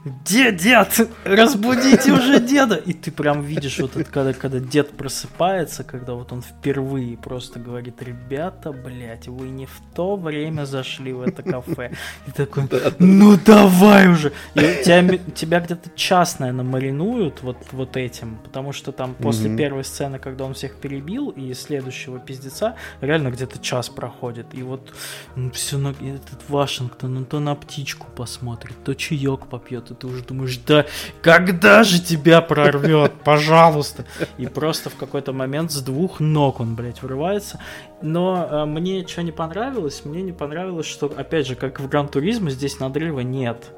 где 0.06 0.52
дед? 0.52 1.10
Разбудите 1.24 2.12
уже 2.12 2.42
деда! 2.42 2.76
И 2.76 2.92
ты 2.94 3.10
прям 3.10 3.42
видишь 3.42 3.80
вот 3.80 3.96
это, 3.96 4.12
когда, 4.12 4.34
когда 4.34 4.60
дед 4.60 4.92
просыпается, 4.98 5.86
когда 5.86 6.14
вот 6.14 6.34
он 6.34 6.42
впервые 6.42 7.16
просто 7.16 7.60
говорит, 7.60 8.02
ребята, 8.02 8.74
блядь, 8.74 9.28
вы 9.28 9.48
не 9.50 9.66
в 9.66 9.82
то 9.96 10.18
время 10.18 10.66
зашли 10.66 11.14
в 11.14 11.22
это 11.22 11.42
кафе. 11.42 11.94
И 12.28 12.32
такой, 12.32 12.68
ну 13.00 13.38
давай 13.38 14.10
уже! 14.10 14.34
И 14.56 14.60
тебя, 14.84 15.18
тебя 15.34 15.62
где-то 15.62 15.90
час, 15.96 16.40
наверное, 16.40 16.66
маринуют 16.66 17.42
вот, 17.42 17.58
вот 17.72 17.96
этим, 17.96 18.40
потому 18.44 18.74
что 18.74 18.92
там 18.92 19.16
после 19.16 19.50
mm-hmm. 19.50 19.58
первой 19.58 19.84
сцены, 19.86 20.20
когда 20.20 20.44
он 20.44 20.54
всех 20.54 20.76
перебил, 20.76 21.30
и 21.30 21.54
следующего 21.54 22.20
пиздеца, 22.20 22.76
реально 23.00 23.30
где-то 23.30 23.60
час 23.60 23.88
проходит. 23.88 24.48
И 24.54 24.64
вот 24.64 24.94
ну, 25.38 25.50
все, 25.52 25.78
на, 25.78 25.90
этот 25.90 26.50
Вашингтон, 26.50 27.18
он 27.18 27.26
то 27.26 27.40
на 27.40 27.56
птичку 27.56 28.08
посмотрит, 28.16 28.76
то 28.84 28.94
чаек 28.94 29.48
попьет, 29.48 29.93
и 29.94 29.96
ты 29.96 30.08
уже 30.08 30.24
думаешь, 30.24 30.58
да 30.58 30.86
когда 31.22 31.84
же 31.84 32.02
тебя 32.02 32.42
прорвет, 32.42 33.14
пожалуйста. 33.24 34.06
И 34.38 34.48
просто 34.48 34.90
в 34.90 34.96
какой-то 34.96 35.34
момент 35.34 35.72
с 35.72 35.82
двух 35.82 36.20
ног 36.20 36.60
он, 36.60 36.76
блядь, 36.76 37.02
вырывается. 37.02 37.60
Но 38.02 38.48
э, 38.50 38.66
мне 38.66 39.08
что 39.08 39.24
не 39.24 39.32
понравилось? 39.32 40.04
Мне 40.06 40.22
не 40.22 40.34
понравилось, 40.34 40.86
что, 40.86 41.06
опять 41.06 41.48
же, 41.48 41.56
как 41.56 41.80
в 41.80 41.88
Гран 41.88 42.08
Туризме, 42.08 42.52
здесь 42.52 42.80
надрыва 42.80 43.22
нет. 43.22 43.72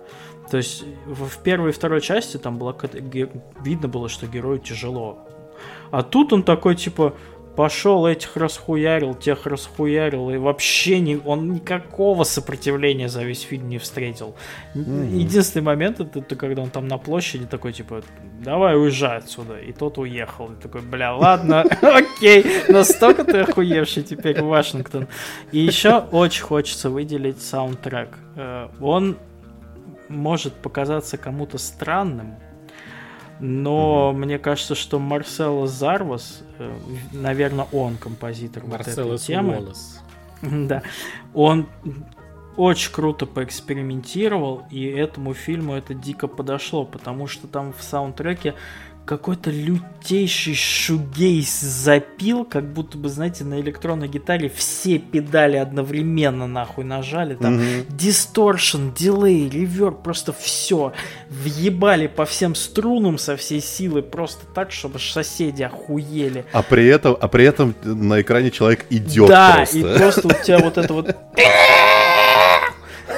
То 0.50 0.58
есть 0.58 0.84
в 1.06 1.42
первой 1.44 1.70
и 1.70 1.74
второй 1.74 2.02
части 2.02 2.38
там 2.38 2.58
было 2.58 2.76
видно 3.62 3.88
было, 3.88 4.10
что 4.10 4.28
герою 4.28 4.60
тяжело. 4.60 5.28
А 5.92 6.04
тут 6.04 6.34
он 6.34 6.44
такой, 6.44 6.76
типа, 6.76 7.16
пошел 7.56 8.06
этих 8.06 8.36
расхуярил, 8.38 9.14
тех 9.14 9.46
расхуярил, 9.46 10.30
и 10.30 10.38
вообще 10.38 11.00
не, 11.00 11.18
он 11.18 11.54
никакого 11.54 12.24
сопротивления 12.24 13.10
за 13.10 13.24
весь 13.24 13.42
фильм 13.42 13.70
не 13.70 13.78
встретил. 13.78 14.36
Mm-hmm. 14.76 15.16
Единственный 15.16 15.64
момент, 15.64 16.00
это, 16.00 16.20
это 16.20 16.36
когда 16.36 16.62
он 16.62 16.70
там 16.70 16.88
на 16.88 16.98
площади 16.98 17.46
такой, 17.46 17.74
типа, 17.74 18.02
давай 18.44 18.76
уезжай 18.76 19.18
отсюда, 19.18 19.60
и 19.60 19.72
тот 19.72 19.98
уехал. 19.98 20.52
И 20.52 20.62
такой, 20.62 20.82
бля, 20.82 21.16
ладно, 21.16 21.62
окей, 21.82 22.46
настолько 22.68 23.24
ты 23.24 23.40
охуевший 23.40 24.04
теперь 24.04 24.42
Вашингтон. 24.42 25.08
И 25.52 25.60
еще 25.60 26.00
очень 26.12 26.44
хочется 26.44 26.90
выделить 26.90 27.42
саундтрек. 27.42 28.10
Э, 28.36 28.70
он 28.82 29.18
может 30.10 30.54
показаться 30.54 31.18
кому-то 31.18 31.58
странным, 31.58 32.36
но 33.40 34.12
mm-hmm. 34.12 34.18
мне 34.18 34.40
кажется, 34.40 34.76
что 34.76 35.00
Марсело 35.00 35.68
Зарвас, 35.68 36.44
э, 36.58 36.78
наверное, 37.12 37.68
он 37.72 37.98
композитор 37.98 38.66
Марселос 38.66 38.98
вот 38.98 39.16
этой 39.16 39.26
темы. 39.26 39.56
Уоллес. 39.56 40.02
Да. 40.42 40.84
Он 41.34 41.68
очень 42.58 42.92
круто 42.92 43.26
поэкспериментировал, 43.26 44.66
и 44.70 44.86
этому 44.86 45.34
фильму 45.34 45.74
это 45.74 45.94
дико 45.94 46.28
подошло, 46.28 46.86
потому 46.86 47.28
что 47.28 47.48
там 47.48 47.74
в 47.74 47.84
саундтреке 47.84 48.56
какой-то 49.06 49.52
лютейший 49.52 50.56
шугейс 50.56 51.62
запил, 51.62 52.44
как 52.44 52.66
будто 52.74 52.98
бы, 52.98 53.08
знаете, 53.10 53.44
на 53.44 53.60
электронной 53.60 54.08
гитаре 54.08 54.50
все 54.54 54.98
педали 54.98 55.58
одновременно 55.58 56.48
нахуй 56.48 56.84
нажали. 56.84 57.36
Там 57.36 57.62
дисторшн, 57.90 58.90
дилей, 58.96 59.50
реверб, 59.50 60.02
просто 60.04 60.34
все. 60.34 60.94
Въебали 61.30 62.08
по 62.08 62.26
всем 62.26 62.56
струнам 62.56 63.18
со 63.18 63.38
всей 63.38 63.62
силы, 63.62 64.02
просто 64.02 64.46
так, 64.54 64.72
чтобы 64.72 65.00
соседи 65.00 65.64
охуели. 65.64 66.46
А 66.52 66.64
при 66.64 66.88
этом, 66.88 67.16
а 67.20 67.28
при 67.28 67.46
этом 67.46 67.76
на 67.84 68.22
экране 68.22 68.52
человек 68.52 68.86
идет 68.90 69.28
Да, 69.30 69.54
просто. 69.58 69.78
и 69.78 69.98
просто 69.98 70.28
у 70.28 70.32
тебя 70.44 70.60
вот 70.60 70.78
это 70.78 70.94
вот 70.94 71.06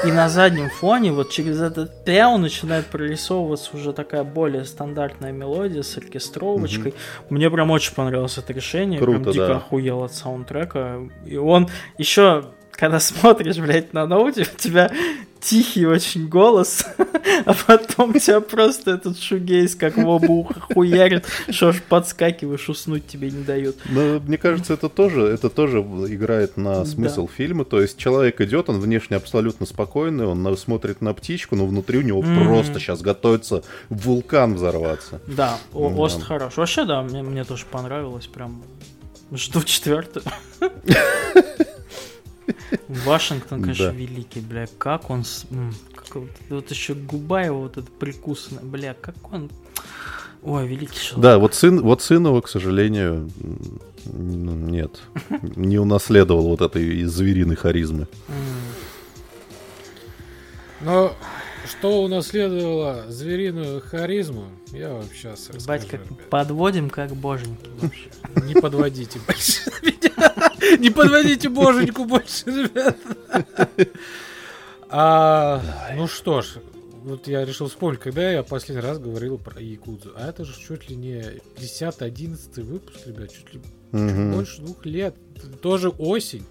и 0.07 0.11
на 0.11 0.29
заднем 0.29 0.69
фоне 0.69 1.11
вот 1.11 1.29
через 1.29 1.61
этот 1.61 2.03
пяу 2.05 2.37
начинает 2.37 2.85
прорисовываться 2.87 3.75
уже 3.75 3.93
такая 3.93 4.23
более 4.23 4.65
стандартная 4.65 5.31
мелодия 5.31 5.83
с 5.83 5.97
оркестровочкой. 5.97 6.91
Угу. 6.91 7.35
Мне 7.35 7.49
прям 7.49 7.71
очень 7.71 7.93
понравилось 7.93 8.37
это 8.37 8.53
решение. 8.53 8.99
Круто, 8.99 9.19
прям 9.19 9.33
дико 9.33 9.47
да. 9.47 9.57
охуел 9.57 10.03
от 10.03 10.13
саундтрека. 10.13 11.09
И 11.25 11.37
он 11.37 11.69
еще 11.97 12.45
когда 12.77 12.99
смотришь, 12.99 13.57
блядь, 13.57 13.93
на 13.93 14.05
ноуте, 14.05 14.43
у 14.43 14.57
тебя 14.57 14.91
тихий 15.39 15.85
очень 15.85 16.27
голос, 16.27 16.85
а 17.45 17.53
потом 17.53 18.13
тебя 18.13 18.41
просто 18.41 18.91
этот 18.91 19.19
шугейс 19.19 19.75
как 19.75 19.97
в 19.97 20.07
оба 20.07 20.31
уха 20.31 20.59
хуярит, 20.59 21.25
что 21.49 21.71
ж 21.71 21.81
подскакиваешь, 21.81 22.69
уснуть 22.69 23.07
тебе 23.07 23.31
не 23.31 23.43
дают. 23.43 23.77
Но 23.89 24.19
мне 24.19 24.37
кажется, 24.37 24.73
это 24.73 24.89
тоже, 24.89 25.21
это 25.21 25.49
тоже 25.49 25.79
играет 25.79 26.57
на 26.57 26.85
смысл 26.85 27.27
да. 27.27 27.33
фильма, 27.33 27.65
то 27.65 27.81
есть 27.81 27.97
человек 27.97 28.41
идет, 28.41 28.69
он 28.69 28.79
внешне 28.79 29.17
абсолютно 29.17 29.65
спокойный, 29.65 30.25
он 30.25 30.57
смотрит 30.57 31.01
на 31.01 31.13
птичку, 31.13 31.55
но 31.55 31.65
внутри 31.65 31.99
у 31.99 32.01
него 32.01 32.21
mm-hmm. 32.21 32.45
просто 32.45 32.79
сейчас 32.79 33.01
готовится 33.01 33.63
вулкан 33.89 34.55
взорваться. 34.55 35.21
Да, 35.27 35.57
да. 35.73 35.79
Ост 35.79 36.23
хорош. 36.23 36.57
Вообще, 36.57 36.85
да, 36.85 37.01
мне, 37.01 37.23
мне 37.23 37.43
тоже 37.43 37.65
понравилось, 37.69 38.27
прям 38.27 38.63
жду 39.31 39.61
четвертую. 39.63 40.23
Вашингтон, 42.87 43.61
конечно, 43.61 43.87
да. 43.87 43.91
великий, 43.91 44.41
бля, 44.41 44.67
как 44.77 45.09
он, 45.09 45.23
как, 45.95 46.15
вот, 46.15 46.29
вот 46.49 46.71
еще 46.71 46.93
губа 46.93 47.43
его 47.43 47.61
вот 47.61 47.77
эта 47.77 47.89
прикусанная, 47.91 48.63
бля, 48.63 48.93
как 48.93 49.15
он, 49.31 49.49
ой, 50.43 50.67
великий 50.67 50.99
человек. 50.99 51.21
Да, 51.21 51.37
вот 51.37 51.55
сын, 51.55 51.81
вот 51.81 52.01
сын 52.01 52.25
его, 52.25 52.41
к 52.41 52.49
сожалению, 52.49 53.29
нет, 54.05 55.01
не 55.55 55.77
унаследовал 55.79 56.47
вот 56.49 56.61
этой 56.61 57.03
звериной 57.03 57.55
харизмы. 57.55 58.07
Но 60.81 61.15
что 61.67 62.03
унаследовало 62.03 63.05
звериную 63.09 63.81
харизму, 63.81 64.49
я 64.71 64.93
вам 64.93 65.05
сейчас 65.13 65.49
расскажу. 65.49 65.67
Бать, 65.67 65.87
как 65.87 66.01
подводим, 66.29 66.89
как 66.89 67.15
боженьки 67.15 67.69
вообще. 67.79 68.09
Не 68.43 68.53
подводите 68.59 69.19
больше 69.19 69.71
меня. 69.81 70.77
Не 70.77 70.89
подводите 70.89 71.49
боженьку 71.49 72.05
больше, 72.05 72.45
ребят. 72.45 72.97
А, 74.89 75.61
ну 75.95 76.07
что 76.07 76.41
ж, 76.41 76.59
вот 77.03 77.27
я 77.27 77.45
решил 77.45 77.67
вспомнить, 77.67 77.99
когда 77.99 78.31
я 78.31 78.43
последний 78.43 78.81
раз 78.81 78.99
говорил 78.99 79.37
про 79.37 79.61
Якудзу. 79.61 80.13
А 80.15 80.29
это 80.29 80.45
же 80.45 80.53
чуть 80.59 80.89
ли 80.89 80.95
не 80.95 81.21
10-11 81.57 82.61
выпуск, 82.63 83.05
ребят, 83.05 83.31
чуть 83.31 83.53
ли 83.53 83.61
чуть 83.91 84.33
больше 84.33 84.61
двух 84.61 84.85
лет. 84.85 85.15
Тоже 85.61 85.89
осень. 85.89 86.45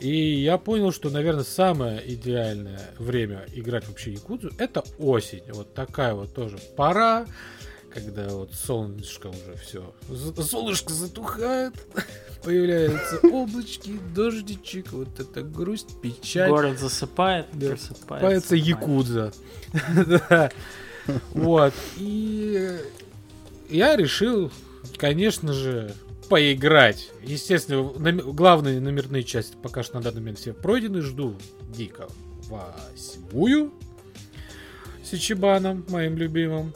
И 0.00 0.42
я 0.42 0.58
понял, 0.58 0.92
что, 0.92 1.08
наверное, 1.10 1.44
самое 1.44 2.02
идеальное 2.14 2.80
время 2.98 3.46
играть 3.54 3.88
вообще 3.88 4.12
Якудзу 4.12 4.50
это 4.58 4.84
осень. 4.98 5.42
Вот 5.48 5.72
такая 5.74 6.14
вот 6.14 6.34
тоже 6.34 6.58
пора, 6.76 7.26
когда 7.92 8.28
вот 8.28 8.52
солнышко 8.52 9.28
уже 9.28 9.56
все, 9.56 9.94
солнышко 10.42 10.92
затухает, 10.92 11.72
появляются 12.44 13.20
облачки, 13.26 13.98
дождичек, 14.14 14.92
вот 14.92 15.18
это 15.18 15.42
грусть, 15.42 16.00
печаль. 16.02 16.50
Город 16.50 16.78
засыпает, 16.78 17.46
да, 17.54 17.68
просыпается. 17.68 18.56
Якудза. 18.56 19.32
Вот. 21.34 21.72
И 21.98 22.80
я 23.70 23.94
решил, 23.94 24.50
конечно 24.96 25.52
же, 25.52 25.94
поиграть. 26.28 27.10
Естественно, 27.22 27.92
нам... 27.98 28.18
главные 28.32 28.80
номерные 28.80 29.24
части 29.24 29.56
пока 29.62 29.82
что 29.82 29.96
на 29.96 30.02
данный 30.02 30.20
момент 30.20 30.38
все 30.38 30.52
пройдены. 30.52 31.00
Жду 31.00 31.34
дико 31.68 32.08
восьмую 32.48 33.72
с 35.02 35.14
Ичибаном, 35.14 35.84
моим 35.88 36.16
любимым. 36.16 36.72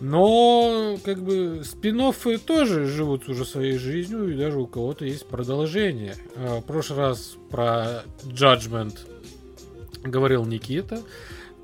Но, 0.00 0.98
как 1.04 1.22
бы, 1.22 1.62
спин 1.64 2.00
тоже 2.44 2.86
живут 2.86 3.28
уже 3.28 3.44
своей 3.44 3.78
жизнью, 3.78 4.32
и 4.32 4.36
даже 4.36 4.58
у 4.58 4.66
кого-то 4.66 5.04
есть 5.04 5.26
продолжение. 5.26 6.16
А, 6.34 6.60
в 6.60 6.64
прошлый 6.64 6.98
раз 6.98 7.36
про 7.50 8.02
Judgment 8.24 8.98
говорил 10.02 10.44
Никита 10.44 11.00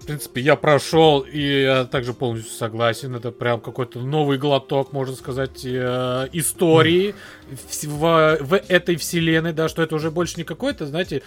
принципе, 0.08 0.40
я 0.40 0.56
прошел, 0.56 1.20
и 1.20 1.62
я 1.62 1.84
также 1.84 2.14
полностью 2.14 2.54
согласен. 2.54 3.14
Это 3.14 3.30
прям 3.30 3.60
какой-то 3.60 4.00
новый 4.00 4.38
глоток, 4.38 4.92
можно 4.92 5.14
сказать, 5.14 5.64
э, 5.64 6.28
истории 6.32 7.14
в, 7.50 7.86
в, 7.86 8.38
в 8.40 8.54
этой 8.68 8.96
вселенной, 8.96 9.52
да, 9.52 9.68
что 9.68 9.82
это 9.82 9.94
уже 9.94 10.10
больше 10.10 10.38
не 10.38 10.44
какой-то, 10.44 10.86
знаете, 10.86 11.22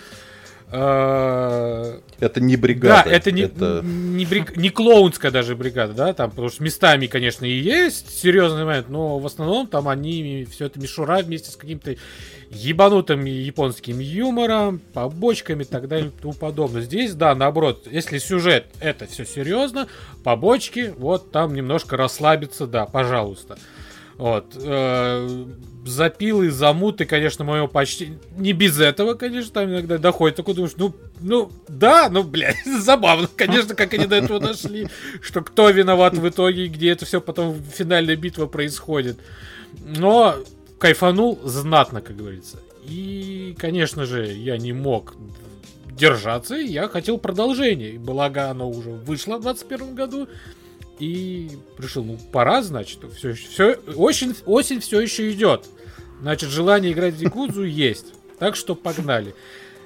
э, 0.71 1.99
это 2.19 2.41
не 2.41 2.57
бригада. 2.57 3.03
Да, 3.05 3.11
это 3.11 3.31
не, 3.31 3.43
это... 3.43 3.81
не, 3.83 4.25
бриг... 4.25 4.57
не 4.57 4.71
клоунская 4.71 5.29
даже 5.29 5.55
бригада, 5.55 5.93
да, 5.93 6.13
там, 6.13 6.31
потому 6.31 6.49
что 6.49 6.63
местами, 6.63 7.05
конечно, 7.05 7.45
и 7.45 7.59
есть 7.59 8.19
серьезный 8.19 8.65
момент, 8.65 8.89
но 8.89 9.19
в 9.19 9.25
основном 9.27 9.67
там 9.67 9.87
они, 9.87 10.47
все 10.49 10.65
это 10.65 10.79
мишура 10.79 11.19
вместе 11.19 11.51
с 11.51 11.55
каким-то 11.55 11.95
ебанутым 12.51 13.25
японским 13.25 13.99
юмором, 13.99 14.81
побочками 14.93 15.63
и 15.63 15.65
так 15.65 15.87
далее 15.87 16.09
и 16.09 16.21
тому 16.21 16.33
подобное. 16.33 16.81
Здесь, 16.81 17.13
да, 17.13 17.33
наоборот, 17.33 17.87
если 17.89 18.17
сюжет 18.17 18.65
это 18.79 19.07
все 19.07 19.25
серьезно, 19.25 19.87
побочки, 20.23 20.93
вот 20.97 21.31
там 21.31 21.53
немножко 21.53 21.95
расслабиться, 21.95 22.67
да, 22.67 22.85
пожалуйста. 22.85 23.57
Вот. 24.17 24.53
Э, 24.55 25.45
запилы, 25.85 26.51
замуты, 26.51 27.05
конечно, 27.05 27.43
мое 27.43 27.67
почти... 27.67 28.13
Не 28.37 28.53
без 28.53 28.79
этого, 28.79 29.13
конечно, 29.13 29.51
там 29.51 29.69
иногда 29.69 29.97
доходит. 29.97 30.35
Такой 30.35 30.53
думаешь, 30.53 30.75
ну, 30.77 30.93
ну, 31.21 31.51
да, 31.67 32.09
ну, 32.09 32.23
блядь, 32.23 32.57
забавно, 32.65 33.27
конечно, 33.35 33.75
как 33.75 33.93
они 33.93 34.05
до 34.05 34.17
этого 34.17 34.39
дошли. 34.39 34.87
Что 35.21 35.41
кто 35.41 35.69
виноват 35.69 36.13
в 36.15 36.27
итоге, 36.27 36.67
где 36.67 36.91
это 36.91 37.05
все 37.05 37.21
потом 37.21 37.63
финальная 37.63 38.15
битва 38.15 38.45
происходит. 38.45 39.17
Но 39.83 40.35
кайфанул 40.81 41.39
знатно, 41.43 42.01
как 42.01 42.15
говорится. 42.15 42.57
И, 42.83 43.55
конечно 43.59 44.05
же, 44.05 44.33
я 44.33 44.57
не 44.57 44.73
мог 44.73 45.13
держаться, 45.91 46.57
и 46.57 46.65
я 46.65 46.87
хотел 46.87 47.19
продолжения. 47.19 47.99
Благо, 47.99 48.49
оно 48.49 48.67
уже 48.67 48.89
вышло 48.89 49.37
в 49.37 49.43
2021 49.43 49.95
году. 49.95 50.27
И 50.97 51.51
решил, 51.77 52.03
ну, 52.03 52.17
пора, 52.31 52.63
значит, 52.63 52.99
все, 53.15 53.33
все, 53.33 53.75
осень, 53.95 54.35
осень 54.47 54.79
все 54.79 54.99
еще 54.99 55.31
идет. 55.31 55.67
Значит, 56.19 56.49
желание 56.49 56.93
играть 56.93 57.13
в 57.13 57.21
Якудзу 57.21 57.63
есть. 57.63 58.13
Так 58.39 58.55
что 58.55 58.73
погнали. 58.73 59.35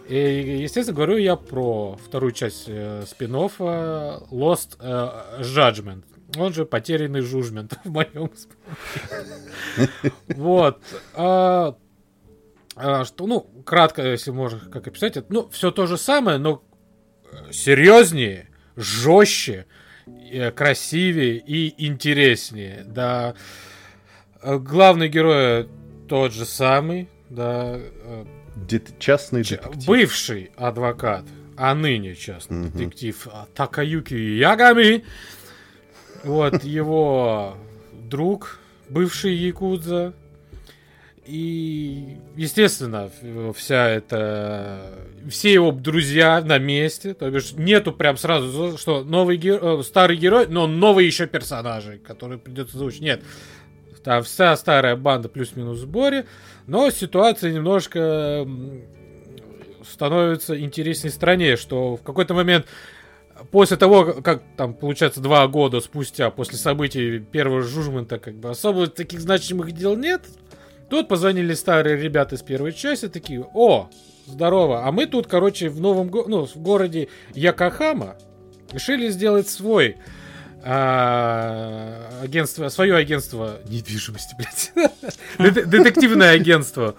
И, 0.07 0.59
естественно, 0.61 0.95
говорю 0.95 1.17
я 1.17 1.35
про 1.35 1.97
вторую 2.05 2.31
часть 2.31 2.65
э, 2.67 3.03
спин 3.05 3.35
Lost 3.35 4.77
э, 4.79 5.41
Judgment. 5.41 6.03
Он 6.37 6.53
же 6.53 6.65
потерянный 6.65 7.21
жужмент 7.21 7.79
в 7.83 7.91
моем 7.91 8.31
Вот. 10.27 10.81
А, 11.13 11.75
а, 12.75 13.05
что, 13.05 13.25
ну, 13.25 13.41
кратко, 13.65 14.05
если 14.05 14.31
можно 14.31 14.59
как 14.59 14.87
описать, 14.87 15.17
это, 15.17 15.31
ну, 15.33 15.49
все 15.49 15.71
то 15.71 15.87
же 15.87 15.97
самое, 15.97 16.37
но 16.37 16.63
э, 17.31 17.51
серьезнее, 17.51 18.49
жестче, 18.75 19.65
э, 20.05 20.51
красивее 20.51 21.37
и 21.37 21.85
интереснее. 21.87 22.83
Да, 22.85 23.35
э, 24.41 24.57
главный 24.57 25.07
герой 25.07 25.69
тот 26.09 26.33
же 26.33 26.45
самый, 26.45 27.09
да. 27.29 27.79
Дет 28.55 28.99
частный 28.99 29.43
детектив. 29.43 29.85
Бывший 29.85 30.51
адвокат, 30.55 31.25
а 31.57 31.75
ныне 31.75 32.15
частный 32.15 32.67
угу. 32.67 32.77
детектив 32.77 33.27
Такаюки 33.53 34.13
Ягами. 34.13 35.03
Вот 36.25 36.63
его 36.63 37.55
друг, 37.93 38.59
бывший 38.89 39.35
Якудза, 39.35 40.13
и, 41.25 42.17
естественно, 42.35 43.09
вся 43.55 43.89
эта... 43.89 44.91
Все 45.27 45.53
его 45.53 45.71
друзья 45.71 46.39
на 46.41 46.59
месте. 46.59 47.15
То 47.15 47.29
бишь, 47.31 47.53
нету 47.53 47.91
прям 47.93 48.15
сразу, 48.15 48.77
что 48.77 49.03
новый 49.03 49.37
герой, 49.37 49.79
э, 49.79 49.83
старый 49.83 50.17
герой, 50.17 50.45
но 50.47 50.67
новые 50.67 51.07
еще 51.07 51.25
персонажи, 51.25 51.97
которые 51.97 52.37
придется 52.37 52.77
заучить. 52.77 53.01
Нет. 53.01 53.23
Там 54.03 54.21
вся 54.21 54.55
старая 54.55 54.95
банда 54.95 55.27
плюс-минус 55.27 55.79
в 55.79 55.81
сборе. 55.81 56.27
Но 56.67 56.91
ситуация 56.91 57.51
немножко 57.51 58.47
становится 59.83 60.59
интересней 60.59 61.09
стране, 61.09 61.57
что 61.57 61.95
в 61.97 62.03
какой-то 62.03 62.35
момент 62.35 62.67
после 63.51 63.77
того, 63.77 64.13
как 64.21 64.43
там, 64.57 64.73
получается, 64.73 65.21
два 65.21 65.47
года 65.47 65.79
спустя, 65.79 66.29
после 66.29 66.57
событий 66.57 67.19
первого 67.19 67.61
жужмента, 67.61 68.19
как 68.19 68.35
бы 68.35 68.49
особо 68.49 68.87
таких 68.87 69.21
значимых 69.21 69.71
дел 69.71 69.95
нет, 69.95 70.21
Тут 70.89 71.07
позвонили 71.07 71.53
старые 71.53 71.97
ребята 71.97 72.35
из 72.35 72.41
первой 72.43 72.71
части, 72.71 73.09
такие, 73.09 73.43
о, 73.53 73.89
здорово, 74.27 74.85
а 74.85 74.91
мы 74.91 75.07
тут, 75.07 75.27
короче, 75.27 75.69
в 75.69 75.81
новом 75.81 76.09
го- 76.09 76.25
ну, 76.27 76.45
в 76.45 76.55
городе 76.57 77.07
Якохама 77.33 78.15
решили 78.71 79.09
сделать 79.09 79.49
свой 79.49 79.97
а, 80.63 82.21
агентство, 82.21 82.69
свое 82.69 82.95
агентство 82.95 83.59
недвижимости, 83.67 84.35
блядь, 84.37 84.71
детективное 85.67 86.31
агентство. 86.31 86.95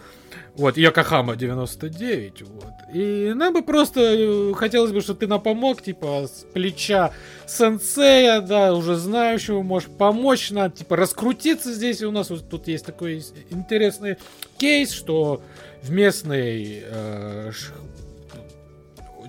Вот, 0.57 0.79
Йокохама 0.79 1.37
99, 1.37 2.43
вот. 2.43 2.73
И 2.95 3.33
нам 3.35 3.53
бы 3.53 3.63
просто 3.63 4.01
э, 4.01 4.55
хотелось 4.55 4.91
бы, 4.91 5.03
чтобы 5.03 5.19
ты 5.21 5.27
нам 5.27 5.41
помог, 5.41 5.83
типа, 5.83 6.27
с 6.27 6.47
плеча 6.55 7.13
сенсея, 7.47 8.41
да, 8.41 8.73
уже 8.73 8.97
знающего, 8.97 9.63
можешь 9.63 9.91
помочь 9.91 10.51
нам, 10.51 10.71
типа, 10.71 10.97
раскрутиться 10.97 11.75
здесь. 11.75 12.01
И 12.01 12.07
у 12.07 12.11
нас 12.11 12.31
вот 12.31 12.49
тут 12.49 12.69
есть 12.69 12.87
такой 12.87 13.23
интересный 13.51 14.17
кейс, 14.57 14.93
что 14.93 15.43
в 15.83 15.91
местной 15.91 16.83
э, 16.85 17.53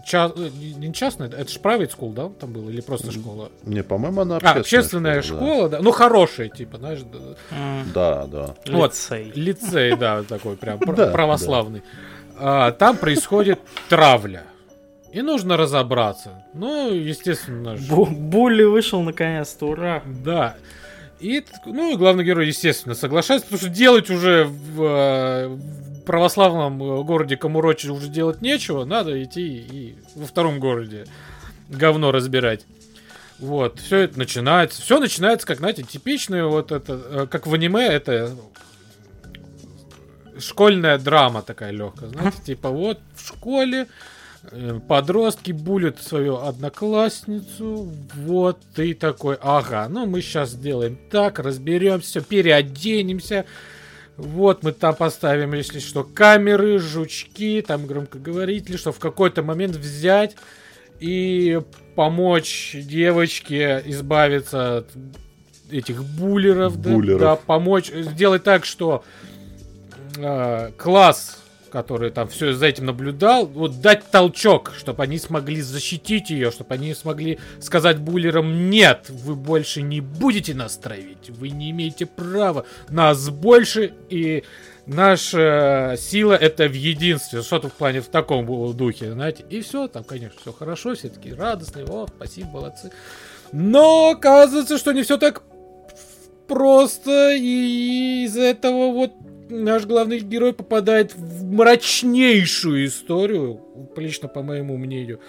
ча... 0.08 0.32
Не 0.36 0.94
частная, 0.94 1.28
это 1.28 1.52
же 1.52 1.60
private 1.60 1.92
school, 1.96 2.14
да, 2.14 2.30
там 2.40 2.54
было, 2.54 2.70
или 2.70 2.82
просто 2.82 3.12
школа? 3.12 3.52
Не, 3.64 3.84
по-моему, 3.84 4.22
она 4.22 4.38
общественная, 4.38 4.56
а, 4.56 4.60
общественная 4.60 5.22
школа, 5.22 5.40
школа 5.40 5.70
да. 5.70 5.78
да. 5.78 5.84
Ну, 5.84 5.92
хорошая, 5.92 6.50
типа, 6.50 6.78
знаешь. 6.78 7.00
Да, 7.94 8.26
да. 8.26 8.56
Вот. 8.68 8.92
Лицей. 8.92 9.32
Лицей, 9.36 9.96
да, 9.96 10.24
такой 10.24 10.56
прям 10.56 10.80
православный. 10.80 11.84
А, 12.40 12.72
там 12.72 12.98
происходит 12.98 13.60
травля. 13.90 14.44
И 15.12 15.22
нужно 15.22 15.58
разобраться. 15.58 16.44
Ну, 16.54 16.94
естественно. 16.94 17.76
Бу 17.90 18.06
Булли 18.06 18.64
вышел 18.64 19.02
наконец-то, 19.02 19.68
ура. 19.68 20.04
Да. 20.06 20.56
И, 21.20 21.44
ну, 21.66 21.94
и 21.94 21.98
главный 21.98 22.24
герой, 22.24 22.48
естественно, 22.48 22.94
соглашается, 22.94 23.48
потому 23.48 23.60
что 23.60 23.76
делать 23.76 24.10
уже 24.12 24.44
в, 24.44 24.84
э, 24.84 25.58
православном 26.08 26.82
э, 26.82 27.04
городе 27.04 27.38
Камурочи 27.38 27.88
уже 27.90 28.08
делать 28.08 28.42
нечего, 28.42 28.86
надо 28.86 29.22
идти 29.24 29.58
и 29.58 29.96
во 30.16 30.26
втором 30.26 30.60
городе 30.60 31.06
говно 31.70 32.12
разбирать. 32.12 32.66
Вот, 33.40 33.80
все 33.80 34.00
это 34.00 34.18
начинается. 34.18 34.82
Все 34.82 35.00
начинается, 35.00 35.46
как, 35.46 35.60
знаете, 35.60 35.84
типичное, 35.84 36.46
вот 36.46 36.72
это, 36.72 36.94
э, 36.94 37.28
как 37.30 37.46
в 37.46 37.54
аниме, 37.54 37.86
это 37.86 38.36
школьная 40.40 40.98
драма 40.98 41.42
такая 41.42 41.72
легкая. 41.72 42.10
Знаете, 42.10 42.38
типа 42.44 42.70
вот 42.70 43.00
в 43.16 43.28
школе 43.28 43.88
э, 44.50 44.80
подростки 44.88 45.52
булят 45.52 46.02
свою 46.02 46.38
одноклассницу, 46.38 47.92
вот 48.16 48.60
ты 48.74 48.94
такой, 48.94 49.38
ага, 49.42 49.88
ну 49.90 50.06
мы 50.06 50.22
сейчас 50.22 50.52
сделаем 50.52 50.98
так, 51.12 51.40
разберемся, 51.40 52.22
переоденемся, 52.22 53.46
вот 54.18 54.64
мы 54.64 54.72
там 54.72 54.96
поставим, 54.96 55.54
если 55.54 55.80
что, 55.80 56.04
камеры, 56.04 56.80
жучки, 56.80 57.64
там 57.66 57.86
громкоговорители, 57.86 58.76
что 58.76 58.92
в 58.92 59.00
какой-то 59.00 59.44
момент 59.44 59.76
взять 59.76 60.36
и 61.00 61.62
помочь 61.96 62.76
девочке 62.76 63.82
избавиться 63.86 64.78
от 64.78 64.90
этих 65.70 66.04
буллеров, 66.04 66.78
буллеров. 66.78 67.20
Да, 67.20 67.36
да, 67.36 67.36
помочь 67.36 67.92
сделать 67.92 68.44
так, 68.44 68.66
что 68.66 69.04
э, 70.18 70.72
класс 70.78 71.44
который 71.78 72.10
там 72.10 72.28
все 72.28 72.54
за 72.54 72.66
этим 72.66 72.88
наблюдал, 72.88 73.46
вот 73.46 73.82
дать 73.82 74.10
толчок, 74.10 74.74
чтобы 74.76 75.04
они 75.04 75.20
смогли 75.20 75.62
защитить 75.62 76.32
ее, 76.32 76.50
чтобы 76.50 76.74
они 76.74 76.96
смогли 76.96 77.38
сказать 77.60 78.00
буллерам, 78.00 78.72
нет, 78.72 79.06
вы 79.12 79.36
больше 79.36 79.84
не 79.84 80.02
будете 80.02 80.56
нас 80.56 80.76
травить, 80.78 81.30
вы 81.30 81.50
не 81.50 81.70
имеете 81.70 82.08
права, 82.08 82.66
нас 82.90 83.30
больше, 83.30 83.94
и 84.10 84.44
наша 84.88 85.94
сила 86.00 86.34
это 86.34 86.68
в 86.68 86.74
единстве, 86.74 87.44
что-то 87.44 87.70
в 87.70 87.74
плане 87.74 88.02
в 88.02 88.08
таком 88.08 88.48
духе, 88.76 89.12
знаете, 89.12 89.46
и 89.48 89.62
все, 89.62 89.88
там, 89.88 90.04
конечно, 90.04 90.40
все 90.42 90.52
хорошо, 90.52 90.96
все 90.96 91.10
такие 91.10 91.36
радостные, 91.36 91.86
о, 91.86 92.08
спасибо, 92.08 92.48
молодцы. 92.48 92.92
Но 93.52 94.10
оказывается, 94.10 94.80
что 94.80 94.94
не 94.94 95.04
все 95.04 95.18
так 95.18 95.44
просто, 96.48 97.36
и 97.36 98.24
из-за 98.26 98.42
этого 98.42 98.92
вот 98.92 99.12
наш 99.50 99.86
главный 99.86 100.20
герой 100.20 100.54
попадает 100.54 101.16
в 101.16 101.44
мрачнейшую 101.46 102.86
историю, 102.86 103.62
лично 103.96 104.28
по 104.28 104.42
моему 104.42 104.78
мнению, 104.78 105.20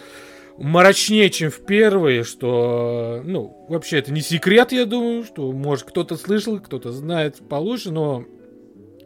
мрачнее, 0.58 1.30
чем 1.30 1.50
в 1.50 1.60
первой, 1.64 2.24
что, 2.24 3.22
ну, 3.24 3.66
вообще 3.68 3.98
это 3.98 4.12
не 4.12 4.20
секрет, 4.20 4.72
я 4.72 4.86
думаю, 4.86 5.24
что, 5.24 5.52
может, 5.52 5.86
кто-то 5.86 6.16
слышал, 6.16 6.58
кто-то 6.58 6.92
знает 6.92 7.36
получше, 7.48 7.92
но 7.92 8.24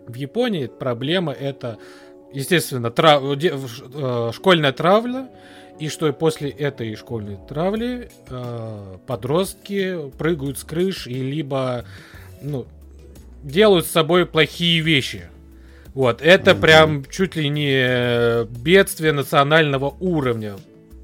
в 0.06 0.14
Японии 0.14 0.66
проблема 0.66 1.32
это, 1.32 1.78
естественно, 2.32 2.90
трав... 2.90 3.22
Э, 3.22 4.30
школьная 4.32 4.72
травля, 4.72 5.28
и 5.78 5.88
что 5.88 6.12
после 6.12 6.50
этой 6.50 6.94
школьной 6.96 7.38
травли 7.48 8.10
э, 8.28 8.96
подростки 9.06 10.10
прыгают 10.18 10.58
с 10.58 10.64
крыш 10.64 11.06
и 11.06 11.14
либо, 11.14 11.84
ну, 12.40 12.66
делают 13.42 13.86
с 13.86 13.90
собой 13.90 14.26
плохие 14.26 14.80
вещи. 14.80 15.24
Вот, 15.94 16.22
это 16.22 16.52
mm-hmm. 16.52 16.60
прям 16.60 17.04
чуть 17.04 17.36
ли 17.36 17.48
не 17.48 18.44
бедствие 18.62 19.12
национального 19.12 19.94
уровня. 20.00 20.56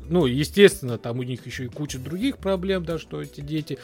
Ну, 0.09 0.25
естественно, 0.25 0.97
там 0.97 1.19
у 1.19 1.23
них 1.23 1.45
еще 1.45 1.65
и 1.67 1.69
куча 1.69 1.99
других 1.99 2.39
проблем, 2.39 2.85
да, 2.85 2.99
что 2.99 3.21
эти 3.21 3.43
дети 3.43 3.79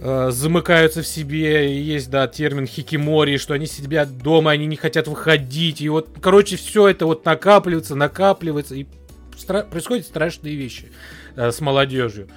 э, 0.00 0.30
замыкаются 0.30 1.00
в 1.02 1.06
себе. 1.06 1.74
И 1.74 1.80
есть, 1.80 2.10
да, 2.10 2.28
термин 2.28 2.66
хикимори, 2.66 3.38
что 3.38 3.54
они 3.54 3.66
сидят 3.66 4.18
дома, 4.18 4.50
они 4.50 4.66
не 4.66 4.76
хотят 4.76 5.08
выходить. 5.08 5.80
И 5.80 5.88
вот, 5.88 6.10
короче, 6.20 6.56
все 6.56 6.88
это 6.88 7.06
вот 7.06 7.24
накапливается, 7.24 7.94
накапливается, 7.94 8.74
и 8.74 8.86
стра- 9.38 9.68
происходят 9.68 10.04
страшные 10.04 10.54
вещи 10.54 10.90
э, 11.36 11.50
с 11.50 11.60
молодежью. 11.62 12.28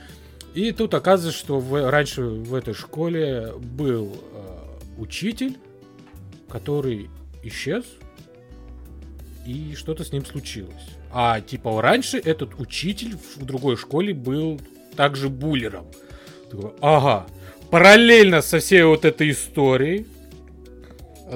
И 0.53 0.72
тут 0.72 0.93
оказывается, 0.93 1.38
что 1.38 1.59
в, 1.59 1.89
раньше 1.89 2.22
в 2.23 2.55
этой 2.55 2.73
школе 2.73 3.53
был 3.57 4.18
э, 4.34 4.51
учитель, 5.02 5.57
который 6.49 7.10
исчез, 7.44 7.84
и 9.45 9.73
что-то 9.76 10.03
с 10.03 10.11
ним 10.11 10.26
случилось. 10.26 10.95
А 11.11 11.41
типа 11.41 11.82
раньше 11.82 12.18
этот 12.19 12.60
учитель 12.60 13.18
в 13.36 13.44
другой 13.44 13.76
школе 13.76 14.14
был 14.14 14.61
также 14.95 15.30
буллером. 15.30 15.88
Ага, 16.82 17.26
параллельно 17.69 18.41
со 18.41 18.60
всей 18.60 18.84
вот 18.84 19.03
этой 19.06 19.32
историей, 19.32 20.06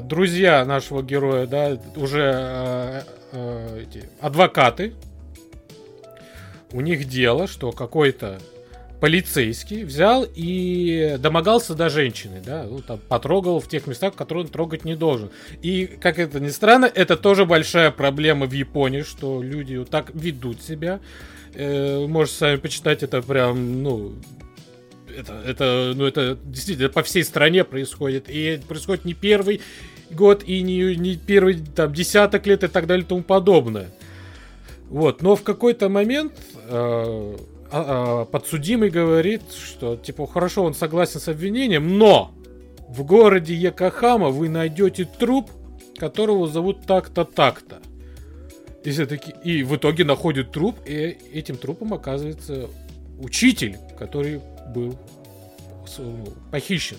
друзья 0.02 0.64
нашего 0.66 1.02
героя, 1.02 1.48
да, 1.48 1.80
уже 1.96 2.32
э, 2.36 3.02
э, 3.32 3.84
эти 3.84 4.10
адвокаты, 4.20 4.94
у 6.72 6.82
них 6.82 7.06
дело, 7.08 7.48
что 7.48 7.72
какой-то 7.72 8.40
полицейский 9.00 9.84
взял 9.84 10.26
и 10.36 11.18
домогался 11.20 11.76
до 11.76 11.90
женщины, 11.90 12.42
да, 12.46 12.64
ну, 12.64 12.82
там, 12.82 13.00
потрогал 13.08 13.60
в 13.60 13.68
тех 13.68 13.88
местах, 13.88 14.16
которые 14.16 14.46
он 14.46 14.52
трогать 14.52 14.86
не 14.86 14.96
должен. 14.96 15.30
И, 15.62 15.86
как 15.86 16.20
это 16.20 16.40
ни 16.40 16.50
странно, 16.50 16.86
это 16.86 17.18
тоже 17.18 17.46
большая 17.46 17.92
проблема 17.92 18.46
в 18.46 18.54
Японии, 18.54 19.02
что 19.02 19.42
люди 19.42 19.76
вот 19.76 19.90
так 19.90 20.12
ведут 20.14 20.62
себя. 20.62 21.00
Э, 21.54 22.06
можете 22.08 22.38
сами 22.38 22.56
почитать, 22.58 23.04
это 23.04 23.22
прям, 23.22 23.84
ну, 23.84 24.14
это, 25.16 25.42
это, 25.46 25.94
ну, 25.96 26.06
это 26.06 26.38
действительно 26.44 26.90
по 26.90 27.04
всей 27.04 27.24
стране 27.24 27.64
происходит. 27.64 28.26
И 28.30 28.60
происходит 28.68 29.06
не 29.06 29.14
первый 29.14 29.62
год 30.12 30.44
и 30.46 30.62
не, 30.62 30.96
не 30.96 31.16
первый 31.16 31.56
там 31.56 31.94
десяток 31.94 32.46
лет 32.46 32.64
и 32.64 32.68
так 32.68 32.88
далее 32.88 33.06
и 33.06 33.08
тому 33.08 33.24
подобное. 33.24 33.90
Вот, 34.90 35.22
но 35.22 35.36
в 35.36 35.44
какой-то 35.44 35.90
момент 35.90 36.34
э, 36.68 37.38
подсудимый 37.70 38.90
говорит, 38.90 39.42
что 39.52 39.96
типа 39.96 40.28
хорошо, 40.28 40.64
он 40.64 40.74
согласен 40.74 41.20
с 41.20 41.28
обвинением, 41.28 41.98
но 41.98 42.34
в 42.88 43.04
городе 43.04 43.54
Якохама 43.54 44.30
вы 44.30 44.50
найдете 44.50 45.06
труп, 45.06 45.50
которого 45.98 46.48
зовут 46.48 46.86
так-то, 46.86 47.26
так-то. 47.26 47.82
И, 48.84 48.92
все-таки, 48.92 49.34
и 49.44 49.64
в 49.64 49.76
итоге 49.76 50.04
находят 50.04 50.52
труп, 50.52 50.78
и 50.86 51.18
этим 51.34 51.58
трупом 51.58 51.94
оказывается 51.94 52.70
учитель, 53.20 53.78
который 53.98 54.42
был 54.74 54.98
похищен. 56.52 56.98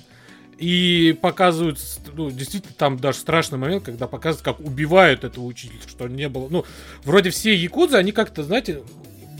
И 0.58 1.16
показывают, 1.20 1.78
ну, 2.14 2.30
действительно, 2.30 2.74
там 2.76 2.98
даже 2.98 3.18
страшный 3.18 3.58
момент, 3.58 3.84
когда 3.84 4.08
показывают, 4.08 4.44
как 4.44 4.66
убивают 4.66 5.22
этого 5.22 5.44
учителя, 5.44 5.78
что 5.86 6.08
не 6.08 6.28
было. 6.28 6.48
Ну, 6.48 6.64
вроде 7.04 7.30
все 7.30 7.54
якудзы, 7.54 7.98
они 7.98 8.12
как-то, 8.12 8.42
знаете, 8.42 8.82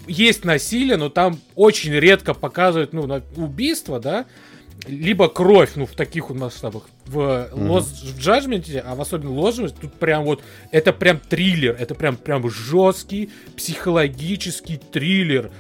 есть 0.07 0.45
насилие, 0.45 0.97
но 0.97 1.09
там 1.09 1.39
очень 1.55 1.93
редко 1.93 2.35
показывают, 2.35 2.93
ну, 2.93 3.23
убийство, 3.37 4.01
да, 4.01 4.27
либо 4.87 5.29
кровь, 5.29 5.73
ну, 5.75 5.87
в 5.87 5.93
таких 5.93 6.29
вот 6.29 6.39
масштабах. 6.39 6.85
В, 7.07 7.49
mm-hmm. 7.53 8.19
Judgment, 8.19 8.79
а 8.85 8.95
в 8.95 9.01
особенно 9.01 9.33
Ложность, 9.33 9.77
тут 9.81 9.95
прям 9.95 10.25
вот, 10.25 10.43
это 10.71 10.93
прям 10.93 11.19
триллер, 11.19 11.77
это 11.79 11.95
прям, 11.95 12.17
прям 12.17 12.49
жесткий 12.51 13.31
психологический 13.57 14.77
триллер. 14.77 15.51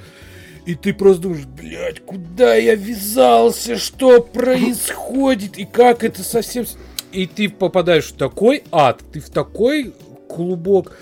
И 0.66 0.74
ты 0.74 0.93
просто 0.93 1.23
думаешь, 1.23 1.47
блядь, 1.47 2.01
куда 2.01 2.56
я 2.56 2.74
ввязался, 2.74 3.78
что 3.78 4.20
происходит, 4.20 5.59
и 5.59 5.64
как 5.64 6.02
это 6.02 6.23
совсем... 6.23 6.66
И 7.12 7.27
ты 7.27 7.48
попадаешь 7.48 8.06
в 8.06 8.16
такой 8.16 8.64
ад, 8.73 9.01
ты 9.12 9.20
в 9.20 9.31
такой 9.31 9.94
клубок 10.28 10.98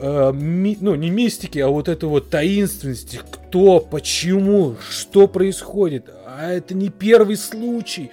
э, 0.00 0.32
ми, 0.32 0.76
ну, 0.80 0.94
не 0.94 1.10
мистики, 1.10 1.58
а 1.58 1.68
вот 1.68 1.88
это 1.88 2.06
вот 2.06 2.30
таинственности. 2.30 3.20
Кто, 3.30 3.80
почему, 3.80 4.76
что 4.90 5.28
происходит. 5.28 6.10
А 6.26 6.52
это 6.52 6.74
не 6.74 6.88
первый 6.88 7.36
случай. 7.36 8.10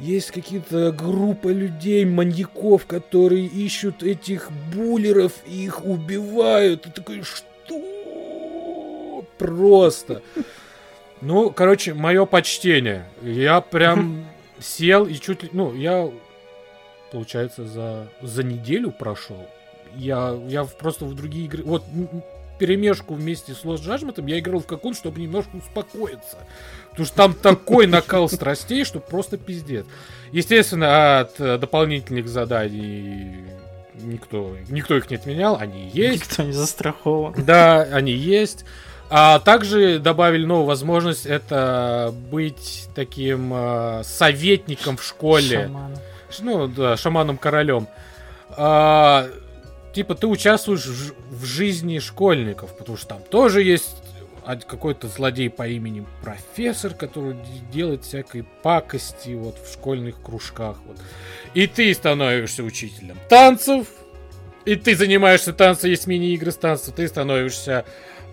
Есть 0.00 0.30
какие-то 0.30 0.92
группа 0.92 1.48
людей, 1.48 2.04
маньяков, 2.04 2.86
которые 2.86 3.46
ищут 3.46 4.02
этих 4.02 4.50
буллеров 4.74 5.32
и 5.46 5.64
их 5.64 5.84
убивают. 5.84 6.86
И 6.86 6.90
такой, 6.90 7.22
что? 7.22 7.44
Просто. 9.38 10.22
Ну, 11.20 11.50
короче, 11.50 11.94
мое 11.94 12.26
почтение. 12.26 13.08
Я 13.22 13.60
прям 13.60 14.24
сел 14.60 15.04
и 15.06 15.14
чуть 15.14 15.42
ли... 15.42 15.50
Ну, 15.52 15.74
я, 15.74 16.10
получается, 17.10 17.66
за, 17.66 18.08
за 18.22 18.44
неделю 18.44 18.92
прошел 18.92 19.48
я, 19.96 20.38
я 20.48 20.64
просто 20.64 21.04
в 21.04 21.14
другие 21.14 21.46
игры... 21.46 21.62
Вот 21.64 21.84
перемешку 22.58 23.14
вместе 23.14 23.54
с 23.54 23.62
Lost 23.62 23.84
Judgment 23.84 24.22
я 24.28 24.38
играл 24.38 24.60
в 24.60 24.66
каком, 24.66 24.92
чтобы 24.92 25.20
немножко 25.20 25.56
успокоиться. 25.56 26.38
Потому 26.90 27.06
что 27.06 27.16
там 27.16 27.34
такой 27.34 27.86
накал 27.86 28.28
страстей, 28.28 28.84
что 28.84 28.98
просто 28.98 29.38
пиздец. 29.38 29.86
Естественно, 30.32 31.20
от 31.20 31.40
э, 31.40 31.56
дополнительных 31.58 32.28
заданий 32.28 33.44
никто, 33.94 34.56
никто 34.68 34.96
их 34.96 35.08
не 35.10 35.16
отменял, 35.16 35.56
они 35.56 35.88
есть. 35.88 36.30
Никто 36.30 36.42
не 36.42 36.52
застрахован. 36.52 37.34
Да, 37.44 37.82
они 37.82 38.12
есть. 38.12 38.64
А 39.10 39.38
также 39.38 39.98
добавили 39.98 40.44
новую 40.44 40.66
возможность, 40.66 41.24
это 41.24 42.12
быть 42.30 42.88
таким 42.94 43.52
э, 43.54 44.02
советником 44.04 44.96
в 44.98 45.04
школе. 45.04 45.62
Шаманом. 45.62 45.98
Ну, 46.40 46.68
да, 46.68 46.96
шаманом-королем. 46.96 47.88
А, 48.50 49.26
типа 49.98 50.14
ты 50.14 50.28
участвуешь 50.28 50.86
в, 50.86 51.40
в 51.40 51.44
жизни 51.44 51.98
школьников, 51.98 52.78
потому 52.78 52.96
что 52.96 53.08
там 53.08 53.22
тоже 53.24 53.64
есть 53.64 53.96
какой-то 54.68 55.08
злодей 55.08 55.50
по 55.50 55.66
имени 55.66 56.06
профессор, 56.22 56.94
который 56.94 57.36
делает 57.72 58.04
всякой 58.04 58.44
пакости 58.62 59.30
вот 59.34 59.58
в 59.58 59.72
школьных 59.72 60.22
кружках. 60.22 60.76
Вот. 60.86 60.98
И 61.54 61.66
ты 61.66 61.92
становишься 61.92 62.62
учителем 62.62 63.16
танцев, 63.28 63.88
и 64.64 64.76
ты 64.76 64.94
занимаешься 64.94 65.52
танцем, 65.52 65.90
есть 65.90 66.06
мини-игры 66.06 66.52
с 66.52 66.56
танцев, 66.56 66.94
ты 66.94 67.08
становишься 67.08 67.84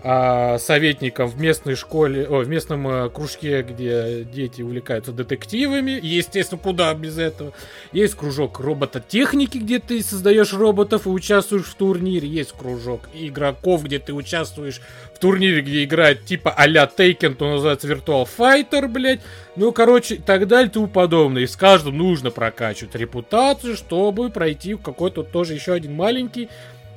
а, 0.08 0.58
советником 0.60 1.26
в 1.26 1.40
местной 1.40 1.74
школе, 1.74 2.28
о, 2.28 2.44
в 2.44 2.48
местном 2.48 2.86
а, 2.86 3.08
кружке, 3.08 3.62
где 3.62 4.22
дети 4.22 4.62
увлекаются 4.62 5.10
детективами. 5.10 5.98
естественно, 6.00 6.60
куда 6.62 6.94
без 6.94 7.18
этого. 7.18 7.52
Есть 7.90 8.14
кружок 8.14 8.60
робототехники, 8.60 9.58
где 9.58 9.80
ты 9.80 10.00
создаешь 10.00 10.52
роботов 10.52 11.06
и 11.06 11.08
участвуешь 11.08 11.64
в 11.64 11.74
турнире. 11.74 12.28
Есть 12.28 12.52
кружок 12.52 13.00
игроков, 13.14 13.82
где 13.82 13.98
ты 13.98 14.14
участвуешь 14.14 14.80
в 15.12 15.18
турнире, 15.18 15.60
где 15.60 15.82
играет 15.82 16.24
типа 16.24 16.54
а-ля 16.56 16.88
Taken, 16.96 17.34
то 17.34 17.50
называется 17.50 17.88
Virtual 17.88 18.28
Fighter, 18.38 18.86
блядь. 18.86 19.22
Ну, 19.56 19.72
короче, 19.72 20.14
и 20.14 20.18
так 20.18 20.46
далее 20.46 20.68
и 20.68 20.72
тому 20.72 20.86
подобное. 20.86 21.42
И 21.42 21.46
с 21.48 21.56
каждым 21.56 21.98
нужно 21.98 22.30
прокачивать 22.30 22.94
репутацию, 22.94 23.74
чтобы 23.74 24.30
пройти 24.30 24.76
какой-то 24.76 25.24
тоже 25.24 25.54
еще 25.54 25.72
один 25.72 25.94
маленький 25.94 26.48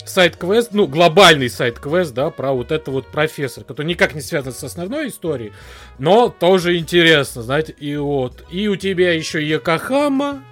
сайт-квест, 0.05 0.69
ну, 0.73 0.87
глобальный 0.87 1.49
сайт-квест, 1.49 2.13
да, 2.13 2.29
про 2.29 2.51
вот 2.51 2.71
это 2.71 2.91
вот 2.91 3.07
профессор, 3.07 3.63
который 3.63 3.87
никак 3.87 4.15
не 4.15 4.21
связан 4.21 4.53
с 4.53 4.63
основной 4.63 5.09
историей, 5.09 5.53
но 5.97 6.29
тоже 6.29 6.77
интересно, 6.77 7.41
знаете, 7.41 7.73
и 7.73 7.95
вот, 7.95 8.43
и 8.49 8.67
у 8.67 8.75
тебя 8.75 9.13
еще 9.13 9.45
Якохама, 9.45 10.43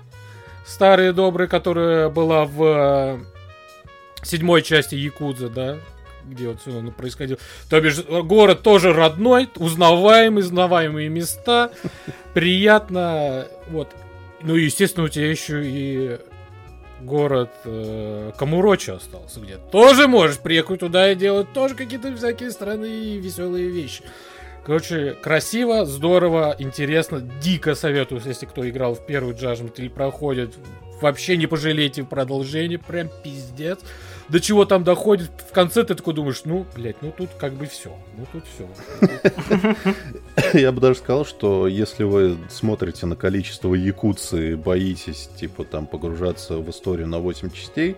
старая 0.65 1.13
добрая, 1.13 1.47
которая 1.47 2.09
была 2.09 2.45
в 2.45 2.63
э, 2.63 3.17
седьмой 4.23 4.61
части 4.61 4.95
Якудза, 4.95 5.49
да, 5.49 5.77
где 6.25 6.49
вот 6.49 6.61
все 6.61 6.71
происходило. 6.91 7.39
То 7.69 7.79
бишь, 7.79 8.03
город 8.03 8.61
тоже 8.61 8.93
родной, 8.93 9.49
узнаваемый, 9.55 10.43
узнаваемые 10.43 11.09
места, 11.09 11.71
приятно, 12.33 13.47
вот. 13.69 13.89
Ну, 14.41 14.55
естественно, 14.55 15.05
у 15.05 15.09
тебя 15.09 15.29
еще 15.31 15.63
и 15.65 16.19
город 17.01 17.49
э, 17.65 18.31
Камурочи 18.37 18.91
остался 18.91 19.39
где 19.39 19.57
Тоже 19.71 20.07
можешь 20.07 20.39
приехать 20.39 20.79
туда 20.79 21.11
и 21.11 21.15
делать 21.15 21.51
тоже 21.53 21.75
какие-то 21.75 22.15
всякие 22.15 22.51
странные 22.51 23.19
веселые 23.19 23.69
вещи. 23.69 24.03
Короче, 24.65 25.13
красиво, 25.21 25.85
здорово, 25.85 26.55
интересно, 26.59 27.21
дико 27.21 27.73
советую, 27.73 28.21
если 28.25 28.45
кто 28.45 28.67
играл 28.69 28.95
в 28.95 29.05
первый 29.05 29.33
Judgment 29.33 29.73
или 29.77 29.87
проходит, 29.87 30.55
вообще 30.99 31.37
не 31.37 31.47
пожалейте 31.47 32.03
продолжение, 32.03 32.77
прям 32.77 33.09
пиздец 33.23 33.79
до 34.29 34.39
чего 34.41 34.65
там 34.65 34.83
доходит, 34.83 35.31
в 35.49 35.53
конце 35.53 35.83
ты 35.83 35.95
такой 35.95 36.13
думаешь, 36.13 36.41
ну, 36.43 36.65
блядь, 36.75 37.01
ну 37.01 37.13
тут 37.15 37.29
как 37.37 37.53
бы 37.53 37.65
все, 37.65 37.95
ну 38.17 38.25
тут 38.31 38.43
все. 38.53 39.87
Я 40.57 40.71
бы 40.71 40.81
даже 40.81 40.99
сказал, 40.99 41.25
что 41.25 41.67
если 41.67 42.03
вы 42.03 42.37
смотрите 42.49 43.05
на 43.05 43.15
количество 43.15 43.73
якутцы 43.73 44.51
и 44.51 44.55
боитесь, 44.55 45.29
типа, 45.39 45.63
там, 45.63 45.87
погружаться 45.87 46.57
в 46.57 46.69
историю 46.69 47.07
на 47.07 47.19
8 47.19 47.51
частей, 47.51 47.95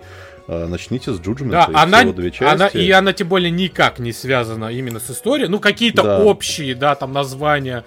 э, 0.48 0.68
начните 0.68 1.14
с 1.14 1.20
Джуджмента, 1.20 1.72
да, 1.72 1.82
она, 1.82 2.04
две 2.04 2.32
части. 2.32 2.54
Она, 2.54 2.68
и 2.68 2.92
она 2.92 3.14
тем 3.14 3.28
более 3.28 3.52
никак 3.52 3.98
не 3.98 4.14
связана 4.14 4.72
именно 4.72 5.00
с 5.00 5.10
историей. 5.10 5.48
Ну, 5.48 5.60
какие-то 5.60 6.04
да. 6.04 6.20
общие, 6.24 6.76
да, 6.76 6.94
там 6.94 7.12
названия 7.12 7.86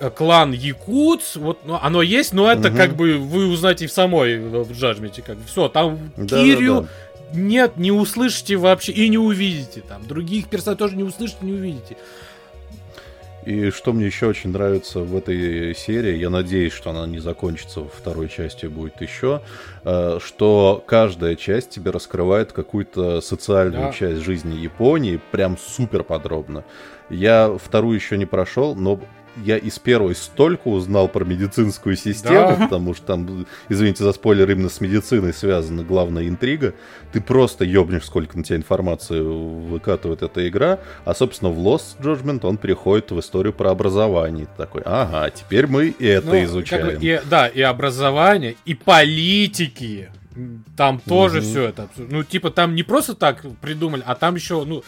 э, 0.00 0.08
клан 0.08 0.52
Якутс, 0.52 1.36
вот 1.36 1.58
ну, 1.66 1.78
оно 1.80 2.00
есть, 2.00 2.32
но 2.32 2.50
это 2.50 2.68
угу. 2.68 2.76
как 2.76 2.96
бы 2.96 3.18
вы 3.18 3.48
узнаете 3.48 3.86
в 3.86 3.92
самой 3.92 4.38
в 4.38 4.72
Джаджменте, 4.72 5.20
как 5.20 5.36
все, 5.46 5.68
там 5.68 6.10
да, 6.16 6.42
Кирю, 6.42 6.74
да, 6.74 6.80
да 6.80 6.88
нет, 7.34 7.76
не 7.76 7.92
услышите 7.92 8.56
вообще 8.56 8.92
и 8.92 9.08
не 9.08 9.18
увидите 9.18 9.80
там. 9.80 10.06
Других 10.06 10.48
персонажей 10.48 10.78
тоже 10.78 10.96
не 10.96 11.02
услышите, 11.02 11.38
не 11.42 11.52
увидите. 11.52 11.96
И 13.44 13.70
что 13.70 13.92
мне 13.92 14.06
еще 14.06 14.26
очень 14.26 14.50
нравится 14.50 15.00
в 15.00 15.16
этой 15.16 15.74
серии, 15.74 16.16
я 16.16 16.30
надеюсь, 16.30 16.72
что 16.72 16.90
она 16.90 17.06
не 17.06 17.18
закончится 17.18 17.80
во 17.80 17.88
второй 17.88 18.28
части, 18.28 18.66
будет 18.66 19.00
еще, 19.00 19.42
э, 19.84 20.18
что 20.24 20.82
каждая 20.86 21.34
часть 21.34 21.70
тебе 21.70 21.90
раскрывает 21.90 22.52
какую-то 22.52 23.20
социальную 23.20 23.86
да. 23.86 23.92
часть 23.92 24.22
жизни 24.22 24.54
Японии 24.54 25.20
прям 25.32 25.58
супер 25.58 26.04
подробно. 26.04 26.64
Я 27.10 27.58
вторую 27.60 27.96
еще 27.96 28.16
не 28.16 28.26
прошел, 28.26 28.76
но 28.76 29.00
я 29.36 29.56
из 29.56 29.78
первой 29.78 30.14
столько 30.14 30.68
узнал 30.68 31.08
про 31.08 31.24
медицинскую 31.24 31.96
систему, 31.96 32.56
да. 32.58 32.64
потому 32.64 32.94
что 32.94 33.06
там, 33.06 33.46
извините 33.68 34.04
за 34.04 34.12
спойлер, 34.12 34.50
именно 34.50 34.68
с 34.68 34.80
медициной 34.80 35.32
связана 35.32 35.82
главная 35.82 36.28
интрига. 36.28 36.74
Ты 37.12 37.20
просто 37.20 37.64
ёбнешь, 37.64 38.04
сколько 38.04 38.36
на 38.36 38.44
тебя 38.44 38.56
информации 38.56 39.20
выкатывает 39.20 40.22
эта 40.22 40.46
игра. 40.48 40.78
А, 41.04 41.14
собственно, 41.14 41.50
в 41.50 41.58
Lost 41.58 42.00
Judgment 42.00 42.44
он 42.46 42.56
переходит 42.56 43.10
в 43.10 43.20
историю 43.20 43.52
про 43.52 43.70
образование. 43.70 44.46
Ты 44.46 44.52
такой, 44.56 44.82
ага, 44.84 45.30
теперь 45.30 45.66
мы 45.66 45.88
и 45.88 46.06
это 46.06 46.28
ну, 46.28 46.44
изучаем. 46.44 46.86
Как 46.86 46.98
бы, 46.98 47.06
и, 47.06 47.20
да, 47.28 47.48
и 47.48 47.60
образование, 47.60 48.56
и 48.64 48.74
политики. 48.74 50.10
Там 50.76 50.98
тоже 50.98 51.38
угу. 51.38 51.46
все 51.46 51.64
это. 51.68 51.88
Ну, 51.96 52.24
типа, 52.24 52.50
там 52.50 52.74
не 52.74 52.82
просто 52.82 53.14
так 53.14 53.44
придумали, 53.60 54.02
а 54.06 54.14
там 54.14 54.34
еще, 54.34 54.64
ну, 54.64 54.82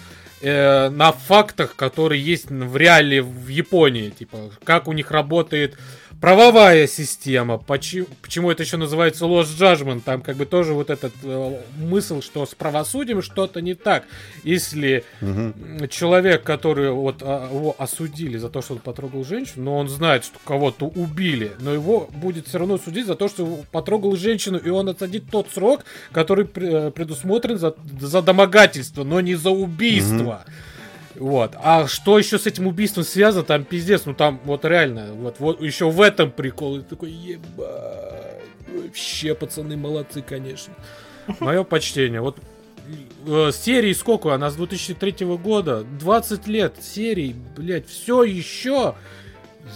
э, 0.45 0.89
на 0.91 1.13
фактах, 1.13 1.75
которые 1.77 2.23
есть 2.23 2.51
в 2.51 2.77
реале 2.77 3.23
в 3.23 3.49
Японии, 3.49 4.11
типа 4.11 4.51
как 4.65 4.89
у 4.89 4.93
них 4.93 5.11
работает 5.11 5.79
правовая 6.21 6.87
система, 6.87 7.59
почему, 7.59 8.07
почему 8.23 8.51
это 8.51 8.63
еще 8.63 8.77
называется 8.77 9.25
Lost 9.25 9.57
Judgment, 9.59 10.03
там 10.05 10.23
как 10.23 10.37
бы 10.37 10.47
тоже 10.47 10.75
вот 10.75 10.91
этот 10.91 11.13
э, 11.23 11.61
мысль, 11.77 12.23
что 12.23 12.47
с 12.47 12.55
правосудием 12.55 13.23
что-то 13.23 13.61
не 13.61 13.75
так. 13.75 14.05
Если 14.43 15.05
угу. 15.21 15.87
человек, 15.89 16.43
который 16.43 16.91
вот 16.91 17.17
а, 17.23 17.49
его 17.53 17.75
осудили 17.79 18.37
за 18.39 18.49
то, 18.49 18.63
что 18.63 18.75
он 18.75 18.81
потрогал 18.81 19.25
женщину, 19.25 19.65
но 19.65 19.79
он 19.79 19.89
знает, 19.89 20.25
что 20.25 20.39
кого-то 20.45 20.87
убили, 20.87 21.53
но 21.61 21.73
его 21.73 22.09
будет 22.13 22.49
все 22.49 22.59
равно 22.59 22.79
судить 22.79 23.07
за 23.07 23.15
то, 23.15 23.29
что 23.29 23.65
потрогал 23.71 24.17
женщину, 24.17 24.59
и 24.59 24.69
он 24.71 24.89
отсадит 24.89 25.25
тот 25.31 25.49
срок, 25.53 25.85
который 26.13 26.45
предусмотрен 26.47 27.59
за, 27.59 27.75
за 28.01 28.23
домогательство, 28.23 29.05
но 29.05 29.21
не 29.21 29.35
за 29.35 29.51
убийство. 29.51 30.45
Угу. 30.47 30.53
Вот. 31.17 31.55
А 31.63 31.87
что 31.87 32.19
еще 32.19 32.39
с 32.39 32.47
этим 32.47 32.67
убийством 32.67 33.05
связано, 33.05 33.45
там 33.45 33.65
пиздец, 33.65 34.03
ну 34.05 34.15
там 34.15 34.41
вот 34.45 34.65
реально, 34.65 35.13
вот, 35.15 35.37
вот 35.39 35.61
еще 35.61 35.91
в 35.91 36.01
этом 36.01 36.31
прикол. 36.31 36.79
И 36.79 36.83
такой, 36.83 37.11
ебать, 37.11 38.43
вообще, 38.69 39.35
пацаны, 39.35 39.77
молодцы, 39.77 40.23
конечно. 40.23 40.75
Мое 41.41 41.65
почтение. 41.65 42.21
Вот 42.21 42.39
э, 43.27 43.51
серии 43.53 43.93
сколько? 43.93 44.35
Она 44.35 44.51
с 44.51 44.57
2003 44.57 45.27
года. 45.37 45.85
20 46.01 46.47
лет 46.47 46.75
серий, 46.81 47.35
блядь, 47.57 47.89
все 47.89 48.25
еще 48.25 48.95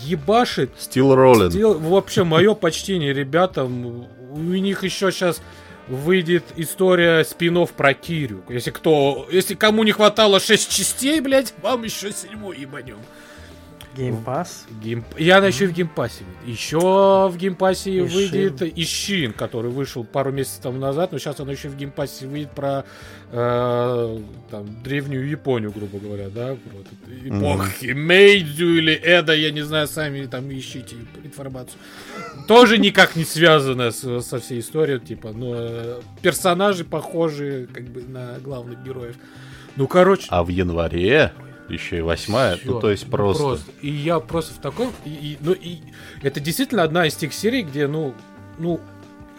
ебашит. 0.05 0.71
Still 0.79 1.15
rolling. 1.15 1.49
Still, 1.49 1.79
вообще, 1.79 2.25
мое 2.25 2.55
почтение 2.55 3.13
ребятам. 3.13 4.07
У 4.31 4.39
них 4.39 4.85
еще 4.85 5.11
сейчас 5.11 5.41
выйдет 5.89 6.45
история 6.57 7.25
спинов 7.25 7.73
про 7.73 7.95
Кирю. 7.95 8.43
Если 8.49 8.71
кто, 8.71 9.27
если 9.31 9.55
кому 9.55 9.85
не 9.85 9.93
хватало 9.93 10.41
6 10.41 10.71
частей, 10.71 11.21
блядь, 11.21 11.55
вам 11.63 11.85
еще 11.85 12.13
седьмой 12.13 12.59
ебанем. 12.59 12.99
Game 13.97 14.28
Pass? 14.28 14.67
Game... 14.81 15.05
И 15.17 15.29
она 15.29 15.49
еще 15.49 15.67
в 15.67 15.73
Game 15.73 15.95
Pass 15.95 16.17
е 16.17 16.23
выйдет. 16.25 16.59
Еще 16.59 16.79
в 16.79 17.37
Game 17.37 17.61
Pass 17.61 17.85
е 17.85 17.91
Ишин. 17.91 18.07
выйдет 18.07 18.63
Ишин, 18.63 19.33
который 19.33 19.71
вышел 19.71 20.05
пару 20.05 20.31
месяцев 20.31 20.63
тому 20.63 20.79
назад, 20.79 21.11
но 21.11 21.19
сейчас 21.19 21.41
она 21.41 21.53
еще 21.53 21.69
в 21.69 21.77
Game 21.77 21.99
Pass 21.99 22.21
е 22.21 22.27
выйдет 22.27 22.53
про 22.53 22.85
э, 23.31 24.19
там, 24.51 24.83
древнюю 24.83 25.29
Японию, 25.29 25.73
грубо 25.73 25.99
говоря, 25.99 26.29
да? 26.29 26.57
Вот, 26.73 26.87
эпохи 27.25 27.87
mm-hmm. 27.87 27.95
Мейдзю 27.95 28.77
или 28.77 28.93
Эда, 28.93 29.35
я 29.35 29.51
не 29.51 29.63
знаю, 29.63 29.87
сами 29.87 30.27
там 30.27 30.51
ищите 30.51 30.97
информацию. 31.23 31.79
Тоже 32.47 32.79
никак 32.79 33.17
не 33.17 33.25
связано 33.25 33.91
с, 33.91 34.21
со 34.23 34.39
всей 34.39 34.61
историей, 34.61 35.01
типа, 35.01 35.33
но 35.33 35.55
э, 35.57 36.01
персонажи 36.23 36.85
похожи 36.85 37.69
как 37.73 37.85
бы 37.85 38.03
на 38.03 38.39
главных 38.41 38.83
героев. 38.83 39.17
Ну, 39.77 39.87
короче... 39.87 40.27
А 40.31 40.43
в 40.43 40.49
январе 40.49 41.33
еще 41.69 41.99
и 41.99 42.01
восьмая, 42.01 42.57
Всё, 42.57 42.73
ну 42.73 42.81
то 42.81 42.91
есть 42.91 43.09
просто. 43.11 43.43
просто. 43.43 43.71
И 43.83 43.91
я 43.91 44.21
просто 44.21 44.55
в 44.55 44.59
таком, 44.59 44.93
и, 45.05 45.11
и, 45.11 45.39
ну 45.41 45.53
и 45.53 45.79
это 46.23 46.41
действительно 46.41 46.83
одна 46.83 47.07
из 47.07 47.15
тех 47.15 47.33
серий, 47.33 47.63
где, 47.63 47.87
ну, 47.87 48.15
ну, 48.59 48.81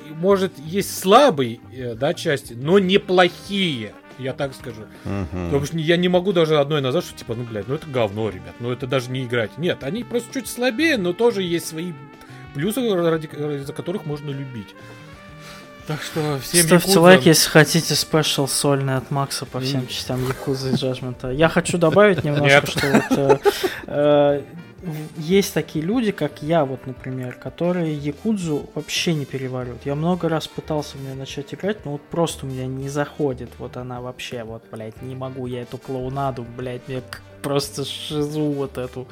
может 0.10 0.57
есть 0.57 0.98
слабые, 0.98 1.60
э, 1.73 1.95
да, 1.95 2.14
части, 2.14 2.53
но 2.53 2.80
неплохие. 2.80 3.94
Я 4.18 4.34
так 4.34 4.53
скажу. 4.53 4.81
Угу. 5.06 5.45
Потому 5.45 5.65
что 5.65 5.77
я 5.77 5.95
не 5.95 6.10
могу 6.10 6.34
даже 6.34 6.60
одной 6.60 6.81
назвать, 6.81 7.06
что 7.06 7.18
типа, 7.18 7.36
ну, 7.36 7.44
блядь, 7.44 7.68
ну 7.69 7.76
это 7.76 7.88
говно, 7.88 8.30
ребят, 8.30 8.56
ну 8.60 8.72
это 8.72 8.86
даже 8.86 9.11
не 9.11 9.23
играть. 9.23 9.57
Нет, 9.57 9.84
они 9.84 10.03
просто 10.03 10.34
чуть 10.34 10.48
слабее, 10.48 10.98
но 10.98 11.14
тоже 11.14 11.41
есть 11.41 11.68
свои 11.68 11.94
плюсы, 12.53 12.81
ради, 12.94 13.30
ради 13.34 13.72
которых 13.72 14.06
можно 14.06 14.30
любить. 14.30 14.76
Так 15.90 16.03
что 16.03 16.38
всем 16.40 16.68
Ставьте 16.68 16.90
Якудза... 16.90 17.02
лайк, 17.02 17.26
если 17.26 17.49
хотите 17.49 17.95
спешл 17.95 18.45
сольный 18.48 18.95
от 18.98 19.10
Макса 19.10 19.48
по 19.48 19.60
всем 19.60 19.88
частям 19.88 20.23
Якузы 20.27 20.73
и 20.73 20.76
Джаджмента. 20.76 21.31
Я 21.31 21.49
хочу 21.49 21.80
добавить 21.80 22.23
немножко, 22.23 22.68
что 22.68 22.88
вот 22.91 23.18
э, 23.18 23.40
э, 23.88 24.41
есть 25.18 25.53
такие 25.53 25.84
люди, 25.84 26.11
как 26.11 26.41
я, 26.41 26.65
вот, 26.65 26.88
например, 26.88 27.35
которые 27.35 27.93
Якудзу 27.95 28.69
вообще 28.76 29.14
не 29.14 29.26
переваривают. 29.26 29.85
Я 29.85 29.95
много 29.95 30.30
раз 30.30 30.47
пытался 30.47 30.97
в 30.97 31.01
нее 31.01 31.15
начать 31.15 31.53
играть, 31.53 31.85
но 31.85 31.93
вот 31.93 32.01
просто 32.01 32.45
у 32.45 32.49
меня 32.49 32.65
не 32.65 32.89
заходит. 32.89 33.49
Вот 33.57 33.77
она 33.77 34.01
вообще, 34.01 34.43
вот, 34.43 34.64
блядь, 34.72 35.01
не 35.01 35.15
могу 35.15 35.47
я 35.47 35.61
эту 35.61 35.77
клоунаду, 35.77 36.45
блядь, 36.57 36.88
мне 36.88 37.01
просто 37.41 37.85
шизу 37.85 38.51
вот 38.51 38.77
эту. 38.77 39.07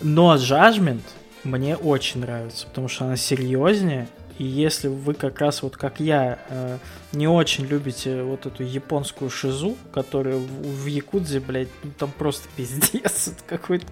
Но 0.00 0.34
Judgment 0.36 1.02
мне 1.44 1.76
очень 1.76 2.20
нравится, 2.20 2.66
потому 2.66 2.88
что 2.88 3.04
она 3.04 3.16
серьезнее, 3.16 4.08
и 4.38 4.44
если 4.44 4.86
вы 4.86 5.14
как 5.14 5.40
раз 5.40 5.62
вот 5.62 5.76
как 5.76 5.98
я 5.98 6.38
э, 6.48 6.78
не 7.12 7.26
очень 7.26 7.66
любите 7.66 8.22
вот 8.22 8.46
эту 8.46 8.62
японскую 8.62 9.30
шизу, 9.30 9.76
которая 9.92 10.36
в, 10.36 10.86
Якудзе, 10.86 11.40
блядь, 11.40 11.68
ну 11.82 11.90
там 11.98 12.12
просто 12.16 12.48
пиздец, 12.56 13.32
какой-то 13.46 13.86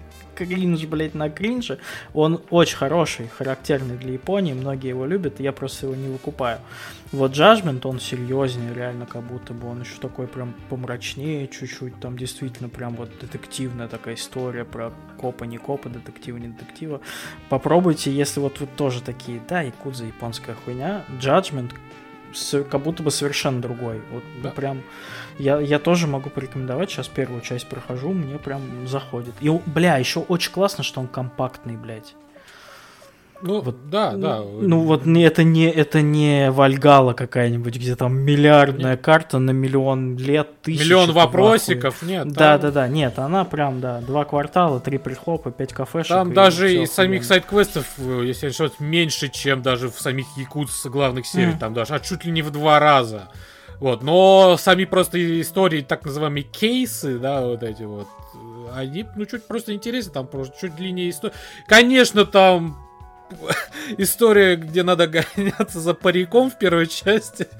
кринж, 0.45 0.85
блядь, 0.85 1.15
на 1.15 1.29
кринже. 1.29 1.79
Он 2.13 2.41
очень 2.49 2.77
хороший, 2.77 3.27
характерный 3.27 3.97
для 3.97 4.13
Японии, 4.13 4.53
многие 4.53 4.89
его 4.89 5.05
любят, 5.05 5.39
я 5.39 5.51
просто 5.51 5.87
его 5.87 5.95
не 5.95 6.07
выкупаю. 6.07 6.59
Вот 7.11 7.31
Judgment, 7.31 7.87
он 7.87 7.99
серьезнее, 7.99 8.73
реально, 8.73 9.05
как 9.05 9.23
будто 9.23 9.53
бы 9.53 9.69
он 9.69 9.81
еще 9.81 9.97
такой 10.01 10.27
прям 10.27 10.53
помрачнее 10.69 11.47
чуть-чуть, 11.47 11.99
там 12.01 12.17
действительно 12.17 12.67
прям 12.67 12.95
вот 12.95 13.09
детективная 13.19 13.87
такая 13.87 14.15
история 14.15 14.65
про 14.65 14.91
копа, 15.17 15.45
не 15.45 15.57
копа, 15.57 15.89
детектива, 15.89 16.37
не 16.37 16.49
детектива. 16.49 16.99
Попробуйте, 17.49 18.11
если 18.11 18.41
вот 18.41 18.59
вы 18.59 18.67
тоже 18.67 19.01
такие, 19.01 19.41
да, 19.47 19.61
якудза, 19.61 20.05
японская 20.05 20.55
хуйня, 20.55 21.05
Judgment 21.19 21.71
как 22.69 22.81
будто 22.81 23.03
бы 23.03 23.11
совершенно 23.11 23.61
другой. 23.61 24.01
Вот 24.11 24.23
да. 24.43 24.49
прям 24.51 24.83
я, 25.39 25.59
я 25.59 25.79
тоже 25.79 26.07
могу 26.07 26.29
порекомендовать. 26.29 26.89
Сейчас 26.89 27.07
первую 27.07 27.41
часть 27.41 27.67
прохожу, 27.67 28.11
мне 28.11 28.37
прям 28.37 28.87
заходит. 28.87 29.33
И, 29.39 29.49
бля, 29.49 29.97
еще 29.97 30.19
очень 30.19 30.51
классно, 30.51 30.83
что 30.83 30.99
он 30.99 31.07
компактный, 31.07 31.75
блядь. 31.75 32.15
Ну, 33.41 33.61
вот, 33.61 33.89
да, 33.89 34.13
да. 34.13 34.41
Ну, 34.41 34.81
вот 34.81 35.05
это 35.05 35.43
не, 35.43 35.69
это 35.69 36.01
не 36.01 36.49
Вальгала 36.49 37.13
какая-нибудь, 37.13 37.75
где 37.75 37.95
там 37.95 38.17
миллиардная 38.17 38.91
нет. 38.91 39.01
карта 39.01 39.37
на 39.37 39.51
миллион 39.51 40.17
лет, 40.17 40.61
тысяч. 40.61 40.81
Миллион 40.81 41.11
вопросиков, 41.11 42.01
нет. 42.01 42.29
Да, 42.29 42.57
да, 42.57 42.71
да, 42.71 42.87
нет, 42.87 43.19
она 43.19 43.45
прям, 43.45 43.79
да, 43.79 44.01
два 44.01 44.25
квартала, 44.25 44.79
три 44.79 44.97
прихлопа, 44.97 45.51
пять 45.51 45.73
кафешек. 45.73 46.09
Там 46.09 46.33
даже 46.33 46.73
из 46.73 46.91
самих 46.91 47.23
сайт-квестов, 47.23 47.85
э, 47.99 48.23
если 48.25 48.47
ошибаюсь, 48.47 48.79
меньше, 48.79 49.29
чем 49.29 49.61
даже 49.61 49.89
в 49.89 49.99
самих 49.99 50.25
Якутс 50.35 50.85
главных 50.87 51.27
серий, 51.27 51.53
mm. 51.53 51.59
там 51.59 51.73
даже, 51.73 51.93
а 51.93 51.99
чуть 51.99 52.25
ли 52.25 52.31
не 52.31 52.41
в 52.41 52.49
два 52.49 52.79
раза. 52.79 53.29
Вот, 53.79 54.01
но 54.01 54.57
сами 54.57 54.85
просто 54.85 55.41
истории, 55.41 55.81
так 55.81 56.05
называемые 56.05 56.43
кейсы, 56.43 57.19
да, 57.19 57.45
вот 57.45 57.61
эти 57.61 57.83
вот, 57.83 58.07
э, 58.33 58.69
они, 58.73 59.05
ну, 59.15 59.25
чуть 59.25 59.45
просто 59.45 59.73
интереснее, 59.73 60.13
там 60.13 60.27
просто 60.27 60.55
чуть 60.59 60.75
длиннее 60.75 61.11
история. 61.11 61.33
Конечно, 61.67 62.25
там 62.25 62.86
история, 63.97 64.55
где 64.55 64.83
надо 64.83 65.07
гоняться 65.07 65.79
за 65.79 65.93
париком 65.93 66.49
в 66.49 66.57
первой 66.57 66.87
части. 66.87 67.47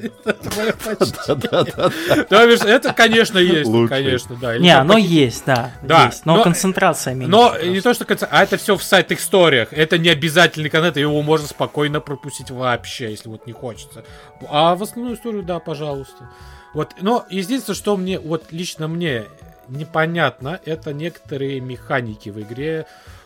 Это 2.29 2.93
конечно, 2.93 3.37
есть. 3.37 3.71
Конечно, 3.89 4.35
да. 4.35 4.57
Не, 4.57 4.71
оно 4.71 4.97
есть, 4.97 5.43
да. 5.45 5.71
Да. 5.81 6.11
Но 6.25 6.43
концентрация 6.43 7.13
меньше. 7.13 7.31
Но 7.31 7.57
не 7.59 7.81
то, 7.81 7.93
что 7.93 8.05
концентрация, 8.05 8.39
а 8.39 8.43
это 8.43 8.57
все 8.57 8.75
в 8.75 8.83
сайт-историях. 8.83 9.69
Это 9.71 9.97
не 9.97 10.09
обязательный 10.09 10.69
контент, 10.69 10.97
его 10.97 11.21
можно 11.21 11.47
спокойно 11.47 11.99
пропустить 11.99 12.51
вообще, 12.51 13.11
если 13.11 13.29
вот 13.29 13.47
не 13.47 13.53
хочется. 13.53 14.03
А 14.49 14.75
в 14.75 14.83
основную 14.83 15.15
историю, 15.15 15.43
да, 15.43 15.59
пожалуйста. 15.59 16.29
Вот, 16.73 16.95
но 17.01 17.25
единственное, 17.29 17.75
что 17.75 17.97
мне, 17.97 18.19
вот 18.19 18.51
лично 18.51 18.87
мне 18.87 19.25
непонятно, 19.67 20.59
это 20.65 20.93
некоторые 20.93 21.59
механики 21.59 22.29
в 22.29 22.39
игре 22.39 22.85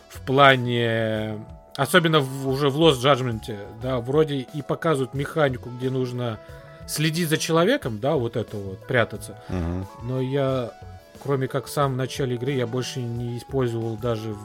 в 0.10 0.22
плане 0.22 1.40
Особенно 1.76 2.20
в, 2.20 2.50
уже 2.50 2.70
в 2.70 2.78
Lost 2.80 3.02
Judgment, 3.02 3.58
да, 3.82 4.00
вроде 4.00 4.48
и 4.54 4.62
показывают 4.62 5.14
механику, 5.14 5.70
где 5.70 5.90
нужно 5.90 6.40
следить 6.88 7.30
за 7.30 7.38
человеком, 7.38 8.00
да, 8.00 8.16
вот 8.16 8.36
это 8.36 8.58
вот, 8.58 8.86
прятаться. 8.88 9.42
Угу. 9.50 9.88
Но 10.04 10.22
я, 10.22 10.72
кроме 11.24 11.48
как 11.48 11.68
в 11.68 11.70
самом 11.70 11.98
начале 11.98 12.36
игры, 12.36 12.52
я 12.52 12.68
больше 12.68 13.02
не 13.02 13.38
использовал 13.38 13.96
даже 13.96 14.36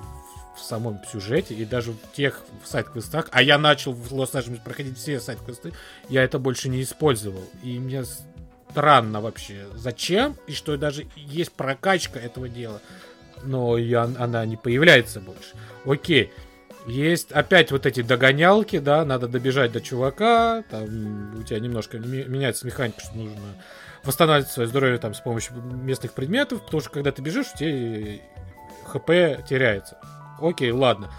в 0.57 0.63
самом 0.63 1.01
сюжете 1.13 1.55
и 1.55 1.65
даже 1.65 1.93
в 1.93 2.13
тех 2.15 2.41
сайт-квестах, 2.65 3.29
а 3.31 3.43
я 3.43 3.59
начал 3.59 3.93
в 3.93 4.13
Лос-Анджелесе 4.13 4.63
проходить 4.63 4.97
все 4.97 5.21
сайт-квесты, 5.21 5.73
я 6.09 6.23
это 6.23 6.39
больше 6.39 6.69
не 6.69 6.83
использовал. 6.83 7.43
И 7.63 7.79
мне 7.79 8.05
странно 8.71 9.21
вообще, 9.21 9.67
зачем, 9.75 10.37
и 10.47 10.53
что 10.53 10.77
даже 10.77 11.07
есть 11.15 11.53
прокачка 11.53 12.19
этого 12.19 12.49
дела, 12.49 12.81
но 13.43 13.77
я, 13.77 14.05
она 14.05 14.47
не 14.47 14.57
появляется 14.57 15.21
больше. 15.21 15.57
Окей, 15.85 16.33
есть 16.87 17.33
опять 17.33 17.73
вот 17.73 17.85
эти 17.85 18.03
догонялки, 18.03 18.79
да, 18.79 19.05
надо 19.05 19.29
добежать 19.29 19.73
до 19.73 19.81
чувака, 19.81 20.63
там 20.71 21.39
у 21.39 21.43
тебя 21.43 21.59
немножко 21.59 21.99
меняется 21.99 22.67
механика, 22.67 23.01
что 23.01 23.17
нужно 23.17 23.41
восстанавливать 24.05 24.51
свое 24.51 24.69
здоровье 24.69 24.99
там 24.99 25.15
с 25.15 25.21
помощью 25.21 25.57
местных 25.57 26.13
предметов, 26.13 26.63
потому 26.63 26.81
что 26.81 26.91
когда 26.91 27.11
ты 27.11 27.23
бежишь, 27.23 27.49
у 27.55 27.59
тебя 27.59 28.21
хп 28.85 29.47
теряется. 29.49 29.99
Окей, 30.41 30.71
ладно. 30.71 31.11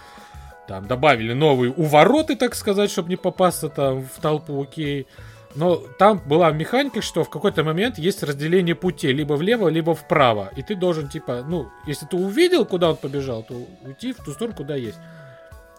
Там 0.68 0.88
добавили 0.88 1.34
новые 1.34 1.72
увороты, 1.72 2.35
так 2.35 2.56
сказать, 2.56 2.91
чтобы 2.91 3.10
не 3.10 3.15
попасться 3.15 3.69
там 3.69 4.03
в 4.03 4.22
толпу, 4.22 4.61
окей. 4.61 5.07
Но 5.56 5.77
там 5.98 6.22
была 6.26 6.52
механика, 6.52 7.02
что 7.02 7.23
в 7.23 7.30
какой-то 7.30 7.64
момент 7.64 7.98
есть 7.98 8.22
разделение 8.22 8.76
путей, 8.76 9.11
либо 9.11 9.34
влево, 9.34 9.69
либо 9.69 9.95
вправо. 9.95 10.52
И 10.56 10.61
ты 10.61 10.76
должен, 10.76 11.10
типа, 11.10 11.44
ну, 11.48 11.69
если 11.85 12.06
ты 12.06 12.15
увидел, 12.15 12.65
куда 12.65 12.91
он 12.91 12.98
побежал, 12.98 13.44
то 13.44 13.56
уйти 13.84 14.14
в 14.14 14.18
ту 14.18 14.31
сторону, 14.31 14.56
куда 14.56 14.76
есть. 14.76 14.99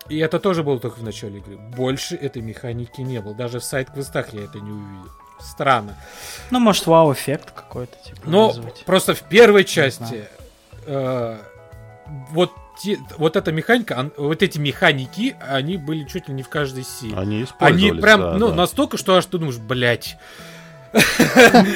И 0.09 0.19
это 0.19 0.39
тоже 0.41 0.63
было 0.63 0.79
только 0.81 0.99
в 0.99 1.03
начале 1.03 1.39
игры. 1.39 1.57
Больше 1.57 2.17
этой 2.17 2.41
механики 2.43 3.01
не 3.01 3.21
было. 3.21 3.35
Даже 3.35 3.61
в 3.61 3.65
сайт-квестах 3.65 4.33
я 4.33 4.45
это 4.45 4.59
не 4.61 4.71
увидел. 4.71 5.11
Странно. 5.41 5.97
Ну, 6.51 6.59
может, 6.59 6.87
вау-эффект 6.87 7.53
какой-то, 7.53 7.97
типа, 8.05 8.21
Но 8.25 8.49
вызвать. 8.49 8.85
просто 8.85 9.15
в 9.15 9.23
первой 9.23 9.65
части 9.65 10.27
э, 10.87 11.39
вот 12.31 12.51
те, 12.83 12.99
вот 13.19 13.37
эта 13.37 13.53
механика, 13.53 14.11
вот 14.17 14.43
эти 14.43 14.59
механики, 14.59 15.37
они 15.41 15.77
были 15.77 16.05
чуть 16.05 16.29
ли 16.29 16.35
не 16.35 16.43
в 16.43 16.49
каждой 16.49 16.85
силе. 16.85 17.17
Они 17.17 17.45
использовались, 17.45 17.91
Они 17.91 18.01
прям, 18.01 18.21
да, 18.21 18.35
ну, 18.35 18.49
да. 18.49 18.55
настолько, 18.55 18.97
что 18.97 19.15
аж 19.17 19.27
ты 19.27 19.39
думаешь, 19.39 19.59
блядь. 19.59 20.17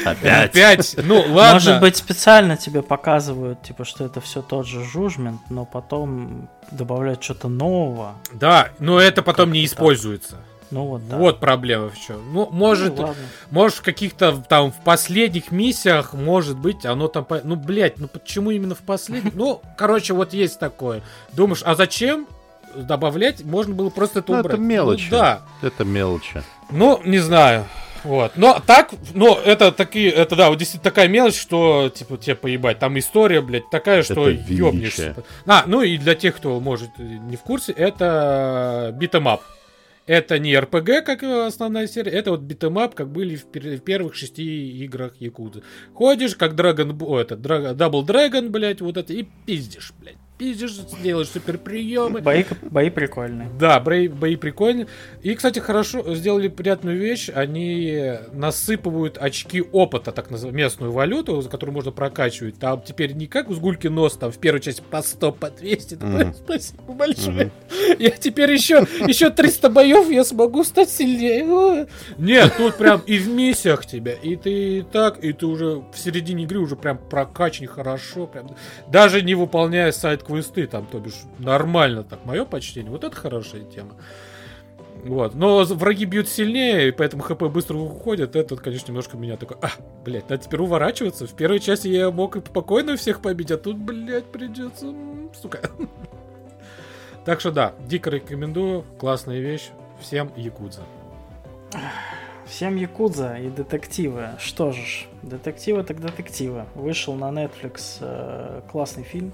Опять. 0.04 0.50
Опять. 0.50 0.96
Ну, 1.02 1.20
ладно. 1.28 1.54
Может 1.54 1.80
быть, 1.80 1.96
специально 1.96 2.56
тебе 2.56 2.82
показывают, 2.82 3.62
типа, 3.62 3.84
что 3.84 4.04
это 4.04 4.20
все 4.20 4.42
тот 4.42 4.66
же 4.66 4.84
жужмент, 4.84 5.40
но 5.50 5.64
потом 5.64 6.48
добавляют 6.70 7.22
что-то 7.22 7.48
нового. 7.48 8.14
Да, 8.32 8.68
но 8.78 9.00
это 9.00 9.22
потом 9.22 9.52
не 9.52 9.64
используется. 9.64 10.36
Ну 10.70 10.86
вот, 10.86 11.06
да. 11.06 11.18
Вот 11.18 11.38
проблема 11.38 11.90
в 11.90 12.00
чем. 12.00 12.16
Ну, 12.32 12.48
может, 12.50 12.96
Ну, 12.96 13.02
ладно. 13.02 13.22
может, 13.50 13.78
в 13.78 13.82
каких-то 13.82 14.42
там 14.48 14.72
в 14.72 14.76
последних 14.76 15.52
миссиях, 15.52 16.14
может 16.14 16.56
быть, 16.56 16.86
оно 16.86 17.08
там... 17.08 17.26
Ну, 17.44 17.56
блядь, 17.56 17.98
ну 17.98 18.08
почему 18.08 18.50
именно 18.50 18.74
в 18.74 18.78
последних? 18.78 19.34
Ну, 19.34 19.60
короче, 19.76 20.14
вот 20.14 20.32
есть 20.32 20.58
такое. 20.58 21.02
Думаешь, 21.34 21.62
а 21.66 21.74
зачем 21.74 22.26
добавлять? 22.74 23.44
Можно 23.44 23.74
было 23.74 23.90
просто 23.90 24.20
это 24.20 24.32
Ну, 24.32 24.38
убрать. 24.40 24.54
это 24.54 24.62
мелочи. 24.62 25.08
Ну, 25.10 25.18
да. 25.18 25.42
Это 25.60 25.84
мелочи. 25.84 26.42
Ну, 26.70 27.02
не 27.04 27.18
знаю. 27.18 27.66
Вот. 28.04 28.32
Но 28.36 28.60
так, 28.66 28.92
ну, 29.14 29.36
это 29.36 29.70
такие, 29.72 30.10
это 30.10 30.34
да, 30.36 30.48
вот 30.48 30.58
действительно 30.58 30.90
такая 30.90 31.08
мелочь, 31.08 31.40
что, 31.40 31.90
типа, 31.94 32.16
тебе 32.18 32.34
поебать. 32.34 32.78
Там 32.78 32.98
история, 32.98 33.40
блядь, 33.40 33.70
такая, 33.70 34.02
что 34.02 34.28
Это 34.28 34.52
ёбнешься. 34.52 35.02
величие. 35.02 35.24
А, 35.46 35.64
ну 35.66 35.82
и 35.82 35.96
для 35.98 36.14
тех, 36.14 36.36
кто, 36.36 36.58
может, 36.60 36.90
не 36.98 37.36
в 37.36 37.40
курсе, 37.40 37.72
это 37.72 38.94
beat 38.98 39.16
'em 39.16 39.29
up. 39.29 39.42
Это 40.04 40.40
не 40.40 40.58
РПГ, 40.58 41.04
как 41.06 41.22
основная 41.22 41.86
серия, 41.86 42.10
это 42.10 42.32
вот 42.32 42.40
beat 42.40 42.62
'em 42.62 42.78
up, 42.78 42.94
как 42.96 43.08
были 43.12 43.36
в, 43.36 43.46
пер- 43.46 43.76
в 43.76 43.82
первых 43.82 44.16
шести 44.16 44.82
играх 44.82 45.12
Якудзы. 45.20 45.62
Ходишь, 45.94 46.34
как 46.34 46.54
Dragon, 46.54 46.96
о, 47.04 47.20
это, 47.20 47.36
Double 47.36 48.04
Dragon, 48.04 48.48
блядь, 48.48 48.80
вот 48.80 48.96
это, 48.96 49.12
и 49.12 49.24
пиздишь, 49.46 49.92
блядь. 50.00 50.16
Пиздишь, 50.42 50.74
делаешь 51.04 51.28
супер 51.28 51.56
приемы. 51.56 52.20
Бои, 52.20 52.42
бои 52.62 52.90
прикольные. 52.90 53.48
Да, 53.60 53.78
бои, 53.78 54.08
бои 54.08 54.34
прикольные. 54.34 54.88
И, 55.22 55.36
кстати, 55.36 55.60
хорошо 55.60 56.16
сделали 56.16 56.48
приятную 56.48 56.98
вещь. 56.98 57.30
Они 57.32 58.14
насыпывают 58.32 59.18
очки 59.18 59.62
опыта, 59.62 60.10
так 60.10 60.32
называемую 60.32 60.64
местную 60.64 60.90
валюту, 60.90 61.40
за 61.42 61.48
которую 61.48 61.74
можно 61.74 61.92
прокачивать. 61.92 62.58
Там 62.58 62.82
теперь 62.82 63.12
не 63.12 63.28
как 63.28 63.50
у 63.50 63.54
Сгульки 63.54 63.86
нос, 63.86 64.16
там 64.16 64.32
в 64.32 64.38
первой 64.38 64.58
части 64.58 64.82
по 64.90 65.00
100, 65.00 65.30
по 65.30 65.48
200. 65.48 65.94
Такой, 65.94 66.24
Мгм. 66.24 66.34
Спасибо 66.34 66.92
большое. 66.92 67.52
Я 68.00 68.10
теперь 68.10 68.50
еще, 68.50 68.84
еще 69.06 69.30
300 69.30 69.70
боев, 69.70 70.10
я 70.10 70.24
смогу 70.24 70.64
стать 70.64 70.90
сильнее. 70.90 71.86
Нет, 72.18 72.52
тут 72.56 72.78
прям 72.78 73.00
и 73.06 73.16
в 73.16 73.28
миссиях 73.28 73.86
тебя, 73.86 74.14
и 74.14 74.34
ты 74.34 74.78
и 74.78 74.82
так, 74.82 75.22
и 75.22 75.32
ты 75.32 75.46
уже 75.46 75.84
в 75.92 75.94
середине 75.94 76.42
игры 76.44 76.58
уже 76.58 76.74
прям 76.74 76.98
прокачан 76.98 77.68
хорошо. 77.68 78.26
Прям, 78.26 78.56
даже 78.88 79.22
не 79.22 79.36
выполняя 79.36 79.92
сайт-квесты, 80.32 80.66
там, 80.66 80.86
то 80.86 80.98
бишь, 80.98 81.22
нормально 81.38 82.02
так. 82.02 82.24
Мое 82.24 82.44
почтение. 82.44 82.90
Вот 82.90 83.04
это 83.04 83.14
хорошая 83.14 83.62
тема. 83.62 83.96
Вот. 85.04 85.34
Но 85.34 85.64
враги 85.64 86.04
бьют 86.04 86.28
сильнее, 86.28 86.88
и 86.88 86.90
поэтому 86.92 87.22
хп 87.22 87.42
быстро 87.44 87.76
уходит. 87.76 88.36
Это, 88.36 88.56
конечно, 88.56 88.88
немножко 88.88 89.16
меня 89.16 89.36
такой, 89.36 89.56
а, 89.60 89.70
блядь, 90.04 90.28
надо 90.30 90.42
теперь 90.44 90.60
уворачиваться. 90.60 91.26
В 91.26 91.34
первой 91.34 91.60
части 91.60 91.88
я 91.88 92.10
мог 92.10 92.36
и 92.36 92.40
спокойно 92.40 92.96
всех 92.96 93.20
побить, 93.20 93.50
а 93.50 93.56
тут, 93.56 93.76
блядь, 93.76 94.26
придется, 94.26 94.94
сука. 95.40 95.70
Так 97.24 97.40
что 97.40 97.52
да, 97.52 97.74
дико 97.86 98.10
рекомендую, 98.10 98.84
классная 98.98 99.40
вещь. 99.40 99.70
Всем 100.00 100.32
якудза. 100.36 100.82
Всем 102.52 102.76
Якудза 102.76 103.38
и 103.38 103.48
детективы. 103.48 104.28
Что 104.38 104.72
же 104.72 104.82
ж, 104.82 105.06
детективы 105.22 105.84
так 105.84 105.98
детективы. 106.02 106.66
Вышел 106.74 107.14
на 107.14 107.30
Netflix 107.30 107.96
э, 108.00 108.60
классный 108.70 109.04
фильм, 109.04 109.32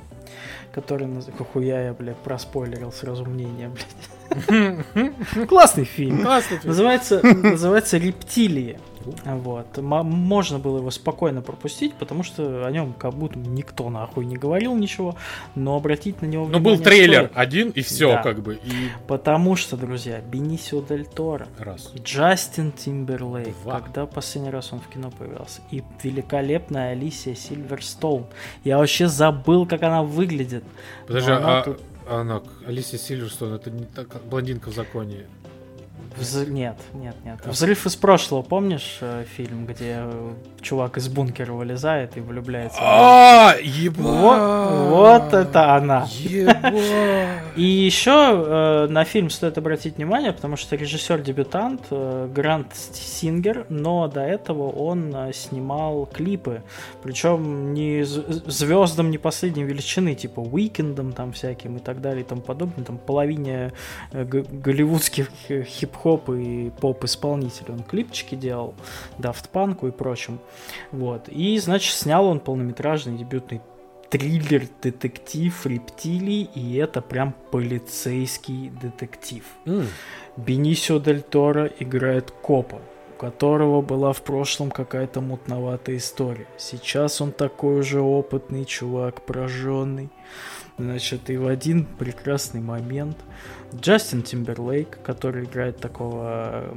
который... 0.71 1.09
Хуя 1.53 1.87
я, 1.87 1.95
блядь, 1.95 2.17
проспойлерил 2.19 2.93
сразу 2.93 3.25
мнение, 3.25 3.71
блядь. 3.71 5.49
Классный 5.49 5.83
фильм. 5.83 6.23
Классный 6.23 6.59
фильм. 6.59 6.69
Называется, 6.69 7.21
называется 7.25 7.97
«Рептилии». 7.97 8.79
Вот. 9.25 9.79
М- 9.79 9.85
можно 10.07 10.59
было 10.59 10.79
его 10.79 10.91
спокойно 10.91 11.43
пропустить, 11.43 11.95
потому 11.95 12.23
что 12.23 12.67
о 12.67 12.71
нем 12.71 12.93
как 12.93 13.15
будто 13.15 13.39
никто 13.39 13.91
нахуй 13.91 14.25
не 14.27 14.37
говорил 14.37 14.75
ничего, 14.77 15.17
но 15.55 15.77
обратить 15.77 16.23
на 16.23 16.27
него 16.27 16.45
Ну, 16.47 16.53
был 16.61 16.75
внимание 16.75 16.85
трейлер 16.85 17.19
стоит. 17.27 17.33
один, 17.37 17.71
и 17.71 17.83
все, 17.83 18.13
Да. 18.13 18.23
как 18.23 18.41
бы. 18.41 18.55
И 18.57 18.89
Потому 19.07 19.57
что, 19.57 19.77
друзья, 19.77 20.21
Бенисио 20.21 20.83
Дель 20.83 21.07
Торо 21.07 21.49
раз. 21.59 21.93
Джастин 22.03 22.73
Тимберлейк, 22.73 23.55
Два. 23.63 23.81
когда 23.81 24.07
последний 24.07 24.51
раз 24.51 24.73
он 24.73 24.81
в 24.81 24.89
кино 24.89 25.11
появился, 25.11 25.61
и 25.71 25.83
великолепная 26.03 26.93
Алисия 26.93 27.35
Сильверстоун. 27.35 28.27
Я 28.65 28.79
вообще 28.79 29.09
забыл, 29.09 29.67
как 29.67 29.83
она 29.83 30.03
выглядит. 30.03 30.65
Подожди, 31.07 31.31
она 31.31 31.59
а, 31.59 31.63
тут- 31.63 31.81
она, 32.11 32.41
Алисия 32.67 32.99
Сильверстон, 32.99 33.53
это 33.55 33.71
не 33.71 33.85
так, 33.85 34.09
блондинка 34.31 34.71
в 34.71 34.75
законе. 34.75 35.27
Вз- 36.21 36.49
Нет, 36.51 36.77
нет, 36.95 37.15
нет. 37.25 37.39
Взрыв 37.47 37.87
из 37.87 37.97
прошлого, 37.97 38.43
помнишь 38.43 38.99
э, 39.01 39.25
фильм, 39.37 39.67
где 39.67 39.97
э, 40.01 40.33
чувак 40.61 40.97
из 40.99 41.09
бункера 41.09 41.53
вылезает 41.53 42.17
и 42.17 42.21
влюбляется? 42.21 42.79
А, 42.81 43.55
ебать! 43.63 43.99
Вот, 43.99 44.89
вот 44.91 45.35
это 45.35 45.75
она. 45.75 46.07
Ебать! 46.11 46.75
И 47.57 47.63
еще 47.63 48.11
э, 48.11 48.87
на 48.89 49.05
фильм 49.05 49.31
стоит 49.31 49.59
обратить 49.59 49.97
внимание, 49.97 50.33
потому 50.33 50.57
что 50.57 50.77
режиссер-дебютант 50.77 51.83
э, 51.91 52.29
Грант 52.35 52.75
Сингер, 52.75 53.67
но 53.69 54.09
до 54.09 54.21
этого 54.23 54.71
он 54.71 55.15
э, 55.15 55.33
снимал 55.33 56.07
клипы, 56.07 56.63
причем 57.03 57.75
не 57.75 58.05
звездам 58.05 59.11
не 59.11 59.19
последней 59.19 59.65
величины, 59.65 60.15
типа 60.15 60.41
Уикендом 60.41 61.13
там 61.13 61.33
всяким 61.33 61.77
и 61.77 61.81
так 61.81 62.01
далее 62.01 62.23
и 62.23 62.25
тому 62.27 62.41
подобное, 62.41 62.85
там 62.85 62.99
половине 62.99 63.73
э, 64.13 64.25
г- 64.25 64.45
голливудских 64.51 65.31
э, 65.49 65.63
хип-хоп 66.09 66.31
и 66.31 66.71
поп-исполнителей 66.81 67.75
он 67.75 67.83
клипчики 67.83 68.35
делал, 68.35 68.75
Daft 69.19 69.51
Punk 69.53 69.87
и 69.87 69.91
прочим, 69.91 70.39
вот, 70.93 71.29
и, 71.29 71.59
значит, 71.59 71.95
снял 71.95 72.27
он 72.27 72.41
полнометражный 72.41 73.17
дебютный 73.17 73.61
триллер, 74.11 74.67
детектив, 74.83 75.67
рептилий, 75.67 76.49
и 76.55 76.77
это 76.77 77.03
прям 77.03 77.35
полицейский 77.51 78.71
детектив. 78.81 79.45
М, 79.67 79.87
Бенисио 80.37 80.99
Дель 80.99 81.21
Торо 81.21 81.67
играет 81.79 82.31
копа, 82.31 82.81
у 83.15 83.21
которого 83.21 83.83
была 83.83 84.15
в 84.15 84.23
прошлом 84.23 84.71
какая-то 84.71 85.21
мутноватая 85.21 85.99
история. 85.99 86.47
Сейчас 86.57 87.21
он 87.21 87.33
такой 87.33 87.83
же 87.83 88.01
опытный 88.01 88.65
чувак, 88.65 89.27
прожженный. 89.27 90.09
Значит, 90.79 91.29
и 91.29 91.37
в 91.37 91.47
один 91.47 91.85
прекрасный 91.85 92.61
момент 92.61 93.19
Джастин 93.75 94.23
Тимберлейк, 94.23 94.99
который 95.03 95.45
играет 95.45 95.79
такого 95.79 96.75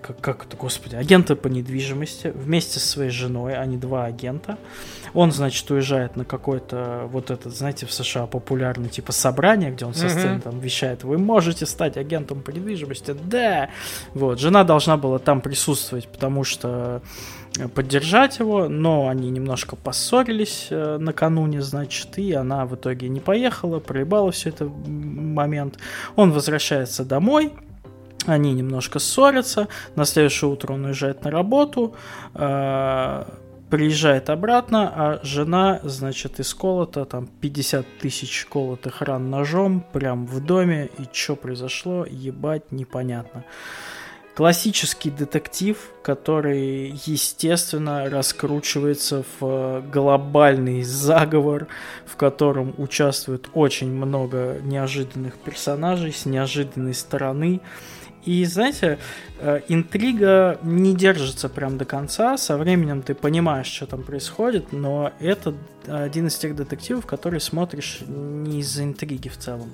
как, 0.00 0.20
как 0.20 0.46
это, 0.46 0.56
господи, 0.56 0.96
агента 0.96 1.36
по 1.36 1.48
недвижимости 1.48 2.28
вместе 2.28 2.78
со 2.80 2.88
своей 2.88 3.10
женой, 3.10 3.56
они 3.56 3.76
два 3.76 4.04
агента. 4.04 4.58
Он, 5.14 5.32
значит, 5.32 5.70
уезжает 5.70 6.16
на 6.16 6.24
какое-то 6.24 7.08
вот 7.10 7.30
это, 7.30 7.50
знаете, 7.50 7.86
в 7.86 7.92
США 7.92 8.26
популярное 8.26 8.88
типа 8.88 9.12
собрание, 9.12 9.70
где 9.70 9.84
он 9.84 9.94
со 9.94 10.08
сцены 10.08 10.40
там 10.40 10.60
вещает, 10.60 11.04
вы 11.04 11.18
можете 11.18 11.66
стать 11.66 11.96
агентом 11.96 12.42
по 12.42 12.50
недвижимости, 12.50 13.14
да. 13.24 13.70
Вот, 14.14 14.38
жена 14.38 14.64
должна 14.64 14.96
была 14.96 15.18
там 15.18 15.40
присутствовать, 15.40 16.08
потому 16.08 16.44
что 16.44 17.02
поддержать 17.74 18.38
его, 18.38 18.68
но 18.68 19.08
они 19.08 19.30
немножко 19.30 19.76
поссорились 19.76 20.68
э, 20.70 20.98
накануне, 20.98 21.62
значит, 21.62 22.18
и 22.18 22.32
она 22.32 22.66
в 22.66 22.74
итоге 22.76 23.08
не 23.08 23.20
поехала, 23.20 23.80
проебала 23.80 24.30
все 24.30 24.50
это 24.50 24.66
момент. 24.66 25.78
Он 26.16 26.32
возвращается 26.32 27.04
домой, 27.04 27.52
они 28.26 28.52
немножко 28.52 28.98
ссорятся, 28.98 29.68
на 29.96 30.04
следующее 30.04 30.50
утро 30.50 30.74
он 30.74 30.84
уезжает 30.84 31.24
на 31.24 31.30
работу, 31.30 31.94
э, 32.34 33.24
приезжает 33.70 34.30
обратно, 34.30 34.92
а 34.94 35.20
жена, 35.22 35.80
значит, 35.82 36.40
исколота, 36.40 37.04
там 37.04 37.26
50 37.26 37.86
тысяч 38.00 38.46
колотых 38.46 39.02
ран 39.02 39.30
ножом, 39.30 39.84
прям 39.92 40.26
в 40.26 40.44
доме, 40.44 40.88
и 40.98 41.02
что 41.12 41.36
произошло, 41.36 42.06
ебать, 42.08 42.72
непонятно. 42.72 43.44
Классический 44.38 45.10
детектив, 45.10 45.76
который, 46.00 46.94
естественно, 47.06 48.08
раскручивается 48.08 49.24
в 49.40 49.82
глобальный 49.92 50.84
заговор, 50.84 51.66
в 52.06 52.14
котором 52.14 52.72
участвует 52.78 53.48
очень 53.52 53.90
много 53.92 54.58
неожиданных 54.62 55.34
персонажей 55.38 56.12
с 56.12 56.24
неожиданной 56.24 56.94
стороны. 56.94 57.60
И, 58.24 58.44
знаете, 58.44 59.00
э, 59.40 59.62
интрига 59.66 60.60
не 60.62 60.94
держится 60.94 61.48
прям 61.48 61.76
до 61.76 61.84
конца. 61.84 62.38
Со 62.38 62.56
временем 62.56 63.02
ты 63.02 63.16
понимаешь, 63.16 63.66
что 63.66 63.86
там 63.86 64.04
происходит, 64.04 64.70
но 64.70 65.12
это 65.18 65.52
один 65.88 66.28
из 66.28 66.36
тех 66.36 66.54
детективов, 66.54 67.06
который 67.06 67.40
смотришь 67.40 68.02
не 68.06 68.60
из-за 68.60 68.84
интриги 68.84 69.26
в 69.30 69.36
целом, 69.36 69.72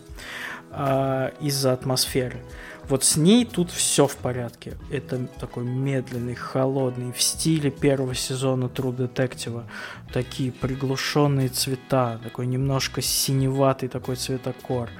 а 0.70 1.34
из-за 1.38 1.74
атмосферы. 1.74 2.40
Вот 2.88 3.04
с 3.04 3.16
ней 3.16 3.44
тут 3.44 3.70
все 3.70 4.06
в 4.06 4.16
порядке. 4.16 4.74
Это 4.90 5.26
такой 5.40 5.64
медленный, 5.64 6.34
холодный, 6.34 7.12
в 7.12 7.22
стиле 7.22 7.70
первого 7.70 8.14
сезона 8.14 8.66
True 8.66 8.96
Detective. 8.96 9.64
Такие 10.12 10.52
приглушенные 10.52 11.48
цвета, 11.48 12.20
такой 12.22 12.46
немножко 12.46 13.02
синеватый 13.02 13.88
такой 13.88 14.16
цветокор 14.16 14.90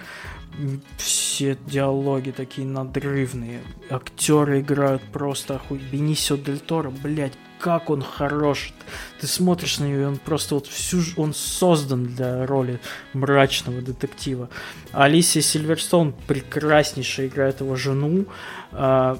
все 0.96 1.56
диалоги 1.66 2.30
такие 2.30 2.66
надрывные. 2.66 3.60
Актеры 3.90 4.60
играют 4.60 5.02
просто 5.12 5.56
охуй. 5.56 5.78
Бенисио 5.78 6.36
Дель 6.36 6.60
Торо, 6.60 6.90
блядь, 6.90 7.36
как 7.64 7.88
он 7.88 8.02
хорош. 8.02 8.74
Ты 9.22 9.26
смотришь 9.26 9.78
на 9.78 9.86
него, 9.86 10.02
и 10.02 10.04
он 10.04 10.18
просто 10.18 10.54
вот 10.54 10.66
всю... 10.66 11.00
Он 11.16 11.32
создан 11.32 12.04
для 12.04 12.44
роли 12.44 12.78
мрачного 13.14 13.80
детектива. 13.80 14.50
Алисия 14.92 15.42
Сильверстоун 15.42 16.12
прекраснейшая 16.26 17.28
играет 17.28 17.60
его 17.60 17.74
жену, 17.74 18.26
э, 18.72 19.16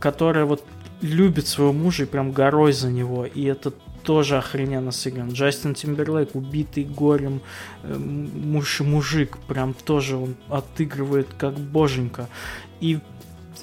которая 0.00 0.46
вот 0.46 0.64
любит 1.02 1.46
своего 1.46 1.74
мужа 1.74 2.04
и 2.04 2.06
прям 2.06 2.32
горой 2.32 2.72
за 2.72 2.88
него. 2.90 3.26
И 3.26 3.44
это 3.44 3.74
тоже 4.02 4.38
охрененно 4.38 4.90
сыгран. 4.90 5.32
Джастин 5.32 5.74
Тимберлейк, 5.74 6.34
убитый 6.34 6.84
горем 6.84 7.42
э, 7.82 7.94
муж 7.94 8.80
мужик, 8.80 9.36
прям 9.46 9.74
тоже 9.74 10.16
он 10.16 10.36
отыгрывает 10.48 11.28
как 11.36 11.58
боженька. 11.58 12.30
И 12.80 12.98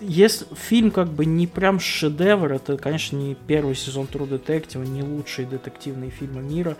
если 0.01 0.45
фильм 0.55 0.91
как 0.91 1.09
бы 1.09 1.25
не 1.25 1.47
прям 1.47 1.79
шедевр, 1.79 2.53
это, 2.53 2.77
конечно, 2.77 3.17
не 3.17 3.35
первый 3.35 3.75
сезон 3.75 4.07
True 4.11 4.27
Detective, 4.27 4.85
не 4.85 5.03
лучшие 5.03 5.47
детективные 5.47 6.11
фильмы 6.11 6.41
мира, 6.41 6.77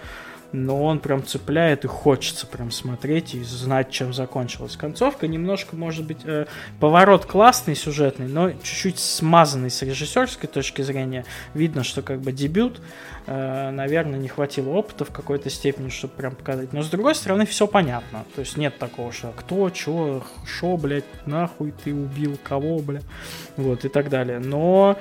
но 0.51 0.84
он 0.84 0.99
прям 0.99 1.23
цепляет 1.26 1.85
и 1.85 1.88
хочется 1.88 2.47
прям 2.47 2.71
смотреть 2.71 3.35
и 3.35 3.43
знать, 3.43 3.91
чем 3.91 4.13
закончилась 4.13 4.76
концовка. 4.76 5.27
Немножко, 5.27 5.76
может 5.76 6.05
быть, 6.05 6.19
э, 6.26 6.47
поворот 6.80 7.26
классный, 7.26 7.76
сюжетный, 7.76 8.27
но 8.27 8.51
чуть-чуть 8.51 8.99
смазанный 8.99 9.69
с 9.69 9.81
режиссерской 9.81 10.49
точки 10.49 10.81
зрения. 10.81 11.26
Видно, 11.53 11.84
что 11.84 12.01
как 12.01 12.21
бы 12.21 12.31
дебют, 12.31 12.81
э, 13.27 13.69
наверное, 13.71 14.19
не 14.19 14.27
хватило 14.27 14.69
опыта 14.69 15.05
в 15.05 15.11
какой-то 15.11 15.49
степени, 15.49 15.89
чтобы 15.89 16.13
прям 16.15 16.35
показать. 16.35 16.73
Но 16.73 16.81
с 16.81 16.89
другой 16.89 17.15
стороны, 17.15 17.45
все 17.45 17.67
понятно. 17.67 18.26
То 18.35 18.41
есть 18.41 18.57
нет 18.57 18.77
такого, 18.80 19.11
что 19.11 19.31
кто, 19.35 19.69
чего, 19.69 20.23
шо, 20.45 20.77
блядь, 20.77 21.05
нахуй 21.26 21.73
ты 21.84 21.93
убил, 21.93 22.38
кого, 22.43 22.80
бля, 22.80 23.01
вот 23.55 23.85
и 23.85 23.89
так 23.89 24.09
далее. 24.09 24.39
Но 24.39 24.97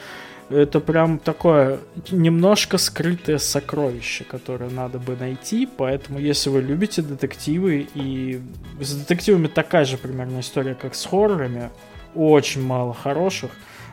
это 0.51 0.81
прям 0.81 1.19
такое 1.19 1.79
немножко 2.11 2.79
скрытое 2.79 3.39
сокровище, 3.39 4.25
которое 4.25 4.71
надо 4.71 4.99
бы 4.99 5.17
найти. 5.17 5.67
Поэтому, 5.67 6.19
если 6.19 6.51
вы 6.51 6.63
любите 6.63 7.03
детективы, 7.03 7.87
и 7.95 8.41
с 8.81 8.95
детективами 8.95 9.49
такая 9.49 9.85
же 9.85 9.99
примерно 9.99 10.41
история, 10.41 10.75
как 10.75 10.95
с 10.95 11.05
хоррорами, 11.05 11.71
очень 12.15 12.63
мало 12.63 12.95
хороших, 12.95 13.51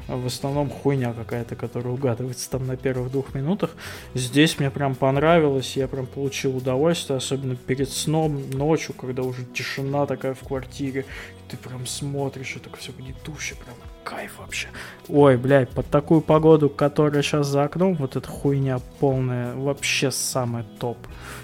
в 0.08 0.28
основном 0.28 0.70
хуйня 0.70 1.14
какая-то, 1.14 1.56
которая 1.56 1.94
угадывается 1.94 2.50
там 2.50 2.68
на 2.68 2.78
первых 2.78 3.12
двух 3.12 3.34
минутах. 3.34 3.72
Здесь 4.14 4.60
мне 4.60 4.70
прям 4.70 4.96
понравилось, 4.96 5.76
я 5.76 5.88
прям 5.88 6.06
получил 6.06 6.56
удовольствие, 6.56 7.18
особенно 7.18 7.56
перед 7.56 7.90
сном, 7.90 8.50
ночью, 8.52 8.94
когда 8.94 9.24
уже 9.24 9.44
тишина 9.46 10.06
такая 10.06 10.36
в 10.36 10.42
квартире, 10.42 11.06
ты 11.50 11.58
прям 11.58 11.86
смотришь, 11.88 12.56
и 12.56 12.60
так 12.60 12.78
все 12.78 12.92
гнетуще, 12.92 13.56
прям 13.56 13.76
кайф 14.06 14.38
вообще. 14.38 14.68
Ой, 15.10 15.36
блядь, 15.36 15.70
под 15.70 15.88
такую 15.88 16.22
погоду, 16.22 16.70
которая 16.70 17.24
сейчас 17.24 17.48
за 17.48 17.64
окном, 17.64 17.96
вот 17.96 18.16
эта 18.16 18.30
хуйня 18.30 18.80
полная, 19.00 19.56
вообще 19.56 20.12
самый 20.12 20.64
топ. 20.80 20.98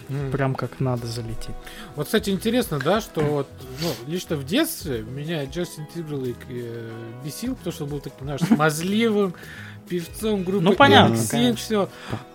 Mm. 0.10 0.32
Прям 0.32 0.56
как 0.56 0.80
надо 0.80 1.08
залететь. 1.08 1.56
Вот, 1.96 2.06
кстати, 2.06 2.30
интересно, 2.30 2.80
да, 2.80 3.02
что 3.02 3.22
вот, 3.22 3.48
ну, 3.82 3.90
лично 4.08 4.36
в 4.36 4.46
детстве 4.46 5.02
меня 5.02 5.44
Джастин 5.46 5.88
Тимберлейк 5.94 6.38
э, 6.50 6.92
бесил, 7.26 7.56
потому 7.56 7.74
что 7.74 7.84
он 7.86 7.90
был 7.90 8.00
таким, 8.00 8.26
знаешь, 8.26 8.42
смазливым 8.42 9.34
певцом 9.88 10.44
группы 10.44 10.64
ну, 10.64 10.74
понятно, 10.74 11.16
X7, 11.16 11.56
все. 11.56 11.90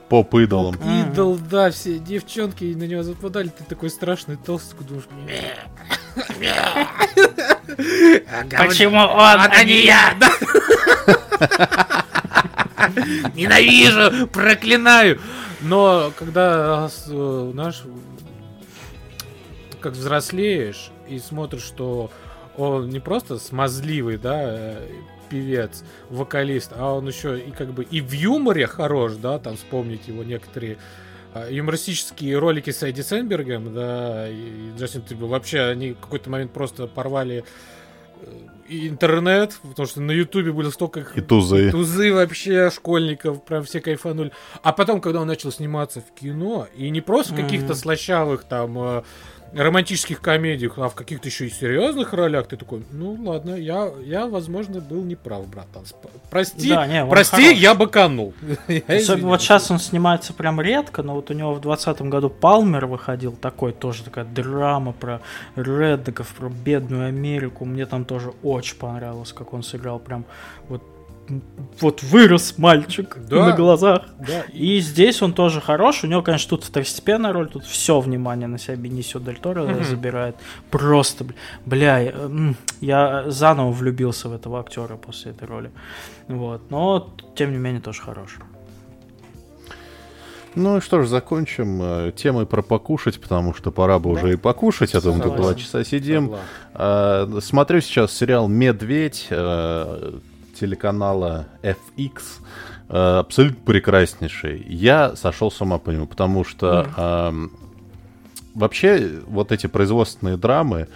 Поп-идолом. 0.09 0.77
Идол, 1.10 1.36
да, 1.36 1.70
все 1.70 1.98
девчонки 1.98 2.64
на 2.64 2.85
него 2.85 3.02
западали, 3.02 3.48
ты 3.48 3.64
такой 3.64 3.90
страшный 3.90 4.36
толстый, 4.36 4.85
думаешь, 4.85 5.09
Почему 8.56 8.98
он, 8.98 9.40
а 9.40 9.64
не 9.64 9.85
я? 9.85 10.14
Ненавижу, 13.35 14.28
проклинаю. 14.28 15.20
Но 15.60 16.12
когда 16.16 16.89
э, 17.09 17.51
наш 17.55 17.82
как 19.81 19.94
взрослеешь 19.94 20.90
и 21.09 21.18
смотришь, 21.18 21.62
что 21.62 22.10
он 22.56 22.89
не 22.90 23.01
просто 23.01 23.39
смазливый, 23.39 24.16
да, 24.16 24.43
э, 24.43 24.89
певец, 25.28 25.84
вокалист, 26.10 26.72
а 26.74 26.94
он 26.94 27.08
еще 27.08 27.38
и 27.38 27.50
как 27.50 27.72
бы 27.72 27.84
и 27.84 28.00
в 28.00 28.12
юморе 28.12 28.66
хорош, 28.66 29.14
да, 29.14 29.38
там 29.38 29.56
вспомнить 29.56 30.08
его 30.08 30.22
некоторые 30.24 30.78
а, 31.36 31.50
юмористические 31.50 32.38
ролики 32.38 32.70
с 32.70 32.82
Эдди 32.82 33.02
Сенбергом, 33.02 33.74
да, 33.74 34.28
и 34.28 34.70
Джастин 34.78 35.02
Трибл, 35.02 35.26
вообще 35.26 35.60
они 35.62 35.92
в 35.92 35.98
какой-то 35.98 36.30
момент 36.30 36.52
просто 36.52 36.86
порвали 36.86 37.44
э, 38.22 38.26
интернет, 38.68 39.58
потому 39.62 39.86
что 39.86 40.00
на 40.00 40.12
Ютубе 40.12 40.52
было 40.52 40.70
столько 40.70 41.06
и 41.14 41.20
тузы. 41.20 41.70
тузы 41.70 42.12
вообще 42.12 42.70
школьников, 42.70 43.44
прям 43.44 43.64
все 43.64 43.80
кайфанули. 43.80 44.32
А 44.62 44.72
потом, 44.72 45.00
когда 45.00 45.20
он 45.20 45.26
начал 45.26 45.52
сниматься 45.52 46.00
в 46.00 46.18
кино, 46.18 46.68
и 46.74 46.88
не 46.88 47.02
просто 47.02 47.34
в 47.34 47.36
каких-то 47.36 47.74
слащавых 47.74 48.44
там 48.44 48.78
э, 48.78 49.02
романтических 49.55 50.20
комедиях, 50.20 50.78
а 50.78 50.89
в 50.89 50.94
каких-то 50.94 51.28
еще 51.28 51.47
и 51.47 51.51
серьезных 51.51 52.12
ролях, 52.12 52.48
ты 52.48 52.56
такой, 52.56 52.85
ну 52.90 53.16
ладно, 53.24 53.55
я, 53.55 53.90
я 54.05 54.27
возможно, 54.27 54.81
был 54.81 55.02
неправ, 55.02 55.47
братан. 55.48 55.85
Прости, 56.31 56.68
да, 56.68 56.86
не, 56.86 57.05
прости, 57.06 57.43
хорош. 57.43 57.59
я 57.59 57.74
быканул. 57.74 58.35
Особенно 58.89 59.28
вот 59.28 59.40
сейчас 59.40 59.70
он 59.70 59.78
снимается 59.78 60.32
прям 60.32 60.60
редко, 60.60 61.02
но 61.02 61.14
вот 61.14 61.31
у 61.31 61.35
него 61.35 61.55
в 61.55 61.60
2020 61.60 62.02
году 62.02 62.31
Палмер 62.31 62.86
выходил, 62.86 63.32
такой 63.32 63.73
тоже 63.73 64.05
такая 64.05 64.24
драма 64.24 64.93
про 64.93 65.20
реддеков, 65.56 66.35
про 66.35 66.48
бедную 66.48 67.09
Америку. 67.09 67.64
Мне 67.64 67.86
там 67.86 68.05
тоже 68.05 68.32
очень 68.43 68.77
понравилось, 68.77 69.32
как 69.32 69.52
он 69.52 69.62
сыграл 69.62 69.98
прям 69.98 70.24
вот 70.68 70.82
вот 71.80 72.02
вырос 72.02 72.58
мальчик 72.58 73.16
да, 73.28 73.46
на 73.46 73.52
глазах. 73.52 74.02
Да. 74.18 74.42
И 74.52 74.80
здесь 74.80 75.22
он 75.22 75.32
тоже 75.32 75.60
хорош. 75.60 76.04
У 76.04 76.06
него, 76.06 76.22
конечно, 76.22 76.50
тут 76.50 76.64
второстепенная 76.64 77.32
роль, 77.32 77.48
тут 77.48 77.64
все 77.64 78.00
внимание 78.00 78.48
на 78.48 78.58
себя 78.58 78.76
Бенисио 78.76 79.20
Дель 79.20 79.38
Торо 79.38 79.62
mm-hmm. 79.62 79.84
забирает. 79.84 80.36
Просто, 80.70 81.26
бля, 81.64 82.30
я 82.80 83.24
заново 83.30 83.72
влюбился 83.72 84.28
в 84.28 84.34
этого 84.34 84.60
актера 84.60 84.96
после 84.96 85.32
этой 85.32 85.46
роли. 85.46 85.70
Вот. 86.28 86.70
Но, 86.70 87.14
тем 87.34 87.52
не 87.52 87.58
менее, 87.58 87.80
тоже 87.80 88.00
хорош. 88.02 88.38
Ну 90.54 90.78
и 90.78 90.80
что 90.80 91.02
ж, 91.02 91.06
закончим 91.06 91.82
э, 91.82 92.12
темой 92.16 92.46
про 92.46 92.62
покушать, 92.62 93.20
потому 93.20 93.52
что 93.52 93.70
пора 93.70 93.98
бы 93.98 94.14
да. 94.14 94.20
уже 94.20 94.32
и 94.32 94.36
покушать, 94.36 94.94
а 94.94 95.02
то 95.02 95.12
мы 95.12 95.22
тут 95.22 95.36
два 95.36 95.54
часа 95.54 95.84
сидим. 95.84 96.34
Э, 96.72 97.40
смотрю 97.42 97.82
сейчас 97.82 98.12
сериал 98.12 98.48
«Медведь». 98.48 99.28
Телеканала 100.58 101.46
FX, 101.62 102.22
э, 102.88 103.18
абсолютно 103.18 103.58
прекраснейший. 103.64 104.64
Я 104.68 105.16
сошел 105.16 105.50
с 105.50 105.60
ума 105.60 105.78
по 105.78 105.90
нему, 105.90 106.06
потому 106.06 106.44
что 106.44 106.86
э, 106.96 107.48
вообще 108.54 109.20
вот 109.26 109.52
эти 109.52 109.66
производственные 109.66 110.36
драмы 110.36 110.88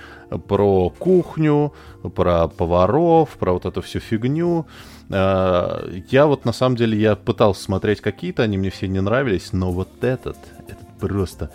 про 0.48 0.90
кухню, 0.90 1.72
про 2.14 2.48
поваров, 2.48 3.30
про 3.38 3.52
вот 3.52 3.66
эту 3.66 3.82
всю 3.82 4.00
фигню, 4.00 4.66
э, 5.10 6.00
я 6.10 6.26
вот 6.26 6.44
на 6.44 6.52
самом 6.52 6.76
деле 6.76 6.98
я 6.98 7.16
пытался 7.16 7.62
смотреть 7.62 8.00
какие-то, 8.00 8.42
они 8.42 8.58
мне 8.58 8.70
все 8.70 8.88
не 8.88 9.00
нравились, 9.00 9.52
но 9.52 9.70
вот 9.70 9.88
этот, 10.02 10.38
этот 10.68 10.88
просто 10.98 11.50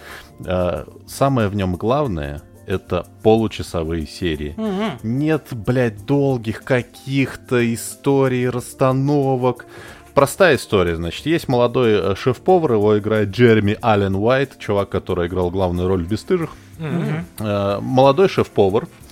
э, 0.46 0.86
самое 1.08 1.48
в 1.48 1.56
нем 1.56 1.76
главное 1.76 2.42
это 2.66 3.06
получасовые 3.24 4.08
серии. 4.08 4.54
Угу. 4.58 5.08
Нет, 5.08 5.48
блядь, 5.52 6.06
долгих 6.06 6.64
каких-то 6.64 7.74
историй, 7.74 8.50
расстановок. 8.50 9.66
Простая 10.14 10.56
история, 10.56 10.96
значит, 10.96 11.26
есть 11.26 11.48
молодой 11.48 11.92
э, 11.92 12.16
шеф-повар, 12.16 12.74
его 12.74 12.98
играет 12.98 13.30
Джереми 13.30 13.78
Аллен 13.82 14.16
Уайт, 14.16 14.58
чувак, 14.60 14.90
который 14.90 15.28
играл 15.28 15.52
главную 15.52 15.88
роль 15.88 16.06
в 16.06 16.08
«Бестыжих». 16.08 16.52
Угу. 16.80 17.44
Молодой 17.82 18.28
шеф-повар, 18.30 18.86
Э, 18.86 19.05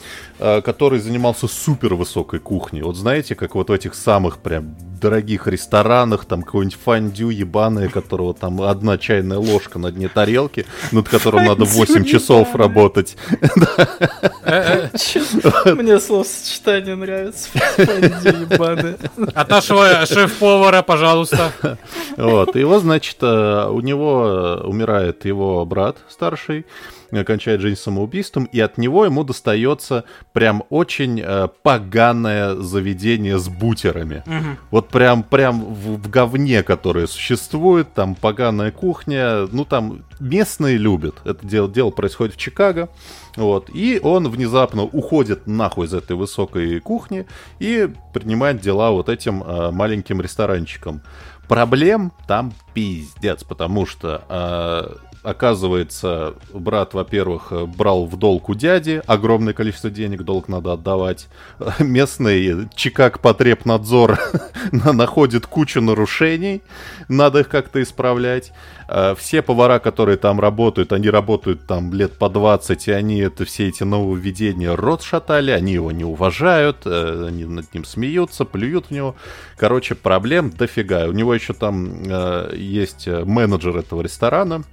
который 0.44 1.00
занимался 1.00 1.48
супер 1.48 1.96
высокой 1.96 2.40
кухней. 2.40 2.82
Вот 2.82 2.98
знаете, 2.98 3.36
как 3.36 3.56
вот 3.56 3.70
в 3.70 3.72
этих 3.72 3.96
самых 3.96 4.40
прям 4.40 4.76
дорогих 5.04 5.48
ресторанах, 5.48 6.26
там 6.26 6.44
какой-нибудь 6.44 6.80
фондю 6.82 7.30
ебаное, 7.30 7.90
которого 7.90 8.34
там 8.34 8.62
одна 8.62 8.98
чайная 8.98 9.38
ложка 9.38 9.78
на 9.78 9.92
дне 9.92 10.08
тарелки, 10.08 10.66
над 10.92 11.10
которым 11.10 11.46
надо 11.46 11.66
8 11.66 12.06
часов 12.06 12.56
работать. 12.56 13.18
Мне 15.66 16.00
словосочетание 16.00 16.96
нравится. 16.96 17.50
Фондю 17.76 18.40
ебаное. 18.50 18.98
От 19.34 19.50
нашего 19.50 20.06
шеф-повара, 20.06 20.82
пожалуйста. 20.82 21.52
Вот, 22.16 22.56
его, 22.56 22.80
значит, 22.80 23.18
э, 23.22 23.68
у 23.70 23.82
него 23.82 24.62
умирает 24.64 25.26
его 25.26 25.66
брат 25.66 25.98
старший, 26.10 26.66
кончает 27.24 27.62
жизнь 27.62 27.80
самоубийством, 27.80 28.46
и 28.46 28.60
от 28.60 28.78
него 28.78 29.06
ему 29.06 29.24
достается 29.24 30.06
прям 30.34 30.64
очень 30.70 31.22
э, 31.24 31.48
поганое 31.62 32.56
заведение 32.56 33.38
с 33.38 33.48
бутерами. 33.48 34.24
Угу. 34.26 34.58
Вот 34.72 34.90
прям, 34.90 35.24
прям 35.24 35.64
в, 35.64 35.98
в 35.98 36.10
говне, 36.10 36.64
которое 36.64 37.08
существует, 37.08 37.94
там 37.94 38.16
поганая 38.16 38.72
кухня, 38.72 39.48
ну 39.52 39.66
там 39.66 40.04
местные 40.20 40.78
любят. 40.78 41.16
Это 41.24 41.46
дело, 41.46 41.70
дело 41.70 41.92
происходит 41.92 42.36
в 42.36 42.38
Чикаго. 42.38 42.90
Вот. 43.36 43.70
И 43.74 44.00
он 44.02 44.30
внезапно 44.30 44.84
уходит 44.84 45.48
нахуй 45.48 45.88
из 45.88 45.94
этой 45.94 46.16
высокой 46.16 46.80
кухни 46.80 47.26
и 47.60 47.90
принимает 48.14 48.62
дела 48.62 48.92
вот 48.92 49.10
этим 49.10 49.44
э, 49.44 49.72
маленьким 49.72 50.22
ресторанчиком. 50.22 51.02
Проблем 51.48 52.12
там 52.28 52.54
пиздец, 52.74 53.44
потому 53.44 53.86
что 53.86 54.24
э, 54.30 55.13
оказывается, 55.24 56.36
брат, 56.54 56.94
во-первых, 56.94 57.52
брал 57.76 58.06
в 58.06 58.18
долг 58.18 58.50
у 58.50 58.56
дяди, 58.56 59.02
огромное 59.08 59.54
количество 59.54 59.90
денег, 59.90 60.24
долг 60.24 60.48
надо 60.48 60.74
отдавать. 60.74 61.28
Местный 61.80 62.70
Чикаг 62.76 63.20
Потребнадзор 63.20 64.20
находит 64.72 65.48
кучу 65.48 65.82
нарушений, 65.82 66.62
надо 67.08 67.40
их 67.40 67.50
как-то 67.50 67.82
исправлять. 67.82 68.52
А, 68.88 69.16
все 69.16 69.42
повара, 69.42 69.80
которые 69.80 70.18
там 70.18 70.40
работают, 70.40 70.94
они 70.94 71.10
работают 71.10 71.66
там 71.66 71.94
лет 71.94 72.14
по 72.14 72.30
20, 72.30 72.88
и 72.88 72.92
они 72.92 73.20
это 73.20 73.46
все 73.46 73.70
эти 73.70 73.84
нововведения 73.84 74.76
рот 74.76 75.02
шатали, 75.02 75.52
они 75.52 75.74
его 75.74 75.92
не 75.92 76.04
уважают, 76.04 76.86
э, 76.86 77.26
они 77.28 77.46
над 77.46 77.74
ним 77.74 77.86
смеются, 77.86 78.46
плюют 78.46 78.88
в 78.88 78.92
него. 78.92 79.16
Короче, 79.58 79.96
проблем 79.96 80.52
дофига. 80.52 81.08
У 81.08 81.12
него 81.12 81.34
еще 81.34 81.54
там 81.54 82.04
э, 82.06 82.56
есть 82.56 83.08
менеджер 83.08 83.78
этого 83.78 84.02
ресторана, 84.02 84.64
Э, 84.64 84.73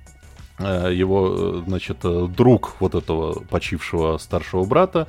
его, 0.69 1.35
э, 1.37 1.63
значит, 1.67 1.99
э, 2.05 2.27
друг 2.29 2.77
вот 2.81 2.95
этого 2.95 3.41
почившего 3.51 4.19
старшего 4.19 4.65
брата, 4.65 5.07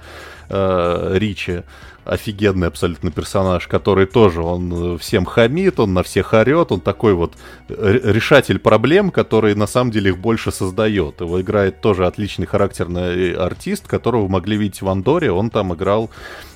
Ричи, 0.49 1.63
офигенный 2.05 2.67
абсолютно 2.67 3.11
персонаж, 3.11 3.67
который 3.67 4.05
тоже, 4.05 4.41
он 4.41 4.97
всем 4.97 5.25
хамит, 5.25 5.79
он 5.79 5.93
на 5.93 6.03
всех 6.03 6.33
орет, 6.33 6.71
он 6.71 6.81
такой 6.81 7.13
вот 7.13 7.33
решатель 7.69 8.59
проблем, 8.59 9.11
который 9.11 9.55
на 9.55 9.67
самом 9.67 9.91
деле 9.91 10.11
их 10.11 10.17
больше 10.17 10.51
создает. 10.51 11.21
Его 11.21 11.41
играет 11.41 11.81
тоже 11.81 12.07
отличный 12.07 12.47
характерный 12.47 13.33
артист, 13.33 13.87
которого 13.87 14.27
могли 14.27 14.57
видеть 14.57 14.81
в 14.81 14.89
Андоре, 14.89 15.31
он 15.31 15.49
там 15.49 15.73
играл 15.73 16.09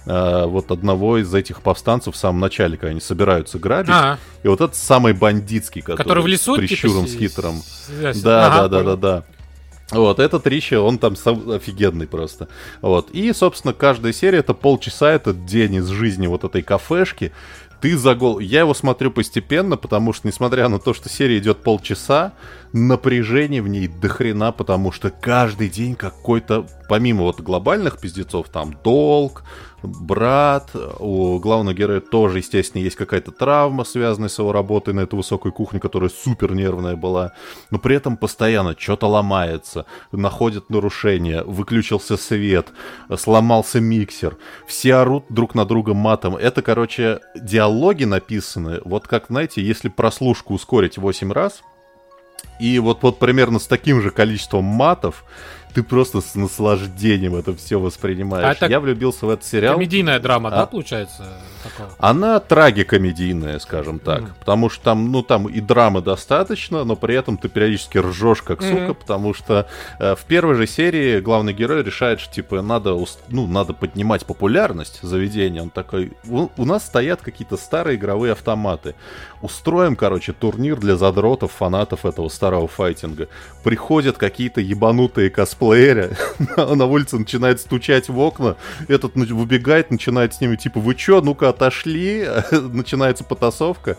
э, 0.05 0.45
вот 0.45 0.71
одного 0.71 1.17
из 1.17 1.33
этих 1.33 1.61
повстанцев 1.61 2.15
в 2.15 2.17
самом 2.17 2.39
начале, 2.39 2.77
когда 2.77 2.91
они 2.91 3.01
собираются 3.01 3.59
грабить. 3.59 3.91
А-а. 3.91 4.17
И 4.43 4.47
вот 4.47 4.61
этот 4.61 4.75
самый 4.75 5.13
бандитский, 5.13 5.81
который, 5.81 5.97
который 5.97 6.23
в 6.23 6.27
лесу, 6.27 6.55
с 6.55 6.57
прищуром, 6.57 7.05
типа, 7.05 7.17
с 7.17 7.19
хитром. 7.19 7.55
Да, 8.23 8.49
да, 8.49 8.67
да, 8.67 8.83
да, 8.83 8.95
да. 8.95 9.23
Вот, 9.91 10.19
этот 10.19 10.47
Ричи, 10.47 10.75
он 10.75 10.97
там 10.97 11.15
сам 11.15 11.51
офигенный 11.51 12.07
просто. 12.07 12.47
Вот. 12.81 13.11
И, 13.11 13.31
собственно, 13.33 13.73
каждая 13.73 14.13
серия 14.13 14.39
это 14.39 14.53
полчаса, 14.53 15.11
этот 15.11 15.45
день 15.45 15.75
из 15.75 15.87
жизни 15.87 16.25
вот 16.27 16.43
этой 16.43 16.63
кафешки. 16.63 17.31
Ты 17.81 17.95
за 17.97 18.15
гол... 18.15 18.39
Я 18.39 18.61
его 18.61 18.73
смотрю 18.73 19.11
постепенно, 19.11 19.77
потому 19.77 20.11
что, 20.11 20.27
несмотря 20.27 20.69
на 20.69 20.79
то, 20.79 20.93
что 20.95 21.07
серия 21.07 21.37
идет 21.37 21.61
полчаса, 21.61 22.33
напряжение 22.73 23.61
в 23.61 23.67
ней 23.67 23.87
дохрена, 23.87 24.51
потому 24.51 24.91
что 24.91 25.11
каждый 25.11 25.69
день 25.69 25.93
какой-то, 25.95 26.65
помимо 26.89 27.23
вот 27.23 27.41
глобальных 27.41 27.99
пиздецов, 27.99 28.49
там 28.49 28.75
долг, 28.83 29.43
брат, 29.85 30.71
у 30.99 31.39
главного 31.39 31.73
героя 31.73 31.99
тоже, 31.99 32.39
естественно, 32.39 32.81
есть 32.81 32.95
какая-то 32.95 33.31
травма, 33.31 33.83
связанная 33.83 34.29
с 34.29 34.39
его 34.39 34.51
работой 34.51 34.93
на 34.93 35.01
этой 35.01 35.15
высокой 35.15 35.51
кухне, 35.51 35.79
которая 35.79 36.09
супер 36.09 36.53
нервная 36.53 36.95
была, 36.95 37.33
но 37.71 37.79
при 37.79 37.95
этом 37.95 38.17
постоянно 38.17 38.75
что-то 38.77 39.07
ломается, 39.07 39.85
находят 40.11 40.69
нарушения, 40.69 41.43
выключился 41.43 42.17
свет, 42.17 42.67
сломался 43.15 43.79
миксер, 43.79 44.37
все 44.67 44.95
орут 44.95 45.25
друг 45.29 45.55
на 45.55 45.65
друга 45.65 45.93
матом. 45.93 46.35
Это, 46.35 46.61
короче, 46.61 47.19
диалоги 47.35 48.03
написаны, 48.03 48.81
вот 48.85 49.07
как, 49.07 49.25
знаете, 49.29 49.61
если 49.61 49.89
прослушку 49.89 50.53
ускорить 50.53 50.97
8 50.97 51.31
раз, 51.31 51.61
и 52.59 52.79
вот, 52.79 53.03
вот 53.03 53.19
примерно 53.19 53.59
с 53.59 53.67
таким 53.67 54.01
же 54.01 54.11
количеством 54.11 54.63
матов, 54.63 55.25
ты 55.75 55.83
просто 55.83 56.21
с 56.21 56.35
наслаждением 56.35 57.35
это 57.35 57.53
все 57.53 57.77
воспринимаешь. 57.77 58.45
А 58.45 58.51
это 58.53 58.71
Я 58.71 58.79
влюбился 58.79 59.25
в 59.25 59.29
этот 59.29 59.43
сериал. 59.43 59.73
Комедийная 59.73 60.21
драма, 60.21 60.47
а? 60.47 60.51
да, 60.51 60.65
получается? 60.67 61.25
Такого? 61.63 61.89
Она 61.99 62.39
трагикомедийная, 62.39 63.59
скажем 63.59 63.99
так. 63.99 64.21
Mm. 64.21 64.29
Потому 64.39 64.69
что 64.69 64.83
там, 64.85 65.11
ну, 65.11 65.21
там 65.21 65.49
и 65.49 65.59
драмы 65.59 66.01
достаточно, 66.01 66.85
но 66.85 66.95
при 66.95 67.15
этом 67.15 67.37
ты 67.37 67.49
периодически 67.49 67.97
ржешь 67.97 68.41
как 68.41 68.61
mm-hmm. 68.61 68.81
сука, 68.81 68.93
потому 68.93 69.33
что 69.33 69.67
э, 69.99 70.15
в 70.15 70.23
первой 70.23 70.55
же 70.55 70.65
серии 70.65 71.19
главный 71.19 71.51
герой 71.51 71.83
решает, 71.83 72.21
что, 72.21 72.33
типа, 72.33 72.61
надо, 72.61 72.97
ну, 73.27 73.45
надо 73.45 73.73
поднимать 73.73 74.25
популярность 74.25 74.99
заведения. 75.01 75.61
Он 75.61 75.71
такой, 75.71 76.13
у, 76.29 76.47
у 76.55 76.63
нас 76.63 76.85
стоят 76.85 77.21
какие-то 77.21 77.57
старые 77.57 77.97
игровые 77.97 78.31
автоматы. 78.31 78.95
Устроим, 79.41 79.97
короче, 79.97 80.31
турнир 80.31 80.77
для 80.77 80.95
задротов, 80.95 81.51
фанатов 81.51 82.05
этого 82.05 82.29
старого 82.29 82.69
файтинга. 82.69 83.27
Приходят 83.61 84.17
какие-то 84.17 84.61
ебанутые 84.61 85.29
косплееры 85.29 85.64
косплеере 85.65 86.15
на 86.57 86.85
улице 86.85 87.17
начинает 87.17 87.59
стучать 87.59 88.09
в 88.09 88.19
окна, 88.19 88.55
этот 88.87 89.15
выбегает, 89.15 89.91
начинает 89.91 90.33
с 90.33 90.41
ними, 90.41 90.55
типа, 90.55 90.79
вы 90.79 90.95
чё, 90.95 91.21
ну-ка 91.21 91.49
отошли, 91.49 92.27
начинается 92.51 93.23
потасовка. 93.23 93.97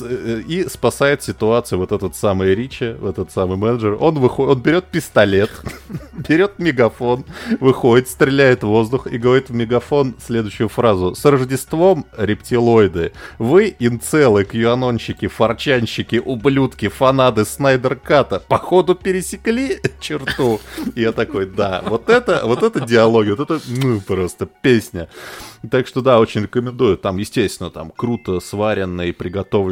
Э, 0.00 0.42
и 0.46 0.68
спасает 0.68 1.22
ситуацию 1.22 1.78
вот 1.78 1.92
этот 1.92 2.16
самый 2.16 2.54
Ричи, 2.54 2.94
вот 2.98 3.10
этот 3.10 3.32
самый 3.32 3.56
менеджер. 3.56 3.96
Он 4.00 4.18
выходит, 4.18 4.56
он 4.56 4.62
берет 4.62 4.84
пистолет, 4.86 5.50
берет 6.28 6.58
мегафон, 6.58 7.24
выходит, 7.60 8.08
стреляет 8.08 8.62
в 8.62 8.68
воздух 8.68 9.06
и 9.06 9.18
говорит 9.18 9.50
в 9.50 9.54
мегафон 9.54 10.14
следующую 10.24 10.68
фразу. 10.68 11.14
С 11.14 11.24
Рождеством, 11.24 12.06
рептилоиды, 12.16 13.12
вы 13.38 13.74
инцелы, 13.78 14.44
кьюанонщики, 14.44 15.28
форчанщики, 15.28 16.20
ублюдки, 16.24 16.88
фанады 16.88 17.44
Снайдер 17.44 17.96
Ката, 17.96 18.40
походу 18.40 18.94
пересекли 18.94 19.78
черту. 20.00 20.60
И 20.94 21.02
я 21.02 21.12
такой, 21.12 21.46
да, 21.46 21.82
вот 21.86 22.08
это, 22.08 22.42
вот 22.44 22.62
это 22.62 22.80
диалоги, 22.80 23.30
вот 23.30 23.40
это, 23.40 23.60
ну, 23.68 24.00
просто 24.00 24.46
песня. 24.46 25.08
Так 25.70 25.86
что 25.86 26.00
да, 26.00 26.18
очень 26.18 26.42
рекомендую. 26.42 26.96
Там, 26.96 27.18
естественно, 27.18 27.70
там 27.70 27.92
круто 27.94 28.40
сваренной, 28.40 29.12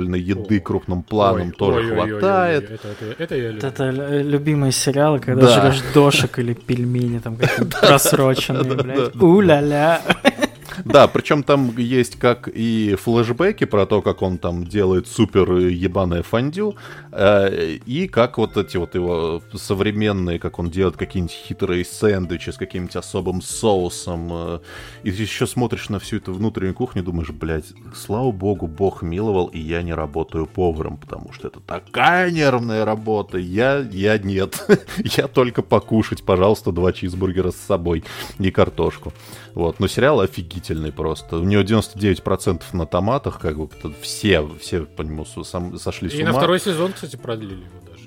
приготовленной 0.01 0.21
еды 0.21 0.59
О, 0.59 0.61
крупным 0.61 1.03
планом 1.03 1.49
ой, 1.49 1.53
тоже 1.53 1.79
ой, 1.79 2.11
хватает. 2.11 2.71
Ой, 2.71 2.79
ой, 2.83 2.91
ой, 3.09 3.15
это, 3.15 3.15
это, 3.15 3.23
это, 3.23 3.37
я 3.37 3.51
люблю. 3.51 3.69
это 3.69 3.91
любимые 4.23 4.73
сериалы, 4.73 5.19
когда 5.21 5.47
да. 5.47 5.71
жрешь 5.71 5.83
дошек 5.95 6.39
или 6.39 6.55
пельмени 6.55 7.19
там 7.19 7.37
какие-то 7.39 7.79
просроченные, 7.79 8.75
блядь. 8.75 9.17
У-ля-ля. 9.17 10.01
Да, 10.85 11.07
причем 11.09 11.43
там 11.43 11.77
есть 11.79 12.19
как 12.19 12.49
и 12.53 12.97
флешбеки 13.01 13.65
про 13.65 13.87
то, 13.87 14.03
как 14.03 14.23
он 14.23 14.39
там 14.39 14.65
делает 14.67 15.07
супер 15.07 15.53
ебаное 15.53 16.23
фондю, 16.23 16.77
э, 17.13 17.79
и 17.87 18.09
как 18.09 18.39
вот 18.39 18.57
эти 18.57 18.77
вот 18.77 18.95
его 18.95 19.43
современные, 19.55 20.39
как 20.39 20.59
он 20.59 20.71
делает 20.71 20.97
какие-нибудь 20.97 21.35
хитрые 21.35 21.85
сэндвичи 21.85 22.51
с 22.51 22.57
каким-нибудь 22.57 22.97
особым 22.97 23.43
соусом. 23.43 24.29
э, 24.33 24.59
И 25.05 25.13
ты 25.13 25.23
еще 25.23 25.47
смотришь 25.47 25.89
на 25.89 25.99
всю 25.99 26.17
эту 26.17 26.33
внутреннюю 26.33 26.75
кухню 26.75 27.03
думаешь, 27.03 27.31
блядь, 27.31 27.73
слава 27.95 28.33
богу, 28.33 28.67
бог 28.67 29.03
миловал, 29.03 29.47
и 29.47 29.59
я 29.59 29.83
не 29.83 29.95
работаю 29.95 30.47
поваром, 30.47 30.97
потому 30.97 31.33
что 31.33 31.49
это 31.49 31.61
такая 31.61 32.31
нервная 32.31 32.85
работа. 32.85 33.39
Я, 33.39 33.79
я 33.79 34.19
нет. 34.19 34.67
я 34.99 35.29
только 35.29 35.63
покушать, 35.63 36.23
пожалуйста, 36.25 36.73
два 36.73 36.93
чизбургера 36.93 37.51
с 37.51 37.57
собой 37.57 38.05
и 38.39 38.51
картошку. 38.51 39.13
Вот, 39.55 39.81
но 39.81 39.89
сериал 39.89 40.21
офигительный 40.21 40.93
просто. 40.93 41.37
У 41.37 41.45
него 41.45 41.63
99% 41.63 42.63
на 42.73 42.87
томатах, 42.87 43.39
как 43.41 43.57
бы 43.59 43.69
все, 44.01 44.47
все 44.61 44.83
по 44.85 45.03
нему 45.03 45.25
сам- 45.25 45.79
сошли 45.79 46.09
с 46.09 46.15
И 46.15 46.23
ума. 46.23 46.33
на 46.33 46.39
второй 46.39 46.61
сезон, 46.61 46.93
кстати, 46.93 47.17
продлили 47.17 47.55
его 47.65 47.81
даже. 47.91 48.00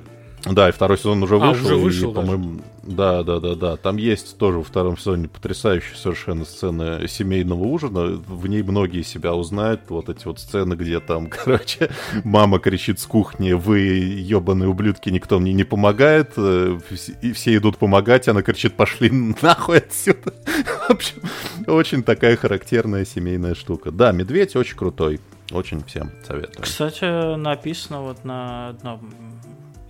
Да, 0.46 0.68
и 0.68 0.72
второй 0.74 0.98
сезон 0.98 1.24
уже 1.24 1.36
А, 1.36 1.40
вышел. 1.52 1.66
уже 1.66 1.76
и, 1.76 1.80
вышел 1.82 2.12
даже. 2.12 2.28
по-моему, 2.28 2.62
да, 2.84 3.24
да, 3.24 3.40
да, 3.40 3.56
да. 3.56 3.78
Там 3.78 3.96
есть 3.96 4.38
тоже 4.38 4.58
во 4.58 4.64
втором 4.64 4.98
сезоне 4.98 5.30
потрясающая 5.30 5.96
совершенно 5.96 6.44
сцена 6.44 7.08
семейного 7.08 7.64
ужина. 7.64 8.08
В 8.28 8.46
ней 8.48 8.62
многие 8.62 9.04
себя 9.04 9.34
узнают. 9.36 9.82
Вот 9.88 10.10
эти 10.10 10.26
вот 10.26 10.40
сцены, 10.40 10.74
где 10.74 11.00
там, 11.00 11.28
короче, 11.32 11.90
мама 12.26 12.60
кричит 12.60 13.00
с 13.00 13.06
кухни, 13.06 13.54
вы 13.54 13.80
ебаные 13.80 14.68
ублюдки, 14.68 15.10
никто 15.10 15.40
мне 15.40 15.54
не 15.54 15.64
помогает. 15.64 16.34
Э, 16.36 16.78
И 17.22 17.32
все 17.32 17.56
идут 17.56 17.78
помогать, 17.78 18.28
она 18.28 18.42
кричит, 18.42 18.74
пошли 18.76 19.10
нахуй 19.42 19.78
отсюда. 19.78 20.34
В 20.88 20.92
общем, 20.92 21.22
очень 21.68 22.04
такая 22.04 22.36
характерная 22.36 23.06
семейная 23.06 23.56
штука. 23.56 23.92
Да, 23.92 24.12
медведь 24.12 24.58
очень 24.58 24.76
крутой. 24.76 25.22
Очень 25.52 25.84
всем 25.86 26.12
советую. 26.28 26.64
Кстати, 26.64 27.36
написано 27.38 28.02
вот 28.02 28.24
на 28.26 28.70
одном 28.70 29.02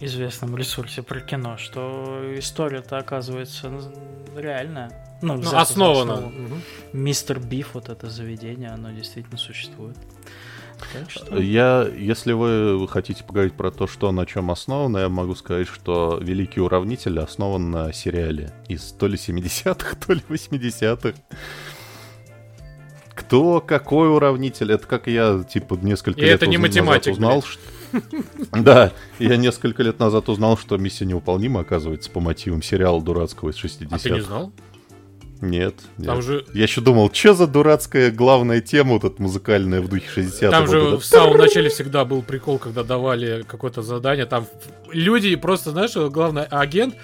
известном 0.06 0.56
ресурсе 0.58 1.02
про 1.04 1.20
кино, 1.22 1.58
что 1.58 2.22
история-то 2.38 2.98
оказывается 2.98 3.72
реальная. 4.36 4.92
Ну, 5.22 5.36
Ну, 5.38 5.56
основу. 5.56 6.06
Мгм. 6.30 6.62
Мистер 6.94 7.40
Биф, 7.40 7.70
вот 7.74 7.90
это 7.90 8.10
заведение, 8.10 8.70
оно 8.70 8.92
действительно 8.92 9.38
существует. 9.38 9.98
Так 10.92 11.10
что... 11.10 11.38
Я, 11.38 11.88
если 11.98 12.34
вы 12.34 12.86
хотите 12.90 13.24
поговорить 13.24 13.54
про 13.54 13.72
то, 13.72 13.88
что 13.88 14.12
на 14.12 14.26
чем 14.26 14.52
основано, 14.52 14.98
я 14.98 15.08
могу 15.10 15.34
сказать, 15.36 15.68
что 15.68 16.18
Великий 16.22 16.60
Уравнитель 16.60 17.20
основан 17.20 17.72
на 17.72 17.94
сериале 17.94 18.52
из 18.68 18.92
то 18.92 19.08
ли 19.08 19.16
70-х, 19.16 19.96
то 20.06 20.14
ли 20.14 20.22
80-х. 20.28 21.14
Кто, 23.16 23.62
какой 23.62 24.10
уравнитель? 24.14 24.72
Это 24.74 24.88
как 24.88 25.08
я, 25.08 25.44
типа, 25.44 25.76
несколько 25.82 26.20
И 26.20 26.24
лет 26.26 26.36
это 26.36 26.48
не 26.48 26.58
уз- 26.58 26.62
назад 26.64 26.76
математик, 26.82 27.14
узнал, 27.14 27.32
блядь. 27.32 27.46
что... 27.46 27.62
Да, 28.52 28.92
я 29.20 29.38
несколько 29.38 29.84
лет 29.84 30.00
назад 30.00 30.30
узнал, 30.30 30.58
что 30.58 30.78
«Миссия 30.78 31.06
невыполнима» 31.06 31.62
оказывается 31.62 32.10
по 32.10 32.20
мотивам 32.20 32.62
сериала 32.62 33.02
дурацкого 33.02 33.50
из 33.50 33.64
60-х. 33.64 33.96
А 33.96 34.00
ты 34.00 34.10
не 34.12 34.22
знал? 34.22 34.52
Нет, 35.42 35.76
нет. 35.98 36.08
Там 36.08 36.22
же, 36.22 36.46
Я 36.54 36.64
еще 36.64 36.80
думал, 36.80 37.12
что 37.14 37.34
за 37.34 37.48
дурацкая 37.48 38.12
главная 38.12 38.62
тема 38.62 38.94
вот 38.94 39.04
эта 39.04 39.22
музыкальная 39.22 39.82
в 39.82 39.90
духе 39.90 40.22
60-х. 40.22 40.50
там 40.50 40.62
Вот 40.66 40.72
же 40.72 40.78
это 40.80 41.00
в 41.00 41.06
самом 41.06 41.38
начале 41.38 41.70
всегда 41.70 42.06
был 42.06 42.22
прикол, 42.22 42.58
когда 42.60 42.84
давали 42.84 43.44
какое-то 43.46 43.82
задание. 43.82 44.26
Там 44.26 44.48
люди 44.92 45.36
просто, 45.36 45.72
знаешь, 45.72 45.96
главный 45.96 46.44
агент, 46.44 46.96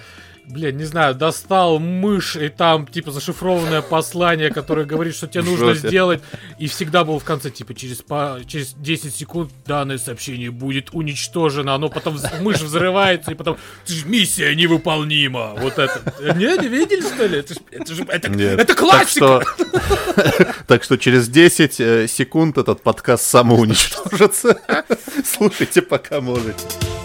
блин, 0.50 0.76
не 0.76 0.84
знаю, 0.84 1.14
достал 1.14 1.78
мышь, 1.78 2.36
и 2.36 2.48
там, 2.48 2.86
типа, 2.86 3.10
зашифрованное 3.10 3.82
послание, 3.82 4.50
которое 4.50 4.84
говорит, 4.84 5.14
что 5.14 5.26
тебе 5.26 5.44
нужно 5.44 5.74
сделать. 5.74 6.20
И 6.58 6.66
всегда 6.66 7.04
был 7.04 7.18
в 7.18 7.24
конце, 7.24 7.50
типа, 7.50 7.74
через, 7.74 7.98
по, 8.02 8.40
через 8.46 8.74
10 8.74 9.14
секунд 9.14 9.52
данное 9.64 9.98
сообщение 9.98 10.50
будет 10.50 10.90
уничтожено. 10.92 11.74
Оно 11.74 11.88
потом, 11.88 12.18
мышь 12.40 12.60
взрывается, 12.60 13.30
и 13.32 13.34
потом, 13.34 13.56
«Ты 13.86 13.94
ж 13.94 14.04
миссия 14.04 14.54
невыполнима. 14.54 15.54
Вот 15.56 15.78
это. 15.78 16.00
Не, 16.34 16.58
не 16.58 16.68
видели, 16.68 17.00
что 17.00 17.26
ли? 17.26 17.38
Это, 17.38 17.54
ж- 17.54 17.58
это 17.70 17.94
же, 17.94 18.04
это, 18.04 18.30
Нет. 18.30 18.58
это 18.58 18.74
классика! 18.74 19.00
Так 19.00 19.08
что, 19.08 20.54
так 20.66 20.84
что 20.84 20.98
через 20.98 21.28
10 21.28 21.80
э, 21.80 22.08
секунд 22.08 22.58
этот 22.58 22.82
подкаст 22.82 23.24
самоуничтожится. 23.24 24.60
Слушайте, 25.24 25.82
пока 25.82 26.20
можете. 26.20 26.99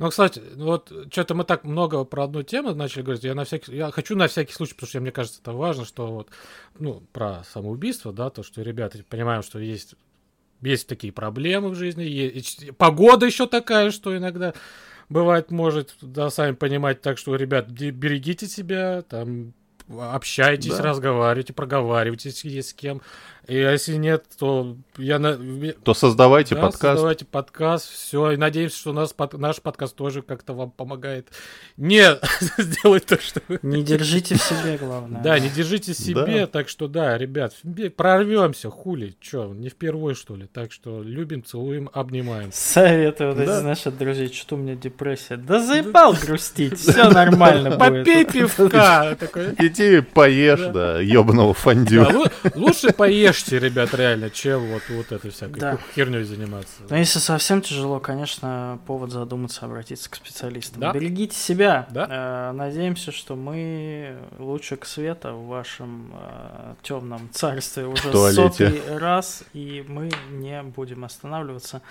Ну, 0.00 0.08
кстати, 0.08 0.40
вот 0.56 0.90
что-то 1.12 1.34
мы 1.34 1.44
так 1.44 1.64
много 1.64 2.04
про 2.04 2.24
одну 2.24 2.42
тему 2.42 2.74
начали 2.74 3.02
говорить. 3.02 3.22
Я 3.22 3.34
на 3.34 3.44
всякий, 3.44 3.76
я 3.76 3.90
хочу 3.90 4.16
на 4.16 4.28
всякий 4.28 4.54
случай, 4.54 4.72
потому 4.72 4.88
что 4.88 5.00
мне 5.00 5.12
кажется, 5.12 5.40
это 5.42 5.52
важно, 5.52 5.84
что 5.84 6.06
вот, 6.06 6.30
ну, 6.78 7.02
про 7.12 7.44
самоубийство, 7.44 8.10
да, 8.10 8.30
то, 8.30 8.42
что 8.42 8.62
ребята 8.62 9.04
понимаем, 9.06 9.42
что 9.42 9.58
есть, 9.58 9.96
есть 10.62 10.88
такие 10.88 11.12
проблемы 11.12 11.68
в 11.68 11.74
жизни, 11.74 12.04
е- 12.04 12.30
и 12.30 12.40
ч- 12.40 12.72
погода 12.72 13.26
еще 13.26 13.46
такая, 13.46 13.90
что 13.90 14.16
иногда 14.16 14.54
бывает 15.10 15.50
может, 15.50 15.94
да, 16.00 16.30
сами 16.30 16.54
понимать, 16.54 17.02
так 17.02 17.18
что, 17.18 17.36
ребят, 17.36 17.68
берегите 17.68 18.46
себя, 18.46 19.02
там, 19.02 19.52
общайтесь, 19.98 20.76
Да. 20.76 20.82
разговаривайте, 20.82 21.52
проговаривайтесь 21.52 22.44
есть 22.44 22.70
с 22.70 22.74
кем. 22.74 23.02
И 23.48 23.54
если 23.56 23.94
нет, 23.96 24.26
то 24.38 24.76
я 24.96 25.18
на... 25.18 25.36
То 25.82 25.92
создавайте 25.94 26.54
Да, 26.54 26.60
подкаст. 26.60 26.82
создавайте 26.82 27.24
подкаст, 27.24 27.90
все, 27.90 28.32
и 28.32 28.36
надеемся, 28.36 28.76
что 28.78 28.90
у 28.90 28.92
нас 28.92 29.12
под- 29.12 29.32
наш 29.38 29.60
подкаст 29.60 29.96
тоже 29.96 30.22
как-то 30.22 30.52
вам 30.52 30.70
помогает. 30.70 31.28
Не 31.76 32.16
сделать 32.58 33.06
то, 33.06 33.20
что 33.20 33.40
вы... 33.48 33.58
Не 33.62 33.82
держите 33.82 34.36
в 34.36 34.42
себе, 34.42 34.78
главное. 34.78 35.20
Да, 35.22 35.38
не 35.40 35.48
держите 35.48 35.94
себе, 35.94 36.40
Да. 36.42 36.46
так 36.46 36.68
что 36.68 36.86
да, 36.86 37.18
ребят, 37.18 37.54
прорвемся, 37.96 38.70
хули, 38.70 39.16
чё, 39.20 39.52
не 39.52 39.68
впервые 39.68 40.14
что 40.14 40.36
ли, 40.36 40.46
так 40.46 40.70
что 40.70 41.02
любим, 41.02 41.42
целуем, 41.42 41.90
обнимаем. 41.92 42.50
Советую, 42.52 43.30
вот 43.32 43.40
эти, 43.40 43.48
Да. 43.48 43.60
знаешь, 43.60 43.84
от 43.86 43.98
друзей, 43.98 44.32
что 44.32 44.54
у 44.54 44.58
меня 44.58 44.76
депрессия. 44.76 45.36
Да 45.36 45.58
заебал 45.60 46.14
грустить, 46.14 46.78
все 46.78 47.08
нормально 47.10 47.72
Попей 47.76 48.24
будет. 48.24 48.32
пивка, 48.32 49.16
такой. 49.18 49.56
Иди 49.80 50.00
поешь, 50.00 50.60
Да. 50.72 51.00
ебаного 51.00 51.54
фондю. 51.54 52.06
Лучше 52.54 52.92
поешьте, 52.92 53.58
ребят, 53.58 53.94
реально, 53.94 54.30
чем 54.30 54.66
вот, 54.66 54.82
вот 54.90 55.12
этой 55.12 55.30
всякой 55.30 55.78
херней 55.94 56.24
заниматься. 56.24 56.72
Но 56.88 56.96
если 56.96 57.18
совсем 57.18 57.62
тяжело, 57.62 57.98
конечно, 58.00 58.78
повод 58.86 59.10
задуматься, 59.10 59.64
обратиться 59.64 60.10
к 60.10 60.16
специалистам. 60.16 60.92
Берегите 60.92 61.36
себя. 61.36 61.88
Э, 61.94 62.52
Надеемся, 62.52 63.12
что 63.12 63.36
мы 63.36 64.16
лучик 64.38 64.84
света 64.84 65.32
в 65.32 65.46
вашем 65.46 66.12
темном 66.82 67.30
царстве 67.32 67.86
уже 67.86 68.12
сотый 68.32 68.80
раз, 68.98 69.44
и 69.52 69.84
мы 69.88 70.10
не 70.30 70.62
будем 70.62 71.04
останавливаться. 71.04 71.82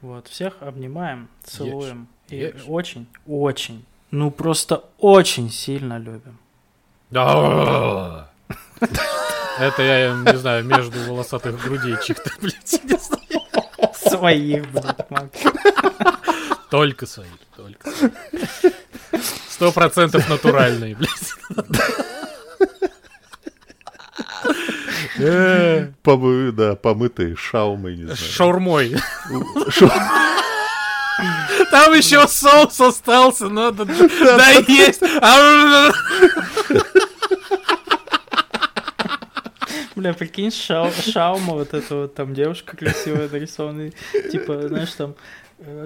Вот. 0.00 0.28
Всех 0.28 0.54
обнимаем, 0.60 1.28
целуем. 1.44 2.08
И 2.28 2.54
очень, 2.68 3.06
очень, 3.26 3.84
ну 4.10 4.30
просто 4.30 4.84
очень 4.98 5.50
сильно 5.50 5.98
любим. 5.98 6.38
Да. 7.10 8.28
Это 9.58 9.82
я, 9.82 10.12
не 10.14 10.38
знаю, 10.38 10.64
между 10.64 10.98
волосатых 11.10 11.60
грудей 11.62 11.96
чьих-то, 12.02 12.30
блядь, 12.40 12.80
не 12.84 12.96
знаю. 12.96 13.92
Своих, 13.94 14.66
блядь, 14.70 15.10
Макс. 15.10 15.38
Только 16.70 17.06
свои, 17.06 17.26
только 17.56 17.90
свои. 17.90 18.10
Сто 19.48 19.72
процентов 19.72 20.28
натуральные, 20.28 20.96
блядь. 20.96 21.34
Э, 25.18 25.88
Помы- 26.02 26.52
да, 26.52 26.76
помытые 26.76 27.36
шаумой, 27.36 27.96
не 27.96 28.04
знаю. 28.04 28.16
Шаурмой. 28.16 28.96
Шау- 29.68 29.90
Там 31.70 31.92
еще 31.92 32.26
соус 32.26 32.80
остался, 32.80 33.48
надо 33.48 33.84
доесть. 33.84 35.02
А, 35.20 35.90
Бля, 40.00 40.14
прикинь, 40.14 40.50
шау, 40.50 40.90
Шаума, 40.92 41.52
вот 41.52 41.74
эта 41.74 41.94
вот 41.94 42.14
там 42.14 42.32
девушка 42.32 42.74
красивая 42.74 43.28
нарисованная, 43.28 43.92
типа, 44.32 44.66
знаешь, 44.66 44.92
там 44.92 45.14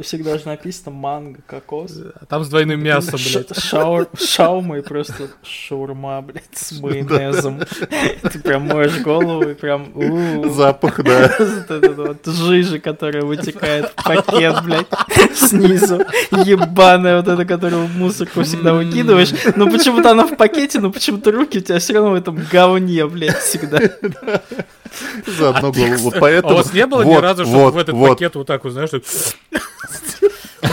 Всегда 0.02 0.38
же 0.38 0.46
написано 0.46 0.92
манго, 0.92 1.40
кокос. 1.46 1.98
А 2.14 2.24
Там 2.26 2.44
с 2.44 2.48
двойным 2.48 2.80
мясом, 2.80 3.18
Ш- 3.18 3.40
блядь. 3.40 3.50
шаур- 3.58 4.08
Шаума 4.16 4.78
и 4.78 4.82
просто 4.82 5.28
шаурма, 5.42 6.22
блядь, 6.22 6.44
с 6.54 6.72
майонезом. 6.80 7.60
Ты 8.22 8.38
прям 8.38 8.68
моешь 8.68 9.00
голову 9.00 9.42
и 9.48 9.54
прям... 9.54 9.92
Запах, 10.54 11.02
да. 11.02 11.34
Вот 11.38 11.70
эта 11.70 11.92
вот 11.92 12.24
жижа, 12.26 12.78
которая 12.78 13.24
вытекает 13.24 13.92
в 13.96 14.04
пакет, 14.04 14.62
блядь, 14.64 14.86
снизу. 15.34 16.02
Ебаная 16.30 17.16
вот 17.16 17.28
эта, 17.28 17.44
которую 17.44 17.86
в 17.86 17.96
мусорку 17.96 18.42
всегда 18.42 18.74
выкидываешь. 18.74 19.32
Но 19.56 19.68
почему-то 19.68 20.12
она 20.12 20.24
в 20.26 20.36
пакете, 20.36 20.78
но 20.78 20.92
почему-то 20.92 21.32
руки 21.32 21.58
у 21.58 21.60
тебя 21.60 21.80
все 21.80 21.94
равно 21.94 22.10
в 22.12 22.14
этом 22.14 22.38
говне, 22.50 23.06
блядь, 23.06 23.38
всегда. 23.38 23.80
Заодно 25.26 25.72
голову. 25.72 25.96
Вот 25.96 26.14
А 26.16 26.20
поэтому... 26.20 26.54
у 26.54 26.56
вас 26.58 26.72
не 26.72 26.86
было 26.86 27.02
ни 27.02 27.14
вот, 27.14 27.20
разу, 27.22 27.44
чтобы 27.44 27.62
вот, 27.64 27.74
в 27.74 27.78
этот 27.78 27.94
вот. 27.96 28.10
пакет 28.10 28.34
вот 28.36 28.46
так 28.46 28.62
вот, 28.62 28.72
знаешь. 28.72 28.90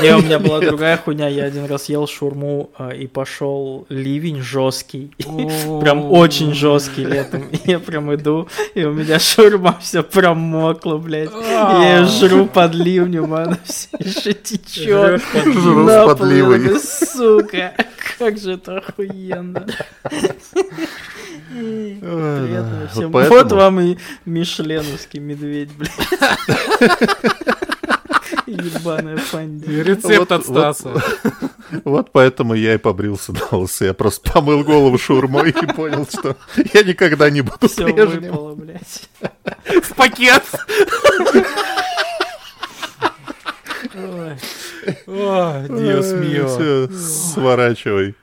Не, 0.02 0.16
у 0.16 0.22
меня 0.22 0.40
была 0.40 0.60
другая 0.60 0.98
хуйня. 0.98 1.28
Я 1.28 1.46
один 1.46 1.66
раз 1.66 1.90
ел 1.90 2.08
шурму 2.08 2.72
а, 2.78 2.90
и 2.90 3.08
пошел 3.08 3.86
ливень 3.90 4.42
жесткий. 4.42 5.12
Прям 5.82 6.12
очень 6.12 6.54
жесткий 6.54 7.04
летом. 7.06 7.50
Я 7.66 7.80
прям 7.80 8.14
иду, 8.16 8.48
и 8.74 8.84
у 8.84 8.94
меня 8.94 9.20
шурма 9.20 9.78
все 9.80 10.02
промокла, 10.04 10.98
блядь. 10.98 11.32
Я 11.32 12.00
ее 12.00 12.06
жру 12.06 12.46
под 12.46 12.74
ливнем, 12.74 13.34
а 13.34 13.44
она 13.44 13.58
все 13.64 13.90
еще 14.00 14.34
течет. 14.34 15.22
Жру 15.46 15.88
с 15.88 16.06
подливой. 16.06 16.80
Сука, 16.80 17.74
как 18.18 18.38
же 18.38 18.54
это 18.54 18.78
охуенно. 18.78 19.68
Всем. 22.92 23.12
Вот 23.12 23.52
вам 23.52 23.80
и 23.82 23.98
мишленовский 24.26 25.20
медведь, 25.20 25.70
блядь. 25.78 27.68
Ебаная 28.52 29.18
фандия. 29.18 29.84
Рецепт 29.84 30.18
Вот- 30.20 30.32
от 30.32 30.44
Стаса. 30.46 30.94
Вот 31.86 32.12
поэтому 32.12 32.54
я 32.54 32.74
и 32.74 32.78
побрился 32.78 33.32
на 33.34 33.58
лысо. 33.58 33.86
Я 33.86 33.94
просто 33.94 34.30
помыл 34.32 34.64
голову 34.64 34.98
шаурмой 34.98 35.50
и 35.52 35.66
понял, 35.74 36.06
что 36.08 36.36
я 36.74 36.84
никогда 36.84 37.30
не 37.30 37.42
буду 37.42 37.68
Все 37.70 37.86
прежним. 37.86 38.32
выпало, 38.32 38.56
блядь. 38.56 39.10
В 39.84 39.96
пакет. 39.96 40.44
Ой. 43.96 44.38
О, 45.08 45.66
Диос 45.68 46.12
мио. 46.14 46.48
Все, 46.48 46.90
сворачивай. 46.98 48.16